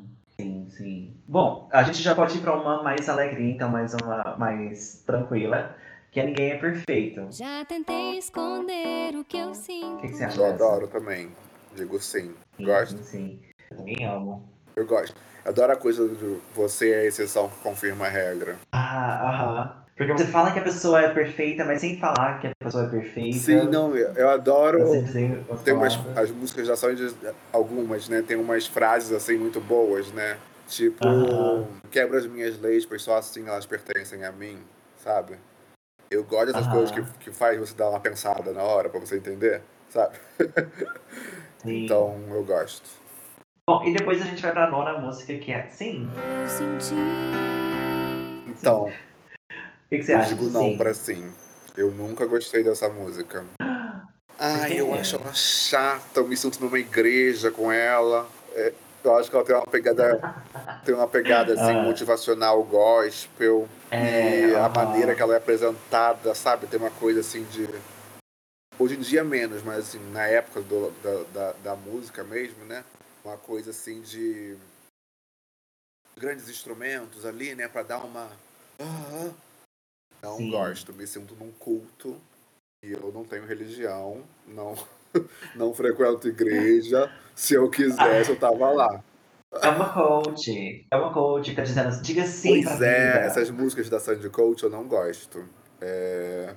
Bom, 1.29 1.69
a 1.73 1.83
gente 1.83 2.01
já 2.03 2.15
pode 2.15 2.39
ir 2.39 2.41
para 2.41 2.55
uma 2.55 2.85
mais 2.85 3.09
alegre, 3.09 3.51
então, 3.51 3.69
mais 3.69 3.93
uma 3.95 4.37
mais 4.39 5.03
tranquila, 5.05 5.75
que 6.13 6.21
é 6.21 6.25
Ninguém 6.25 6.53
é 6.53 6.59
Perfeito. 6.59 7.27
Já 7.31 7.65
tentei 7.65 8.17
esconder 8.17 9.17
o 9.17 9.25
que 9.25 9.37
eu 9.37 9.53
sinto. 9.53 9.97
O 9.97 10.01
que, 10.03 10.09
que 10.09 10.15
você 10.15 10.25
acha? 10.25 10.41
Eu 10.41 10.47
adoro 10.47 10.87
também. 10.87 11.33
Digo 11.75 12.01
sim. 12.01 12.33
sim 12.57 12.65
gosto? 12.65 13.03
Sim, 13.03 13.41
eu 13.71 13.77
também 13.77 14.05
amo. 14.05 14.49
Eu 14.77 14.87
gosto. 14.87 15.17
Adoro 15.45 15.73
a 15.73 15.77
coisa 15.77 16.07
do 16.07 16.41
você 16.55 16.93
é 16.93 17.01
a 17.01 17.05
exceção 17.07 17.49
que 17.49 17.57
confirma 17.61 18.07
a 18.07 18.09
regra. 18.09 18.57
Ah, 18.71 19.29
aham. 19.29 19.85
Porque 19.97 20.13
você 20.13 20.27
fala 20.27 20.53
que 20.53 20.59
a 20.61 20.63
pessoa 20.63 21.01
é 21.01 21.13
perfeita, 21.13 21.65
mas 21.65 21.81
sem 21.81 21.99
falar 21.99 22.39
que 22.39 22.47
a 22.47 22.51
pessoa 22.59 22.85
é 22.85 22.89
perfeita. 22.89 23.39
Sim, 23.39 23.69
não, 23.69 23.97
eu 23.97 24.29
adoro. 24.29 24.79
tem 25.65 25.75
umas 25.75 25.99
as 26.17 26.31
músicas 26.31 26.69
da 26.69 26.77
Sandy, 26.77 27.13
algumas, 27.53 28.09
né? 28.09 28.23
Tem 28.23 28.37
umas 28.37 28.67
frases 28.67 29.11
assim 29.13 29.37
muito 29.37 29.61
boas, 29.61 30.13
né? 30.13 30.37
Tipo, 30.67 31.07
uh 31.07 31.65
-huh. 31.65 31.67
quebra 31.91 32.19
as 32.19 32.27
minhas 32.27 32.59
leis, 32.61 32.85
pois 32.85 33.03
só 33.03 33.17
assim 33.17 33.47
elas 33.47 33.67
pertencem 33.67 34.25
a 34.25 34.33
mim, 34.33 34.59
sabe? 34.97 35.39
Eu 36.11 36.25
gosto 36.25 36.47
dessas 36.47 36.67
uh 36.67 36.71
-huh. 36.71 36.73
coisas 36.73 36.91
que, 36.91 37.19
que 37.25 37.31
faz 37.33 37.59
você 37.59 37.75
dar 37.75 37.91
uma 37.91 38.01
pensada 38.01 38.53
na 38.53 38.63
hora 38.63 38.89
pra 38.89 38.99
você 38.99 39.17
entender, 39.17 39.63
sabe? 39.89 40.19
então, 41.65 42.21
eu 42.31 42.45
gosto. 42.45 42.89
Bom, 43.69 43.83
e 43.85 43.93
depois 43.93 44.23
a 44.23 44.25
gente 44.25 44.41
vai 44.43 44.53
pra 44.53 44.71
nona 44.71 44.99
música 44.99 45.37
que 45.39 45.53
é 45.53 45.69
Sim. 45.71 46.09
Eu 46.43 46.49
senti. 46.49 46.95
Então. 48.49 48.85
O 48.85 48.93
que, 49.89 49.99
que, 49.99 50.03
você 50.05 50.15
eu 50.15 50.19
acha? 50.19 50.33
Eu 50.33 50.37
digo 50.37 50.51
não 50.51 50.63
sim? 50.63 50.77
pra 50.77 50.95
sim. 50.95 51.33
Eu 51.77 51.91
nunca 51.91 52.27
gostei 52.27 52.63
dessa 52.63 52.89
música. 52.89 53.45
Ai, 54.39 54.81
eu 54.81 54.95
acho 54.95 55.17
ela 55.17 55.33
chata, 55.33 56.21
eu 56.21 56.29
me 56.29 56.37
sinto 56.37 56.61
numa 56.61 56.79
igreja 56.79 57.51
com 57.51 57.73
ela. 57.73 58.29
É, 58.55 58.73
eu 59.07 59.17
acho 59.17 59.31
que 59.31 59.37
ela 59.37 59.45
tem 59.45 59.55
uma 59.55 59.67
pegada, 59.67 60.45
tem 60.85 60.95
uma 60.95 61.09
pegada 61.09 61.55
assim, 61.55 61.77
ah. 61.77 61.83
motivacional 61.83 62.63
gospel. 62.65 63.69
É, 63.91 64.49
e 64.49 64.55
a 64.55 64.69
maneira 64.69 65.15
que 65.15 65.23
ela 65.23 65.35
é 65.35 65.37
apresentada, 65.39 66.35
sabe? 66.35 66.67
Tem 66.67 66.79
uma 66.79 66.91
coisa 66.91 67.21
assim 67.21 67.45
de. 67.45 67.69
Hoje 68.79 68.97
em 68.97 69.01
dia 69.01 69.25
menos, 69.25 69.63
mas 69.63 69.79
assim, 69.79 70.11
na 70.11 70.27
época 70.27 70.61
do, 70.61 70.91
da, 71.03 71.23
da, 71.33 71.53
da 71.53 71.77
música 71.77 72.23
mesmo, 72.23 72.65
né? 72.65 72.85
Uma 73.25 73.37
coisa 73.37 73.71
assim 73.71 74.03
de 74.03 74.57
grandes 76.17 76.49
instrumentos 76.49 77.25
ali, 77.25 77.55
né? 77.55 77.69
Pra 77.69 77.83
dar 77.83 77.99
uma. 77.99 78.31
Não 80.23 80.37
Sim. 80.39 80.51
gosto, 80.51 80.93
me 80.93 81.07
sinto 81.07 81.35
num 81.35 81.53
culto 81.53 82.21
e 82.83 82.93
eu 82.93 83.13
não 83.13 83.25
tenho 83.25 83.47
religião, 83.47 84.23
não, 84.47 84.77
não 85.55 85.75
frequento 85.75 86.29
igreja. 86.29 87.11
Se 87.35 87.55
eu 87.55 87.69
quisesse, 87.71 88.31
eu 88.31 88.39
tava 88.39 88.71
lá. 88.71 89.05
É 89.63 89.69
uma 89.69 89.93
coach. 89.93 90.87
É 90.91 90.97
uma 90.97 91.13
coach 91.13 91.51
que 91.51 91.57
tá 91.57 91.63
dizendo 91.63 91.89
assim, 91.89 92.03
diga 92.03 92.27
sim. 92.27 92.63
Pois 92.63 92.81
é, 92.81 93.13
vida. 93.13 93.25
essas 93.27 93.51
músicas 93.51 93.89
da 93.89 94.01
Sandy 94.01 94.29
Coach 94.29 94.63
eu 94.63 94.71
não 94.71 94.87
gosto. 94.87 95.49
É... 95.81 96.55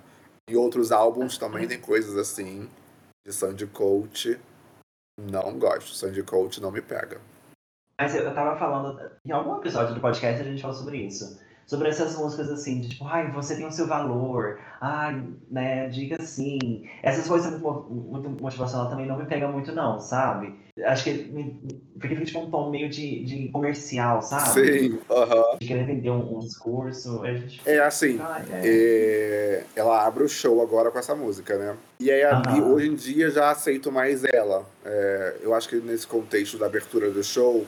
Em 0.49 0.55
outros 0.55 0.91
álbuns 0.91 1.37
também 1.37 1.67
tem 1.67 1.79
coisas 1.79 2.17
assim, 2.17 2.69
de 3.25 3.33
Sandy 3.33 3.67
Coach. 3.67 4.39
Não 5.19 5.57
gosto. 5.59 5.93
Sandy 5.93 6.23
Coach 6.23 6.61
não 6.61 6.71
me 6.71 6.81
pega. 6.81 7.21
Mas 7.99 8.15
eu, 8.15 8.23
eu 8.23 8.33
tava 8.33 8.57
falando, 8.57 8.99
em 9.25 9.31
algum 9.31 9.57
episódio 9.57 9.93
do 9.93 10.01
podcast 10.01 10.41
a 10.41 10.45
gente 10.45 10.61
falou 10.61 10.75
sobre 10.75 10.97
isso 10.97 11.37
sobre 11.69 11.87
essas 11.87 12.17
músicas 12.17 12.49
assim, 12.49 12.81
de 12.81 12.89
tipo, 12.89 13.05
ai, 13.05 13.31
você 13.31 13.55
tem 13.55 13.67
o 13.67 13.71
seu 13.71 13.85
valor, 13.85 14.59
ai, 14.81 15.23
né, 15.51 15.87
diga 15.87 16.19
sim. 16.23 16.89
Essas 17.03 17.27
coisas 17.27 17.51
muito, 17.51 17.85
muito 17.91 18.41
motivacional 18.41 18.89
também 18.89 19.05
não 19.05 19.19
me 19.19 19.27
pegam 19.27 19.51
muito, 19.51 19.71
não, 19.71 19.99
sabe? 19.99 20.55
Acho 20.83 21.03
que 21.03 21.13
me, 21.13 21.61
porque 21.93 22.15
fica 22.15 22.25
tipo 22.25 22.39
um 22.39 22.49
tom 22.49 22.71
meio 22.71 22.89
de, 22.89 23.23
de 23.23 23.49
comercial, 23.49 24.19
sabe? 24.23 24.49
Sim, 24.49 24.99
aham. 25.11 25.25
Uh 25.25 25.43
-huh. 25.43 25.59
De 25.59 25.67
querer 25.67 25.85
vender 25.85 26.09
um, 26.09 26.37
um 26.37 26.39
discurso. 26.39 27.23
Gente... 27.23 27.61
É 27.63 27.79
assim, 27.79 28.19
é. 28.51 28.67
É... 28.67 29.63
ela 29.75 30.03
abre 30.07 30.23
o 30.23 30.29
show 30.29 30.63
agora 30.63 30.89
com 30.89 30.97
essa 30.97 31.13
música, 31.13 31.55
né? 31.55 31.75
E 31.99 32.09
aí, 32.09 32.25
uh 32.25 32.41
-huh. 32.41 32.63
hoje 32.63 32.87
em 32.87 32.95
dia, 32.95 33.29
já 33.29 33.51
aceito 33.51 33.91
mais 33.91 34.23
ela. 34.23 34.65
É, 34.83 35.35
eu 35.43 35.53
acho 35.53 35.69
que 35.69 35.75
nesse 35.75 36.07
contexto 36.07 36.57
da 36.57 36.65
abertura 36.65 37.11
do 37.11 37.23
show, 37.23 37.63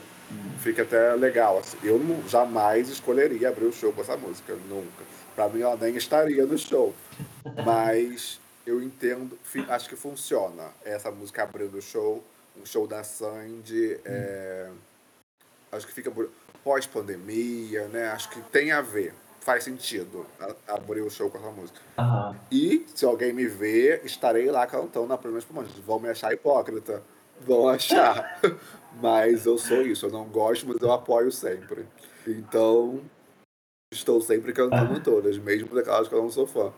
fica 0.58 0.82
até 0.82 1.14
legal. 1.14 1.58
Assim. 1.58 1.76
Eu 1.82 1.98
não, 1.98 2.26
jamais 2.28 2.88
escolheria 2.88 3.48
abrir 3.48 3.66
o 3.66 3.72
show 3.72 3.92
com 3.92 4.00
essa 4.00 4.16
música, 4.16 4.54
nunca. 4.68 5.04
Para 5.34 5.48
mim, 5.48 5.62
ela 5.62 5.76
nem 5.76 5.96
estaria 5.96 6.44
no 6.46 6.58
show. 6.58 6.94
Mas 7.64 8.40
eu 8.66 8.82
entendo, 8.82 9.38
acho 9.68 9.88
que 9.88 9.96
funciona 9.96 10.70
essa 10.84 11.10
música 11.10 11.42
abrindo 11.42 11.76
o 11.76 11.82
show, 11.82 12.22
um 12.60 12.64
show 12.64 12.86
da 12.86 13.02
Sandy. 13.02 13.98
É, 14.04 14.68
acho 15.72 15.86
que 15.86 15.92
fica 15.92 16.12
pós-pandemia, 16.62 17.88
né? 17.88 18.08
Acho 18.08 18.30
que 18.30 18.40
tem 18.50 18.72
a 18.72 18.80
ver. 18.80 19.14
Faz 19.40 19.64
sentido 19.64 20.24
abrir 20.68 21.00
o 21.00 21.10
show 21.10 21.28
com 21.28 21.38
essa 21.38 21.50
música. 21.50 21.80
Uhum. 21.98 22.36
E 22.48 22.86
se 22.94 23.04
alguém 23.04 23.32
me 23.32 23.46
ver, 23.48 24.02
estarei 24.04 24.48
lá 24.48 24.64
cantando 24.68 25.08
na 25.08 25.18
Prêmio 25.18 25.40
Espumante. 25.40 25.80
Vão 25.80 25.98
me 25.98 26.08
achar 26.08 26.32
hipócrita. 26.32 27.02
Vão 27.46 27.68
achar. 27.68 28.40
Mas 29.00 29.46
eu 29.46 29.56
sou 29.58 29.82
isso, 29.82 30.06
eu 30.06 30.10
não 30.10 30.24
gosto, 30.24 30.66
mas 30.68 30.76
eu 30.80 30.92
apoio 30.92 31.32
sempre. 31.32 31.86
Então, 32.26 33.00
estou 33.92 34.20
sempre 34.20 34.52
cantando 34.52 35.00
todas, 35.00 35.38
mesmo 35.38 35.74
daquelas 35.74 36.08
que 36.08 36.14
eu 36.14 36.22
não 36.22 36.30
sou 36.30 36.46
fã. 36.46 36.72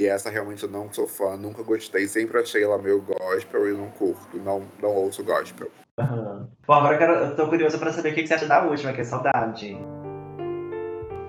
E 0.00 0.06
essa 0.06 0.30
realmente 0.30 0.62
eu 0.62 0.68
não 0.68 0.92
sou 0.92 1.08
fã, 1.08 1.36
nunca 1.36 1.62
gostei, 1.62 2.06
sempre 2.06 2.38
achei 2.38 2.62
ela 2.62 2.78
meio 2.78 3.02
gospel 3.02 3.68
e 3.68 3.72
não 3.72 3.90
curto, 3.90 4.36
não, 4.38 4.62
não 4.80 4.90
ouço 4.90 5.24
gospel. 5.24 5.70
Uhum. 5.98 6.46
Bom, 6.66 6.74
agora 6.74 6.94
eu, 6.94 6.98
quero, 6.98 7.12
eu 7.12 7.36
tô 7.36 7.48
curioso 7.48 7.78
pra 7.78 7.92
saber 7.92 8.12
o 8.12 8.14
que 8.14 8.26
você 8.26 8.34
acha 8.34 8.46
da 8.46 8.64
última, 8.64 8.92
que 8.92 9.00
é 9.00 9.04
Saudade. 9.04 9.76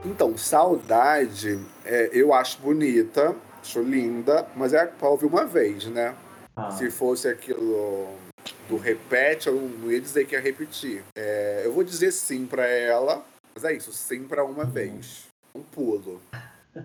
Então, 0.06 0.38
Saudade, 0.38 1.60
é, 1.84 2.10
eu 2.14 2.34
acho 2.34 2.60
bonita, 2.62 3.36
acho 3.62 3.82
linda, 3.82 4.48
mas 4.56 4.74
é 4.74 4.86
pra 4.86 5.10
ouvir 5.10 5.26
uma 5.26 5.46
vez, 5.46 5.86
né? 5.88 6.16
Ah. 6.56 6.72
Se 6.72 6.90
fosse 6.90 7.28
aquilo 7.28 8.08
do 8.72 8.78
repete, 8.78 9.48
eu 9.48 9.56
não 9.56 9.92
ia 9.92 10.00
dizer 10.00 10.26
que 10.26 10.34
ia 10.34 10.42
repetir. 10.42 11.04
É, 11.14 11.64
eu 11.66 11.74
vou 11.74 11.84
dizer 11.84 12.12
sim 12.12 12.46
para 12.46 12.66
ela, 12.66 13.24
mas 13.54 13.66
é 13.66 13.74
isso, 13.74 13.92
sim 13.92 14.24
para 14.24 14.46
uma 14.46 14.64
vez. 14.64 15.28
Um 15.54 15.62
pulo. 15.62 16.22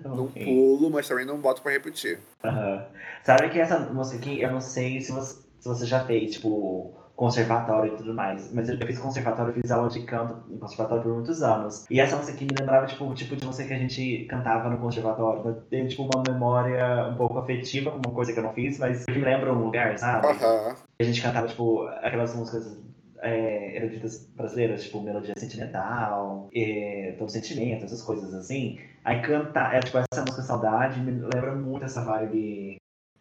Não 0.02 0.24
okay. 0.24 0.44
pulo, 0.44 0.90
mas 0.90 1.06
também 1.06 1.24
não 1.24 1.38
boto 1.38 1.62
pra 1.62 1.70
repetir. 1.70 2.18
Uhum. 2.44 2.84
Sabe 3.22 3.50
que 3.50 3.60
essa 3.60 3.78
música 3.78 4.18
aqui, 4.18 4.42
eu 4.42 4.50
não 4.50 4.60
sei 4.60 5.00
se 5.00 5.12
você, 5.12 5.36
se 5.60 5.68
você 5.68 5.86
já 5.86 6.04
fez, 6.04 6.32
tipo, 6.32 6.92
conservatório 7.16 7.94
e 7.94 7.96
tudo 7.96 8.14
mais. 8.14 8.52
Mas 8.52 8.68
eu 8.68 8.78
fiz 8.86 8.98
conservatório, 8.98 9.54
fiz 9.54 9.70
aula 9.70 9.88
de 9.88 10.02
canto 10.02 10.36
em 10.52 10.58
conservatório 10.58 11.02
por 11.02 11.14
muitos 11.14 11.42
anos. 11.42 11.86
E 11.90 11.98
essa 11.98 12.16
música 12.16 12.36
aqui 12.36 12.44
me 12.44 12.56
lembrava, 12.56 12.86
tipo, 12.86 13.04
o 13.04 13.14
tipo 13.14 13.34
de 13.34 13.44
música 13.44 13.66
que 13.66 13.74
a 13.74 13.78
gente 13.78 14.26
cantava 14.26 14.68
no 14.68 14.78
conservatório. 14.78 15.42
Eu 15.44 15.54
tenho, 15.62 15.88
tipo, 15.88 16.02
uma 16.02 16.22
memória 16.30 17.08
um 17.10 17.16
pouco 17.16 17.38
afetiva, 17.38 17.90
uma 17.90 18.14
coisa 18.14 18.32
que 18.32 18.38
eu 18.38 18.44
não 18.44 18.52
fiz, 18.52 18.78
mas 18.78 19.04
me 19.08 19.18
lembra 19.18 19.52
um 19.52 19.64
lugar, 19.64 19.98
sabe? 19.98 20.26
Uhum. 20.26 20.74
A 21.00 21.02
gente 21.02 21.22
cantava, 21.22 21.48
tipo, 21.48 21.86
aquelas 22.02 22.34
músicas 22.36 22.78
é, 23.22 23.76
eruditas 23.76 24.26
brasileiras, 24.36 24.84
tipo 24.84 25.00
melodia 25.00 25.34
sentimental, 25.38 26.48
é, 26.54 27.14
todo 27.18 27.30
sentimento, 27.30 27.84
essas 27.84 28.02
coisas 28.02 28.32
assim. 28.34 28.78
Aí 29.04 29.22
cantar, 29.22 29.74
é, 29.74 29.80
tipo, 29.80 29.98
essa 29.98 30.20
música 30.20 30.42
Saudade 30.42 31.00
me 31.00 31.12
lembra 31.12 31.54
muito 31.54 31.84
essa 31.84 32.04
vibe 32.04 32.76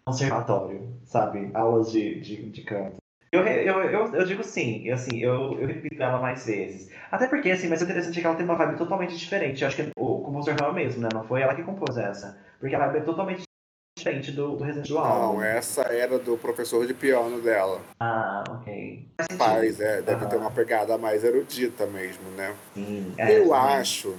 conservatório, 0.06 0.94
sabe? 1.06 1.50
Aulas 1.54 1.92
de, 1.92 2.20
de, 2.20 2.50
de 2.52 2.62
canto. 2.62 2.98
Eu, 3.36 3.48
eu, 3.48 3.84
eu, 3.84 4.16
eu, 4.16 4.26
digo 4.26 4.44
sim, 4.44 4.90
assim, 4.90 5.18
eu, 5.20 5.60
eu 5.60 5.68
repito 5.68 6.02
ela 6.02 6.20
mais 6.20 6.46
vezes. 6.46 6.90
Até 7.12 7.28
porque, 7.28 7.52
assim, 7.52 7.68
mas 7.68 7.82
o 7.82 7.84
interessante 7.84 8.18
é 8.18 8.22
que 8.22 8.28
ela 8.28 8.36
tem 8.36 8.46
uma 8.46 8.56
vibe 8.56 8.78
totalmente 8.78 9.16
diferente. 9.18 9.62
Eu 9.62 9.68
acho 9.68 9.78
que 9.78 9.90
o 9.98 10.20
compositor 10.22 10.56
não 10.60 10.68
é 10.68 10.72
o 10.72 10.74
mesmo, 10.74 11.02
né? 11.02 11.10
Não 11.14 11.24
foi 11.24 11.42
ela 11.42 11.56
que 11.56 11.64
compôs 11.64 11.98
essa. 11.98 12.38
Porque 12.60 12.76
a 12.76 12.80
vibe 12.80 12.98
é 12.98 13.02
totalmente 13.02 13.44
diferente 13.98 14.32
do, 14.32 14.56
do 14.56 14.64
residual. 14.64 15.34
Não, 15.34 15.44
essa 15.44 15.84
era 15.84 16.20
do 16.20 16.38
professor 16.38 16.86
de 16.86 16.94
piano 16.94 17.42
dela. 17.42 17.82
Ah, 18.00 18.44
ok. 18.50 19.08
Faz, 19.38 19.80
é, 19.80 20.02
deve 20.02 20.26
ter 20.28 20.36
uma 20.36 20.52
pegada 20.52 20.98
mais 20.98 21.24
erudita 21.24 21.86
mesmo, 21.86 22.30
né? 22.32 22.56
Sim, 22.74 23.14
é, 23.18 23.40
Eu 23.40 23.54
acho, 23.54 24.16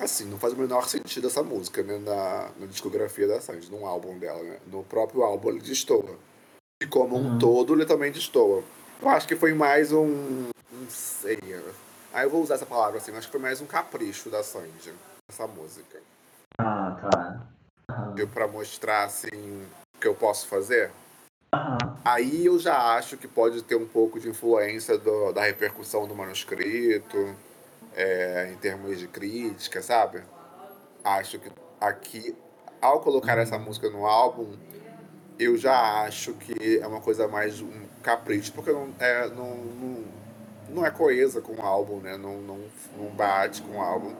assim, 0.00 0.24
não 0.28 0.38
faz 0.38 0.52
o 0.52 0.56
menor 0.56 0.88
sentido 0.88 1.28
essa 1.28 1.42
música, 1.42 1.82
né, 1.82 1.98
na, 1.98 2.50
na 2.58 2.66
discografia 2.66 3.28
da 3.28 3.40
Sandy, 3.40 3.70
num 3.70 3.86
álbum 3.86 4.18
dela, 4.18 4.42
né? 4.42 4.56
No 4.70 4.82
próprio 4.82 5.22
álbum 5.22 5.50
ele 5.50 5.60
destoa. 5.60 6.18
E 6.84 6.86
como 6.86 7.16
um 7.16 7.32
uhum. 7.32 7.38
todo, 7.38 7.72
ele 7.72 7.86
também 7.86 8.12
destoa. 8.12 8.62
Eu 9.00 9.08
acho 9.08 9.26
que 9.26 9.34
foi 9.34 9.54
mais 9.54 9.90
um. 9.90 10.50
Não 10.70 10.90
sei. 10.90 11.38
Ah, 12.12 12.24
eu 12.24 12.30
vou 12.30 12.42
usar 12.42 12.56
essa 12.56 12.66
palavra 12.66 12.98
assim, 12.98 13.10
acho 13.16 13.26
que 13.26 13.32
foi 13.32 13.40
mais 13.40 13.58
um 13.62 13.66
capricho 13.66 14.28
da 14.28 14.42
Sandy, 14.42 14.92
essa 15.26 15.46
música. 15.46 15.98
Ah, 16.58 16.94
tá. 17.00 17.40
Uhum. 17.90 18.14
Deu 18.14 18.28
pra 18.28 18.46
mostrar, 18.46 19.04
assim, 19.04 19.64
o 19.96 19.98
que 19.98 20.06
eu 20.06 20.14
posso 20.14 20.46
fazer. 20.46 20.90
Uhum. 21.54 21.96
Aí 22.04 22.44
eu 22.44 22.58
já 22.58 22.76
acho 22.94 23.16
que 23.16 23.26
pode 23.26 23.62
ter 23.62 23.76
um 23.76 23.86
pouco 23.86 24.20
de 24.20 24.28
influência 24.28 24.98
do, 24.98 25.32
da 25.32 25.42
repercussão 25.42 26.06
do 26.06 26.14
manuscrito, 26.14 27.34
é, 27.96 28.50
em 28.52 28.56
termos 28.56 28.98
de 28.98 29.08
crítica, 29.08 29.80
sabe? 29.80 30.22
Acho 31.02 31.38
que 31.38 31.50
aqui, 31.80 32.36
ao 32.78 33.00
colocar 33.00 33.36
uhum. 33.36 33.42
essa 33.42 33.58
música 33.58 33.88
no 33.88 34.04
álbum, 34.04 34.52
eu 35.38 35.56
já 35.56 36.02
acho 36.02 36.32
que 36.34 36.78
é 36.78 36.86
uma 36.86 37.00
coisa 37.00 37.26
mais 37.28 37.60
um 37.60 37.70
capricho, 38.02 38.52
porque 38.52 38.70
não 38.72 38.88
é, 38.98 39.28
não, 39.28 39.56
não, 39.56 40.04
não 40.70 40.86
é 40.86 40.90
coesa 40.90 41.40
com 41.40 41.54
o 41.54 41.62
álbum, 41.62 41.98
né? 42.00 42.16
Não, 42.16 42.40
não, 42.40 42.60
não 42.96 43.06
bate 43.10 43.62
com 43.62 43.78
o 43.78 43.80
álbum. 43.80 44.12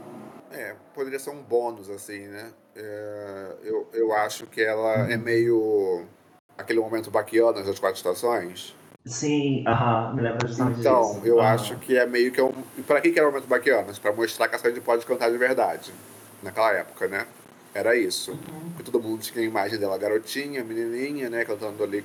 É, 0.51 0.75
poderia 0.95 1.19
ser 1.19 1.31
um 1.31 1.43
bônus, 1.43 1.91
assim, 1.91 2.27
né? 2.29 2.51
É, 2.77 3.53
eu, 3.65 3.89
eu 3.93 4.13
acho 4.13 4.47
que 4.47 4.63
ela 4.63 5.11
é 5.11 5.17
meio 5.17 6.05
aquele 6.57 6.81
momento 6.81 7.11
baquiano 7.11 7.65
das 7.65 7.79
quatro 7.79 7.97
estações. 7.97 8.75
Sim, 9.07 9.65
aham, 9.67 10.07
uh 10.07 10.11
-huh, 10.11 10.15
me 10.17 10.23
lembro 10.23 10.49
justamente 10.49 10.81
Então, 10.81 11.15
disso. 11.15 11.27
eu 11.27 11.37
uh 11.37 11.41
-huh. 11.41 11.55
acho 11.55 11.77
que 11.77 11.97
é 11.99 12.07
meio 12.07 12.33
que 12.33 12.41
um. 12.41 12.53
Pra 12.87 13.01
que, 13.01 13.11
que 13.11 13.19
era 13.19 13.29
o 13.29 13.31
momento 13.33 13.47
baquianas? 13.49 13.99
Pra 13.99 14.13
mostrar 14.13 14.49
que 14.49 14.55
a 14.57 14.59
Sandy 14.59 14.81
pode 14.81 15.05
cantar 15.05 15.31
de 15.31 15.37
verdade. 15.39 15.93
Naquela 16.43 16.73
época, 16.73 17.07
né? 17.09 17.27
Era 17.75 17.97
isso. 17.97 18.31
Uhum. 18.31 18.73
Todo 18.85 19.01
mundo 19.01 19.23
tinha 19.23 19.43
a 19.43 19.47
imagem 19.47 19.79
dela 19.79 19.99
garotinha, 19.99 20.63
menininha, 20.63 21.29
né? 21.29 21.45
Cantando 21.45 21.83
ali. 21.83 22.05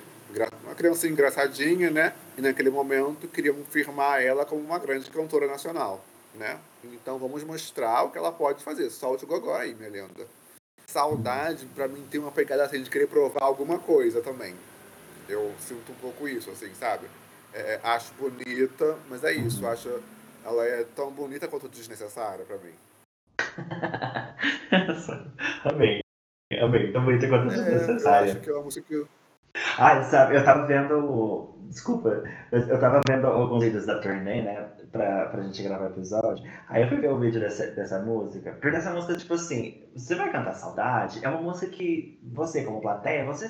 Uma 0.63 0.75
criança 0.75 1.07
engraçadinha, 1.07 1.89
né? 1.89 2.13
E 2.37 2.41
naquele 2.41 2.69
momento 2.69 3.27
queriam 3.27 3.55
firmar 3.69 4.21
ela 4.21 4.45
como 4.45 4.61
uma 4.61 4.77
grande 4.79 5.09
cantora 5.09 5.47
nacional, 5.47 6.03
né? 6.35 6.59
Então 6.83 7.17
vamos 7.17 7.43
mostrar 7.43 8.03
o 8.03 8.11
que 8.11 8.17
ela 8.17 8.31
pode 8.31 8.63
fazer. 8.63 8.89
Solte 8.89 9.25
o 9.25 9.27
gogó 9.27 9.55
aí, 9.55 9.73
minha 9.73 9.89
linda 9.89 10.25
saudade, 10.89 11.65
para 11.67 11.87
mim, 11.87 12.05
tem 12.09 12.19
uma 12.19 12.31
pegada 12.31 12.63
assim 12.63 12.81
de 12.81 12.89
querer 12.89 13.07
provar 13.07 13.43
alguma 13.43 13.77
coisa 13.79 14.21
também. 14.21 14.55
Eu 15.27 15.53
sinto 15.59 15.91
um 15.91 15.95
pouco 15.95 16.27
isso, 16.27 16.49
assim, 16.49 16.73
sabe? 16.73 17.05
É, 17.53 17.75
é 17.75 17.79
acho 17.83 18.11
bonita, 18.15 18.97
mas 19.07 19.23
é 19.23 19.31
isso. 19.33 19.65
Acho 19.67 20.01
ela 20.43 20.65
é 20.65 20.83
tão 20.95 21.11
bonita 21.11 21.47
quanto 21.47 21.69
desnecessária 21.69 22.45
para 22.45 22.57
mim. 22.57 22.73
amei. 25.65 26.01
Amei. 26.61 26.91
Tão 26.91 27.05
bonita 27.05 27.27
quanto 27.27 27.49
desnecessária. 27.49 28.27
É, 28.27 28.29
eu 28.29 28.31
acho 28.33 28.41
que 28.41 28.49
é 28.49 28.53
uma 28.53 28.63
música 28.63 28.87
que 28.87 29.05
ah, 29.77 30.03
sabe, 30.03 30.35
eu 30.35 30.43
tava 30.43 30.65
vendo. 30.65 31.55
Desculpa, 31.69 32.23
eu 32.51 32.79
tava 32.79 33.01
vendo 33.07 33.27
alguns 33.27 33.63
vídeos 33.63 33.85
da 33.85 33.99
turnê, 33.99 34.41
né? 34.41 34.69
Pra, 34.91 35.27
pra 35.27 35.43
gente 35.43 35.61
gravar 35.61 35.85
o 35.85 35.89
episódio. 35.89 36.43
Aí 36.67 36.81
eu 36.81 36.89
fui 36.89 36.97
ver 36.97 37.11
o 37.11 37.19
vídeo 37.19 37.39
dessa, 37.39 37.67
dessa 37.71 37.99
música. 37.99 38.53
Porque 38.53 38.75
essa 38.75 38.91
música, 38.91 39.15
tipo 39.15 39.35
assim, 39.35 39.83
você 39.95 40.15
vai 40.15 40.31
cantar 40.31 40.53
Saudade, 40.53 41.23
é 41.23 41.29
uma 41.29 41.41
música 41.41 41.71
que 41.71 42.19
você, 42.23 42.63
como 42.63 42.81
plateia, 42.81 43.25
você, 43.25 43.47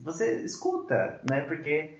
você 0.00 0.42
escuta, 0.42 1.20
né? 1.30 1.42
Porque. 1.42 1.98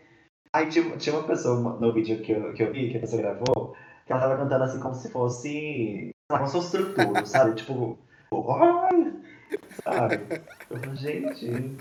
Aí 0.55 0.69
tinha, 0.69 0.97
tinha 0.99 1.17
uma 1.17 1.27
pessoa 1.27 1.79
no 1.81 1.93
vídeo 1.95 2.21
que 2.23 2.33
eu, 2.33 2.53
que 2.53 2.63
eu 2.63 2.73
vi, 2.73 2.91
que 2.91 2.99
a 2.99 3.01
pessoa 3.01 3.23
gravou, 3.23 3.75
que 4.05 4.13
ela 4.13 4.21
tava 4.21 4.37
cantando 4.37 4.65
assim 4.65 4.81
como 4.81 4.95
se 4.95 5.11
fosse. 5.11 6.12
Se 6.31 6.53
fosse 6.53 6.59
estrutura, 6.59 7.27
sabe? 7.27 7.55
Tipo. 7.61 7.99
Ai! 8.33 9.13
Sabe? 9.83 10.43
Gente. 10.95 11.77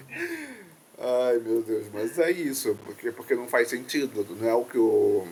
Ai, 0.97 1.39
meu 1.39 1.63
Deus, 1.63 1.87
mas 1.91 2.19
é 2.19 2.29
isso, 2.29 2.77
porque, 2.85 3.11
porque 3.11 3.33
não 3.33 3.47
faz 3.47 3.69
sentido, 3.69 4.23
não 4.39 4.47
é 4.47 4.53
o 4.53 4.63
que 4.63 4.77
o. 4.77 5.25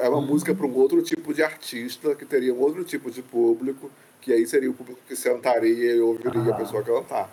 É 0.00 0.08
uma 0.08 0.20
música 0.20 0.54
para 0.54 0.66
um 0.66 0.74
outro 0.74 1.02
tipo 1.02 1.32
de 1.32 1.42
artista, 1.42 2.14
que 2.16 2.24
teria 2.24 2.52
um 2.52 2.60
outro 2.60 2.82
tipo 2.82 3.10
de 3.10 3.22
público, 3.22 3.90
que 4.20 4.32
aí 4.32 4.46
seria 4.46 4.70
o 4.70 4.74
público 4.74 5.00
que 5.06 5.14
sentaria 5.14 5.94
e 5.94 6.00
ouviria 6.00 6.52
ah. 6.52 6.54
a 6.54 6.56
pessoa 6.56 6.82
cantar. 6.82 7.30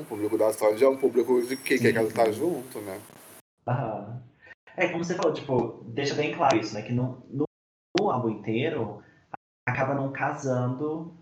O 0.00 0.04
público 0.04 0.36
da 0.36 0.52
Sandy 0.52 0.84
é 0.84 0.88
um 0.88 0.96
público 0.96 1.42
de 1.42 1.56
quem 1.56 1.78
quer 1.78 1.92
cantar 1.92 2.32
junto, 2.32 2.80
né? 2.80 3.00
É, 4.76 4.88
como 4.88 5.04
você 5.04 5.14
falou, 5.14 5.32
tipo, 5.32 5.84
deixa 5.88 6.14
bem 6.14 6.34
claro 6.34 6.58
isso, 6.58 6.74
né? 6.74 6.82
Que 6.82 6.92
no, 6.92 7.22
no 7.30 8.10
álbum 8.10 8.30
inteiro 8.30 9.02
acaba 9.66 9.94
não 9.94 10.12
casando 10.12 11.14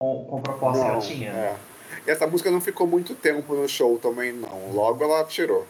com, 0.00 0.26
com 0.26 0.38
a 0.38 0.42
proposta 0.42 0.78
não, 0.78 0.86
que 0.86 0.92
ela 0.92 1.00
tinha. 1.00 1.30
É. 1.30 1.56
E 2.06 2.10
essa 2.10 2.26
música 2.26 2.50
não 2.50 2.60
ficou 2.60 2.86
muito 2.86 3.14
tempo 3.14 3.54
no 3.54 3.68
show 3.68 3.98
também, 3.98 4.32
não. 4.32 4.72
Logo 4.72 5.02
ela 5.02 5.24
tirou. 5.24 5.66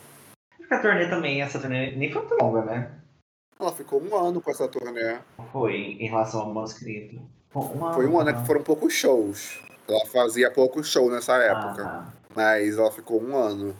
A 0.71 0.79
turnê 0.79 1.09
também, 1.09 1.43
essa 1.43 1.59
turnê 1.59 1.97
nem 1.97 2.13
foi 2.13 2.23
muito 2.23 2.43
longa, 2.43 2.63
né? 2.63 3.01
Ela 3.59 3.73
ficou 3.73 4.03
um 4.03 4.17
ano 4.17 4.41
com 4.41 4.51
essa 4.51 4.69
turnê. 4.69 5.19
Foi, 5.53 5.75
em 5.75 6.09
relação 6.09 6.43
ao 6.43 6.55
manuscrito. 6.55 7.21
Um 7.55 7.93
foi 7.93 8.07
um 8.07 8.21
ano 8.21 8.33
que 8.33 8.47
foram 8.47 8.63
poucos 8.63 8.93
shows. 8.93 9.61
Ela 9.89 10.07
fazia 10.07 10.51
poucos 10.51 10.89
shows 10.89 11.13
nessa 11.13 11.37
época. 11.39 11.85
Ah, 11.85 12.13
Mas 12.35 12.79
ela 12.79 12.93
ficou 12.93 13.21
um 13.21 13.37
ano. 13.37 13.75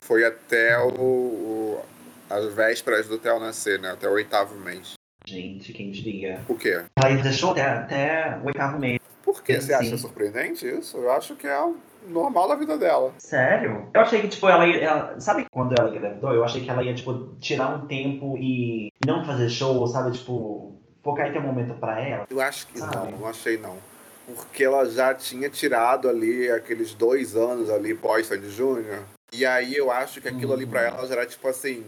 Foi 0.00 0.24
até 0.24 0.76
o, 0.78 0.88
o, 1.00 1.84
as 2.28 2.52
vésperas 2.52 3.06
do 3.06 3.18
Theo 3.18 3.38
nascer, 3.38 3.78
né? 3.78 3.92
Até 3.92 4.08
o 4.08 4.12
oitavo 4.12 4.56
mês. 4.56 4.94
Gente, 5.26 5.72
quem 5.72 5.90
diria? 5.90 6.40
O 6.48 6.54
quê? 6.54 6.84
Ela 6.94 7.20
deixou 7.20 7.50
até, 7.50 7.62
até 7.62 8.38
o 8.42 8.46
oitavo 8.46 8.78
mês. 8.78 9.00
Por 9.24 9.42
que 9.42 9.60
você 9.60 9.74
acha 9.74 9.98
surpreendente 9.98 10.64
isso? 10.64 10.96
Eu 10.98 11.10
acho 11.10 11.34
que 11.34 11.48
é 11.48 11.68
normal 12.06 12.48
da 12.48 12.54
vida 12.54 12.78
dela. 12.78 13.12
Sério? 13.18 13.88
Eu 13.92 14.00
achei 14.00 14.20
que, 14.20 14.28
tipo, 14.28 14.48
ela 14.48 14.64
ia. 14.64 14.78
Ela, 14.84 15.20
sabe 15.20 15.44
quando 15.50 15.74
ela 15.76 15.90
engravidou? 15.90 16.32
Eu 16.32 16.44
achei 16.44 16.62
que 16.62 16.70
ela 16.70 16.80
ia, 16.84 16.94
tipo, 16.94 17.34
tirar 17.40 17.74
um 17.74 17.88
tempo 17.88 18.36
e 18.38 18.92
não 19.04 19.24
fazer 19.24 19.48
show, 19.48 19.84
sabe? 19.88 20.12
Tipo, 20.12 20.80
focar 21.02 21.28
em 21.28 21.32
ter 21.32 21.40
um 21.40 21.42
momento 21.42 21.74
pra 21.74 22.00
ela. 22.00 22.26
Eu 22.30 22.40
acho 22.40 22.68
que 22.68 22.78
sabe? 22.78 22.94
não, 23.10 23.18
não 23.18 23.26
achei 23.26 23.58
não. 23.58 23.76
Porque 24.32 24.62
ela 24.62 24.88
já 24.88 25.12
tinha 25.12 25.50
tirado 25.50 26.08
ali 26.08 26.48
aqueles 26.50 26.94
dois 26.94 27.34
anos 27.34 27.68
ali 27.68 27.94
pós 27.94 28.28
Sandy 28.28 28.50
Júnior. 28.50 29.02
E 29.32 29.44
aí 29.44 29.74
eu 29.74 29.90
acho 29.90 30.20
que 30.20 30.28
aquilo 30.28 30.52
hum. 30.52 30.54
ali 30.54 30.66
pra 30.66 30.82
ela 30.82 31.04
já 31.04 31.14
era 31.14 31.26
tipo 31.26 31.48
assim. 31.48 31.84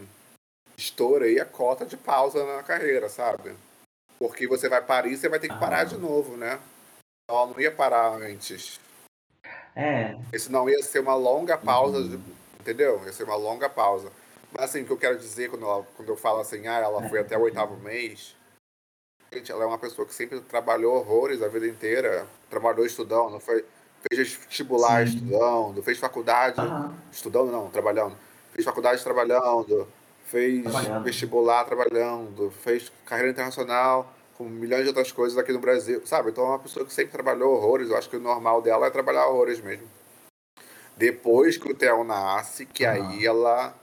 Estourei 0.79 1.39
a 1.39 1.45
cota 1.45 1.85
de 1.85 1.97
pausa 1.97 2.45
na 2.45 2.63
carreira, 2.63 3.09
sabe? 3.09 3.53
Porque 4.17 4.47
você 4.47 4.69
vai 4.69 4.81
parir 4.81 5.13
e 5.13 5.17
você 5.17 5.27
vai 5.27 5.39
ter 5.39 5.49
que 5.49 5.59
parar 5.59 5.81
ah. 5.81 5.83
de 5.83 5.97
novo, 5.97 6.37
né? 6.37 6.59
ela 7.29 7.45
não 7.45 7.59
ia 7.59 7.71
parar 7.71 8.13
antes. 8.15 8.79
É. 9.75 10.17
Isso 10.33 10.51
não 10.51 10.69
ia 10.69 10.81
ser 10.81 10.99
uma 10.99 11.13
longa 11.15 11.57
pausa, 11.57 11.99
uhum. 11.99 12.21
entendeu? 12.59 13.01
Ia 13.05 13.13
ser 13.13 13.23
uma 13.23 13.35
longa 13.35 13.69
pausa. 13.69 14.11
Mas 14.51 14.69
assim, 14.69 14.81
o 14.81 14.85
que 14.85 14.91
eu 14.91 14.97
quero 14.97 15.17
dizer 15.17 15.49
quando, 15.49 15.63
ela, 15.63 15.85
quando 15.95 16.09
eu 16.09 16.17
falo 16.17 16.39
assim, 16.39 16.67
ah, 16.67 16.79
ela 16.79 17.07
foi 17.07 17.19
até 17.19 17.37
o 17.37 17.41
oitavo 17.41 17.77
mês. 17.77 18.35
Gente, 19.31 19.51
ela 19.51 19.63
é 19.63 19.67
uma 19.67 19.77
pessoa 19.77 20.07
que 20.07 20.13
sempre 20.13 20.41
trabalhou 20.41 20.95
horrores 20.95 21.43
a 21.43 21.47
vida 21.47 21.67
inteira. 21.67 22.25
Trabalhou 22.49 22.83
estudando, 22.83 23.39
foi, 23.39 23.63
fez 24.11 24.33
vestibular 24.33 25.07
Sim. 25.07 25.17
estudando, 25.17 25.83
fez 25.83 25.99
faculdade 25.99 26.59
uhum. 26.59 26.95
estudando, 27.11 27.51
não, 27.51 27.69
trabalhando. 27.69 28.17
Fez 28.53 28.65
faculdade 28.65 29.03
trabalhando, 29.03 29.87
fez 30.29 30.63
trabalhando. 30.63 31.03
vestibular 31.03 31.63
trabalhando, 31.65 32.51
fez 32.51 32.91
carreira 33.05 33.31
internacional 33.31 34.13
com 34.37 34.45
milhões 34.45 34.83
de 34.83 34.87
outras 34.87 35.11
coisas 35.11 35.37
aqui 35.37 35.51
no 35.51 35.59
Brasil, 35.59 36.01
sabe? 36.05 36.29
Então 36.29 36.45
é 36.45 36.47
uma 36.49 36.59
pessoa 36.59 36.85
que 36.85 36.93
sempre 36.93 37.11
trabalhou 37.11 37.55
horrores. 37.55 37.89
Eu 37.89 37.97
acho 37.97 38.09
que 38.09 38.15
o 38.15 38.21
normal 38.21 38.61
dela 38.61 38.87
é 38.87 38.89
trabalhar 38.89 39.27
horrores 39.27 39.59
mesmo. 39.59 39.85
Depois 40.95 41.57
que 41.57 41.69
o 41.69 41.75
Theo 41.75 42.03
nasce, 42.05 42.65
que 42.65 42.85
aí 42.85 43.25
ela 43.25 43.73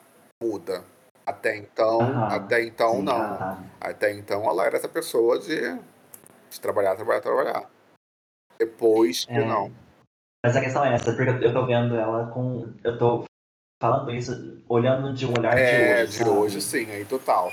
muda. 0.42 0.82
Até 1.26 1.56
então, 1.56 2.00
até 2.24 2.62
então 2.62 2.96
Sim, 2.96 3.02
não. 3.02 3.58
Até 3.80 4.12
então 4.12 4.48
ela 4.48 4.64
era 4.64 4.76
essa 4.76 4.88
pessoa 4.88 5.38
de, 5.38 5.60
de 6.48 6.60
trabalhar, 6.60 6.94
trabalhar, 6.94 7.20
trabalhar. 7.20 7.70
Depois 8.58 9.24
que 9.24 9.32
é. 9.32 9.44
não. 9.44 9.70
Mas 10.44 10.56
a 10.56 10.60
questão 10.60 10.84
é 10.84 10.94
essa, 10.94 11.12
porque 11.12 11.44
eu 11.44 11.52
tô 11.52 11.66
vendo 11.66 11.96
ela 11.96 12.30
com. 12.32 12.72
Eu 12.84 12.96
tô 12.96 13.24
falando 13.78 14.10
isso 14.12 14.62
olhando 14.68 15.12
de 15.12 15.26
um 15.26 15.32
olhar 15.38 15.56
é, 15.56 16.06
de 16.06 16.16
hoje. 16.16 16.20
É, 16.20 16.24
de 16.24 16.30
hoje 16.30 16.60
sim, 16.60 16.90
aí 16.90 17.04
total. 17.04 17.50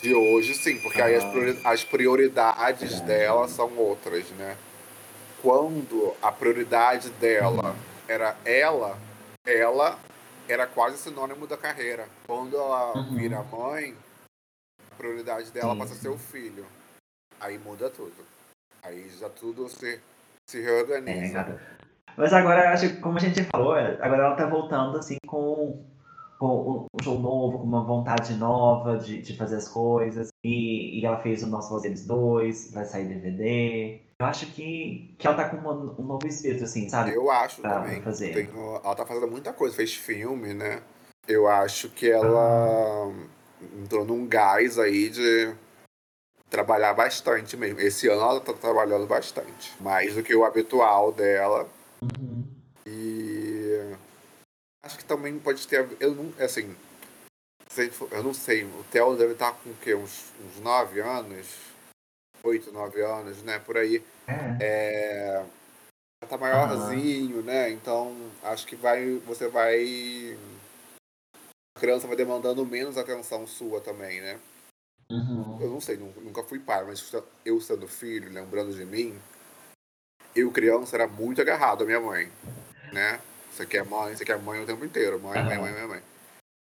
De 0.00 0.14
hoje, 0.14 0.54
sim, 0.54 0.78
porque 0.80 1.00
ah. 1.00 1.06
aí 1.06 1.16
as 1.64 1.84
prioridades 1.84 3.00
dela 3.00 3.48
são 3.48 3.74
outras, 3.76 4.28
né? 4.32 4.56
Quando 5.40 6.14
a 6.20 6.30
prioridade 6.30 7.08
dela 7.10 7.70
uhum. 7.70 7.76
era 8.06 8.36
ela, 8.44 8.98
ela 9.44 9.98
era 10.48 10.66
quase 10.66 10.98
sinônimo 10.98 11.46
da 11.46 11.56
carreira. 11.56 12.08
Quando 12.26 12.56
ela 12.56 12.96
uhum. 12.96 13.16
vira 13.16 13.42
mãe, 13.44 13.96
a 14.92 14.94
prioridade 14.96 15.50
dela 15.50 15.72
sim. 15.72 15.78
passa 15.78 15.94
a 15.94 15.96
ser 15.96 16.08
o 16.08 16.18
filho. 16.18 16.66
Aí 17.40 17.58
muda 17.58 17.88
tudo. 17.88 18.24
Aí 18.82 19.08
já 19.18 19.28
tudo 19.28 19.68
se, 19.68 20.00
se 20.46 20.60
reorganiza. 20.60 21.40
É, 21.40 21.85
Mas 22.16 22.32
agora, 22.32 22.72
acho 22.72 23.00
como 23.00 23.18
a 23.18 23.20
gente 23.20 23.44
falou, 23.44 23.72
agora 23.74 24.22
ela 24.24 24.34
tá 24.34 24.46
voltando 24.46 24.98
assim 24.98 25.16
com 25.26 25.84
com 26.38 26.86
um 26.92 27.02
show 27.02 27.18
novo, 27.18 27.58
com 27.58 27.64
uma 27.64 27.82
vontade 27.82 28.34
nova 28.34 28.98
de, 28.98 29.22
de 29.22 29.36
fazer 29.36 29.56
as 29.56 29.68
coisas. 29.68 30.28
E, 30.44 31.00
e 31.00 31.06
ela 31.06 31.18
fez 31.20 31.42
o 31.42 31.46
Nós 31.46 31.68
Fazemos 31.68 32.04
Dois, 32.04 32.72
vai 32.72 32.84
sair 32.84 33.06
DVD. 33.06 34.00
Eu 34.18 34.26
acho 34.26 34.46
que, 34.46 35.14
que 35.18 35.26
ela 35.26 35.36
tá 35.36 35.48
com 35.48 35.56
uma, 35.56 35.72
um 35.72 36.04
novo 36.04 36.26
espírito, 36.26 36.64
assim, 36.64 36.88
sabe? 36.88 37.14
Eu 37.14 37.30
acho 37.30 37.60
pra, 37.60 37.80
também. 37.80 38.02
Fazer. 38.02 38.32
Tem, 38.32 38.48
ela 38.54 38.94
tá 38.94 39.04
fazendo 39.04 39.28
muita 39.28 39.52
coisa, 39.52 39.74
fez 39.74 39.94
filme, 39.94 40.54
né? 40.54 40.82
Eu 41.26 41.48
acho 41.48 41.88
que 41.90 42.10
ela 42.10 43.10
ah. 43.10 43.12
entrou 43.82 44.04
num 44.04 44.26
gás 44.26 44.78
aí 44.78 45.10
de 45.10 45.54
trabalhar 46.48 46.94
bastante 46.94 47.56
mesmo. 47.56 47.80
Esse 47.80 48.08
ano 48.08 48.22
ela 48.22 48.40
tá 48.40 48.52
trabalhando 48.52 49.06
bastante. 49.06 49.74
Mais 49.80 50.14
do 50.14 50.22
que 50.22 50.34
o 50.34 50.44
habitual 50.44 51.12
dela. 51.12 51.66
Uhum. 52.02 52.56
Acho 54.86 54.98
que 54.98 55.04
também 55.04 55.36
pode 55.38 55.66
ter. 55.66 55.84
Eu 55.98 56.14
não. 56.14 56.32
Assim. 56.38 56.74
Eu 58.10 58.22
não 58.22 58.32
sei. 58.32 58.64
O 58.64 58.84
Theo 58.90 59.16
deve 59.16 59.32
estar 59.32 59.52
com 59.52 59.70
o 59.70 59.76
quê? 59.76 59.94
Uns, 59.94 60.32
uns 60.40 60.60
9 60.60 61.00
anos? 61.00 61.46
8, 62.42 62.72
9 62.72 63.02
anos, 63.02 63.42
né? 63.42 63.58
Por 63.58 63.76
aí. 63.76 64.02
É. 64.28 65.44
é 66.22 66.26
tá 66.26 66.38
maiorzinho, 66.38 67.42
né? 67.42 67.70
Então 67.70 68.14
acho 68.44 68.64
que 68.66 68.76
vai. 68.76 69.16
Você 69.26 69.48
vai. 69.48 70.38
A 71.76 71.80
criança 71.80 72.06
vai 72.06 72.16
demandando 72.16 72.64
menos 72.64 72.96
atenção 72.96 73.46
sua 73.46 73.80
também, 73.80 74.20
né? 74.20 74.38
Uhum. 75.10 75.60
Eu 75.60 75.70
não 75.70 75.80
sei, 75.80 75.96
nunca 75.96 76.42
fui 76.42 76.58
pai, 76.58 76.84
mas 76.84 77.12
eu 77.44 77.60
sendo 77.60 77.86
filho, 77.86 78.32
lembrando 78.32 78.74
de 78.74 78.84
mim, 78.84 79.16
eu 80.40 80.50
criança 80.50 80.96
era 80.96 81.06
muito 81.06 81.40
agarrado 81.40 81.82
à 81.82 81.86
minha 81.86 82.00
mãe, 82.00 82.30
né? 82.92 83.20
Você 83.50 83.64
quer 83.64 83.84
mãe, 83.84 84.14
você 84.14 84.24
quer 84.24 84.38
mãe 84.38 84.62
o 84.62 84.66
tempo 84.66 84.84
inteiro. 84.84 85.18
Mãe, 85.18 85.42
mãe, 85.42 85.58
mãe, 85.58 85.72
mãe, 85.72 85.86
mãe. 85.86 86.02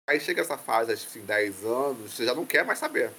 Aí 0.08 0.18
chega 0.18 0.40
essa 0.40 0.58
fase, 0.58 0.92
assim, 0.92 1.20
10 1.20 1.64
anos, 1.64 2.12
você 2.12 2.24
já 2.24 2.34
não 2.34 2.44
quer 2.44 2.64
mais 2.64 2.80
saber. 2.80 3.10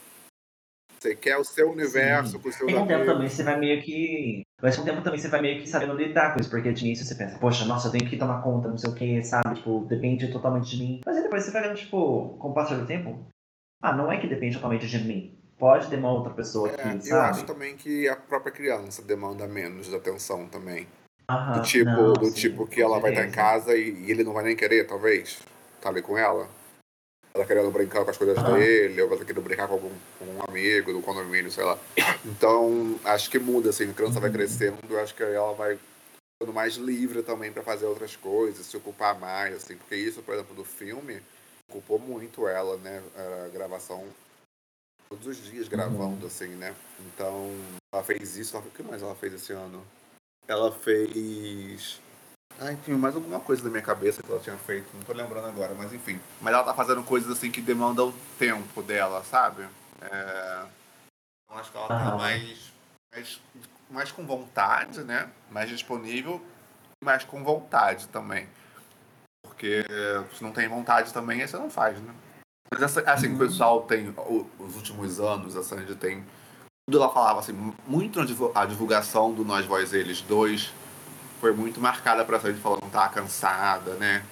Você 1.00 1.16
quer 1.16 1.38
o 1.38 1.44
seu 1.44 1.72
universo 1.72 2.34
Sim. 2.34 2.40
com 2.40 2.50
o 2.50 2.52
seu 2.52 2.68
Com 2.68 2.84
o 2.84 2.88
tempo 2.88 3.06
também 3.06 3.28
você 3.28 3.44
vai 3.44 3.58
meio 3.58 3.82
que. 3.82 4.44
Mas 4.62 4.76
com 4.76 4.84
o 4.84 4.86
tempo 4.86 5.02
também 5.02 5.20
você 5.20 5.30
vai 5.30 5.42
meio 5.42 5.62
que 5.62 5.68
sabendo 5.68 5.96
lidar 5.96 6.34
com 6.34 6.42
isso, 6.42 6.50
porque 6.50 6.72
de 6.72 6.86
início 6.86 7.06
você 7.06 7.16
pensa, 7.16 7.40
poxa, 7.40 7.66
nossa, 7.66 7.88
eu 7.88 7.92
tenho 7.92 8.08
que 8.08 8.18
tomar 8.18 8.44
conta, 8.44 8.68
não 8.68 8.78
sei 8.78 8.92
o 8.92 8.94
que, 8.94 9.24
sabe? 9.24 9.56
Tipo, 9.56 9.86
depende 9.86 10.32
totalmente 10.32 10.70
de 10.70 10.84
mim. 10.84 11.02
Mas 11.04 11.16
aí 11.16 11.24
depois 11.24 11.44
você 11.44 11.52
vai 11.52 11.64
vendo, 11.64 11.78
tipo, 11.78 12.38
com 12.38 12.50
o 12.50 12.54
passar 12.54 12.76
do 12.76 12.86
tempo, 12.86 13.26
ah, 13.82 13.96
não 13.96 14.12
é 14.12 14.20
que 14.20 14.28
depende 14.28 14.56
totalmente 14.56 14.86
de 14.86 15.00
mim. 15.00 15.41
Pode 15.62 15.92
ter 15.92 15.98
uma 15.98 16.12
outra 16.12 16.34
pessoa 16.34 16.70
é, 16.70 16.74
aqui, 16.74 17.06
sabe? 17.06 17.10
Eu 17.12 17.22
acho 17.22 17.46
também 17.46 17.78
que 17.78 18.10
a 18.10 18.16
própria 18.16 18.52
criança 18.52 19.04
demanda 19.04 19.46
menos 19.46 19.94
atenção 19.94 20.48
também 20.48 20.88
do 21.54 21.62
tipo, 21.62 21.86
não, 21.86 22.14
do 22.14 22.32
tipo 22.32 22.66
que 22.66 22.82
ela 22.82 23.00
vai 23.00 23.12
estar 23.12 23.28
em 23.28 23.32
casa 23.32 23.78
e, 23.78 23.92
e, 23.92 24.10
ele 24.10 24.24
não 24.24 24.34
vai 24.34 24.44
nem 24.44 24.56
querer, 24.56 24.88
talvez, 24.88 25.38
tá 25.80 25.90
ali 25.90 26.02
com 26.02 26.18
ela. 26.18 26.50
Ela 27.32 27.46
querendo 27.46 27.70
brincar 27.70 28.04
com 28.04 28.10
as 28.10 28.18
coisas 28.18 28.42
dele, 28.42 29.04
ou 29.04 29.08
vai 29.08 29.20
querendo 29.20 29.44
brincar 29.44 29.68
com 29.68 29.76
algum 29.76 29.92
com 30.18 30.26
um 30.26 30.42
amigo 30.50 30.92
do 30.92 31.02
condomínio, 31.04 31.52
sei 31.52 31.64
lá. 31.64 31.78
Então, 32.26 33.00
acho 33.06 33.30
que 33.30 33.38
muda, 33.38 33.70
assim, 33.70 33.88
a 33.92 33.94
criança 33.94 34.20
vai 34.20 34.32
uhum. 34.32 34.36
crescendo, 34.36 34.78
eu 34.90 35.00
acho 35.00 35.14
que 35.14 35.22
ela 35.22 35.54
vai 35.54 35.78
ficando 36.40 36.56
mais 36.56 36.74
livre 36.74 37.22
também 37.22 37.52
para 37.52 37.62
fazer 37.62 37.86
outras 37.86 38.16
coisas, 38.16 38.66
se 38.66 38.76
ocupar 38.76 39.20
mais, 39.20 39.58
assim, 39.58 39.78
porque 39.78 39.96
isso, 39.96 40.24
por 40.24 40.34
exemplo, 40.34 40.56
do 40.56 40.64
filme, 40.64 41.22
ocupou 41.70 42.00
muito 42.00 42.48
ela, 42.48 42.78
né? 42.78 43.00
A 43.16 43.50
gravação 43.50 44.04
todos 45.12 45.28
os 45.28 45.44
dias 45.44 45.68
gravando, 45.68 46.26
assim, 46.26 46.48
né? 46.48 46.74
Então, 47.00 47.52
ela 47.94 48.02
fez 48.02 48.38
isso. 48.38 48.58
o 48.58 48.62
que 48.62 48.82
mais 48.82 49.02
ela 49.02 49.14
fez 49.14 49.34
esse 49.34 49.52
ano? 49.52 49.86
Ela 50.48 50.72
fez. 50.72 52.00
Ai, 52.58 52.78
tem 52.86 52.96
mais 52.96 53.16
alguma 53.16 53.40
coisa 53.42 53.64
na 53.64 53.70
minha 53.70 53.82
cabeça 53.82 54.24
que 54.24 54.32
ela 54.32 54.40
tinha 54.40 54.58
feito, 54.58 54.88
não 54.94 55.02
tô 55.02 55.14
lembrando 55.14 55.48
agora, 55.48 55.74
mas 55.74 55.92
enfim. 55.92 56.20
Mas 56.40 56.54
ela 56.54 56.64
tá 56.64 56.74
fazendo 56.74 57.04
coisas 57.04 57.30
assim 57.30 57.52
que 57.52 57.62
demandam 57.62 58.14
tempo 58.38 58.82
dela, 58.82 59.24
sabe? 59.24 59.68
É... 60.02 60.66
Então 61.44 61.60
acho 61.60 61.72
que 61.72 61.78
ela 61.78 61.88
tá 61.88 62.16
mais, 62.16 62.72
mais, 63.14 63.42
mais 63.90 64.12
com 64.12 64.26
vontade, 64.26 65.04
né? 65.04 65.30
Mais 65.50 65.70
disponível, 65.70 66.42
mais 67.04 67.24
com 67.24 67.44
vontade 67.44 68.08
também. 68.10 68.48
Porque 69.44 69.84
se 70.34 70.44
não 70.44 70.52
tem 70.52 70.68
vontade 70.68 71.12
também, 71.12 71.42
aí 71.42 71.48
você 71.48 71.58
não 71.58 71.70
faz, 71.70 72.00
né? 72.00 72.14
Mas 72.74 72.98
assim, 72.98 73.28
o 73.28 73.32
uhum. 73.32 73.38
pessoal 73.38 73.82
tem, 73.84 74.14
os 74.58 74.76
últimos 74.76 75.20
anos, 75.20 75.58
a 75.58 75.64
Sandy 75.64 75.96
tem 75.96 76.26
tudo 76.92 77.04
ela 77.04 77.14
falava 77.14 77.40
assim, 77.40 77.54
muito 77.88 78.20
a 78.20 78.66
divulgação 78.66 79.34
do 79.34 79.46
Nós 79.46 79.66
Voz 79.66 79.94
Eles 79.94 80.22
dois 80.22 80.74
foi 81.40 81.54
muito 81.54 81.80
marcada 81.80 82.26
pra 82.26 82.38
gente 82.38 82.60
falando 82.60 82.82
que 82.82 82.92
tá 82.92 83.08
cansada, 83.08 83.96
né? 83.96 84.26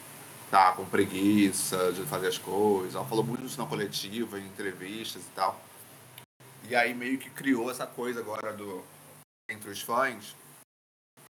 Tá 0.52 0.74
com 0.74 0.84
preguiça 0.86 1.94
de 1.94 2.04
fazer 2.04 2.28
as 2.28 2.38
coisas. 2.38 2.96
Ela 2.96 3.06
falou 3.06 3.24
muito 3.24 3.46
isso 3.46 3.60
na 3.60 3.68
coletiva, 3.68 4.40
em 4.40 4.46
entrevistas 4.46 5.22
e 5.22 5.30
tal. 5.36 5.60
E 6.68 6.76
aí 6.76 6.94
meio 6.94 7.18
que 7.18 7.30
criou 7.30 7.72
essa 7.72 7.88
coisa 7.88 8.20
agora 8.20 8.52
do 8.54 8.84
entre 9.50 9.70
os 9.70 9.82
fãs 9.82 10.36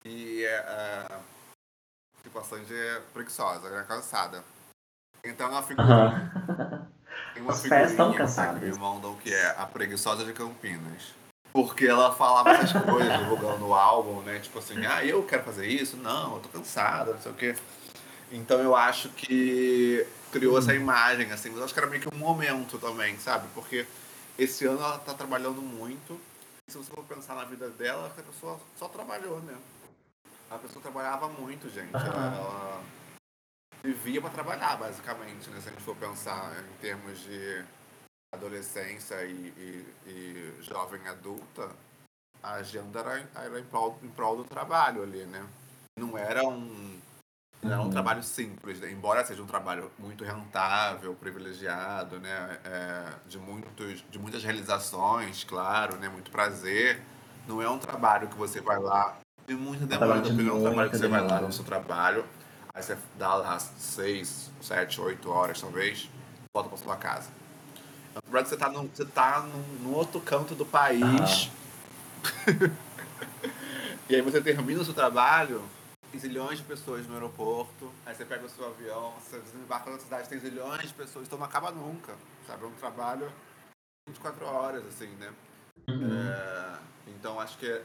e 0.05 0.43
é, 0.43 0.55
é 0.55 1.19
tipo 2.21 2.37
a 2.37 2.43
Sandy 2.43 2.73
é 2.73 3.01
preguiçosa, 3.13 3.67
é 3.69 3.83
cansada. 3.83 4.43
Então 5.23 5.47
ela 5.47 5.63
ficou 5.63 5.85
uhum. 5.85 6.42
Tem 7.33 7.41
uma 7.41 7.53
Os 7.53 7.61
pés 7.61 7.91
estão 7.91 8.13
cansados. 8.13 8.59
Que 8.59 8.65
me 8.65 8.77
mandam 8.77 9.15
que 9.15 9.33
é 9.33 9.55
a 9.57 9.65
preguiçosa 9.65 10.23
de 10.23 10.33
Campinas. 10.33 11.13
Porque 11.51 11.85
ela 11.85 12.13
falava 12.13 12.51
essas 12.51 12.71
coisas 12.83 13.19
divulgando 13.19 13.67
o 13.67 13.73
álbum, 13.73 14.21
né? 14.21 14.39
Tipo 14.39 14.59
assim, 14.59 14.85
ah, 14.85 15.05
eu 15.05 15.23
quero 15.23 15.43
fazer 15.43 15.67
isso? 15.67 15.97
Não, 15.97 16.35
eu 16.35 16.39
tô 16.39 16.49
cansada, 16.49 17.13
não 17.13 17.21
sei 17.21 17.31
o 17.31 17.35
quê. 17.35 17.55
Então 18.31 18.59
eu 18.59 18.75
acho 18.75 19.09
que 19.09 20.05
criou 20.31 20.57
essa 20.57 20.73
imagem, 20.73 21.31
assim, 21.31 21.49
mas 21.49 21.59
eu 21.59 21.65
acho 21.65 21.73
que 21.73 21.79
era 21.79 21.89
meio 21.89 22.01
que 22.01 22.13
um 22.13 22.17
momento 22.17 22.79
também, 22.79 23.17
sabe? 23.19 23.47
Porque 23.53 23.85
esse 24.37 24.65
ano 24.65 24.79
ela 24.79 24.97
tá 24.97 25.13
trabalhando 25.13 25.61
muito. 25.61 26.19
E 26.67 26.71
se 26.71 26.77
você 26.77 26.89
for 26.91 27.03
pensar 27.03 27.35
na 27.35 27.45
vida 27.45 27.69
dela, 27.69 28.07
a 28.07 28.21
pessoa 28.21 28.59
só 28.77 28.87
trabalhou, 28.87 29.39
né? 29.41 29.53
A 30.49 30.57
pessoa 30.57 30.81
trabalhava 30.81 31.27
muito, 31.27 31.69
gente. 31.69 31.93
Uhum. 31.93 32.01
Ela, 32.01 32.35
ela 32.35 32.81
vivia 33.83 34.21
para 34.21 34.29
trabalhar, 34.29 34.77
basicamente, 34.77 35.49
né? 35.49 35.59
Se 35.59 35.67
a 35.67 35.71
gente 35.71 35.83
for 35.83 35.95
pensar 35.95 36.53
em 36.59 36.77
termos 36.81 37.19
de 37.19 37.63
adolescência 38.33 39.23
e, 39.25 39.53
e, 39.57 40.09
e 40.09 40.55
jovem 40.61 41.05
adulta, 41.07 41.69
a 42.41 42.53
agenda 42.53 42.99
era, 42.99 43.29
era 43.35 43.59
em, 43.59 43.63
prol, 43.63 43.99
em 44.01 44.09
prol 44.09 44.37
do 44.37 44.43
trabalho 44.45 45.03
ali, 45.03 45.25
né? 45.25 45.45
Não 45.99 46.17
era 46.17 46.43
um, 46.47 46.99
não 47.61 47.71
era 47.71 47.81
um 47.81 47.85
uhum. 47.85 47.89
trabalho 47.91 48.23
simples, 48.23 48.79
né? 48.79 48.91
embora 48.91 49.23
seja 49.23 49.43
um 49.43 49.47
trabalho 49.47 49.91
muito 49.99 50.23
rentável, 50.23 51.13
privilegiado, 51.15 52.19
né? 52.19 52.59
É, 52.63 53.13
de, 53.27 53.37
muitos, 53.37 54.03
de 54.09 54.17
muitas 54.17 54.43
realizações, 54.43 55.43
claro, 55.43 55.97
né? 55.97 56.07
Muito 56.09 56.31
prazer. 56.31 57.01
Não 57.47 57.61
é 57.61 57.69
um 57.69 57.77
trabalho 57.77 58.29
que 58.29 58.35
você 58.35 58.61
vai 58.61 58.79
lá 58.79 59.17
de 59.45 59.55
muita 59.55 59.85
demanda, 59.85 60.21
porque 60.21 60.41
não 60.41 60.55
é 60.55 60.57
um 60.57 60.61
trabalho 60.61 60.89
que 60.89 60.97
você 60.97 61.07
vai 61.07 61.27
lá 61.27 61.41
no 61.41 61.51
seu 61.51 61.65
trabalho 61.65 62.25
Aí 62.73 62.81
você 62.81 62.97
dá 63.19 63.35
lá 63.35 63.59
seis, 63.59 64.49
sete, 64.59 64.99
oito 64.99 65.29
horas 65.29 65.61
talvez, 65.61 66.09
volta 66.51 66.69
pra 66.69 66.77
sua 66.77 66.95
casa. 66.97 67.29
Então, 68.09 68.43
você 68.43 68.57
tá, 68.57 68.69
num, 68.69 68.87
você 68.87 69.05
tá 69.05 69.41
num, 69.41 69.63
num 69.83 69.93
outro 69.93 70.19
canto 70.19 70.55
do 70.55 70.65
país. 70.65 71.51
e 74.09 74.15
aí 74.15 74.21
você 74.21 74.41
termina 74.41 74.81
o 74.81 74.85
seu 74.85 74.93
trabalho, 74.93 75.63
tem 76.11 76.19
zilhões 76.19 76.59
de 76.59 76.63
pessoas 76.63 77.05
no 77.07 77.13
aeroporto, 77.13 77.91
aí 78.05 78.15
você 78.15 78.25
pega 78.25 78.45
o 78.45 78.49
seu 78.49 78.65
avião, 78.65 79.13
você 79.19 79.39
desembarca 79.39 79.91
na 79.91 79.99
cidade, 79.99 80.29
tem 80.29 80.39
zilhões 80.39 80.87
de 80.87 80.93
pessoas, 80.93 81.27
então 81.27 81.37
não 81.37 81.45
acaba 81.45 81.69
nunca. 81.69 82.15
Sabe? 82.47 82.63
É 82.63 82.67
um 82.67 82.71
trabalho 82.71 83.31
24 84.07 84.45
horas, 84.45 84.83
assim, 84.87 85.09
né? 85.15 85.31
Uhum. 85.87 86.27
É, 86.27 86.79
então 87.07 87.39
acho 87.39 87.57
que 87.57 87.81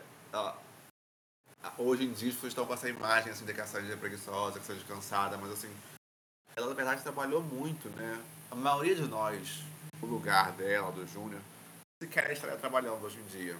hoje 1.77 2.05
em 2.05 2.13
dia 2.13 2.29
as 2.29 2.35
pessoas 2.35 2.53
estão 2.53 2.67
com 2.67 2.75
essa 2.75 2.89
imagem 2.89 3.33
assim, 3.33 3.45
de 3.45 3.53
que 3.53 3.61
a 3.61 3.67
Sandy 3.67 3.93
é 3.93 3.97
preguiçosa, 3.97 4.59
que 4.59 4.67
seja 4.67 4.85
cansada, 4.87 5.37
mas 5.37 5.53
assim, 5.53 5.71
ela 6.57 6.69
na 6.69 6.75
verdade 6.75 7.03
trabalhou 7.03 7.43
muito, 7.43 7.89
né? 7.91 8.19
A 8.51 8.55
maioria 8.55 8.95
de 8.95 9.03
nós, 9.03 9.63
o 10.01 10.07
lugar 10.07 10.53
dela, 10.53 10.91
do 10.91 11.07
Júnior, 11.07 11.41
sequer 12.03 12.33
estaria 12.33 12.57
trabalhando 12.57 13.05
hoje 13.05 13.19
em 13.19 13.39
dia. 13.39 13.57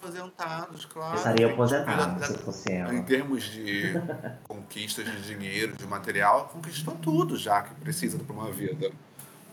Aposentados, 0.00 0.86
claro. 0.86 1.14
Eu 1.14 1.18
estaria 1.18 1.52
aposentado 1.52 2.26
se 2.26 2.38
fosse 2.38 2.72
ela. 2.72 2.94
Em 2.94 3.02
termos 3.02 3.44
de 3.44 3.92
conquistas 4.44 5.04
de 5.04 5.22
dinheiro, 5.22 5.76
de 5.76 5.86
material, 5.86 6.48
conquistou 6.48 6.96
tudo 6.96 7.36
já 7.36 7.62
que 7.62 7.74
precisa 7.74 8.18
para 8.18 8.32
uma 8.32 8.50
vida. 8.50 8.90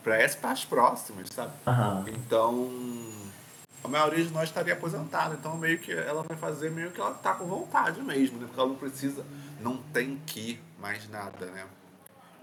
Para 0.04 0.24
as 0.24 0.64
próximas, 0.64 1.28
sabe? 1.30 1.52
Uhum. 1.68 2.08
Então, 2.08 2.72
a 3.88 3.90
maioria 3.90 4.24
de 4.24 4.32
nós 4.32 4.50
estaria 4.50 4.74
aposentada. 4.74 5.36
Então, 5.36 5.58
meio 5.58 5.80
que 5.80 5.92
ela 5.92 6.24
vai 6.24 6.38
fazer 6.38 6.70
meio 6.70 6.92
que 6.92 7.02
ela 7.02 7.14
tá 7.14 7.34
com 7.34 7.46
vontade 7.46 8.02
mesmo, 8.02 8.38
né? 8.38 8.46
Porque 8.46 8.60
ela 8.60 8.70
não 8.70 8.76
precisa, 8.76 9.26
não 9.60 9.78
tem 9.78 10.22
que 10.26 10.60
mais 10.80 11.10
nada, 11.10 11.46
né? 11.48 11.66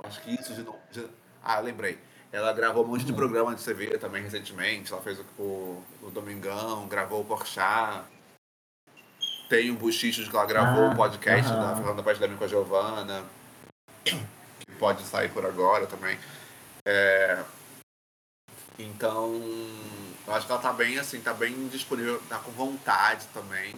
Acho 0.02 0.20
que 0.22 0.34
isso 0.34 0.54
de 0.54 0.62
não. 0.62 0.76
De... 0.90 1.06
Ah, 1.42 1.60
lembrei 1.60 1.98
ela 2.34 2.52
gravou 2.52 2.84
um 2.84 2.88
monte 2.88 3.04
de 3.04 3.12
programa 3.12 3.54
de 3.54 3.62
TV 3.62 3.96
também 3.96 4.20
recentemente. 4.20 4.92
Ela 4.92 5.00
fez 5.00 5.20
o, 5.38 5.80
o 6.02 6.10
Domingão, 6.12 6.88
gravou 6.88 7.20
o 7.20 7.24
Porchat. 7.24 8.02
Tem 9.48 9.70
o 9.70 9.76
Buchichos 9.76 10.28
que 10.28 10.34
ela 10.34 10.44
gravou, 10.44 10.88
o 10.88 10.90
ah, 10.90 10.94
podcast 10.96 11.48
uh 11.48 11.54
-huh. 11.54 11.60
da 11.60 11.76
Fernanda 11.76 12.02
Paz 12.02 12.18
com 12.18 12.44
a 12.44 12.48
Giovana. 12.48 13.24
Que 14.02 14.72
pode 14.80 15.04
sair 15.04 15.30
por 15.30 15.46
agora 15.46 15.86
também. 15.86 16.18
É... 16.84 17.40
Então, 18.80 19.40
eu 20.26 20.34
acho 20.34 20.46
que 20.46 20.52
ela 20.52 20.60
tá 20.60 20.72
bem 20.72 20.98
assim, 20.98 21.20
tá 21.20 21.34
bem 21.34 21.68
disponível, 21.68 22.20
tá 22.28 22.38
com 22.38 22.50
vontade 22.52 23.26
também. 23.32 23.74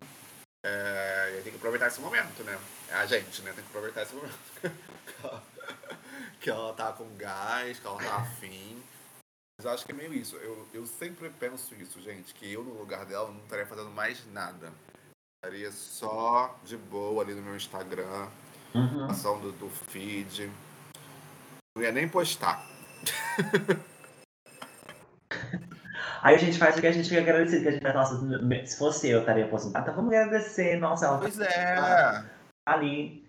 É... 0.64 1.40
Tem 1.42 1.52
que 1.52 1.58
aproveitar 1.58 1.88
esse 1.88 2.00
momento, 2.00 2.42
né? 2.44 2.58
É 2.88 2.94
a 2.94 3.06
gente, 3.06 3.42
né? 3.42 3.52
Tem 3.52 3.62
que 3.64 3.70
aproveitar 3.70 4.02
esse 4.02 4.14
momento. 4.14 4.38
que 6.40 6.50
ela 6.50 6.72
tá 6.74 6.92
com 6.92 7.08
gás, 7.16 7.78
que 7.78 7.86
ela 7.86 7.98
tá 7.98 8.16
afim. 8.16 8.82
Mas 9.58 9.64
eu 9.64 9.70
acho 9.72 9.86
que 9.86 9.92
é 9.92 9.94
meio 9.94 10.12
isso. 10.14 10.36
Eu, 10.36 10.68
eu 10.72 10.86
sempre 10.86 11.30
penso 11.30 11.74
isso, 11.74 12.00
gente, 12.00 12.34
que 12.34 12.52
eu 12.52 12.62
no 12.62 12.74
lugar 12.74 13.04
dela 13.06 13.30
não 13.30 13.40
estaria 13.40 13.66
fazendo 13.66 13.90
mais 13.90 14.24
nada. 14.32 14.72
Estaria 15.42 15.72
só 15.72 16.58
de 16.64 16.76
boa 16.76 17.22
ali 17.22 17.34
no 17.34 17.42
meu 17.42 17.56
Instagram, 17.56 18.28
uhum. 18.74 19.06
ação 19.10 19.40
do, 19.40 19.52
do 19.52 19.70
feed. 19.70 20.50
Não 21.76 21.82
ia 21.82 21.92
nem 21.92 22.08
postar. 22.08 22.66
Aí 26.26 26.34
a 26.34 26.38
gente 26.38 26.58
faz 26.58 26.76
o 26.76 26.80
que 26.80 26.88
a 26.88 26.92
gente 26.92 27.08
fica 27.08 27.20
agradecido, 27.20 27.62
que 27.62 27.68
a 27.68 27.70
gente 27.70 27.82
faz, 27.82 27.94
nossa, 27.94 28.20
se 28.66 28.76
fosse 28.76 29.08
eu, 29.08 29.20
estaria 29.20 29.44
aposentado, 29.44 29.84
então 29.84 29.94
vamos 29.94 30.12
agradecer, 30.12 30.76
nossa, 30.76 31.06
ela 31.06 31.18
Pois 31.18 31.38
é. 31.38 32.24
Ali 32.66 33.24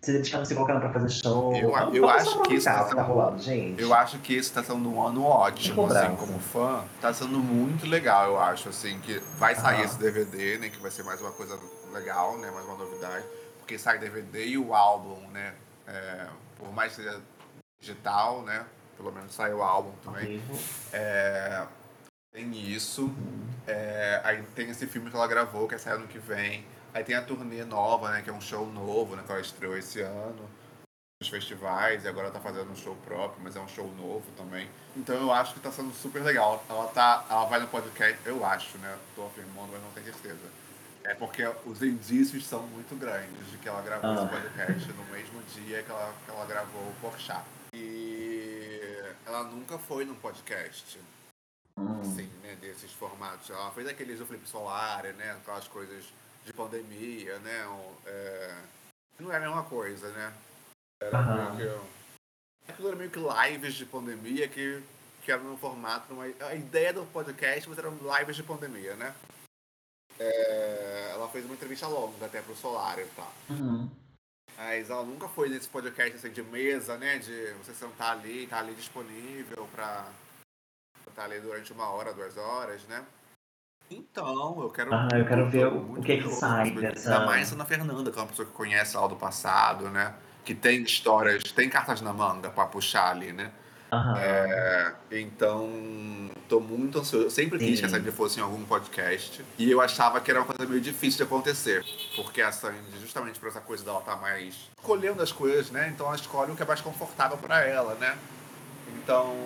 se 0.00 0.12
dedicando, 0.12 0.46
se 0.46 0.54
colocando 0.54 0.80
pra 0.80 0.94
fazer 0.94 1.10
show. 1.10 1.54
Eu, 1.54 1.72
eu 1.92 2.08
acho 2.08 2.40
que 2.40 2.54
isso 2.54 2.64
tá, 2.64 2.84
sendo, 2.84 2.96
tá 2.96 3.02
rolando, 3.02 3.38
gente. 3.38 3.82
Eu 3.82 3.92
acho 3.92 4.18
que 4.20 4.34
esse 4.34 4.50
tá 4.50 4.64
sendo 4.64 4.90
um 4.90 5.06
ano 5.06 5.26
ótimo, 5.26 5.84
assim, 5.84 6.16
como 6.16 6.38
fã. 6.38 6.82
Tá 7.02 7.12
sendo 7.12 7.38
muito 7.38 7.84
legal, 7.84 8.28
eu 8.28 8.40
acho, 8.40 8.70
assim, 8.70 8.98
que 9.00 9.18
vai 9.36 9.54
sair 9.54 9.82
esse 9.82 9.98
DVD, 9.98 10.56
né? 10.56 10.70
Que 10.70 10.80
vai 10.80 10.90
ser 10.90 11.02
mais 11.02 11.20
uma 11.20 11.32
coisa 11.32 11.60
legal, 11.92 12.38
né? 12.38 12.50
Mais 12.50 12.64
uma 12.64 12.78
novidade. 12.78 13.26
Porque 13.58 13.78
sai 13.78 13.98
DVD 13.98 14.46
e 14.46 14.56
o 14.56 14.74
álbum, 14.74 15.20
né? 15.32 15.52
É, 15.86 16.26
por 16.58 16.72
mais 16.72 16.96
que 16.96 17.02
seja 17.02 17.20
digital, 17.78 18.40
né? 18.40 18.64
Pelo 18.96 19.12
menos 19.12 19.34
sai 19.34 19.52
o 19.52 19.62
álbum 19.62 19.92
também. 20.02 20.42
É, 20.94 21.66
tem 22.32 22.50
isso. 22.52 23.14
É, 23.66 24.20
aí 24.24 24.42
tem 24.54 24.70
esse 24.70 24.86
filme 24.86 25.10
que 25.10 25.16
ela 25.16 25.26
gravou, 25.26 25.68
que 25.68 25.74
é 25.74 25.78
sair 25.78 25.94
ano 25.94 26.08
que 26.08 26.18
vem. 26.18 26.64
Aí 26.92 27.04
tem 27.04 27.14
a 27.14 27.22
turnê 27.22 27.64
nova, 27.64 28.10
né? 28.10 28.22
Que 28.22 28.30
é 28.30 28.32
um 28.32 28.40
show 28.40 28.66
novo, 28.66 29.14
né? 29.14 29.22
Que 29.24 29.32
ela 29.32 29.40
estreou 29.40 29.76
esse 29.76 30.00
ano 30.00 30.48
nos 31.20 31.28
festivais 31.28 32.04
e 32.04 32.08
agora 32.08 32.30
tá 32.30 32.40
fazendo 32.40 32.70
um 32.70 32.74
show 32.74 32.96
próprio, 33.04 33.40
mas 33.42 33.54
é 33.54 33.60
um 33.60 33.68
show 33.68 33.86
novo 33.94 34.24
também. 34.36 34.68
Então 34.96 35.14
eu 35.14 35.32
acho 35.32 35.54
que 35.54 35.60
tá 35.60 35.70
sendo 35.70 35.92
super 35.92 36.22
legal. 36.22 36.64
Ela 36.68 36.86
tá. 36.88 37.24
Ela 37.30 37.44
vai 37.44 37.60
no 37.60 37.68
podcast, 37.68 38.18
eu 38.26 38.44
acho, 38.44 38.78
né? 38.78 38.98
Tô 39.14 39.26
afirmando, 39.26 39.68
mas 39.72 39.82
não 39.82 39.90
tenho 39.92 40.06
certeza. 40.06 40.62
É 41.04 41.14
porque 41.14 41.44
os 41.66 41.82
indícios 41.82 42.46
são 42.46 42.62
muito 42.68 42.94
grandes 42.96 43.50
de 43.50 43.58
que 43.58 43.68
ela 43.68 43.82
gravou 43.82 44.10
ah. 44.10 44.14
esse 44.14 44.28
podcast 44.28 44.92
no 44.92 45.04
mesmo 45.06 45.42
dia 45.54 45.82
que 45.82 45.90
ela, 45.90 46.14
que 46.24 46.30
ela 46.30 46.46
gravou 46.46 46.82
o 46.82 46.94
Porchat. 47.00 47.44
E 47.74 49.02
ela 49.26 49.44
nunca 49.44 49.78
foi 49.78 50.04
num 50.04 50.14
podcast. 50.14 50.98
Hum. 51.76 52.00
Assim, 52.00 52.30
né? 52.42 52.56
Desses 52.60 52.92
formatos. 52.92 53.50
Ela 53.50 53.70
fez 53.70 53.86
aqueles 53.88 54.18
do 54.18 54.26
Flip 54.26 54.46
Solar, 54.48 55.04
né? 55.14 55.32
Aquelas 55.32 55.66
coisas 55.68 56.04
de 56.44 56.52
pandemia, 56.52 57.38
né? 57.38 57.64
É, 58.06 58.54
não 59.18 59.32
é 59.32 59.36
a 59.36 59.40
mesma 59.40 59.62
coisa, 59.64 60.08
né? 60.10 60.32
Era 61.00 61.18
uhum. 61.18 61.54
meio 61.54 61.80
que, 62.66 62.72
aquilo 62.72 62.88
era 62.88 62.96
meio 62.96 63.10
que 63.10 63.18
lives 63.18 63.74
de 63.74 63.86
pandemia 63.86 64.48
que, 64.48 64.82
que 65.22 65.32
era 65.32 65.42
no 65.42 65.56
formato. 65.56 66.12
Numa, 66.12 66.24
a 66.24 66.54
ideia 66.54 66.92
do 66.92 67.04
podcast 67.06 67.68
mas 67.68 67.78
eram 67.78 67.98
lives 68.18 68.36
de 68.36 68.42
pandemia, 68.42 68.94
né? 68.96 69.14
É, 70.18 71.10
ela 71.12 71.28
fez 71.28 71.44
uma 71.44 71.54
entrevista 71.54 71.86
longa 71.86 72.26
até 72.26 72.42
pro 72.42 72.54
Solar 72.54 72.98
e 72.98 73.06
tal. 73.06 73.32
Uhum. 73.50 73.90
Mas 74.56 74.90
ela 74.90 75.02
nunca 75.02 75.28
foi 75.28 75.48
nesse 75.48 75.68
podcast 75.68 76.16
assim, 76.16 76.30
de 76.30 76.42
mesa, 76.42 76.96
né? 76.96 77.18
De 77.18 77.52
você 77.54 77.74
sentar 77.74 78.12
ali, 78.12 78.44
estar 78.44 78.56
tá 78.56 78.62
ali 78.62 78.74
disponível 78.74 79.68
pra 79.72 79.84
estar 79.84 80.12
tá 81.12 81.24
ali 81.24 81.40
durante 81.40 81.72
uma 81.72 81.88
hora, 81.90 82.12
duas 82.12 82.36
horas, 82.36 82.82
né? 82.88 83.04
Então, 83.90 84.60
eu 84.62 84.70
quero. 84.70 84.94
Ah, 84.94 85.08
eu 85.14 85.26
quero 85.26 85.50
ver 85.50 85.66
o, 85.66 85.98
o 85.98 86.02
que, 86.02 86.18
que 86.18 86.28
sai 86.30 86.70
dessa. 86.70 87.12
Ainda 87.12 87.26
mais 87.26 87.52
Ana 87.52 87.64
Fernanda, 87.64 88.10
que 88.10 88.18
é 88.18 88.22
uma 88.22 88.28
pessoa 88.28 88.46
que 88.46 88.52
conhece 88.52 88.96
ela 88.96 89.08
do 89.08 89.16
passado, 89.16 89.90
né? 89.90 90.14
Que 90.44 90.54
tem 90.54 90.82
histórias, 90.82 91.42
tem 91.52 91.68
cartas 91.68 92.00
na 92.00 92.12
manga 92.12 92.50
para 92.50 92.66
puxar 92.66 93.10
ali, 93.10 93.32
né? 93.32 93.52
Uhum. 93.92 94.16
É, 94.16 94.94
então, 95.10 95.68
tô 96.48 96.58
muito 96.58 96.98
ansioso. 96.98 97.26
Eu 97.26 97.30
sempre 97.30 97.58
quis 97.58 97.78
que 97.78 97.84
a 97.84 97.88
Sandy 97.90 98.10
fosse 98.10 98.40
em 98.40 98.42
algum 98.42 98.64
podcast. 98.64 99.44
E 99.58 99.70
eu 99.70 99.82
achava 99.82 100.18
que 100.18 100.30
era 100.30 100.40
uma 100.40 100.46
coisa 100.46 100.66
meio 100.66 100.80
difícil 100.80 101.18
de 101.18 101.22
acontecer. 101.24 101.84
Porque 102.16 102.40
a 102.40 102.50
Sandy, 102.50 102.98
justamente 103.02 103.38
por 103.38 103.50
essa 103.50 103.60
coisa 103.60 103.84
dela 103.84 103.98
estar 103.98 104.14
tá 104.14 104.20
mais 104.20 104.70
escolhendo 104.78 105.22
as 105.22 105.30
coisas, 105.30 105.70
né? 105.70 105.92
Então 105.94 106.06
ela 106.06 106.16
escolhe 106.16 106.50
o 106.52 106.56
que 106.56 106.62
é 106.62 106.66
mais 106.66 106.80
confortável 106.80 107.36
para 107.36 107.60
ela, 107.66 107.94
né? 107.96 108.16
Então, 108.96 109.36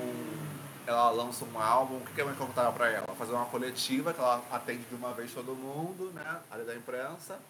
ela 0.86 1.10
lança 1.10 1.44
um 1.44 1.60
álbum, 1.60 1.96
o 1.96 2.06
que 2.06 2.20
é 2.20 2.24
mais 2.24 2.38
confortável 2.38 2.72
para 2.72 2.88
ela? 2.88 3.14
Fazer 3.16 3.32
uma 3.32 3.46
coletiva 3.46 4.14
que 4.14 4.20
ela 4.20 4.42
atende 4.50 4.84
de 4.84 4.94
uma 4.94 5.12
vez 5.12 5.32
todo 5.32 5.54
mundo, 5.54 6.12
né? 6.12 6.42
Ali 6.50 6.64
da 6.64 6.74
imprensa, 6.76 7.40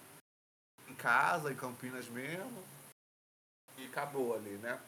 em 0.88 0.94
casa, 0.94 1.52
em 1.52 1.56
Campinas 1.56 2.08
mesmo, 2.08 2.64
e 3.76 3.84
acabou 3.86 4.34
ali, 4.34 4.56
né? 4.58 4.78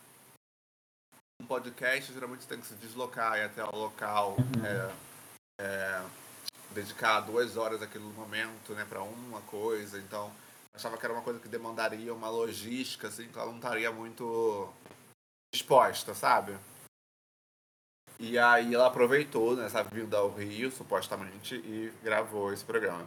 Um 1.41 1.47
podcast 1.47 2.13
geralmente 2.13 2.47
tem 2.47 2.61
que 2.61 2.67
se 2.67 2.75
deslocar 2.75 3.39
e 3.39 3.43
até 3.43 3.63
o 3.63 3.77
local, 3.77 4.37
uhum. 4.39 4.67
é, 4.67 4.95
é, 5.61 6.03
dedicar 6.73 7.21
duas 7.21 7.57
horas 7.57 7.81
daquele 7.81 8.05
momento, 8.05 8.73
né, 8.73 8.85
para 8.89 9.03
uma 9.03 9.41
coisa, 9.43 9.99
então 9.99 10.33
achava 10.75 10.97
que 10.97 11.05
era 11.05 11.13
uma 11.13 11.23
coisa 11.23 11.39
que 11.39 11.49
demandaria 11.49 12.13
uma 12.13 12.29
logística, 12.29 13.09
assim, 13.09 13.29
que 13.29 13.39
ela 13.39 13.51
não 13.51 13.57
estaria 13.57 13.93
muito 13.93 14.73
disposta, 15.55 16.15
sabe? 16.15 16.57
E 18.19 18.37
aí 18.37 18.75
ela 18.75 18.89
aproveitou 18.89 19.55
nessa 19.55 19.83
né, 19.85 19.91
vinda 19.93 20.17
ao 20.17 20.31
Rio, 20.31 20.71
supostamente, 20.73 21.55
e 21.55 21.93
gravou 22.03 22.53
esse 22.53 22.65
programa. 22.65 23.07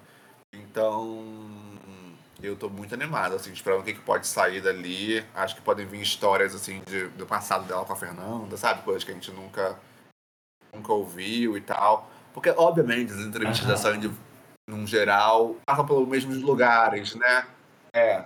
Então, 0.53 1.25
eu 2.41 2.55
tô 2.55 2.69
muito 2.69 2.93
animado, 2.93 3.35
assim, 3.35 3.51
esperando 3.51 3.81
o 3.81 3.83
que, 3.83 3.93
que 3.93 4.01
pode 4.01 4.25
sair 4.25 4.61
dali. 4.61 5.23
Acho 5.35 5.55
que 5.55 5.61
podem 5.61 5.85
vir 5.85 6.01
histórias, 6.01 6.55
assim, 6.55 6.81
de, 6.87 7.07
do 7.09 7.25
passado 7.25 7.65
dela 7.67 7.83
com 7.83 7.91
a 7.91 7.95
Fernanda, 7.95 8.55
sabe? 8.55 8.83
Coisas 8.83 9.03
que 9.03 9.11
a 9.11 9.13
gente 9.13 9.31
nunca, 9.31 9.77
nunca 10.73 10.93
ouviu 10.93 11.57
e 11.57 11.61
tal. 11.61 12.09
Porque, 12.33 12.49
obviamente, 12.51 13.11
as 13.11 13.19
entrevistas 13.19 13.65
uhum. 13.65 13.71
da 13.71 13.77
Sandy, 13.77 14.11
num 14.69 14.87
geral, 14.87 15.57
passam 15.65 15.85
pelos 15.85 16.07
mesmos 16.07 16.41
lugares, 16.41 17.15
né? 17.15 17.45
É. 17.93 18.25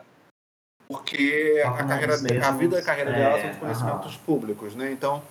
Porque 0.87 1.63
a, 1.65 1.83
carreira, 1.83 2.13
a 2.47 2.51
vida 2.51 2.75
e 2.75 2.79
a 2.79 2.83
carreira 2.83 3.09
é, 3.09 3.15
dela 3.15 3.41
são 3.41 3.51
de 3.51 3.57
conhecimentos 3.57 4.15
uhum. 4.15 4.21
públicos, 4.23 4.75
né? 4.75 4.91
Então, 4.91 5.23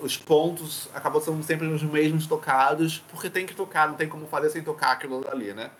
os 0.00 0.16
pontos 0.16 0.88
acabam 0.94 1.20
sendo 1.20 1.42
sempre 1.42 1.66
os 1.66 1.82
mesmos 1.82 2.26
tocados, 2.26 2.98
porque 3.08 3.28
tem 3.28 3.46
que 3.46 3.54
tocar, 3.54 3.88
não 3.88 3.96
tem 3.96 4.08
como 4.08 4.26
fazer 4.26 4.50
sem 4.50 4.62
tocar 4.62 4.92
aquilo 4.92 5.26
ali, 5.28 5.52
né? 5.52 5.70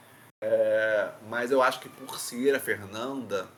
É, 0.43 1.11
mas 1.29 1.51
eu 1.51 1.63
acho 1.63 1.81
que 1.81 1.89
por 1.89 2.19
ser 2.19 2.55
a 2.55 2.61
Fernanda, 2.61 3.49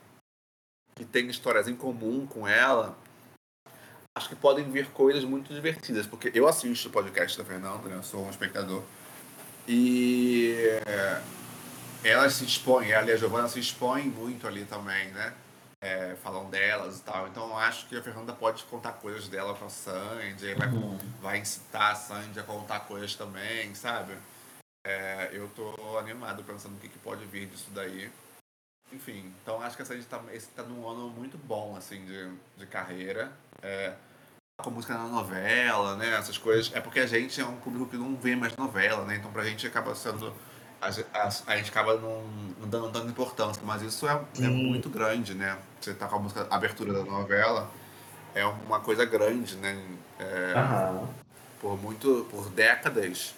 que 0.95 1.05
tem 1.05 1.27
histórias 1.29 1.69
em 1.69 1.75
comum 1.75 2.27
com 2.27 2.47
ela, 2.47 2.97
acho 4.17 4.29
que 4.29 4.37
podem 4.37 4.71
vir 4.71 4.87
coisas 4.91 5.25
muito 5.25 5.53
divertidas, 5.53 6.07
porque 6.07 6.31
eu 6.35 6.47
assisto 6.47 6.89
o 6.89 6.93
podcast 6.93 7.37
da 7.37 7.45
Fernanda, 7.45 7.89
né? 7.89 7.97
Eu 7.97 8.03
sou 8.03 8.25
um 8.25 8.31
espectador. 8.31 8.83
E 9.67 10.55
é, 10.87 11.23
ela 12.05 12.29
se 12.31 12.45
expõe, 12.45 12.91
ela 12.91 13.11
e 13.11 13.13
a 13.13 13.17
Giovanna 13.17 13.49
se 13.49 13.59
expõem 13.59 14.07
muito 14.07 14.47
ali 14.47 14.65
também, 14.65 15.09
né? 15.09 15.35
É, 15.81 16.17
falam 16.17 16.49
delas 16.51 16.99
e 16.99 17.03
tal. 17.03 17.29
Então 17.29 17.49
eu 17.49 17.57
acho 17.57 17.87
que 17.89 17.97
a 17.97 18.03
Fernanda 18.03 18.33
pode 18.33 18.65
contar 18.65 18.93
coisas 18.95 19.29
dela 19.29 19.55
com 19.55 19.67
a 19.67 19.71
Sandy, 19.71 20.55
vai, 20.55 20.69
uhum. 20.69 20.99
vai 21.21 21.39
incitar 21.39 21.93
a 21.93 21.95
Sandy 21.95 22.39
a 22.41 22.43
contar 22.43 22.81
coisas 22.81 23.15
também, 23.15 23.75
sabe? 23.75 24.17
É, 24.87 25.31
eu 25.33 25.49
tô 25.49 25.99
animado 25.99 26.45
pensando 26.45 26.77
o 26.77 26.79
que, 26.79 26.89
que 26.89 26.99
pode 26.99 27.25
vir 27.25 27.47
disso 27.47 27.71
daí. 27.71 28.11
Enfim, 28.93 29.35
então 29.43 29.61
acho 29.61 29.75
que 29.75 29.83
essa 29.83 29.97
gente 29.97 30.07
tá, 30.07 30.23
esse 30.33 30.49
tá 30.51 30.63
num 30.63 30.89
ano 30.89 31.11
muito 31.11 31.37
bom, 31.37 31.75
assim, 31.77 32.05
de, 32.05 32.33
de 32.57 32.67
carreira. 32.67 33.33
É, 33.61 33.95
com 34.63 34.71
música 34.71 34.95
na 34.95 35.09
novela, 35.09 35.97
né? 35.97 36.15
Essas 36.15 36.39
coisas. 36.39 36.73
É 36.75 36.81
porque 36.81 37.01
a 37.01 37.07
gente 37.07 37.41
é 37.41 37.45
um 37.45 37.57
público 37.57 37.91
que 37.91 37.97
não 37.97 38.17
vê 38.17 38.35
mais 38.35 38.57
novela, 38.57 39.05
né? 39.05 39.17
Então 39.17 39.33
pra 39.33 39.45
gente 39.45 39.67
acaba 39.67 39.95
sendo. 39.95 40.33
A, 40.81 40.89
a, 40.89 41.29
a 41.47 41.57
gente 41.57 41.71
acaba 41.71 41.97
não, 41.97 42.23
não, 42.61 42.69
dando 42.69 42.91
tanta 42.91 43.07
importância, 43.09 43.63
mas 43.65 43.83
isso 43.83 44.07
é, 44.07 44.21
é, 44.39 44.49
muito 44.49 44.89
grande, 44.89 45.35
né? 45.35 45.57
Você 45.81 45.95
tá 45.95 46.07
com 46.07 46.17
a 46.17 46.19
música 46.19 46.47
a 46.51 46.55
abertura 46.55 46.93
da 46.93 47.03
novela, 47.03 47.71
é 48.35 48.45
uma 48.45 48.81
coisa 48.81 49.05
grande, 49.05 49.57
né? 49.57 49.81
É. 50.19 50.55
Por 51.61 51.81
muito. 51.81 52.27
por 52.31 52.49
décadas, 52.51 53.35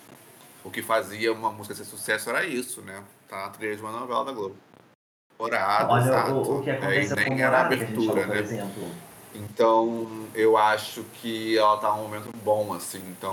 o 0.65 0.70
que 0.70 0.82
fazia 0.82 1.32
uma 1.32 1.51
música 1.51 1.74
ser 1.74 1.85
sucesso 1.85 2.28
era 2.31 2.44
isso, 2.44 2.82
né? 2.82 3.02
Tá 3.28 3.47
na 3.47 3.48
trilha 3.51 3.77
de 3.77 3.82
uma 3.82 3.93
novela 3.93 4.24
da 4.24 4.32
Globo. 4.32 4.56
Morado, 5.39 5.93
Olha 5.93 6.02
exato. 6.02 6.32
o, 6.32 6.59
o 6.59 6.62
que 6.62 6.70
É, 6.70 7.05
e 7.05 7.15
nem 7.15 7.40
era 7.40 7.60
a 7.60 7.65
falou, 7.65 7.78
abertura, 7.78 8.27
né? 8.27 8.39
exemplo. 8.40 8.90
Então, 9.35 10.27
eu 10.35 10.56
acho 10.56 11.05
que 11.15 11.56
ela 11.56 11.77
tá 11.77 11.90
num 11.90 12.02
momento 12.02 12.31
bom, 12.43 12.73
assim. 12.74 13.02
Então. 13.09 13.32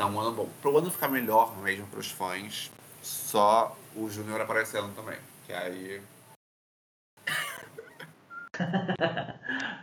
Tá 0.00 0.06
um 0.06 0.18
ano 0.18 0.32
bom. 0.32 0.48
Pro 0.62 0.78
ano 0.78 0.90
ficar 0.90 1.08
melhor 1.08 1.54
mesmo 1.58 1.86
pros 1.88 2.10
fãs, 2.10 2.70
só 3.02 3.76
o 3.94 4.08
Júnior 4.08 4.40
aparecendo 4.40 4.94
também. 4.94 5.18
Que 5.46 5.52
aí. 5.52 6.02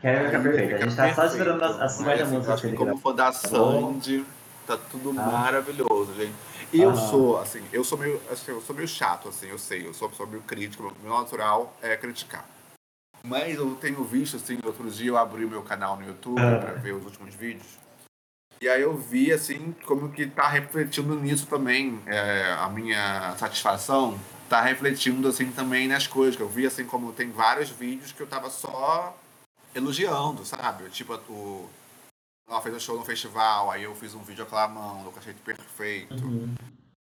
Que 0.01 0.07
aí 0.07 0.17
aí 0.17 0.31
perfeito. 0.31 0.57
A 0.75 0.77
fica 0.77 0.77
gente 0.79 0.95
tá 0.95 1.13
só 1.13 1.25
esperando 1.25 1.63
as, 1.63 1.91
50 1.91 2.03
Mas, 2.03 2.21
assim, 2.21 2.51
acho 2.51 2.69
que 2.69 2.75
como 2.75 2.97
fã 2.97 3.13
da 3.13 3.25
bom. 3.25 3.93
Sandy, 3.93 4.25
tá 4.65 4.75
tudo 4.89 5.11
Ah. 5.11 5.13
maravilhoso, 5.23 6.15
gente. 6.15 6.33
E 6.73 6.81
eu 6.81 6.89
Aham. 6.89 7.09
sou, 7.09 7.39
assim, 7.39 7.63
eu 7.71 7.83
sou 7.83 7.97
meio. 7.97 8.19
assim, 8.31 8.51
eu 8.51 8.61
sou 8.61 8.75
meio 8.75 8.87
chato, 8.87 9.29
assim, 9.29 9.47
eu 9.47 9.59
sei, 9.59 9.85
eu 9.87 9.93
sou, 9.93 10.11
sou 10.13 10.25
meio 10.25 10.41
crítico, 10.41 10.91
meu 11.03 11.13
natural 11.13 11.73
é 11.81 11.95
criticar. 11.95 12.43
Mas 13.23 13.55
eu 13.57 13.75
tenho 13.75 14.03
visto, 14.03 14.35
assim, 14.37 14.57
outro 14.65 14.89
dia 14.89 15.09
eu 15.09 15.17
abri 15.17 15.45
o 15.45 15.49
meu 15.49 15.61
canal 15.61 15.95
no 15.95 16.05
YouTube 16.07 16.41
Ah. 16.41 16.57
pra 16.59 16.73
ver 16.73 16.93
os 16.93 17.05
últimos 17.05 17.33
vídeos. 17.35 17.65
E 18.59 18.67
aí 18.67 18.81
eu 18.81 18.97
vi, 18.97 19.31
assim, 19.31 19.75
como 19.85 20.11
que 20.11 20.25
tá 20.27 20.47
refletindo 20.47 21.15
nisso 21.15 21.45
também. 21.47 22.01
é, 22.07 22.53
a 22.59 22.67
minha 22.69 23.35
satisfação 23.37 24.19
tá 24.49 24.61
refletindo, 24.61 25.27
assim, 25.27 25.51
também 25.51 25.87
nas 25.87 26.07
coisas. 26.07 26.35
Que 26.35 26.41
eu 26.41 26.49
vi, 26.49 26.65
assim, 26.65 26.85
como 26.85 27.13
tem 27.13 27.29
vários 27.31 27.69
vídeos 27.69 28.11
que 28.11 28.21
eu 28.21 28.27
tava 28.27 28.49
só 28.49 29.15
elogiando, 29.75 30.43
sabe? 30.45 30.89
Tipo, 30.89 31.13
o... 31.29 31.69
Ela 32.49 32.61
fez 32.61 32.73
um 32.75 32.79
show 32.79 32.97
no 32.97 33.03
festival, 33.05 33.69
aí 33.69 33.83
eu 33.83 33.93
fiz 33.93 34.15
um 34.15 34.23
vídeo 34.23 34.43
aclamando, 34.43 35.11
que 35.11 35.19
achei 35.19 35.33
perfeito. 35.33 36.15
Uhum. 36.15 36.55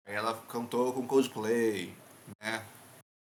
Aí 0.07 0.15
ela 0.15 0.41
cantou 0.49 0.93
com 0.93 1.05
Coldplay, 1.05 1.93
né? 2.41 2.63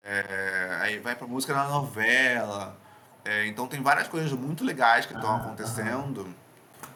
É, 0.05 0.78
aí 0.82 0.98
vai 0.98 1.16
pra 1.16 1.27
música 1.27 1.55
na 1.55 1.66
novela. 1.69 2.78
É, 3.24 3.47
então 3.47 3.66
tem 3.66 3.82
várias 3.82 4.07
coisas 4.09 4.32
muito 4.32 4.65
legais 4.65 5.07
que 5.07 5.15
estão 5.15 5.31
Ah, 5.32 5.36
acontecendo. 5.36 6.32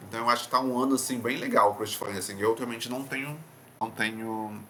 Então 0.09 0.20
eu 0.20 0.31
acho 0.31 0.44
que 0.44 0.51
tá 0.51 0.60
um 0.60 0.78
ano 0.78 0.94
assim 0.94 1.18
bem 1.18 1.36
legal 1.39 1.74
para 1.74 1.85
os 1.85 1.94
fãs. 1.94 2.16
Assim. 2.16 2.39
Eu 2.40 2.55
realmente 2.55 2.89
não 2.89 3.05
tenho, 3.05 3.39
não 3.81 3.90
tenho 3.90 4.60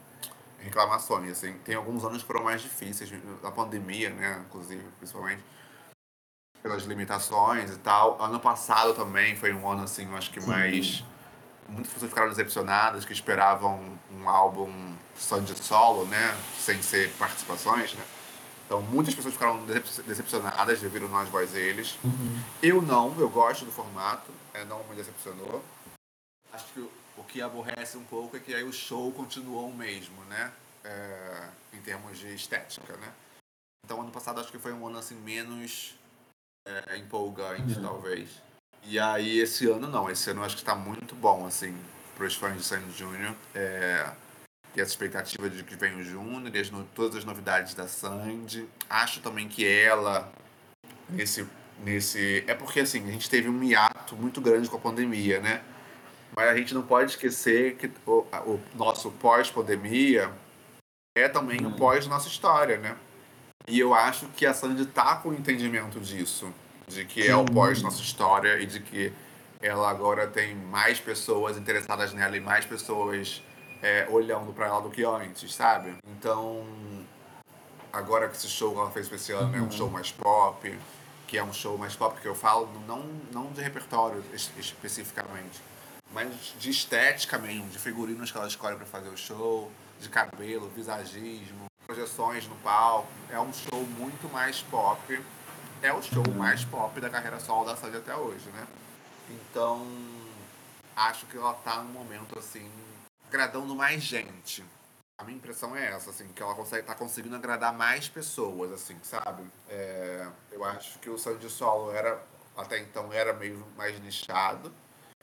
reclamações. 0.60 1.30
Assim. 1.32 1.52
Tem 1.64 1.74
alguns 1.74 2.04
anos 2.04 2.22
que 2.22 2.26
foram 2.26 2.44
mais 2.44 2.62
difíceis, 2.62 3.12
a 3.42 3.50
pandemia, 3.50 4.10
né? 4.10 4.44
Inclusive, 4.48 4.82
principalmente 4.98 5.42
pelas 6.62 6.84
limitações 6.84 7.70
e 7.70 7.78
tal. 7.78 8.20
Ano 8.22 8.40
passado 8.40 8.94
também 8.94 9.36
foi 9.36 9.52
um 9.52 9.70
ano 9.70 9.82
assim, 9.82 10.08
eu 10.10 10.16
acho 10.16 10.30
que 10.30 10.40
mais 10.46 11.04
muitas 11.68 11.92
pessoas 11.92 12.10
ficaram 12.10 12.28
decepcionadas 12.30 13.04
que 13.04 13.12
esperavam 13.12 13.98
um 14.12 14.28
álbum 14.28 14.94
só 15.16 15.38
de 15.38 15.56
solo, 15.62 16.06
né? 16.06 16.36
Sem 16.58 16.80
ser 16.82 17.10
participações, 17.18 17.92
né? 17.94 18.04
Então 18.66 18.80
muitas 18.80 19.14
pessoas 19.14 19.34
ficaram 19.34 19.62
decep- 19.66 20.06
decepcionadas 20.06 20.80
devido 20.80 21.06
Nós 21.08 21.28
Voz 21.28 21.54
Eles. 21.54 21.98
Uhum. 22.02 22.40
Eu 22.62 22.80
não, 22.80 23.14
eu 23.18 23.28
gosto 23.28 23.66
do 23.66 23.70
formato, 23.70 24.30
é, 24.54 24.64
não 24.64 24.82
me 24.84 24.94
decepcionou. 24.96 25.62
Acho 26.52 26.64
que 26.72 26.80
o, 26.80 26.90
o 27.16 27.24
que 27.24 27.42
aborrece 27.42 27.96
um 27.96 28.04
pouco 28.04 28.36
é 28.36 28.40
que 28.40 28.54
aí 28.54 28.62
o 28.64 28.72
show 28.72 29.12
continuou 29.12 29.68
o 29.68 29.74
mesmo, 29.74 30.24
né? 30.24 30.52
É, 30.84 31.48
em 31.72 31.80
termos 31.80 32.18
de 32.18 32.34
estética, 32.34 32.96
né? 32.96 33.12
Então 33.84 34.00
ano 34.00 34.10
passado 34.10 34.40
acho 34.40 34.50
que 34.50 34.58
foi 34.58 34.72
um 34.72 34.86
ano 34.86 34.98
assim 34.98 35.14
menos 35.16 35.94
é, 36.66 36.96
empolgante, 36.96 37.76
Uhum. 37.76 37.82
talvez. 37.82 38.30
E 38.82 38.98
aí 38.98 39.38
esse 39.38 39.66
ano 39.68 39.86
não, 39.88 40.10
esse 40.10 40.30
ano 40.30 40.40
eu 40.40 40.44
acho 40.44 40.56
que 40.56 40.62
está 40.62 40.74
muito 40.74 41.14
bom, 41.14 41.46
assim, 41.46 41.74
para 42.16 42.26
os 42.26 42.34
fãs 42.34 42.56
de 42.56 42.62
Sandy 42.62 42.92
Júnior. 42.92 43.34
É, 43.54 44.12
e 44.76 44.80
essa 44.80 44.90
expectativa 44.90 45.48
de 45.48 45.62
que 45.62 45.76
vem 45.76 45.94
o 45.94 46.02
Júnior 46.04 46.54
e 46.54 46.84
todas 46.94 47.16
as 47.16 47.24
novidades 47.24 47.74
da 47.74 47.86
Sandy. 47.86 48.68
Acho 48.90 49.20
também 49.20 49.48
que 49.48 49.64
ela, 49.64 50.30
nesse, 51.08 51.48
nesse. 51.82 52.44
É 52.46 52.54
porque 52.54 52.80
assim, 52.80 53.06
a 53.08 53.12
gente 53.12 53.28
teve 53.30 53.48
um 53.48 53.62
hiato 53.62 54.16
muito 54.16 54.40
grande 54.40 54.68
com 54.68 54.76
a 54.76 54.80
pandemia, 54.80 55.40
né? 55.40 55.62
Mas 56.36 56.48
a 56.48 56.56
gente 56.56 56.74
não 56.74 56.82
pode 56.82 57.12
esquecer 57.12 57.76
que 57.76 57.90
o, 58.06 58.26
o 58.46 58.60
nosso 58.74 59.10
pós-pandemia 59.12 60.32
é 61.16 61.28
também 61.28 61.60
o 61.64 61.68
Uhum. 61.68 61.72
pós 61.76 62.06
nossa 62.06 62.28
história, 62.28 62.76
né? 62.78 62.96
E 63.68 63.78
eu 63.78 63.94
acho 63.94 64.26
que 64.28 64.44
a 64.44 64.52
Sandy 64.52 64.84
tá 64.86 65.16
com 65.16 65.28
o 65.30 65.34
entendimento 65.34 66.00
disso, 66.00 66.52
de 66.88 67.04
que 67.04 67.26
é 67.26 67.34
o 67.36 67.46
Sim. 67.46 67.54
pós 67.54 67.80
nossa 67.82 68.02
história 68.02 68.60
e 68.60 68.66
de 68.66 68.80
que 68.80 69.12
ela 69.62 69.88
agora 69.88 70.26
tem 70.26 70.54
mais 70.54 71.00
pessoas 71.00 71.56
interessadas 71.56 72.12
nela 72.12 72.36
e 72.36 72.40
mais 72.40 72.66
pessoas 72.66 73.42
é, 73.80 74.06
olhando 74.10 74.52
pra 74.52 74.66
ela 74.66 74.80
do 74.80 74.90
que 74.90 75.04
antes, 75.04 75.54
sabe? 75.54 75.94
Então, 76.18 76.66
agora 77.92 78.28
que 78.28 78.36
esse 78.36 78.48
show 78.48 78.72
que 78.72 78.78
ela 78.80 78.90
fez 78.90 79.06
pra 79.08 79.16
esse 79.16 79.32
ano 79.32 79.56
é 79.56 79.60
um 79.60 79.64
Uhum. 79.64 79.70
show 79.70 79.88
mais 79.90 80.10
pop, 80.10 80.76
que 81.26 81.38
é 81.38 81.42
um 81.44 81.52
show 81.52 81.76
mais 81.78 81.94
pop 81.96 82.20
que 82.20 82.28
eu 82.28 82.34
falo, 82.34 82.68
não, 82.86 83.02
não 83.32 83.52
de 83.52 83.60
repertório 83.60 84.22
es- 84.32 84.50
especificamente, 84.58 85.60
mas 86.12 86.54
de 86.58 86.70
estética 86.70 87.38
mesmo, 87.38 87.68
de 87.68 87.78
figurinos 87.78 88.30
que 88.30 88.36
ela 88.36 88.46
escolhe 88.46 88.76
pra 88.76 88.86
fazer 88.86 89.08
o 89.08 89.16
show, 89.16 89.70
de 90.00 90.08
cabelo, 90.08 90.68
visagismo, 90.70 91.66
projeções 91.86 92.46
no 92.46 92.54
palco. 92.56 93.08
É 93.30 93.38
um 93.40 93.52
show 93.52 93.82
muito 93.98 94.30
mais 94.32 94.60
pop. 94.62 95.22
É 95.82 95.92
o 95.92 96.02
show 96.02 96.22
Uhum. 96.26 96.34
mais 96.38 96.64
pop 96.64 96.98
da 97.00 97.10
carreira 97.10 97.38
solo 97.40 97.64
da 97.66 97.76
Sandy 97.76 97.96
até 97.98 98.14
hoje, 98.16 98.48
né? 98.50 98.66
Então, 99.30 99.86
acho 100.96 101.26
que 101.26 101.36
ela 101.36 101.52
tá 101.54 101.82
num 101.82 101.92
momento 101.92 102.38
assim, 102.38 102.70
agradando 103.28 103.74
mais 103.74 104.02
gente. 104.02 104.64
A 105.16 105.24
minha 105.24 105.36
impressão 105.36 105.76
é 105.76 105.92
essa, 105.92 106.10
assim, 106.10 106.26
que 106.28 106.42
ela 106.42 106.54
consegue, 106.54 106.86
tá 106.86 106.94
conseguindo 106.94 107.36
agradar 107.36 107.72
mais 107.72 108.08
pessoas, 108.08 108.72
assim, 108.72 108.98
sabe? 109.02 109.44
É, 109.68 110.26
eu 110.50 110.64
acho 110.64 110.98
que 110.98 111.08
o 111.08 111.16
Sandy 111.16 111.48
Solo 111.48 111.92
era, 111.92 112.20
até 112.56 112.80
então, 112.80 113.12
era 113.12 113.32
meio 113.32 113.64
mais 113.76 113.98
nichado. 114.00 114.72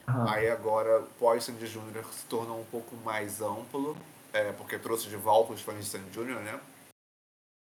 Aham. 0.08 0.32
Aí 0.32 0.50
agora, 0.50 1.02
pós 1.20 1.44
Sandy 1.44 1.68
Júnior, 1.68 2.06
se 2.14 2.26
tornou 2.26 2.62
um 2.62 2.66
pouco 2.66 2.96
mais 2.98 3.42
amplo, 3.42 3.98
é, 4.32 4.54
porque 4.54 4.80
trouxe 4.80 5.10
de 5.10 5.18
volta 5.18 5.54
os 5.54 5.62
fãs 5.62 5.84
de 5.84 5.90
Sandy 5.92 6.14
Júnior, 6.14 6.40
né? 6.42 6.60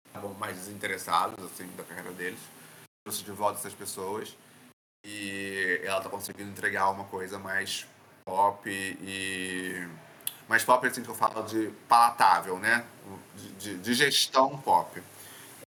Estavam 0.07 0.33
mais 0.35 0.55
desinteressados, 0.55 1.43
assim, 1.43 1.67
da 1.75 1.83
carreira 1.83 2.11
deles. 2.11 2.39
Trouxe 3.03 3.23
de 3.23 3.31
volta 3.31 3.59
essas 3.59 3.73
pessoas. 3.73 4.35
E 5.03 5.81
ela 5.83 6.01
tá 6.01 6.09
conseguindo 6.09 6.51
entregar 6.51 6.89
uma 6.89 7.05
coisa 7.05 7.39
mais 7.39 7.87
pop 8.23 8.69
e... 8.69 9.87
Mais 10.49 10.63
pop, 10.63 10.85
assim, 10.87 11.03
que 11.03 11.09
eu 11.09 11.13
falo 11.13 11.43
de 11.43 11.71
palatável, 11.87 12.57
né? 12.57 12.83
De, 13.35 13.49
de, 13.53 13.77
de 13.77 13.93
gestão 13.93 14.57
pop. 14.57 14.99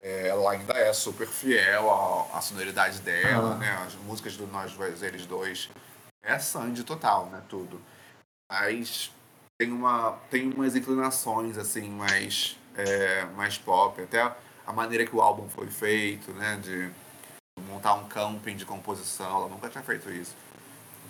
É, 0.03 0.27
ela 0.29 0.51
ainda 0.51 0.75
é 0.75 0.93
super 0.93 1.29
fiel 1.29 1.89
à, 1.91 2.39
à 2.39 2.41
sonoridade 2.41 2.99
dela, 3.01 3.53
Ah. 3.55 3.57
né? 3.57 3.71
As 3.87 3.95
músicas 3.95 4.37
do 4.37 4.49
Nós 4.49 4.73
Dois, 4.73 5.01
Eles 5.01 5.27
Dois 5.27 5.71
é 6.25 6.39
Sandy 6.41 6.83
total, 6.83 7.27
né? 7.27 7.41
Tudo. 7.49 7.81
Mas 8.51 9.13
tem, 9.57 9.71
uma, 9.71 10.19
tem 10.29 10.53
umas 10.53 10.75
inclinações, 10.75 11.57
assim, 11.57 11.89
mais, 11.89 12.59
é, 12.77 13.25
mais 13.37 13.57
pop. 13.57 14.03
Até 14.03 14.21
a 14.67 14.73
maneira 14.73 15.07
que 15.07 15.15
o 15.15 15.23
álbum 15.23 15.49
foi 15.49 15.69
feito, 15.69 16.33
né? 16.33 16.59
De 16.61 16.91
montar 17.61 17.95
um 17.95 18.09
camping 18.09 18.57
de 18.57 18.67
composição. 18.67 19.37
Ela 19.37 19.49
nunca 19.49 19.69
tinha 19.69 19.85
feito 19.85 20.11
isso. 20.11 20.35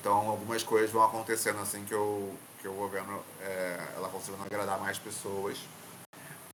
Então, 0.05 0.29
algumas 0.29 0.63
coisas 0.63 0.91
vão 0.91 1.03
acontecendo, 1.03 1.61
assim, 1.61 1.83
que 1.87 1.95
eu, 1.95 2.37
que 2.61 2.67
eu 2.67 2.75
vou 2.75 2.91
vendo 2.91 3.25
é, 3.41 3.89
ela 3.97 4.07
conseguindo 4.11 4.45
agradar 4.45 4.79
mais 4.79 4.99
pessoas. 4.99 5.59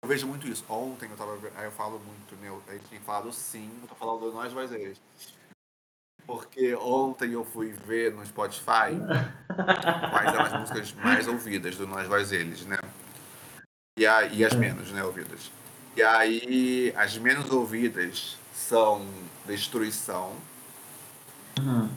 Eu 0.00 0.08
vejo 0.08 0.28
muito 0.28 0.46
isso. 0.46 0.64
Ontem 0.68 1.10
eu 1.10 1.16
tava. 1.16 1.36
Aí 1.56 1.64
eu 1.64 1.72
falo 1.72 1.98
muito, 1.98 2.36
né? 2.36 2.56
A 2.68 2.72
gente 2.74 2.86
tem 2.86 3.00
falado 3.00 3.32
sim, 3.32 3.68
eu 3.82 3.88
tô 3.88 3.96
falando 3.96 4.20
do 4.20 4.32
nós 4.32 4.52
mais 4.52 4.70
eles. 4.70 5.00
Porque 6.24 6.76
ontem 6.76 7.32
eu 7.32 7.44
fui 7.44 7.72
ver 7.72 8.14
no 8.14 8.24
Spotify 8.24 8.94
quais 10.12 10.32
eram 10.32 10.44
as 10.44 10.52
músicas 10.52 10.92
mais 10.92 11.26
ouvidas 11.26 11.74
do 11.74 11.88
Nós 11.88 12.06
Voz 12.06 12.30
Eles, 12.30 12.64
né? 12.66 12.78
E, 13.98 14.06
a, 14.06 14.26
e 14.26 14.44
as 14.44 14.54
menos, 14.54 14.92
né, 14.92 15.02
ouvidas. 15.02 15.50
E 15.96 16.02
aí, 16.04 16.94
as 16.96 17.18
menos 17.18 17.50
ouvidas 17.50 18.38
são 18.54 19.04
Destruição 19.44 20.36
Uhum. 21.58 21.90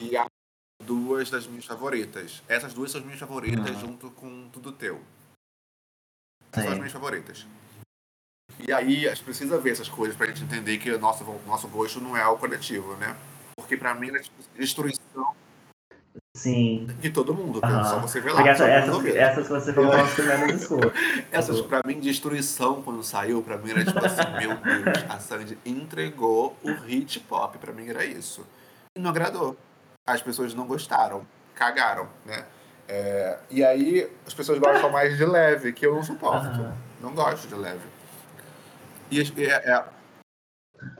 e 0.00 0.16
a 0.16 0.26
duas 0.84 1.30
das 1.30 1.46
minhas 1.46 1.64
favoritas. 1.64 2.42
Essas 2.48 2.72
duas 2.72 2.90
são 2.90 3.00
as 3.00 3.04
minhas 3.04 3.20
favoritas 3.20 3.70
Uhum. 3.70 3.80
junto 3.80 4.10
com 4.10 4.48
Tudo 4.50 4.72
Teu. 4.72 5.00
são 6.54 6.68
as 6.68 6.76
minhas 6.78 6.92
favoritas. 6.92 7.46
E 8.60 8.72
aí 8.72 9.08
a 9.08 9.14
gente 9.14 9.24
precisa 9.24 9.58
ver 9.58 9.70
essas 9.72 9.88
coisas 9.88 10.16
pra 10.16 10.26
gente 10.26 10.44
entender 10.44 10.78
que 10.78 10.90
o 10.90 10.98
nosso, 10.98 11.24
nosso 11.46 11.66
gosto 11.68 12.00
não 12.00 12.16
é 12.16 12.26
o 12.28 12.36
coletivo, 12.36 12.94
né? 12.96 13.16
Porque 13.56 13.76
pra 13.76 13.94
mim 13.94 14.10
é 14.14 14.20
tipo 14.20 14.42
destruição 14.56 15.34
Sim. 16.36 16.86
De 17.00 17.10
todo 17.10 17.34
mundo, 17.34 17.60
uhum. 17.62 17.84
só 17.84 17.98
você 18.00 18.20
vê 18.20 18.32
lá. 18.32 18.46
Essa, 18.46 18.66
essas, 18.68 19.06
essas 19.06 19.46
que 19.46 19.52
você 19.52 19.72
falou 19.72 19.92
que 20.14 20.22
menos 20.22 20.62
escuro. 20.62 20.92
Essas, 21.30 21.60
pra 21.60 21.80
mim, 21.86 22.00
destruição, 22.00 22.82
quando 22.82 23.02
saiu, 23.04 23.40
pra 23.42 23.56
mim 23.56 23.70
era 23.70 23.84
tipo 23.84 24.04
assim, 24.04 24.22
meu 24.38 24.56
Deus, 24.56 25.04
a 25.08 25.18
Sandy 25.20 25.56
entregou 25.64 26.56
o 26.62 26.72
hit 26.72 27.20
pop, 27.20 27.56
pra 27.58 27.72
mim 27.72 27.88
era 27.88 28.04
isso. 28.04 28.44
E 28.96 29.00
não 29.00 29.10
agradou. 29.10 29.56
As 30.06 30.22
pessoas 30.22 30.54
não 30.54 30.66
gostaram, 30.66 31.26
cagaram, 31.54 32.08
né? 32.24 32.44
É, 32.86 33.38
e 33.50 33.64
aí 33.64 34.10
as 34.26 34.34
pessoas 34.34 34.58
gostam 34.58 34.90
mais 34.90 35.16
de 35.16 35.24
leve, 35.24 35.72
que 35.72 35.86
eu 35.86 35.94
não 35.94 36.02
suporto. 36.02 36.46
Uhum. 36.46 36.72
Não 37.00 37.14
gosto 37.14 37.48
de 37.48 37.54
leve. 37.54 37.86
E 39.10 39.20
é, 39.20 39.72
é, 39.72 39.84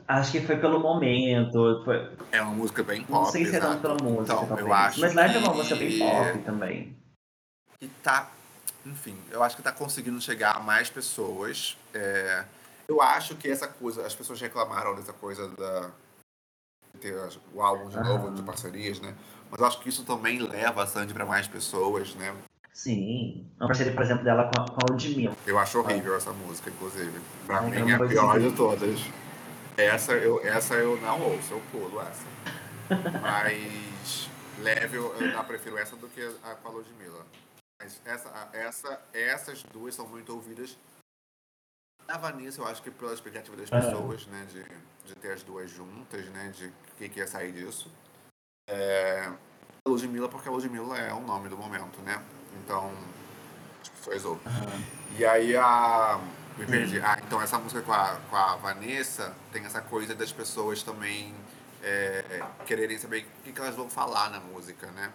Acho 0.07 0.31
que 0.31 0.41
foi 0.41 0.57
pelo 0.57 0.79
momento. 0.79 1.81
Foi... 1.83 2.11
É 2.31 2.41
uma 2.41 2.51
música 2.51 2.83
bem 2.83 3.03
pop. 3.03 3.11
Não 3.11 3.25
sei 3.25 3.45
se 3.45 3.55
é 3.55 3.59
tanto 3.59 3.81
pela 3.81 3.95
música. 3.95 4.33
Então, 4.33 4.47
talvez. 4.47 4.67
eu 4.67 4.73
acho 4.73 5.01
Mas 5.01 5.13
Leve 5.13 5.35
é 5.35 5.39
uma 5.39 5.53
música 5.53 5.75
bem 5.75 5.99
pop 5.99 6.39
também. 6.39 6.97
E 7.81 7.87
tá. 7.87 8.31
Enfim, 8.85 9.17
eu 9.31 9.41
acho 9.41 9.55
que 9.55 9.63
tá 9.63 9.71
conseguindo 9.71 10.21
chegar 10.21 10.57
a 10.57 10.59
mais 10.59 10.89
pessoas. 10.89 11.77
É... 11.93 12.45
Eu 12.87 13.01
acho 13.01 13.35
que 13.35 13.49
essa 13.49 13.67
coisa. 13.67 14.05
As 14.05 14.15
pessoas 14.15 14.39
reclamaram 14.39 14.95
dessa 14.95 15.13
coisa 15.13 15.47
da. 15.49 15.89
Ter 17.05 17.13
o 17.53 17.61
álbum 17.61 17.87
de 17.87 17.97
novo, 17.97 18.31
de 18.31 18.41
parcerias, 18.41 18.99
né? 18.99 19.13
Mas 19.51 19.59
eu 19.59 19.67
acho 19.67 19.79
que 19.79 19.89
isso 19.89 20.03
também 20.03 20.39
leva 20.39 20.81
a 20.81 20.87
Sandy 20.87 21.13
pra 21.13 21.23
mais 21.23 21.47
pessoas, 21.47 22.15
né? 22.15 22.35
Sim. 22.73 23.47
Uma 23.59 23.67
parceria, 23.67 23.93
por 23.93 24.01
exemplo, 24.01 24.23
dela 24.23 24.49
com 24.49 24.59
a, 24.59 24.65
com 24.65 24.79
a 24.81 24.91
Ludmilla. 24.91 25.37
Eu 25.45 25.59
acho 25.59 25.77
horrível 25.77 26.15
essa 26.15 26.33
música, 26.33 26.71
inclusive. 26.71 27.21
Pra 27.45 27.59
Ai, 27.59 27.69
mim 27.69 27.91
é 27.91 27.93
a 27.93 28.07
pior 28.07 28.39
de 28.39 28.51
todas. 28.53 28.99
Essa 29.77 30.13
eu, 30.13 30.43
essa 30.43 30.73
eu 30.73 30.99
não 30.99 31.21
ouço, 31.21 31.53
eu 31.53 31.61
pulo 31.71 32.01
essa. 32.01 32.25
Mas 33.21 34.27
leve 34.63 34.97
eu, 34.97 35.13
eu 35.15 35.43
prefiro 35.43 35.77
essa 35.77 35.95
do 35.95 36.07
que 36.07 36.21
a 36.43 36.55
com 36.55 36.69
a 36.69 36.71
Ludmilla. 36.71 37.23
Mas 37.79 38.01
essa, 38.03 38.49
essa, 38.51 38.99
essas 39.13 39.61
duas 39.61 39.93
são 39.93 40.07
muito 40.07 40.33
ouvidas. 40.33 40.75
A 42.07 42.17
Vanessa, 42.17 42.61
eu 42.61 42.67
acho 42.67 42.81
que 42.81 42.89
pela 42.89 43.13
expectativa 43.13 43.55
das 43.55 43.69
pessoas, 43.69 44.25
né, 44.27 44.47
de, 44.51 44.65
de 45.05 45.15
ter 45.15 45.33
as 45.33 45.43
duas 45.43 45.69
juntas, 45.69 46.25
né, 46.27 46.51
de 46.55 46.67
o 46.67 46.73
que, 46.97 47.09
que 47.09 47.19
ia 47.19 47.27
sair 47.27 47.51
disso. 47.51 47.91
É, 48.67 49.31
Ludmilla, 49.87 50.27
porque 50.27 50.49
a 50.49 50.51
Ludmilla 50.51 50.97
é 50.97 51.13
o 51.13 51.21
nome 51.21 51.49
do 51.49 51.57
momento, 51.57 52.01
né? 52.01 52.23
Então, 52.63 52.91
pessoas 54.05 54.25
ouvem. 54.25 54.47
Uhum. 54.47 54.83
E 55.17 55.25
aí 55.25 55.55
a 55.57 56.19
me 56.57 56.65
perdi. 56.65 56.99
Ah, 57.01 57.19
então 57.25 57.41
essa 57.41 57.57
música 57.57 57.81
com 57.81 57.91
a, 57.91 58.15
com 58.29 58.35
a 58.35 58.55
Vanessa 58.55 59.35
tem 59.51 59.65
essa 59.65 59.81
coisa 59.81 60.15
das 60.15 60.31
pessoas 60.31 60.83
também 60.83 61.33
é, 61.83 62.43
quererem 62.65 62.97
saber 62.97 63.25
o 63.39 63.43
que, 63.43 63.51
que 63.51 63.59
elas 63.59 63.75
vão 63.75 63.89
falar 63.89 64.29
na 64.29 64.39
música, 64.39 64.87
né? 64.91 65.11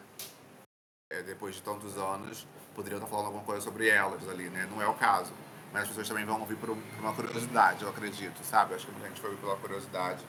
É, 1.12 1.22
depois 1.22 1.56
de 1.56 1.62
tantos 1.62 1.96
anos, 1.96 2.46
poderiam 2.74 2.98
estar 2.98 3.10
falando 3.10 3.26
alguma 3.26 3.44
coisa 3.44 3.60
sobre 3.60 3.88
elas 3.88 4.28
ali, 4.28 4.48
né? 4.48 4.68
Não 4.70 4.80
é 4.80 4.86
o 4.86 4.94
caso. 4.94 5.32
Mas 5.72 5.82
as 5.82 5.88
pessoas 5.88 6.08
também 6.08 6.24
vão 6.24 6.40
ouvir 6.40 6.56
por 6.56 6.70
uma 6.70 7.12
curiosidade, 7.12 7.82
eu 7.82 7.90
acredito, 7.90 8.42
sabe? 8.42 8.74
Acho 8.74 8.86
que 8.86 8.92
muita 8.92 9.08
gente 9.08 9.20
foi 9.20 9.30
ouvir 9.30 9.42
pela 9.42 9.56
curiosidade. 9.56 10.24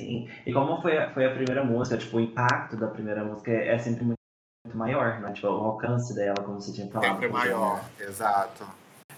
Sim. 0.00 0.30
E 0.44 0.52
como 0.52 0.80
foi 0.80 0.98
a, 0.98 1.12
foi 1.12 1.26
a 1.26 1.34
primeira 1.34 1.64
música, 1.64 1.96
tipo, 1.96 2.16
o 2.16 2.20
impacto 2.20 2.76
da 2.76 2.86
primeira 2.86 3.24
música 3.24 3.50
é 3.50 3.78
sempre 3.78 4.04
muito, 4.04 4.18
muito 4.64 4.76
maior, 4.76 5.20
né? 5.20 5.32
Tipo, 5.32 5.48
o 5.48 5.64
alcance 5.64 6.14
dela, 6.14 6.36
como 6.44 6.60
você 6.60 6.72
tinha 6.72 6.88
falado. 6.88 7.12
Sempre 7.12 7.28
maior, 7.28 7.76
né? 7.76 8.06
exato. 8.06 8.66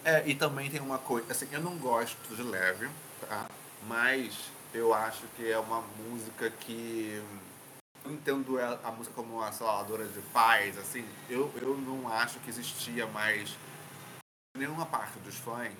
É, 0.04 0.22
e 0.26 0.34
também 0.34 0.70
tem 0.70 0.80
uma 0.80 0.98
coisa, 0.98 1.30
assim, 1.30 1.48
eu 1.52 1.60
não 1.60 1.76
gosto 1.76 2.34
de 2.34 2.42
leve, 2.42 2.88
tá? 3.28 3.46
Mas 3.86 4.50
eu 4.72 4.94
acho 4.94 5.22
que 5.36 5.50
é 5.50 5.58
uma 5.58 5.82
música 5.98 6.50
que 6.50 7.22
eu 8.04 8.12
entendo 8.12 8.58
a 8.60 8.90
música 8.90 9.14
como 9.14 9.36
uma 9.36 9.52
saladora 9.52 10.06
de 10.06 10.20
paz, 10.32 10.78
assim, 10.78 11.04
eu, 11.28 11.52
eu 11.60 11.76
não 11.76 12.08
acho 12.08 12.38
que 12.40 12.48
existia 12.48 13.06
mais 13.06 13.56
nenhuma 14.58 14.86
parte 14.86 15.18
dos 15.20 15.36
fãs 15.36 15.72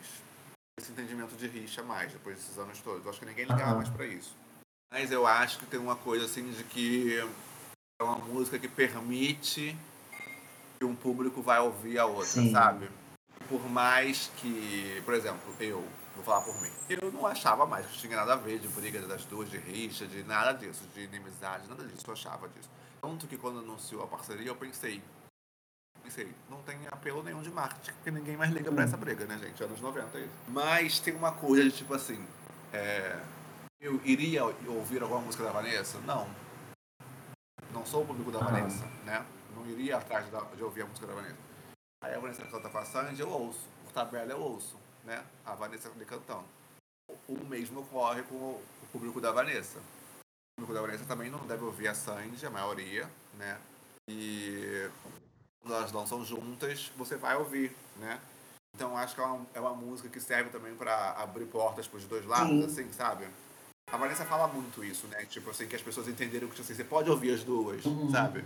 esse 0.79 0.93
entendimento 0.93 1.35
de 1.37 1.49
rixa 1.49 1.83
mais 1.83 2.13
depois 2.13 2.37
desses 2.37 2.57
anos 2.57 2.81
todos. 2.81 3.05
Eu 3.05 3.11
acho 3.11 3.21
que 3.21 3.27
ninguém 3.27 3.45
ligava 3.45 3.75
mais 3.75 3.89
para 3.89 4.07
isso. 4.07 4.37
Mas 4.93 5.11
eu 5.11 5.27
acho 5.27 5.59
que 5.59 5.67
tem 5.67 5.79
uma 5.79 5.97
coisa 5.97 6.25
assim 6.25 6.51
de 6.53 6.65
que 6.65 7.19
é 8.01 8.05
uma 8.05 8.17
música 8.19 8.59
que 8.59 8.69
permite 8.69 9.77
que 10.79 10.85
um 10.85 10.95
público 10.95 11.43
vai 11.43 11.59
ouvir 11.59 11.99
a 11.99 12.07
outra, 12.07 12.25
Sim. 12.27 12.53
sabe? 12.53 12.89
por 13.49 13.67
mais 13.69 14.31
que, 14.37 15.03
por 15.05 15.15
exemplo, 15.15 15.55
eu, 15.59 15.83
vou 16.15 16.25
falar 16.25 16.43
por 16.43 16.55
mim, 16.61 16.71
eu 16.89 17.11
não 17.11 17.27
achava 17.27 17.67
mais 17.67 17.87
que 17.87 17.99
tinha 17.99 18.17
nada 18.17 18.35
a 18.35 18.37
ver 18.37 18.59
de 18.59 18.69
briga 18.69 19.01
das 19.03 19.25
duas, 19.25 19.51
de 19.51 19.57
rixa, 19.57 20.07
de 20.07 20.23
nada 20.23 20.53
disso, 20.53 20.85
de 20.95 21.03
inimizade, 21.03 21.67
nada 21.69 21.85
disso, 21.85 22.05
eu 22.07 22.13
achava 22.13 22.49
disso. 22.49 22.69
Tanto 23.01 23.27
que 23.27 23.37
quando 23.37 23.61
anunciou 23.61 24.03
a 24.03 24.07
parceria, 24.07 24.49
eu 24.49 24.57
pensei, 24.57 25.03
não 26.49 26.63
tem 26.63 26.79
apelo 26.91 27.23
nenhum 27.23 27.43
de 27.43 27.51
marketing, 27.51 27.93
porque 27.93 28.11
ninguém 28.11 28.37
mais 28.37 28.51
liga 28.53 28.71
pra 28.73 28.85
essa 28.85 28.97
briga, 28.97 29.27
né, 29.27 29.39
gente? 29.39 29.63
Anos 29.63 29.81
90 29.81 30.19
é 30.19 30.21
isso. 30.23 30.35
Mas 30.49 31.01
tem 31.01 31.15
uma 31.15 31.33
coisa 31.33 31.65
de 31.65 31.73
tipo 31.73 31.95
assim, 31.95 32.25
é, 32.73 33.21
eu 33.81 34.01
iria 34.05 34.45
ouvir 34.45 35.03
alguma 35.03 35.21
música 35.21 35.45
da 35.45 35.53
Vanessa? 35.53 35.99
Não. 36.01 36.29
Não 37.73 37.87
sou 37.87 38.03
o 38.03 38.07
público 38.07 38.33
da 38.33 38.41
Vanessa, 38.41 38.85
né? 39.05 39.25
Não 39.55 39.67
iria 39.67 39.99
atrás 39.99 40.27
de 40.57 40.63
ouvir 40.63 40.83
a 40.83 40.87
música 40.87 41.07
da 41.07 41.15
Vanessa. 41.15 41.39
Aí 42.03 42.15
a 42.15 42.19
Vanessa 42.19 42.45
canta 42.47 42.69
com 42.69 42.79
a 42.79 42.85
Sandy, 42.85 43.21
eu 43.21 43.31
ouço. 43.31 43.69
Por 43.85 43.93
tabela 43.93 44.33
eu 44.33 44.41
ouço, 44.41 44.77
né? 45.05 45.25
A 45.45 45.55
Vanessa 45.55 45.91
me 45.91 46.05
cantando. 46.05 46.45
O 47.29 47.45
mesmo 47.45 47.81
ocorre 47.81 48.23
com 48.23 48.35
o 48.35 48.63
público 48.93 49.21
da 49.21 49.33
Vanessa. 49.33 49.79
O 49.79 50.63
público 50.63 50.75
da 50.75 50.81
Vanessa 50.81 51.05
também 51.05 51.31
não 51.31 51.47
deve 51.47 51.65
ouvir 51.65 51.89
a 51.89 51.95
Sandy, 51.95 52.45
a 52.45 52.51
maioria, 52.51 53.09
né? 53.35 53.59
E 54.09 54.91
quando 55.63 55.75
elas 55.75 55.93
dançam 55.93 56.25
juntas, 56.25 56.91
você 56.97 57.17
vai 57.17 57.37
ouvir, 57.37 57.73
né? 57.97 58.19
Então 58.75 58.97
acho 58.97 59.15
que 59.15 59.21
é 59.21 59.25
uma, 59.25 59.47
é 59.55 59.61
uma 59.61 59.75
música 59.75 60.09
que 60.09 60.21
serve 60.21 60.51
também 60.51 60.75
para 60.75 61.13
abrir 61.13 61.47
portas 61.47 61.87
para 61.87 61.99
os 61.99 62.05
dois 62.05 62.25
lados, 62.25 62.49
Sim. 62.49 62.65
assim, 62.65 62.93
sabe? 62.93 63.27
A 63.91 63.97
Vanessa 63.97 64.25
fala 64.25 64.47
muito 64.47 64.85
isso, 64.85 65.07
né? 65.09 65.25
Tipo 65.25 65.51
assim, 65.51 65.67
que 65.67 65.75
as 65.75 65.83
pessoas 65.83 66.07
entenderam 66.09 66.49
que 66.49 66.61
assim, 66.61 66.75
você 66.75 66.85
pode 66.85 67.11
ouvir 67.11 67.33
as 67.33 67.43
duas, 67.43 67.85
uhum. 67.85 68.11
sabe? 68.11 68.45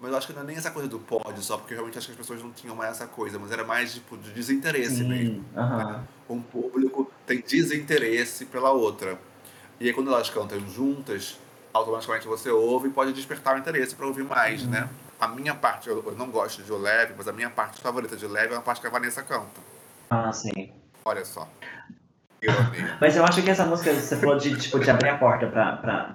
Mas 0.00 0.12
eu 0.12 0.16
acho 0.16 0.26
que 0.28 0.32
não 0.32 0.42
é 0.42 0.44
nem 0.44 0.56
essa 0.56 0.70
coisa 0.70 0.88
do 0.88 1.00
pódio 1.00 1.42
só, 1.42 1.58
porque 1.58 1.74
eu 1.74 1.78
realmente 1.78 1.98
acho 1.98 2.06
que 2.06 2.12
as 2.12 2.18
pessoas 2.18 2.40
não 2.40 2.52
tinham 2.52 2.76
mais 2.76 2.92
essa 2.92 3.08
coisa, 3.08 3.36
mas 3.38 3.50
era 3.50 3.64
mais 3.64 3.94
tipo 3.94 4.16
de 4.16 4.30
desinteresse 4.30 4.98
Sim, 4.98 5.08
mesmo. 5.08 5.44
Uh 5.52 5.58
-huh. 5.58 5.92
né? 5.92 6.04
Um 6.30 6.40
público 6.40 7.10
tem 7.26 7.40
desinteresse 7.40 8.44
pela 8.44 8.70
outra. 8.70 9.18
E 9.80 9.88
aí 9.88 9.92
quando 9.92 10.12
elas 10.12 10.30
cantam 10.30 10.60
juntas, 10.70 11.36
automaticamente 11.72 12.28
você 12.28 12.48
ouve 12.50 12.88
e 12.88 12.92
pode 12.92 13.12
despertar 13.12 13.56
o 13.56 13.58
interesse 13.58 13.96
para 13.96 14.06
ouvir 14.06 14.22
mais, 14.22 14.62
uhum. 14.62 14.70
né? 14.70 14.88
A 15.20 15.26
minha 15.26 15.54
parte, 15.54 15.88
eu 15.88 16.14
não 16.16 16.30
gosto 16.30 16.62
de 16.62 16.72
O 16.72 16.78
Leve, 16.78 17.14
mas 17.16 17.26
a 17.26 17.32
minha 17.32 17.50
parte 17.50 17.80
favorita 17.80 18.16
de 18.16 18.26
Leve 18.26 18.54
é 18.54 18.56
a 18.56 18.60
parte 18.60 18.80
que 18.80 18.86
a 18.86 18.90
Vanessa 18.90 19.22
canta. 19.22 19.60
Ah, 20.10 20.32
sim. 20.32 20.72
Olha 21.04 21.24
só. 21.24 21.48
mas 23.00 23.16
eu 23.16 23.24
acho 23.24 23.42
que 23.42 23.50
essa 23.50 23.66
música, 23.66 23.92
você 23.92 24.16
falou 24.16 24.36
de, 24.36 24.56
tipo, 24.56 24.78
de 24.78 24.90
abrir 24.90 25.08
a 25.08 25.18
porta 25.18 25.48
para 25.48 26.14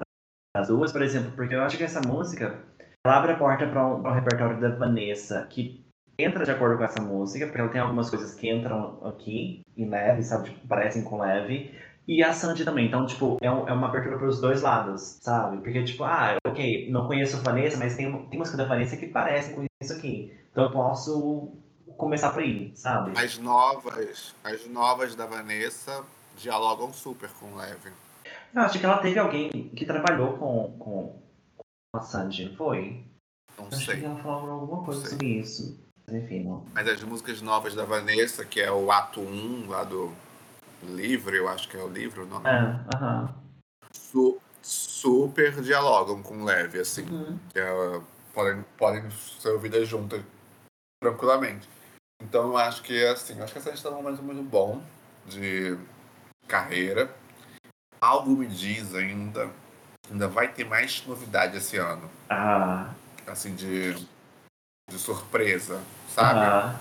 as 0.56 0.68
duas, 0.70 0.92
por 0.92 1.02
exemplo, 1.02 1.32
porque 1.36 1.54
eu 1.54 1.64
acho 1.64 1.78
que 1.78 1.84
essa 1.84 2.00
música 2.00 2.64
ela 3.06 3.18
abre 3.18 3.34
a 3.34 3.38
porta 3.38 3.68
para 3.68 3.86
um, 3.86 4.00
um, 4.00 4.14
repertório 4.14 4.62
da 4.62 4.70
Vanessa, 4.70 5.46
que 5.50 5.86
entra 6.18 6.46
de 6.46 6.52
acordo 6.52 6.78
com 6.78 6.86
essa 6.86 7.02
música, 7.02 7.46
porque 7.46 7.60
ela 7.60 7.70
tem 7.70 7.82
algumas 7.82 8.10
coisas 8.10 8.34
que 8.34 8.50
entram 8.50 9.00
aqui 9.04 9.62
em 9.76 9.90
leve, 9.90 10.24
sabe? 10.24 10.46
Tipo, 10.46 10.68
parecem 10.68 11.04
com 11.04 11.20
leve. 11.20 11.78
E 12.08 12.24
a 12.24 12.32
Sandy 12.32 12.64
também. 12.64 12.88
Então, 12.88 13.06
tipo, 13.06 13.38
é, 13.42 13.52
um, 13.52 13.68
é 13.68 13.74
uma 13.74 13.88
abertura 13.88 14.18
para 14.18 14.28
os 14.28 14.40
dois 14.40 14.62
lados, 14.62 15.20
sabe? 15.22 15.58
Porque, 15.58 15.84
tipo, 15.84 16.04
ah, 16.06 16.38
ok, 16.54 16.90
não 16.90 17.08
conheço 17.08 17.38
a 17.38 17.40
Vanessa, 17.40 17.78
mas 17.78 17.96
tem, 17.96 18.12
tem 18.28 18.40
música 18.40 18.58
da 18.58 18.66
Vanessa 18.66 18.96
que 18.96 19.08
parecem 19.08 19.56
com 19.56 19.66
isso 19.82 19.94
aqui. 19.94 20.34
Então 20.52 20.66
eu 20.66 20.72
posso 20.72 21.52
começar 21.98 22.32
por 22.32 22.42
aí, 22.42 22.72
sabe? 22.76 23.18
As 23.18 23.38
novas, 23.38 24.36
as 24.44 24.68
novas 24.68 25.16
da 25.16 25.26
Vanessa 25.26 26.04
dialogam 26.38 26.94
super 26.94 27.30
com 27.40 27.56
Leve. 27.56 27.92
Eu 28.54 28.62
acho 28.62 28.80
que 28.80 28.86
ela 28.86 29.00
teve 29.00 29.20
alguém 29.20 29.50
que 29.76 29.86
trabalhou 29.86 30.38
com, 30.38 30.78
com 30.78 31.20
a 31.96 32.02
Sandy, 32.02 32.56
foi? 32.56 33.04
Não 33.58 33.68
Acho 33.68 33.86
sei. 33.86 34.00
que 34.00 34.06
ela 34.06 34.22
falou 34.22 34.62
alguma 34.62 34.84
coisa 34.84 35.08
sobre 35.08 35.28
isso. 35.40 35.80
Mas 36.06 36.16
enfim, 36.24 36.44
não. 36.44 36.66
Mas 36.74 36.88
as 36.88 37.04
músicas 37.04 37.42
novas 37.42 37.76
da 37.76 37.86
Vanessa, 37.86 38.46
que 38.46 38.60
é 38.60 38.72
o 38.72 38.92
ato 38.92 39.22
1 39.22 39.70
lá 39.70 39.84
do 39.84 40.12
livro, 40.84 41.36
eu 41.36 41.48
acho 41.48 41.70
que 41.70 41.78
é 41.78 41.84
o 41.84 41.88
livro, 41.88 42.26
não? 42.26 42.46
É, 42.46 42.86
aham. 42.96 43.24
Uh 43.24 43.30
-huh. 43.30 44.40
Su 44.64 44.94
super 45.04 45.62
dialogam 45.62 46.24
com 46.24 46.46
Leve, 46.46 46.80
assim. 46.80 47.04
Uhum. 47.04 47.38
É, 47.54 48.02
podem, 48.34 48.64
podem 48.78 49.12
ser 49.12 49.50
ouvidas 49.50 49.86
juntas 49.86 50.24
tranquilamente. 51.04 51.68
Então 52.22 52.48
eu 52.48 52.58
acho 52.58 52.82
que 52.84 53.06
assim, 53.06 53.42
acho 53.42 53.52
que 53.52 53.60
a 53.60 53.62
Sandy 53.62 53.76
está 53.76 53.90
num 53.90 54.02
momento 54.02 54.24
muito 54.24 54.42
bom 54.42 54.82
de 55.26 55.78
carreira. 56.48 57.14
Algo 58.00 58.32
me 58.32 58.48
diz 58.48 58.96
ainda 58.96 59.52
ainda 60.10 60.28
vai 60.30 60.48
ter 60.48 60.64
mais 60.64 61.06
novidade 61.06 61.58
esse 61.58 61.76
ano. 61.76 62.10
Ah. 62.30 62.94
Assim, 63.28 63.54
de, 63.56 63.94
de 64.90 64.98
surpresa, 64.98 65.82
sabe? 66.16 66.40
Ah. 66.40 66.80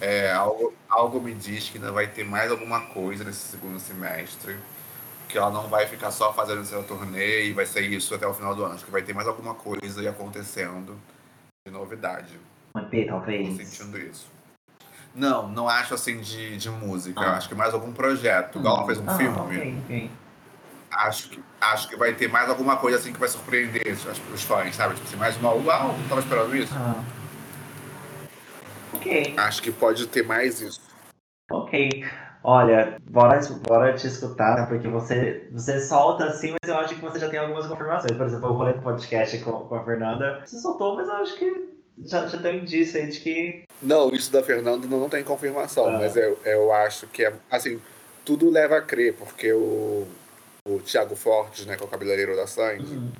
É, 0.00 0.32
algo, 0.32 0.72
algo 0.88 1.20
me 1.20 1.34
diz 1.34 1.70
que 1.70 1.78
ainda 1.78 1.90
vai 1.90 2.06
ter 2.06 2.24
mais 2.24 2.52
alguma 2.52 2.86
coisa 2.86 3.24
nesse 3.24 3.48
segundo 3.48 3.80
semestre. 3.80 4.58
Que 5.34 5.38
ela 5.38 5.50
não 5.50 5.66
vai 5.66 5.84
ficar 5.88 6.12
só 6.12 6.32
fazendo 6.32 6.64
seu 6.64 6.84
turnê 6.84 7.46
e 7.46 7.52
vai 7.52 7.66
ser 7.66 7.80
isso 7.80 8.14
até 8.14 8.24
o 8.24 8.32
final 8.32 8.54
do 8.54 8.64
ano. 8.64 8.74
Acho 8.74 8.84
que 8.84 8.90
vai 8.92 9.02
ter 9.02 9.12
mais 9.12 9.26
alguma 9.26 9.52
coisa 9.52 10.00
aí 10.00 10.06
acontecendo 10.06 10.96
de 11.66 11.72
novidade. 11.72 12.38
Um 12.72 12.78
EP, 12.78 13.08
talvez. 13.08 13.48
Tô 13.48 13.64
sentindo 13.64 13.98
isso. 13.98 14.28
Não, 15.12 15.48
não 15.48 15.68
acho 15.68 15.92
assim 15.92 16.20
de, 16.20 16.56
de 16.56 16.70
música. 16.70 17.20
Ah. 17.20 17.36
Acho 17.36 17.48
que 17.48 17.54
mais 17.56 17.74
algum 17.74 17.92
projeto. 17.92 18.60
Igual 18.60 18.76
ela 18.76 18.86
fez 18.86 18.98
um 19.00 19.10
ah, 19.10 19.16
filme. 19.16 19.40
Okay, 19.40 19.78
okay. 19.84 20.10
Acho, 20.92 21.28
que, 21.28 21.42
acho 21.60 21.88
que 21.88 21.96
vai 21.96 22.14
ter 22.14 22.28
mais 22.28 22.48
alguma 22.48 22.76
coisa 22.76 22.98
assim 22.98 23.12
que 23.12 23.18
vai 23.18 23.28
surpreender 23.28 23.92
os, 23.92 24.06
os 24.32 24.42
fãs, 24.44 24.76
sabe? 24.76 24.94
Tipo 24.94 25.08
assim, 25.08 25.16
mais 25.16 25.36
uma. 25.36 25.50
Uau, 25.50 25.98
não 25.98 26.08
tava 26.08 26.20
esperando 26.20 26.54
isso. 26.54 26.72
Ah. 26.76 27.02
Ok. 28.92 29.34
Acho 29.36 29.60
que 29.60 29.72
pode 29.72 30.06
ter 30.06 30.22
mais 30.22 30.60
isso. 30.60 30.80
Ok. 31.50 32.04
Olha, 32.46 32.98
bora, 33.10 33.40
bora 33.66 33.94
te 33.94 34.06
escutar, 34.06 34.54
né? 34.54 34.66
porque 34.66 34.86
você, 34.86 35.48
você 35.50 35.80
solta 35.80 36.26
assim, 36.26 36.54
mas 36.60 36.70
eu 36.70 36.76
acho 36.76 36.94
que 36.94 37.00
você 37.00 37.18
já 37.18 37.30
tem 37.30 37.38
algumas 37.38 37.66
confirmações. 37.66 38.14
Por 38.14 38.26
exemplo, 38.26 38.50
o 38.50 38.52
rolê 38.52 38.74
do 38.74 38.82
podcast 38.82 39.38
com, 39.38 39.52
com 39.52 39.74
a 39.74 39.82
Fernanda, 39.82 40.42
você 40.44 40.58
soltou, 40.58 40.94
mas 40.94 41.08
eu 41.08 41.14
acho 41.14 41.38
que 41.38 41.68
já, 42.04 42.26
já 42.26 42.36
tem 42.36 42.60
um 42.60 42.62
indício 42.62 43.00
aí 43.00 43.08
de 43.08 43.20
que. 43.20 43.64
Não, 43.80 44.10
isso 44.10 44.30
da 44.30 44.42
Fernanda 44.42 44.86
não, 44.86 45.00
não 45.00 45.08
tem 45.08 45.24
confirmação, 45.24 45.86
ah. 45.86 45.92
mas 45.92 46.16
eu, 46.16 46.38
eu 46.44 46.70
acho 46.70 47.06
que 47.06 47.24
é. 47.24 47.32
Assim, 47.50 47.80
tudo 48.26 48.50
leva 48.50 48.76
a 48.76 48.82
crer, 48.82 49.14
porque 49.14 49.50
o, 49.50 50.06
o 50.66 50.78
Thiago 50.80 51.16
Fortes, 51.16 51.64
né, 51.64 51.76
que 51.76 51.82
é 51.82 51.86
o 51.86 51.88
cabeleireiro 51.88 52.36
da 52.36 52.46
Sandy, 52.46 52.94
uhum. 52.94 53.10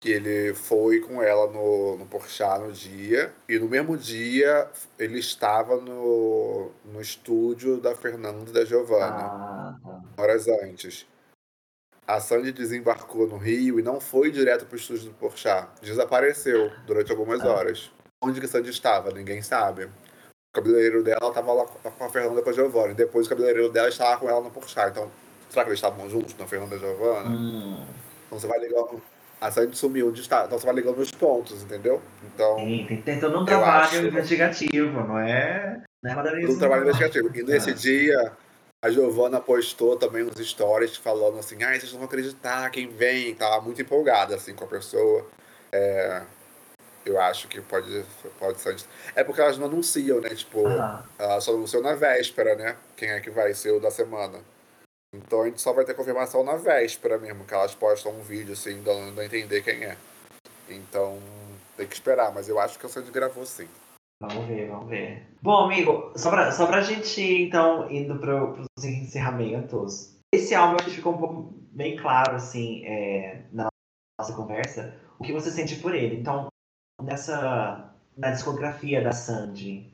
Que 0.00 0.10
ele 0.10 0.54
foi 0.54 1.00
com 1.00 1.22
ela 1.22 1.50
no, 1.50 1.96
no 1.96 2.06
Porchat 2.06 2.60
no 2.60 2.72
dia, 2.72 3.32
e 3.48 3.58
no 3.58 3.68
mesmo 3.68 3.96
dia 3.96 4.68
ele 4.98 5.18
estava 5.18 5.76
no, 5.76 6.70
no 6.84 7.00
estúdio 7.00 7.78
da 7.78 7.94
Fernanda 7.94 8.50
e 8.50 8.52
da 8.52 8.64
Giovanna, 8.64 9.06
ah, 9.06 9.76
tá. 9.82 10.22
horas 10.22 10.46
antes. 10.48 11.06
A 12.06 12.20
Sandy 12.20 12.52
desembarcou 12.52 13.26
no 13.26 13.36
Rio 13.36 13.80
e 13.80 13.82
não 13.82 14.00
foi 14.00 14.30
direto 14.30 14.64
para 14.64 14.74
o 14.74 14.78
estúdio 14.78 15.08
do 15.08 15.14
Porchat. 15.14 15.68
Desapareceu 15.82 16.70
durante 16.86 17.10
algumas 17.10 17.40
ah. 17.40 17.48
horas. 17.48 17.90
Onde 18.22 18.38
que 18.38 18.46
a 18.46 18.48
Sandy 18.48 18.70
estava? 18.70 19.10
Ninguém 19.10 19.42
sabe. 19.42 19.84
O 19.84 19.90
cabeleireiro 20.54 21.02
dela 21.02 21.28
estava 21.28 21.52
lá 21.52 21.66
com 21.66 22.04
a 22.04 22.08
Fernanda 22.08 22.40
e 22.40 22.44
com 22.44 22.50
a 22.50 22.52
Giovanna. 22.52 22.94
Depois 22.94 23.26
o 23.26 23.28
cabeleireiro 23.28 23.70
dela 23.70 23.88
estava 23.88 24.20
com 24.20 24.28
ela 24.28 24.40
no 24.40 24.50
Porchat. 24.50 24.90
Então, 24.90 25.10
será 25.50 25.64
que 25.64 25.70
eles 25.70 25.78
estavam 25.78 26.08
juntos 26.08 26.36
na 26.36 26.46
Fernanda 26.46 26.76
e 26.76 26.78
Giovanna? 26.78 27.28
Hum. 27.28 27.84
Então 28.26 28.38
você 28.38 28.46
vai 28.46 28.60
ligando. 28.60 29.02
A 29.40 29.50
Sandy 29.50 29.76
sumiu 29.76 30.08
onde 30.08 30.20
está. 30.20 30.44
Então 30.44 30.58
você 30.58 30.64
vai 30.64 30.74
ligando 30.74 30.96
nos 30.96 31.10
pontos, 31.10 31.62
entendeu? 31.62 32.00
Então. 32.24 32.56
Sim, 32.56 32.84
tem, 32.88 33.02
tem 33.02 33.20
todo 33.20 33.38
um 33.38 33.44
trabalho 33.44 33.84
acho... 33.84 34.06
investigativo, 34.06 35.00
não 35.02 35.18
é? 35.18 35.82
Não 36.02 36.10
é 36.10 36.14
nada 36.14 36.32
Um 36.38 36.58
trabalho 36.58 36.82
investigativo. 36.82 37.30
E 37.34 37.42
nesse 37.42 37.70
ah. 37.70 37.74
dia, 37.74 38.32
a 38.82 38.90
Giovanna 38.90 39.40
postou 39.40 39.96
também 39.96 40.22
uns 40.22 40.38
stories 40.38 40.96
falando 40.96 41.38
assim: 41.38 41.62
ah, 41.62 41.68
vocês 41.68 41.92
não 41.92 41.98
vão 41.98 42.08
acreditar 42.08 42.70
quem 42.70 42.88
vem. 42.88 43.34
Tava 43.34 43.60
muito 43.60 43.80
empolgada 43.82 44.34
assim 44.34 44.54
com 44.54 44.64
a 44.64 44.68
pessoa. 44.68 45.26
É, 45.70 46.22
eu 47.04 47.20
acho 47.20 47.46
que 47.46 47.60
pode, 47.60 48.04
pode 48.38 48.60
ser. 48.60 48.76
É 49.14 49.22
porque 49.22 49.40
elas 49.40 49.58
não 49.58 49.66
anunciam, 49.66 50.20
né? 50.20 50.30
Tipo, 50.30 50.66
ah. 50.66 51.04
elas 51.18 51.44
só 51.44 51.52
anunciam 51.52 51.82
na 51.82 51.94
véspera, 51.94 52.54
né? 52.54 52.76
Quem 52.96 53.10
é 53.10 53.20
que 53.20 53.30
vai 53.30 53.52
ser 53.52 53.72
o 53.72 53.80
da 53.80 53.90
semana. 53.90 54.38
Então 55.16 55.42
a 55.42 55.46
gente 55.46 55.60
só 55.60 55.72
vai 55.72 55.84
ter 55.84 55.94
confirmação 55.94 56.44
na 56.44 56.56
véspera 56.56 57.18
mesmo, 57.18 57.44
que 57.44 57.54
elas 57.54 57.74
postam 57.74 58.12
um 58.12 58.22
vídeo 58.22 58.52
assim, 58.52 58.82
dando 58.82 59.20
a 59.20 59.24
entender 59.24 59.62
quem 59.62 59.84
é. 59.84 59.96
Então 60.68 61.18
tem 61.76 61.86
que 61.86 61.94
esperar, 61.94 62.32
mas 62.32 62.48
eu 62.48 62.58
acho 62.58 62.78
que 62.78 62.86
a 62.86 62.88
Sandy 62.88 63.10
gravou 63.10 63.46
sim. 63.46 63.68
Vamos 64.20 64.46
ver, 64.46 64.68
vamos 64.68 64.88
ver. 64.88 65.26
Bom, 65.42 65.64
amigo, 65.64 66.12
só 66.16 66.30
pra, 66.30 66.50
só 66.50 66.66
pra 66.66 66.80
gente 66.80 67.20
então 67.20 67.90
indo 67.90 68.18
pro, 68.18 68.54
pros 68.54 68.84
encerramentos. 68.84 70.16
Esse 70.32 70.54
álbum 70.54 70.82
ficou 70.84 71.14
um 71.14 71.18
pouco 71.18 71.42
bem 71.70 71.96
claro, 71.96 72.36
assim, 72.36 72.84
é, 72.84 73.42
na 73.52 73.68
nossa 74.18 74.34
conversa, 74.34 74.98
o 75.18 75.24
que 75.24 75.32
você 75.32 75.50
sente 75.50 75.76
por 75.76 75.94
ele. 75.94 76.16
Então, 76.16 76.48
nessa 77.02 77.94
na 78.16 78.30
discografia 78.30 79.02
da 79.02 79.12
Sandy, 79.12 79.92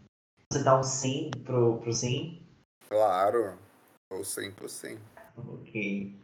você 0.51 0.63
dá 0.63 0.79
um 0.79 0.83
sim 0.83 1.31
pro, 1.45 1.79
pro 1.79 1.93
sim? 1.93 2.47
Claro, 2.89 3.59
ou 4.11 4.25
sim 4.25 4.53
pro 4.53 4.69
sim. 4.69 4.99
Ok. 5.37 6.15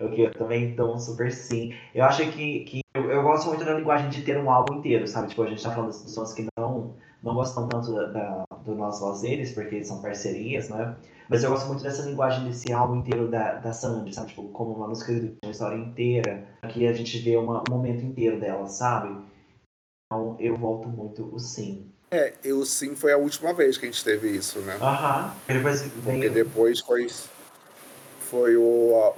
Ok, 0.00 0.26
eu 0.26 0.32
também 0.32 0.80
um 0.80 0.98
super 0.98 1.30
sim. 1.32 1.74
Eu 1.94 2.04
acho 2.04 2.30
que, 2.30 2.60
que 2.60 2.80
eu, 2.94 3.10
eu, 3.10 3.22
gosto 3.22 3.48
muito 3.48 3.64
da 3.64 3.74
linguagem 3.74 4.08
de 4.10 4.22
ter 4.22 4.38
um 4.38 4.50
álbum 4.50 4.78
inteiro, 4.78 5.06
sabe? 5.06 5.28
Tipo, 5.28 5.42
a 5.42 5.48
gente 5.48 5.62
tá 5.62 5.70
falando 5.70 5.88
das 5.88 6.02
pessoas 6.02 6.32
que 6.32 6.46
não, 6.56 6.94
não 7.22 7.34
gostam 7.34 7.68
tanto 7.68 7.92
da, 7.92 8.06
da, 8.06 8.44
do 8.64 8.74
nosso 8.74 9.04
Lazeres, 9.04 9.52
porque 9.52 9.82
são 9.84 10.00
parcerias, 10.00 10.68
né? 10.68 10.96
Mas 11.28 11.44
eu 11.44 11.50
gosto 11.50 11.66
muito 11.66 11.82
dessa 11.82 12.02
linguagem 12.02 12.46
desse 12.46 12.72
álbum 12.72 12.96
inteiro 12.96 13.28
da, 13.28 13.54
da 13.56 13.72
Sandy, 13.72 14.14
sabe? 14.14 14.28
Tipo, 14.28 14.48
como 14.48 14.72
uma 14.72 14.88
música 14.88 15.12
de 15.12 15.34
uma 15.44 15.50
história 15.50 15.76
inteira. 15.76 16.46
Aqui 16.62 16.86
a 16.86 16.92
gente 16.92 17.18
vê 17.18 17.36
uma, 17.36 17.62
um 17.68 17.74
momento 17.74 18.04
inteiro 18.04 18.40
dela, 18.40 18.66
sabe? 18.66 19.20
Então 20.06 20.36
eu 20.38 20.56
volto 20.56 20.88
muito 20.88 21.28
o 21.34 21.38
sim. 21.38 21.90
É, 22.10 22.32
o 22.52 22.64
sim 22.64 22.96
foi 22.96 23.12
a 23.12 23.18
última 23.18 23.52
vez 23.52 23.76
que 23.76 23.84
a 23.84 23.90
gente 23.90 24.02
teve 24.02 24.30
isso, 24.30 24.60
né? 24.60 24.78
Aham. 24.80 25.34
Porque 26.04 26.30
depois 26.30 26.80
foi, 26.80 27.06
foi 28.28 28.56
o, 28.56 28.62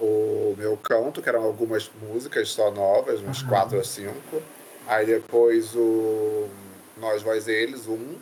o 0.00 0.54
meu 0.56 0.76
canto, 0.76 1.20
que 1.20 1.28
eram 1.28 1.42
algumas 1.42 1.90
músicas 2.00 2.50
só 2.50 2.70
novas, 2.70 3.20
uns 3.20 3.42
quatro 3.42 3.76
ou 3.76 3.84
cinco. 3.84 4.42
Aí 4.86 5.04
depois 5.04 5.74
o 5.74 6.48
Nós, 6.96 7.22
Vós, 7.22 7.48
Eles, 7.48 7.86
um, 7.88 8.14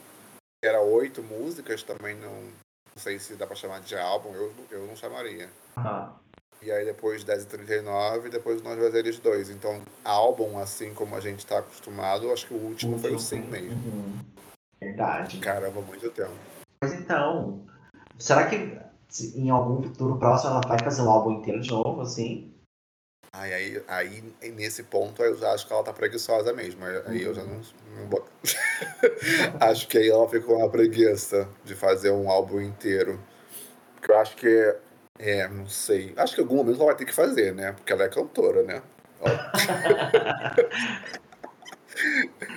que 0.62 0.68
era 0.68 0.80
oito 0.80 1.22
músicas, 1.22 1.82
também 1.82 2.16
não, 2.16 2.32
não 2.32 2.96
sei 2.96 3.18
se 3.18 3.34
dá 3.34 3.46
pra 3.46 3.54
chamar 3.54 3.80
de 3.80 3.96
álbum, 3.96 4.34
eu, 4.34 4.52
eu 4.70 4.86
não 4.86 4.96
chamaria. 4.96 5.48
Aham. 5.76 6.14
E 6.60 6.72
aí 6.72 6.84
depois 6.84 7.22
10 7.22 7.44
e 7.44 7.46
39 7.46 8.30
depois 8.30 8.60
nós 8.62 8.76
vai 8.76 8.88
eles 8.98 9.18
dois. 9.20 9.48
Então, 9.48 9.80
álbum, 10.04 10.58
assim 10.58 10.92
como 10.92 11.14
a 11.14 11.20
gente 11.20 11.46
tá 11.46 11.58
acostumado, 11.60 12.32
acho 12.32 12.48
que 12.48 12.54
o 12.54 12.56
último 12.56 12.94
uhum. 12.94 12.98
foi 12.98 13.14
o 13.14 13.18
sim 13.18 13.42
mesmo. 13.42 13.72
Uhum. 13.72 14.18
Verdade. 14.80 15.38
Caramba, 15.38 15.80
muito 15.82 16.10
tempo. 16.10 16.32
Mas 16.82 16.94
então, 16.94 17.64
será 18.18 18.46
que 18.48 18.76
em 19.34 19.50
algum 19.50 19.82
futuro 19.82 20.18
próximo 20.18 20.52
ela 20.52 20.60
vai 20.66 20.78
fazer 20.78 21.02
um 21.02 21.10
álbum 21.10 21.32
inteiro 21.32 21.60
de 21.60 21.70
novo, 21.70 22.02
assim? 22.02 22.54
Aí, 23.32 23.52
aí, 23.52 23.82
aí 24.40 24.50
nesse 24.52 24.84
ponto 24.84 25.22
eu 25.22 25.36
já 25.36 25.52
acho 25.52 25.66
que 25.66 25.72
ela 25.72 25.84
tá 25.84 25.92
preguiçosa 25.92 26.52
mesmo. 26.52 26.84
Aí 26.84 27.24
uhum. 27.24 27.28
eu 27.28 27.34
já 27.34 27.44
não. 27.44 27.60
não... 28.10 28.24
acho 29.60 29.86
que 29.86 29.98
aí 29.98 30.08
ela 30.08 30.28
ficou 30.28 30.56
uma 30.56 30.68
preguiça 30.68 31.48
de 31.64 31.74
fazer 31.74 32.10
um 32.10 32.30
álbum 32.30 32.60
inteiro. 32.60 33.20
Porque 33.94 34.12
eu 34.12 34.18
acho 34.18 34.36
que 34.36 34.76
é, 35.18 35.48
não 35.48 35.68
sei. 35.68 36.14
Acho 36.16 36.34
que 36.34 36.40
em 36.40 36.44
algum 36.44 36.56
momento 36.56 36.76
ela 36.76 36.86
vai 36.86 36.96
ter 36.96 37.04
que 37.04 37.14
fazer, 37.14 37.54
né? 37.54 37.72
Porque 37.72 37.92
ela 37.92 38.04
é 38.04 38.08
cantora, 38.08 38.62
né? 38.62 38.82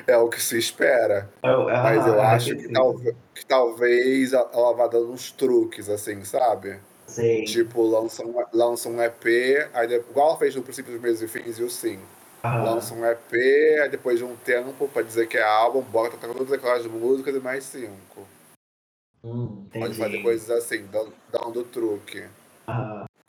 é 0.07 0.17
o 0.17 0.29
que 0.29 0.41
se 0.41 0.57
espera. 0.57 1.29
Eu, 1.43 1.69
é, 1.69 1.81
Mas 1.81 2.07
eu 2.07 2.21
ah, 2.21 2.31
acho 2.31 2.55
que, 2.55 2.71
talvez, 2.71 3.15
que 3.33 3.45
talvez 3.45 4.33
ela 4.33 4.73
vá 4.73 4.87
dando 4.87 5.11
uns 5.11 5.31
truques, 5.31 5.89
assim, 5.89 6.23
sabe? 6.23 6.79
Sim. 7.07 7.43
Tipo, 7.43 7.81
lança 7.83 8.23
um, 8.25 8.33
lança 8.53 8.89
um 8.89 9.01
EP, 9.01 9.25
aí, 9.73 9.93
igual 9.93 10.29
ela 10.29 10.37
fez 10.37 10.55
no 10.55 10.61
princípio 10.61 10.93
dos 10.93 11.01
meses 11.01 11.21
e 11.21 11.27
fins 11.27 11.59
e 11.59 11.63
o 11.63 11.69
Sim. 11.69 11.99
Ah. 12.43 12.63
Lança 12.63 12.93
um 12.93 13.05
EP, 13.05 13.33
aí 13.81 13.89
depois 13.89 14.17
de 14.17 14.23
um 14.23 14.35
tempo, 14.35 14.87
pra 14.87 15.01
dizer 15.01 15.27
que 15.27 15.37
é 15.37 15.43
álbum, 15.43 15.81
bota 15.81 16.17
todas 16.17 16.51
aquelas 16.51 16.85
músicas 16.87 17.35
e 17.35 17.39
mais 17.39 17.63
cinco. 17.65 18.27
Hum, 19.23 19.67
Pode 19.71 19.95
fazer 19.95 20.21
coisas 20.23 20.49
assim, 20.49 20.85
dando, 20.87 21.13
dando 21.31 21.63
truque. 21.63 22.25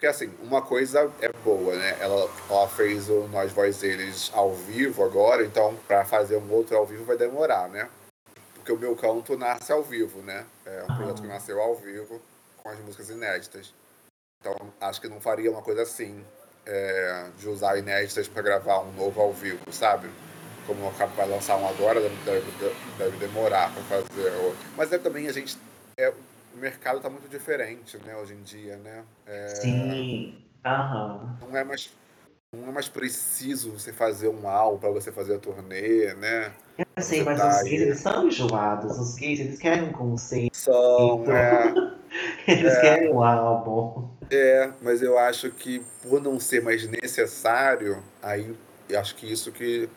Porque 0.03 0.11
assim, 0.11 0.35
uma 0.43 0.61
coisa 0.61 1.09
é 1.21 1.29
boa, 1.45 1.77
né? 1.77 1.97
Ela, 2.01 2.29
ela 2.51 2.69
fez 2.69 3.09
o 3.09 3.29
Nós 3.29 3.53
Voz 3.53 3.85
Eles 3.85 4.33
ao 4.35 4.53
vivo 4.53 5.05
agora, 5.05 5.45
então 5.45 5.77
para 5.87 6.05
fazer 6.05 6.39
um 6.39 6.51
outro 6.51 6.77
ao 6.77 6.85
vivo 6.85 7.05
vai 7.05 7.17
demorar, 7.17 7.69
né? 7.69 7.89
Porque 8.53 8.73
o 8.73 8.77
meu 8.77 8.97
canto 8.97 9.39
nasce 9.39 9.71
ao 9.71 9.81
vivo, 9.81 10.21
né? 10.23 10.45
É 10.67 10.83
um 10.83 10.97
projeto 10.97 11.23
que 11.23 11.29
nasceu 11.29 11.63
ao 11.63 11.77
vivo 11.77 12.21
com 12.57 12.69
as 12.69 12.81
músicas 12.81 13.11
inéditas. 13.11 13.73
Então 14.41 14.57
acho 14.81 15.01
que 15.01 15.07
não 15.07 15.21
faria 15.21 15.53
uma 15.53 15.63
coisa 15.63 15.83
assim, 15.83 16.27
é, 16.67 17.27
de 17.39 17.49
usar 17.49 17.79
inéditas 17.79 18.27
para 18.27 18.43
gravar 18.43 18.81
um 18.81 18.91
novo 18.95 19.21
ao 19.21 19.33
vivo, 19.33 19.73
sabe? 19.73 20.11
Como 20.67 20.85
o 20.85 20.95
Cabo 20.95 21.15
vai 21.15 21.29
lançar 21.29 21.57
um 21.59 21.69
agora, 21.69 22.01
deve, 22.01 22.75
deve 22.99 23.17
demorar 23.19 23.73
para 23.73 23.85
fazer 23.85 24.33
outro. 24.43 24.67
Mas 24.77 24.93
é 24.93 24.99
também 24.99 25.29
a 25.29 25.33
gente. 25.33 25.57
É, 25.97 26.13
o 26.55 26.59
mercado 26.59 26.99
está 26.99 27.11
muito 27.11 27.29
diferente, 27.29 27.99
né, 27.99 28.17
hoje 28.17 28.35
em 28.35 28.43
dia, 28.43 28.77
né? 28.77 29.05
É, 29.27 29.49
Sim. 29.49 30.35
Aham. 30.65 31.39
Não 31.41 31.57
é 31.57 31.65
mais 31.65 31.91
não 32.55 32.69
é 32.69 32.73
mais 32.73 32.87
preciso 32.87 33.73
você 33.73 33.95
fazer 33.95 34.29
um 34.29 34.47
álbum 34.47 34.79
para 34.79 34.91
você 34.91 35.11
fazer 35.11 35.37
a 35.37 35.39
turnê, 35.39 36.13
né? 36.13 36.53
Eu 36.95 37.03
sei, 37.03 37.25
mas 37.25 37.39
tá 37.39 37.49
os 37.49 37.63
gays 37.63 37.81
eles 37.81 38.01
são 38.01 38.29
enjoados. 38.29 38.99
Os 38.99 39.15
gays 39.15 39.41
eles 39.41 39.59
querem 39.59 39.85
um 39.85 39.93
conceito. 39.93 40.55
São, 40.55 41.25
é. 41.33 41.73
eles 42.47 42.75
é, 42.75 42.81
querem 42.83 43.11
um 43.11 43.25
álbum. 43.25 44.07
É, 44.31 44.71
mas 44.83 45.01
eu 45.01 45.19
acho 45.19 45.51
que 45.51 45.83
por 46.03 46.21
não 46.21 46.39
ser 46.39 46.61
mais 46.63 46.87
necessário, 46.87 48.03
aí 48.23 48.55
eu 48.87 49.01
acho 49.01 49.15
que 49.15 49.33
isso 49.33 49.51
que, 49.51 49.89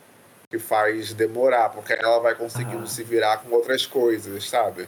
que 0.49 0.57
faz 0.57 1.13
demorar, 1.13 1.69
porque 1.69 1.91
ela 1.91 2.19
vai 2.19 2.35
conseguindo 2.35 2.83
ah. 2.83 2.87
se 2.87 3.03
virar 3.03 3.39
com 3.39 3.53
outras 3.53 3.85
coisas, 3.85 4.47
sabe? 4.49 4.87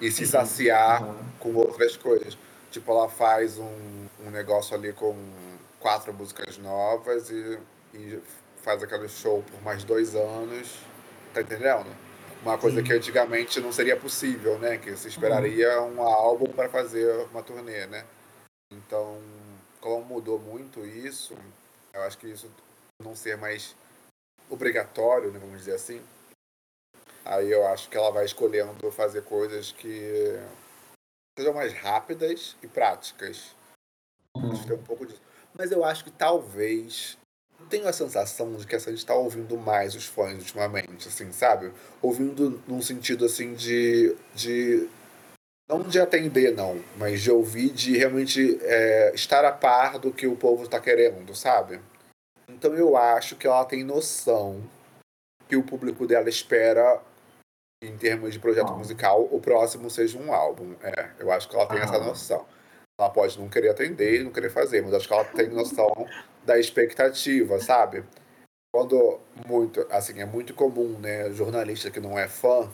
E 0.00 0.10
se 0.10 0.26
saciar 0.26 1.02
uhum. 1.02 1.16
com 1.38 1.54
outras 1.54 1.96
coisas. 1.96 2.36
Tipo, 2.70 2.92
ela 2.92 3.08
faz 3.08 3.58
um, 3.58 4.06
um 4.26 4.30
negócio 4.30 4.76
ali 4.76 4.92
com 4.92 5.16
quatro 5.80 6.12
músicas 6.12 6.58
novas 6.58 7.30
e, 7.30 7.58
e 7.94 8.20
faz 8.62 8.82
aquele 8.82 9.08
show 9.08 9.42
por 9.50 9.62
mais 9.62 9.84
dois 9.84 10.14
anos. 10.14 10.78
Tá 11.32 11.40
entendendo? 11.40 11.86
Uma 12.42 12.56
coisa 12.56 12.78
Sim. 12.78 12.84
que 12.84 12.92
antigamente 12.92 13.60
não 13.60 13.72
seria 13.72 13.96
possível, 13.96 14.58
né? 14.58 14.78
Que 14.78 14.96
se 14.96 15.08
esperaria 15.08 15.80
uhum. 15.80 15.96
um 15.96 16.02
álbum 16.02 16.46
para 16.46 16.68
fazer 16.68 17.26
uma 17.30 17.42
turnê, 17.42 17.86
né? 17.86 18.04
Então, 18.70 19.18
como 19.80 20.04
mudou 20.04 20.38
muito 20.38 20.84
isso, 20.84 21.34
eu 21.92 22.02
acho 22.02 22.18
que 22.18 22.28
isso 22.28 22.50
não 23.02 23.14
ser 23.14 23.36
mais 23.36 23.74
obrigatório, 24.50 25.30
né, 25.30 25.38
vamos 25.38 25.58
dizer 25.58 25.74
assim, 25.74 26.00
aí 27.28 27.50
eu 27.52 27.66
acho 27.66 27.88
que 27.88 27.96
ela 27.96 28.10
vai 28.10 28.24
escolhendo 28.24 28.90
fazer 28.90 29.22
coisas 29.22 29.70
que 29.70 30.40
sejam 31.38 31.54
mais 31.54 31.72
rápidas 31.74 32.56
e 32.62 32.66
práticas. 32.66 33.54
Uhum. 34.34 34.52
Acho 34.52 34.62
que 34.62 34.68
tem 34.68 34.76
um 34.76 34.82
pouco 34.82 35.06
disso. 35.06 35.22
Mas 35.56 35.70
eu 35.70 35.84
acho 35.84 36.04
que 36.04 36.10
talvez 36.10 37.18
tenho 37.68 37.86
a 37.86 37.92
sensação 37.92 38.54
de 38.54 38.66
que 38.66 38.74
a 38.74 38.78
gente 38.78 38.96
está 38.96 39.14
ouvindo 39.14 39.56
mais 39.56 39.94
os 39.94 40.06
fãs 40.06 40.38
ultimamente, 40.38 41.08
assim, 41.08 41.30
sabe? 41.32 41.72
Ouvindo 42.00 42.62
num 42.66 42.80
sentido 42.80 43.24
assim 43.24 43.54
de. 43.54 44.16
de 44.34 44.88
não 45.68 45.82
de 45.82 46.00
atender, 46.00 46.54
não, 46.56 46.82
mas 46.96 47.20
de 47.20 47.30
ouvir, 47.30 47.68
de 47.68 47.94
realmente 47.94 48.58
é, 48.62 49.12
estar 49.14 49.44
a 49.44 49.52
par 49.52 49.98
do 49.98 50.10
que 50.10 50.26
o 50.26 50.34
povo 50.34 50.64
está 50.64 50.80
querendo, 50.80 51.34
sabe? 51.34 51.78
Então 52.48 52.74
eu 52.74 52.96
acho 52.96 53.36
que 53.36 53.46
ela 53.46 53.66
tem 53.66 53.84
noção 53.84 54.62
que 55.46 55.56
o 55.56 55.62
público 55.62 56.06
dela 56.06 56.28
espera, 56.28 57.02
em 57.80 57.96
termos 57.96 58.32
de 58.32 58.38
projeto 58.38 58.72
musical, 58.72 59.28
o 59.30 59.40
próximo 59.40 59.88
seja 59.88 60.18
um 60.18 60.32
álbum. 60.32 60.74
É, 60.82 61.10
eu 61.18 61.30
acho 61.30 61.48
que 61.48 61.54
ela 61.54 61.66
tem 61.66 61.78
ah. 61.78 61.84
essa 61.84 61.98
noção. 61.98 62.46
Ela 62.98 63.10
pode 63.10 63.38
não 63.38 63.48
querer 63.48 63.70
atender, 63.70 64.24
não 64.24 64.32
querer 64.32 64.50
fazer, 64.50 64.82
mas 64.82 64.92
acho 64.94 65.06
que 65.06 65.14
ela 65.14 65.24
tem 65.24 65.48
noção 65.48 65.88
da 66.44 66.58
expectativa, 66.58 67.60
sabe? 67.60 68.02
Quando 68.74 69.20
muito, 69.46 69.86
assim, 69.90 70.20
é 70.20 70.26
muito 70.26 70.52
comum, 70.52 70.98
né, 70.98 71.30
jornalista 71.32 71.90
que 71.90 72.00
não 72.00 72.18
é 72.18 72.28
fã, 72.28 72.68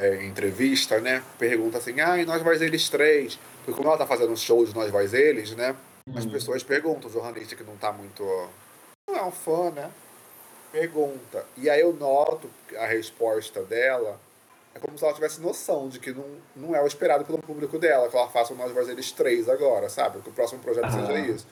é, 0.00 0.24
entrevista, 0.24 1.00
né, 1.00 1.22
pergunta 1.38 1.78
assim, 1.78 2.00
ah, 2.00 2.18
e 2.18 2.24
nós 2.24 2.42
mais 2.42 2.60
eles 2.60 2.88
três, 2.88 3.38
porque 3.58 3.72
como 3.72 3.88
ela 3.88 3.98
tá 3.98 4.06
fazendo 4.06 4.32
um 4.32 4.36
show 4.36 4.64
de 4.64 4.74
nós 4.74 4.90
mais 4.92 5.14
eles, 5.14 5.54
né, 5.56 5.74
as 6.14 6.24
uhum. 6.24 6.32
pessoas 6.32 6.62
perguntam, 6.62 7.08
o 7.08 7.12
jornalista 7.12 7.56
que 7.56 7.64
não 7.64 7.76
tá 7.76 7.92
muito, 7.92 8.22
não 9.08 9.16
é 9.16 9.24
um 9.24 9.32
fã, 9.32 9.70
né, 9.70 9.90
pergunta. 10.70 11.44
E 11.56 11.68
aí 11.68 11.80
eu 11.80 11.92
noto 11.92 12.48
a 12.78 12.86
resposta 12.86 13.62
dela 13.62 14.20
é 14.74 14.78
como 14.78 14.96
se 14.96 15.04
ela 15.04 15.12
tivesse 15.12 15.40
noção 15.40 15.88
de 15.88 15.98
que 15.98 16.12
não, 16.12 16.24
não 16.56 16.74
é 16.74 16.82
o 16.82 16.86
esperado 16.86 17.24
pelo 17.24 17.38
público 17.38 17.78
dela, 17.78 18.08
que 18.08 18.16
ela 18.16 18.28
faça 18.28 18.52
o 18.52 18.56
Nós 18.56 18.88
Eles 18.88 19.12
três 19.12 19.48
agora, 19.48 19.88
sabe? 19.88 20.20
Que 20.20 20.30
o 20.30 20.32
próximo 20.32 20.60
projeto 20.60 20.86
ah. 20.86 21.06
seja 21.06 21.18
isso. 21.18 21.46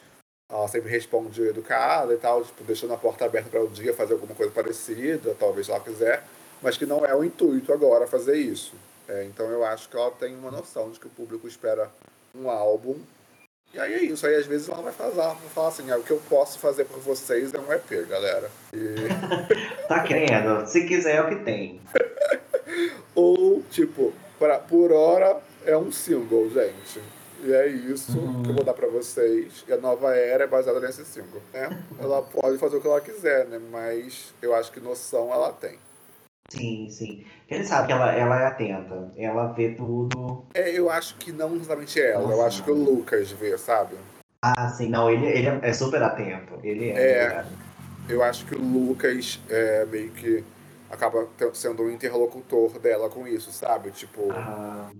Ela 0.50 0.66
sempre 0.66 0.90
responde 0.90 1.42
educada 1.42 2.12
e 2.12 2.16
tal, 2.16 2.42
tipo, 2.44 2.64
deixando 2.64 2.92
a 2.92 2.96
porta 2.96 3.24
aberta 3.24 3.48
para 3.48 3.60
o 3.60 3.66
um 3.66 3.70
dia 3.70 3.94
fazer 3.94 4.14
alguma 4.14 4.34
coisa 4.34 4.50
parecida, 4.50 5.36
talvez 5.38 5.66
se 5.66 5.72
ela 5.72 5.80
quiser, 5.80 6.24
mas 6.60 6.76
que 6.76 6.84
não 6.84 7.06
é 7.06 7.14
o 7.14 7.22
intuito 7.22 7.72
agora 7.72 8.06
fazer 8.06 8.36
isso. 8.36 8.74
É, 9.08 9.24
então 9.24 9.46
eu 9.46 9.64
acho 9.64 9.88
que 9.88 9.96
ela 9.96 10.10
tem 10.10 10.34
uma 10.34 10.50
noção 10.50 10.90
de 10.90 10.98
que 10.98 11.06
o 11.06 11.10
público 11.10 11.46
espera 11.46 11.88
um 12.34 12.50
álbum. 12.50 12.98
E 13.72 13.78
aí 13.78 13.94
é 13.94 14.02
isso, 14.02 14.26
aí 14.26 14.34
às 14.34 14.46
vezes 14.46 14.68
ela 14.68 14.82
vai 14.82 14.92
fazer, 14.92 15.14
vai 15.14 15.36
falar 15.54 15.68
assim, 15.68 15.88
ah, 15.92 15.98
o 15.98 16.02
que 16.02 16.10
eu 16.10 16.20
posso 16.28 16.58
fazer 16.58 16.84
por 16.86 16.98
vocês 16.98 17.54
é 17.54 17.58
um 17.60 17.72
EP, 17.72 18.08
galera. 18.08 18.50
E... 18.72 18.94
tá 19.86 20.02
querendo, 20.02 20.66
se 20.66 20.84
quiser 20.86 21.16
é 21.16 21.22
o 21.22 21.28
que 21.28 21.36
tem. 21.44 21.80
Ou, 23.20 23.62
tipo, 23.70 24.14
pra, 24.38 24.58
por 24.58 24.92
hora 24.92 25.40
é 25.66 25.76
um 25.76 25.92
single, 25.92 26.48
gente. 26.48 27.00
E 27.42 27.52
é 27.52 27.68
isso 27.68 28.18
uhum. 28.18 28.42
que 28.42 28.50
eu 28.50 28.54
vou 28.54 28.64
dar 28.64 28.72
pra 28.72 28.88
vocês. 28.88 29.62
E 29.68 29.72
a 29.72 29.76
nova 29.76 30.14
era 30.14 30.44
é 30.44 30.46
baseada 30.46 30.80
nesse 30.80 31.04
single, 31.04 31.42
né? 31.52 31.82
Ela 31.98 32.22
pode 32.22 32.56
fazer 32.56 32.78
o 32.78 32.80
que 32.80 32.86
ela 32.86 33.00
quiser, 33.00 33.46
né? 33.46 33.60
Mas 33.70 34.32
eu 34.40 34.54
acho 34.54 34.72
que 34.72 34.80
noção 34.80 35.30
ela 35.32 35.52
tem. 35.52 35.78
Sim, 36.50 36.88
sim. 36.90 37.24
Quem 37.46 37.62
sabe 37.64 37.88
que 37.88 37.92
ela, 37.92 38.10
ela 38.12 38.40
é 38.40 38.46
atenta. 38.46 39.12
Ela 39.16 39.52
vê 39.52 39.74
tudo. 39.74 40.44
É, 40.54 40.70
eu 40.70 40.90
acho 40.90 41.16
que 41.16 41.30
não 41.30 41.54
exatamente 41.56 42.00
ela. 42.00 42.22
Nossa. 42.22 42.34
Eu 42.34 42.42
acho 42.46 42.64
que 42.64 42.70
o 42.70 42.74
Lucas 42.74 43.30
vê, 43.32 43.56
sabe? 43.58 43.96
Ah, 44.42 44.68
sim. 44.70 44.88
Não, 44.88 45.10
ele, 45.10 45.26
ele 45.26 45.46
é 45.62 45.72
super 45.72 46.02
atento. 46.02 46.58
Ele 46.62 46.90
é. 46.90 46.94
É. 46.94 47.44
Eu 48.08 48.22
acho 48.22 48.46
que 48.46 48.54
o 48.54 48.60
Lucas 48.60 49.38
é 49.48 49.84
meio 49.84 50.10
que 50.10 50.42
acaba 50.90 51.28
sendo 51.54 51.84
um 51.84 51.90
interlocutor 51.90 52.78
dela 52.78 53.08
com 53.08 53.26
isso, 53.26 53.52
sabe? 53.52 53.90
Tipo. 53.90 54.30
Ah 54.32 54.90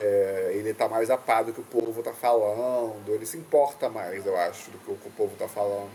é, 0.00 0.52
ele 0.54 0.72
tá 0.72 0.88
mais 0.88 1.10
a 1.10 1.18
par 1.18 1.44
do 1.44 1.52
que 1.52 1.60
o 1.60 1.64
povo 1.64 2.02
tá 2.02 2.12
falando, 2.12 3.08
ele 3.08 3.26
se 3.26 3.36
importa 3.36 3.88
mais, 3.88 4.24
eu 4.24 4.36
acho, 4.36 4.70
do 4.70 4.78
que 4.78 4.92
o 4.92 4.96
que 4.96 5.08
o 5.08 5.12
povo 5.12 5.36
tá 5.36 5.48
falando. 5.48 5.90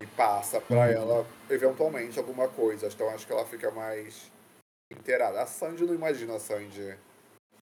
E 0.00 0.06
passa 0.06 0.60
para 0.60 0.76
uhum. 0.76 0.84
ela, 0.84 1.26
eventualmente, 1.50 2.18
alguma 2.18 2.48
coisa. 2.48 2.86
Então 2.86 3.10
acho 3.10 3.26
que 3.26 3.32
ela 3.32 3.44
fica 3.44 3.70
mais 3.70 4.30
inteirada. 4.90 5.42
A 5.42 5.46
Sandy 5.46 5.84
não 5.84 5.94
imagina 5.94 6.36
a 6.36 6.40
Sandy 6.40 6.94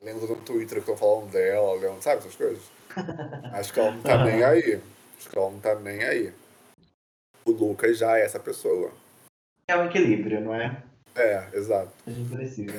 lendo 0.00 0.24
no 0.28 0.36
Twitter 0.36 0.80
que 0.80 0.90
estão 0.90 0.96
falando 0.96 1.32
dela, 1.32 1.74
lendo, 1.74 2.00
sabe 2.00 2.18
essas 2.18 2.36
coisas? 2.36 2.62
acho 3.52 3.72
que 3.72 3.80
ela 3.80 3.90
não 3.90 4.02
tá 4.02 4.24
nem 4.24 4.44
aí. 4.44 4.80
Acho 5.18 5.28
que 5.28 5.36
ela 5.36 5.50
não 5.50 5.58
tá 5.58 5.74
nem 5.74 6.04
aí. 6.04 6.32
O 7.44 7.50
Lucas 7.50 7.98
já 7.98 8.16
é 8.16 8.24
essa 8.24 8.38
pessoa. 8.38 8.92
É 9.66 9.76
um 9.76 9.86
equilíbrio, 9.86 10.40
não 10.40 10.54
é? 10.54 10.80
É, 11.18 11.48
exato. 11.52 11.90
A 12.06 12.10
gente 12.10 12.30
precisa. 12.30 12.72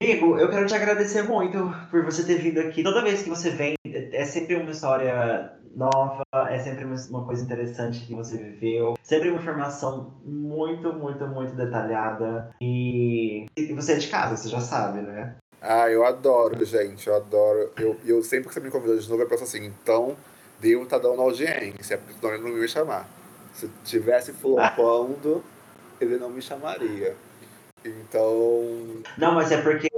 Amigo, 0.00 0.38
eu 0.38 0.48
quero 0.48 0.66
te 0.66 0.74
agradecer 0.74 1.22
muito 1.22 1.72
por 1.90 2.04
você 2.04 2.24
ter 2.24 2.38
vindo 2.38 2.60
aqui. 2.60 2.82
Toda 2.82 3.02
vez 3.02 3.22
que 3.22 3.28
você 3.28 3.50
vem, 3.50 3.74
é 3.84 4.24
sempre 4.24 4.56
uma 4.56 4.70
história 4.70 5.52
nova, 5.76 6.24
é 6.48 6.58
sempre 6.58 6.84
uma 6.84 7.24
coisa 7.24 7.44
interessante 7.44 8.06
que 8.06 8.14
você 8.14 8.36
viveu, 8.36 8.94
sempre 9.02 9.30
uma 9.30 9.40
informação 9.40 10.12
muito, 10.24 10.92
muito, 10.92 11.26
muito 11.26 11.54
detalhada. 11.54 12.50
E, 12.60 13.46
e 13.56 13.72
você 13.72 13.92
é 13.92 13.96
de 13.96 14.08
casa, 14.08 14.36
você 14.36 14.48
já 14.48 14.60
sabe, 14.60 15.02
né? 15.02 15.36
Ah, 15.60 15.88
eu 15.88 16.04
adoro, 16.04 16.64
gente, 16.64 17.06
eu 17.06 17.14
adoro. 17.14 17.70
Eu, 17.78 17.96
eu 18.04 18.22
sempre 18.22 18.48
que 18.48 18.54
você 18.54 18.60
me 18.60 18.70
convida 18.70 18.98
de 18.98 19.08
novo, 19.08 19.22
eu 19.22 19.28
penso 19.28 19.44
assim, 19.44 19.64
então 19.64 20.16
Deus 20.60 20.88
tá 20.88 20.98
dando 20.98 21.22
audiência, 21.22 21.98
porque 21.98 22.14
senão 22.14 22.34
ele 22.34 22.42
não 22.42 22.50
me 22.50 22.68
chamar. 22.68 23.08
Se 23.54 23.68
tivesse 23.84 24.32
flopando, 24.32 25.44
ele 26.04 26.18
não 26.18 26.30
me 26.30 26.42
chamaria. 26.42 27.16
Então. 27.84 29.02
Não, 29.18 29.34
mas 29.34 29.50
é 29.50 29.60
porque. 29.60 29.88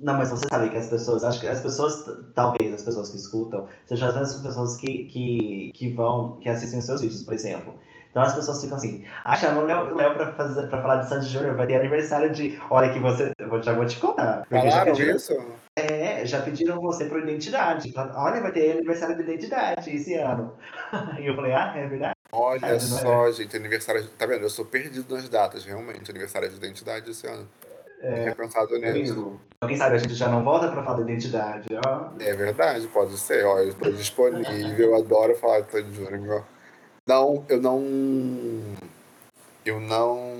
Não, 0.00 0.14
mas 0.14 0.30
você 0.30 0.46
sabe 0.48 0.70
que 0.70 0.76
as 0.76 0.88
pessoas. 0.88 1.24
Acho 1.24 1.40
que 1.40 1.48
as 1.48 1.60
pessoas, 1.60 2.04
talvez 2.34 2.74
as 2.74 2.82
pessoas 2.82 3.10
que 3.10 3.16
escutam, 3.16 3.66
sejam 3.86 4.08
as 4.08 4.14
mesmas 4.14 4.40
pessoas 4.40 4.76
que, 4.76 5.04
que, 5.04 5.72
que 5.74 5.92
vão, 5.92 6.36
que 6.40 6.48
assistem 6.48 6.78
os 6.78 6.86
seus 6.86 7.00
vídeos, 7.00 7.22
por 7.22 7.34
exemplo. 7.34 7.74
Então 8.14 8.22
as 8.22 8.32
pessoas 8.32 8.62
ficam 8.62 8.76
assim, 8.76 9.04
ah, 9.24 9.34
chama 9.34 9.62
o 9.62 9.64
Léo, 9.66 10.14
pra, 10.14 10.32
fazer, 10.34 10.68
pra 10.68 10.80
falar 10.80 10.96
de 10.98 11.08
Sandy 11.08 11.26
Júnior, 11.26 11.56
vai 11.56 11.66
ter 11.66 11.74
aniversário 11.74 12.30
de. 12.30 12.56
Olha 12.70 12.92
que 12.92 13.00
você. 13.00 13.32
Eu 13.36 13.60
já 13.60 13.72
vou 13.72 13.84
te 13.84 13.98
contar. 13.98 14.46
Falaram 14.48 14.70
já 14.70 14.84
pediram, 14.84 15.14
disso? 15.14 15.36
É, 15.76 16.24
já 16.24 16.40
pediram 16.40 16.80
você 16.80 17.06
por 17.06 17.18
identidade. 17.18 17.92
Olha, 18.14 18.40
vai 18.40 18.52
ter 18.52 18.70
aniversário 18.70 19.16
de 19.16 19.22
identidade 19.22 19.90
esse 19.92 20.14
ano. 20.14 20.52
e 21.18 21.26
eu 21.26 21.34
falei, 21.34 21.54
ah, 21.54 21.72
é 21.76 21.88
verdade? 21.88 22.13
Olha 22.36 22.66
é, 22.66 22.80
só, 22.80 23.28
é. 23.28 23.32
gente, 23.32 23.56
aniversário. 23.56 24.04
Tá 24.18 24.26
vendo? 24.26 24.42
Eu 24.42 24.50
sou 24.50 24.64
perdido 24.64 25.14
nas 25.14 25.28
datas, 25.28 25.64
realmente. 25.64 26.10
Aniversário 26.10 26.48
de 26.48 26.56
identidade 26.56 27.10
esse 27.10 27.26
ano. 27.28 27.48
É, 28.00 28.34
pensado 28.34 28.76
nisso. 28.76 29.40
Quem 29.66 29.76
sabe 29.76 29.94
a 29.94 29.98
gente 29.98 30.14
já 30.14 30.28
não 30.28 30.44
volta 30.44 30.68
pra 30.68 30.82
falar 30.82 30.98
da 30.98 31.02
identidade, 31.04 31.66
ó. 31.86 32.08
É 32.20 32.34
verdade, 32.34 32.86
pode 32.88 33.16
ser. 33.16 33.46
Ó, 33.46 33.58
eu 33.60 33.68
estou 33.68 33.90
disponível, 33.92 34.90
eu 34.90 34.96
adoro 34.96 35.34
falar 35.36 35.60
de 35.60 35.68
Tony 35.68 35.94
Júnior. 35.94 36.44
Não, 37.06 37.44
eu 37.48 37.62
não. 37.62 37.82
Eu 39.64 39.80
não. 39.80 40.34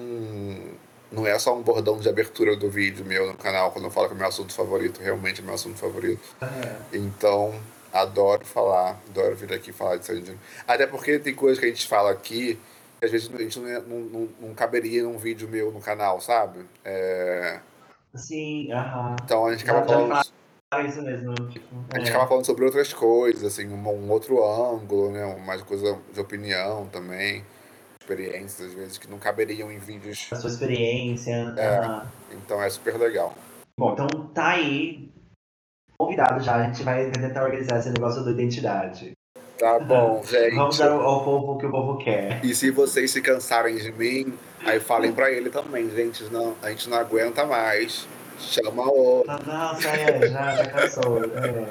Não 1.12 1.26
é 1.26 1.38
só 1.38 1.56
um 1.56 1.62
bordão 1.62 1.98
de 1.98 2.08
abertura 2.08 2.56
do 2.56 2.68
vídeo 2.68 3.04
meu 3.04 3.28
no 3.28 3.34
canal 3.34 3.70
quando 3.70 3.84
eu 3.84 3.90
falo 3.90 4.08
que 4.08 4.14
é 4.14 4.16
meu 4.16 4.26
assunto 4.26 4.52
favorito, 4.52 5.00
realmente 5.00 5.40
é 5.40 5.44
meu 5.44 5.54
assunto 5.54 5.78
favorito. 5.78 6.20
É. 6.42 6.96
Então, 6.96 7.54
Adoro 7.94 8.44
falar, 8.44 9.00
adoro 9.08 9.36
vir 9.36 9.52
aqui 9.52 9.72
falar 9.72 9.98
de 9.98 10.04
Sandy 10.04 10.36
Até 10.66 10.84
porque 10.84 11.16
tem 11.20 11.32
coisas 11.32 11.60
que 11.60 11.66
a 11.66 11.68
gente 11.68 11.86
fala 11.86 12.10
aqui 12.10 12.58
que 12.98 13.04
às 13.04 13.10
vezes 13.12 13.30
a 13.32 13.38
gente 13.38 13.60
não, 13.60 13.82
não, 13.82 14.00
não, 14.00 14.28
não 14.40 14.54
caberia 14.54 15.04
num 15.04 15.16
vídeo 15.16 15.48
meu 15.48 15.70
no 15.70 15.80
canal, 15.80 16.20
sabe? 16.20 16.64
É... 16.84 17.60
Sim, 18.14 18.72
aham. 18.72 19.10
Uh 19.10 19.10
-huh. 19.10 19.16
Então 19.22 19.46
a 19.46 19.52
gente 19.52 19.62
acaba 19.62 19.86
falando. 19.86 20.26
Isso 20.88 21.02
mesmo. 21.02 21.34
Tipo, 21.50 21.66
a 21.92 21.98
gente 21.98 22.08
é. 22.08 22.10
acaba 22.10 22.26
falando 22.26 22.44
sobre 22.44 22.64
outras 22.64 22.92
coisas, 22.92 23.44
assim, 23.44 23.68
um, 23.68 23.88
um, 23.88 24.10
outro 24.10 24.44
ângulo, 24.44 25.12
né? 25.12 25.36
Mais 25.46 25.62
coisa 25.62 25.96
de 26.12 26.20
opinião 26.20 26.88
também. 26.88 27.44
Experiências, 28.00 28.68
às 28.68 28.74
vezes, 28.74 28.98
que 28.98 29.08
não 29.08 29.18
caberiam 29.18 29.70
em 29.70 29.78
vídeos. 29.78 30.28
A 30.32 30.36
sua 30.36 30.50
experiência. 30.50 31.54
É. 31.56 32.34
Então 32.34 32.60
é 32.60 32.68
super 32.68 32.98
legal. 32.98 33.34
Bom, 33.78 33.92
então 33.92 34.08
tá 34.34 34.48
aí 34.48 35.13
convidado 36.05 36.43
já, 36.43 36.56
a 36.56 36.64
gente 36.64 36.82
vai 36.82 37.10
tentar 37.10 37.44
organizar 37.44 37.78
esse 37.78 37.90
negócio 37.90 38.24
da 38.24 38.31
identidade. 38.31 39.12
Tá 39.59 39.78
bom, 39.78 40.22
gente. 40.26 40.55
Vamos 40.55 40.78
dar 40.78 40.90
ao 40.90 41.24
povo 41.24 41.52
o 41.52 41.59
que 41.59 41.66
o 41.66 41.70
povo 41.70 41.98
quer. 41.98 42.44
E 42.44 42.55
se 42.55 42.70
vocês 42.70 43.10
se 43.10 43.20
cansarem 43.20 43.76
de 43.76 43.93
mim, 43.93 44.35
aí 44.64 44.81
falem 44.81 45.12
pra 45.12 45.31
ele 45.31 45.51
também, 45.51 45.90
gente, 45.90 46.24
não, 46.24 46.55
a 46.62 46.70
gente 46.70 46.89
não 46.89 46.98
aguenta 46.98 47.47
mais 47.47 48.06
Chama 48.39 48.90
outro. 48.90 49.32
Nossa, 49.47 49.89
é, 49.89 50.28
já, 50.28 50.56
já 50.56 50.66
cansou. 50.66 51.24
É. 51.24 51.68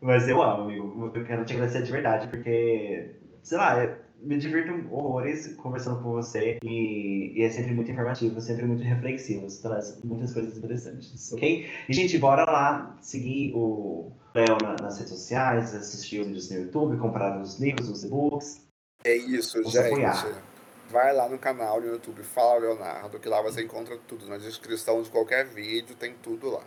Mas 0.00 0.28
eu 0.28 0.42
amo, 0.42 0.64
amigo. 0.64 1.12
Eu 1.14 1.24
quero 1.24 1.44
te 1.44 1.54
agradecer 1.54 1.82
de 1.82 1.92
verdade, 1.92 2.26
porque, 2.28 3.16
sei 3.42 3.58
lá, 3.58 3.96
me 4.24 4.38
divirto 4.38 4.72
horrores 4.92 5.54
conversando 5.56 6.02
com 6.02 6.12
você 6.12 6.58
e, 6.62 7.32
e, 7.36 7.42
é 7.42 7.50
sempre 7.50 7.74
muito 7.74 7.90
informativo, 7.90 8.40
sempre 8.40 8.64
muito 8.64 8.82
reflexivo, 8.82 9.48
você 9.48 9.62
traz 9.62 10.02
muitas 10.02 10.32
coisas 10.32 10.56
interessantes, 10.56 11.32
ok? 11.32 11.68
E, 11.88 11.92
gente, 11.92 12.18
bora 12.18 12.44
lá 12.44 12.96
seguir 13.00 13.52
o 13.54 14.12
Léo 14.34 14.58
na, 14.62 14.76
nas 14.82 14.98
redes 14.98 15.12
sociais, 15.12 15.74
assistir 15.74 16.20
os 16.20 16.26
vídeos 16.26 16.50
no 16.50 16.58
YouTube, 16.58 16.96
comprar 16.98 17.40
os 17.40 17.60
livros, 17.60 17.88
os 17.88 18.04
e-books. 18.04 18.62
É 19.04 19.14
isso, 19.14 19.62
gente. 19.64 19.78
Apoiar. 19.78 20.42
Vai 20.90 21.14
lá 21.14 21.28
no 21.28 21.38
canal 21.38 21.80
no 21.80 21.86
YouTube, 21.86 22.22
Fala 22.22 22.58
Leonardo, 22.58 23.18
que 23.18 23.28
lá 23.28 23.40
você 23.42 23.62
encontra 23.62 23.98
tudo. 24.06 24.26
Na 24.28 24.38
descrição 24.38 25.02
de 25.02 25.10
qualquer 25.10 25.46
vídeo 25.46 25.94
tem 25.96 26.14
tudo 26.22 26.50
lá. 26.50 26.62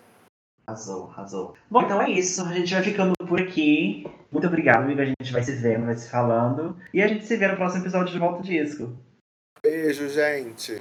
Arrasou, 0.65 1.09
arrasou. 1.11 1.53
Bom, 1.69 1.81
então 1.81 2.01
é 2.01 2.11
isso. 2.11 2.41
A 2.43 2.53
gente 2.53 2.73
vai 2.73 2.83
ficando 2.83 3.13
por 3.27 3.39
aqui. 3.39 4.05
Muito 4.31 4.47
obrigado, 4.47 4.83
amigo. 4.83 5.01
A 5.01 5.05
gente 5.05 5.31
vai 5.31 5.43
se 5.43 5.53
vendo, 5.53 5.85
vai 5.85 5.95
se 5.95 6.09
falando. 6.09 6.77
E 6.93 7.01
a 7.01 7.07
gente 7.07 7.25
se 7.25 7.37
vê 7.37 7.47
no 7.47 7.55
próximo 7.55 7.83
episódio 7.83 8.13
de 8.13 8.19
Volta 8.19 8.43
Disco. 8.43 8.97
Beijo, 9.63 10.07
gente. 10.09 10.79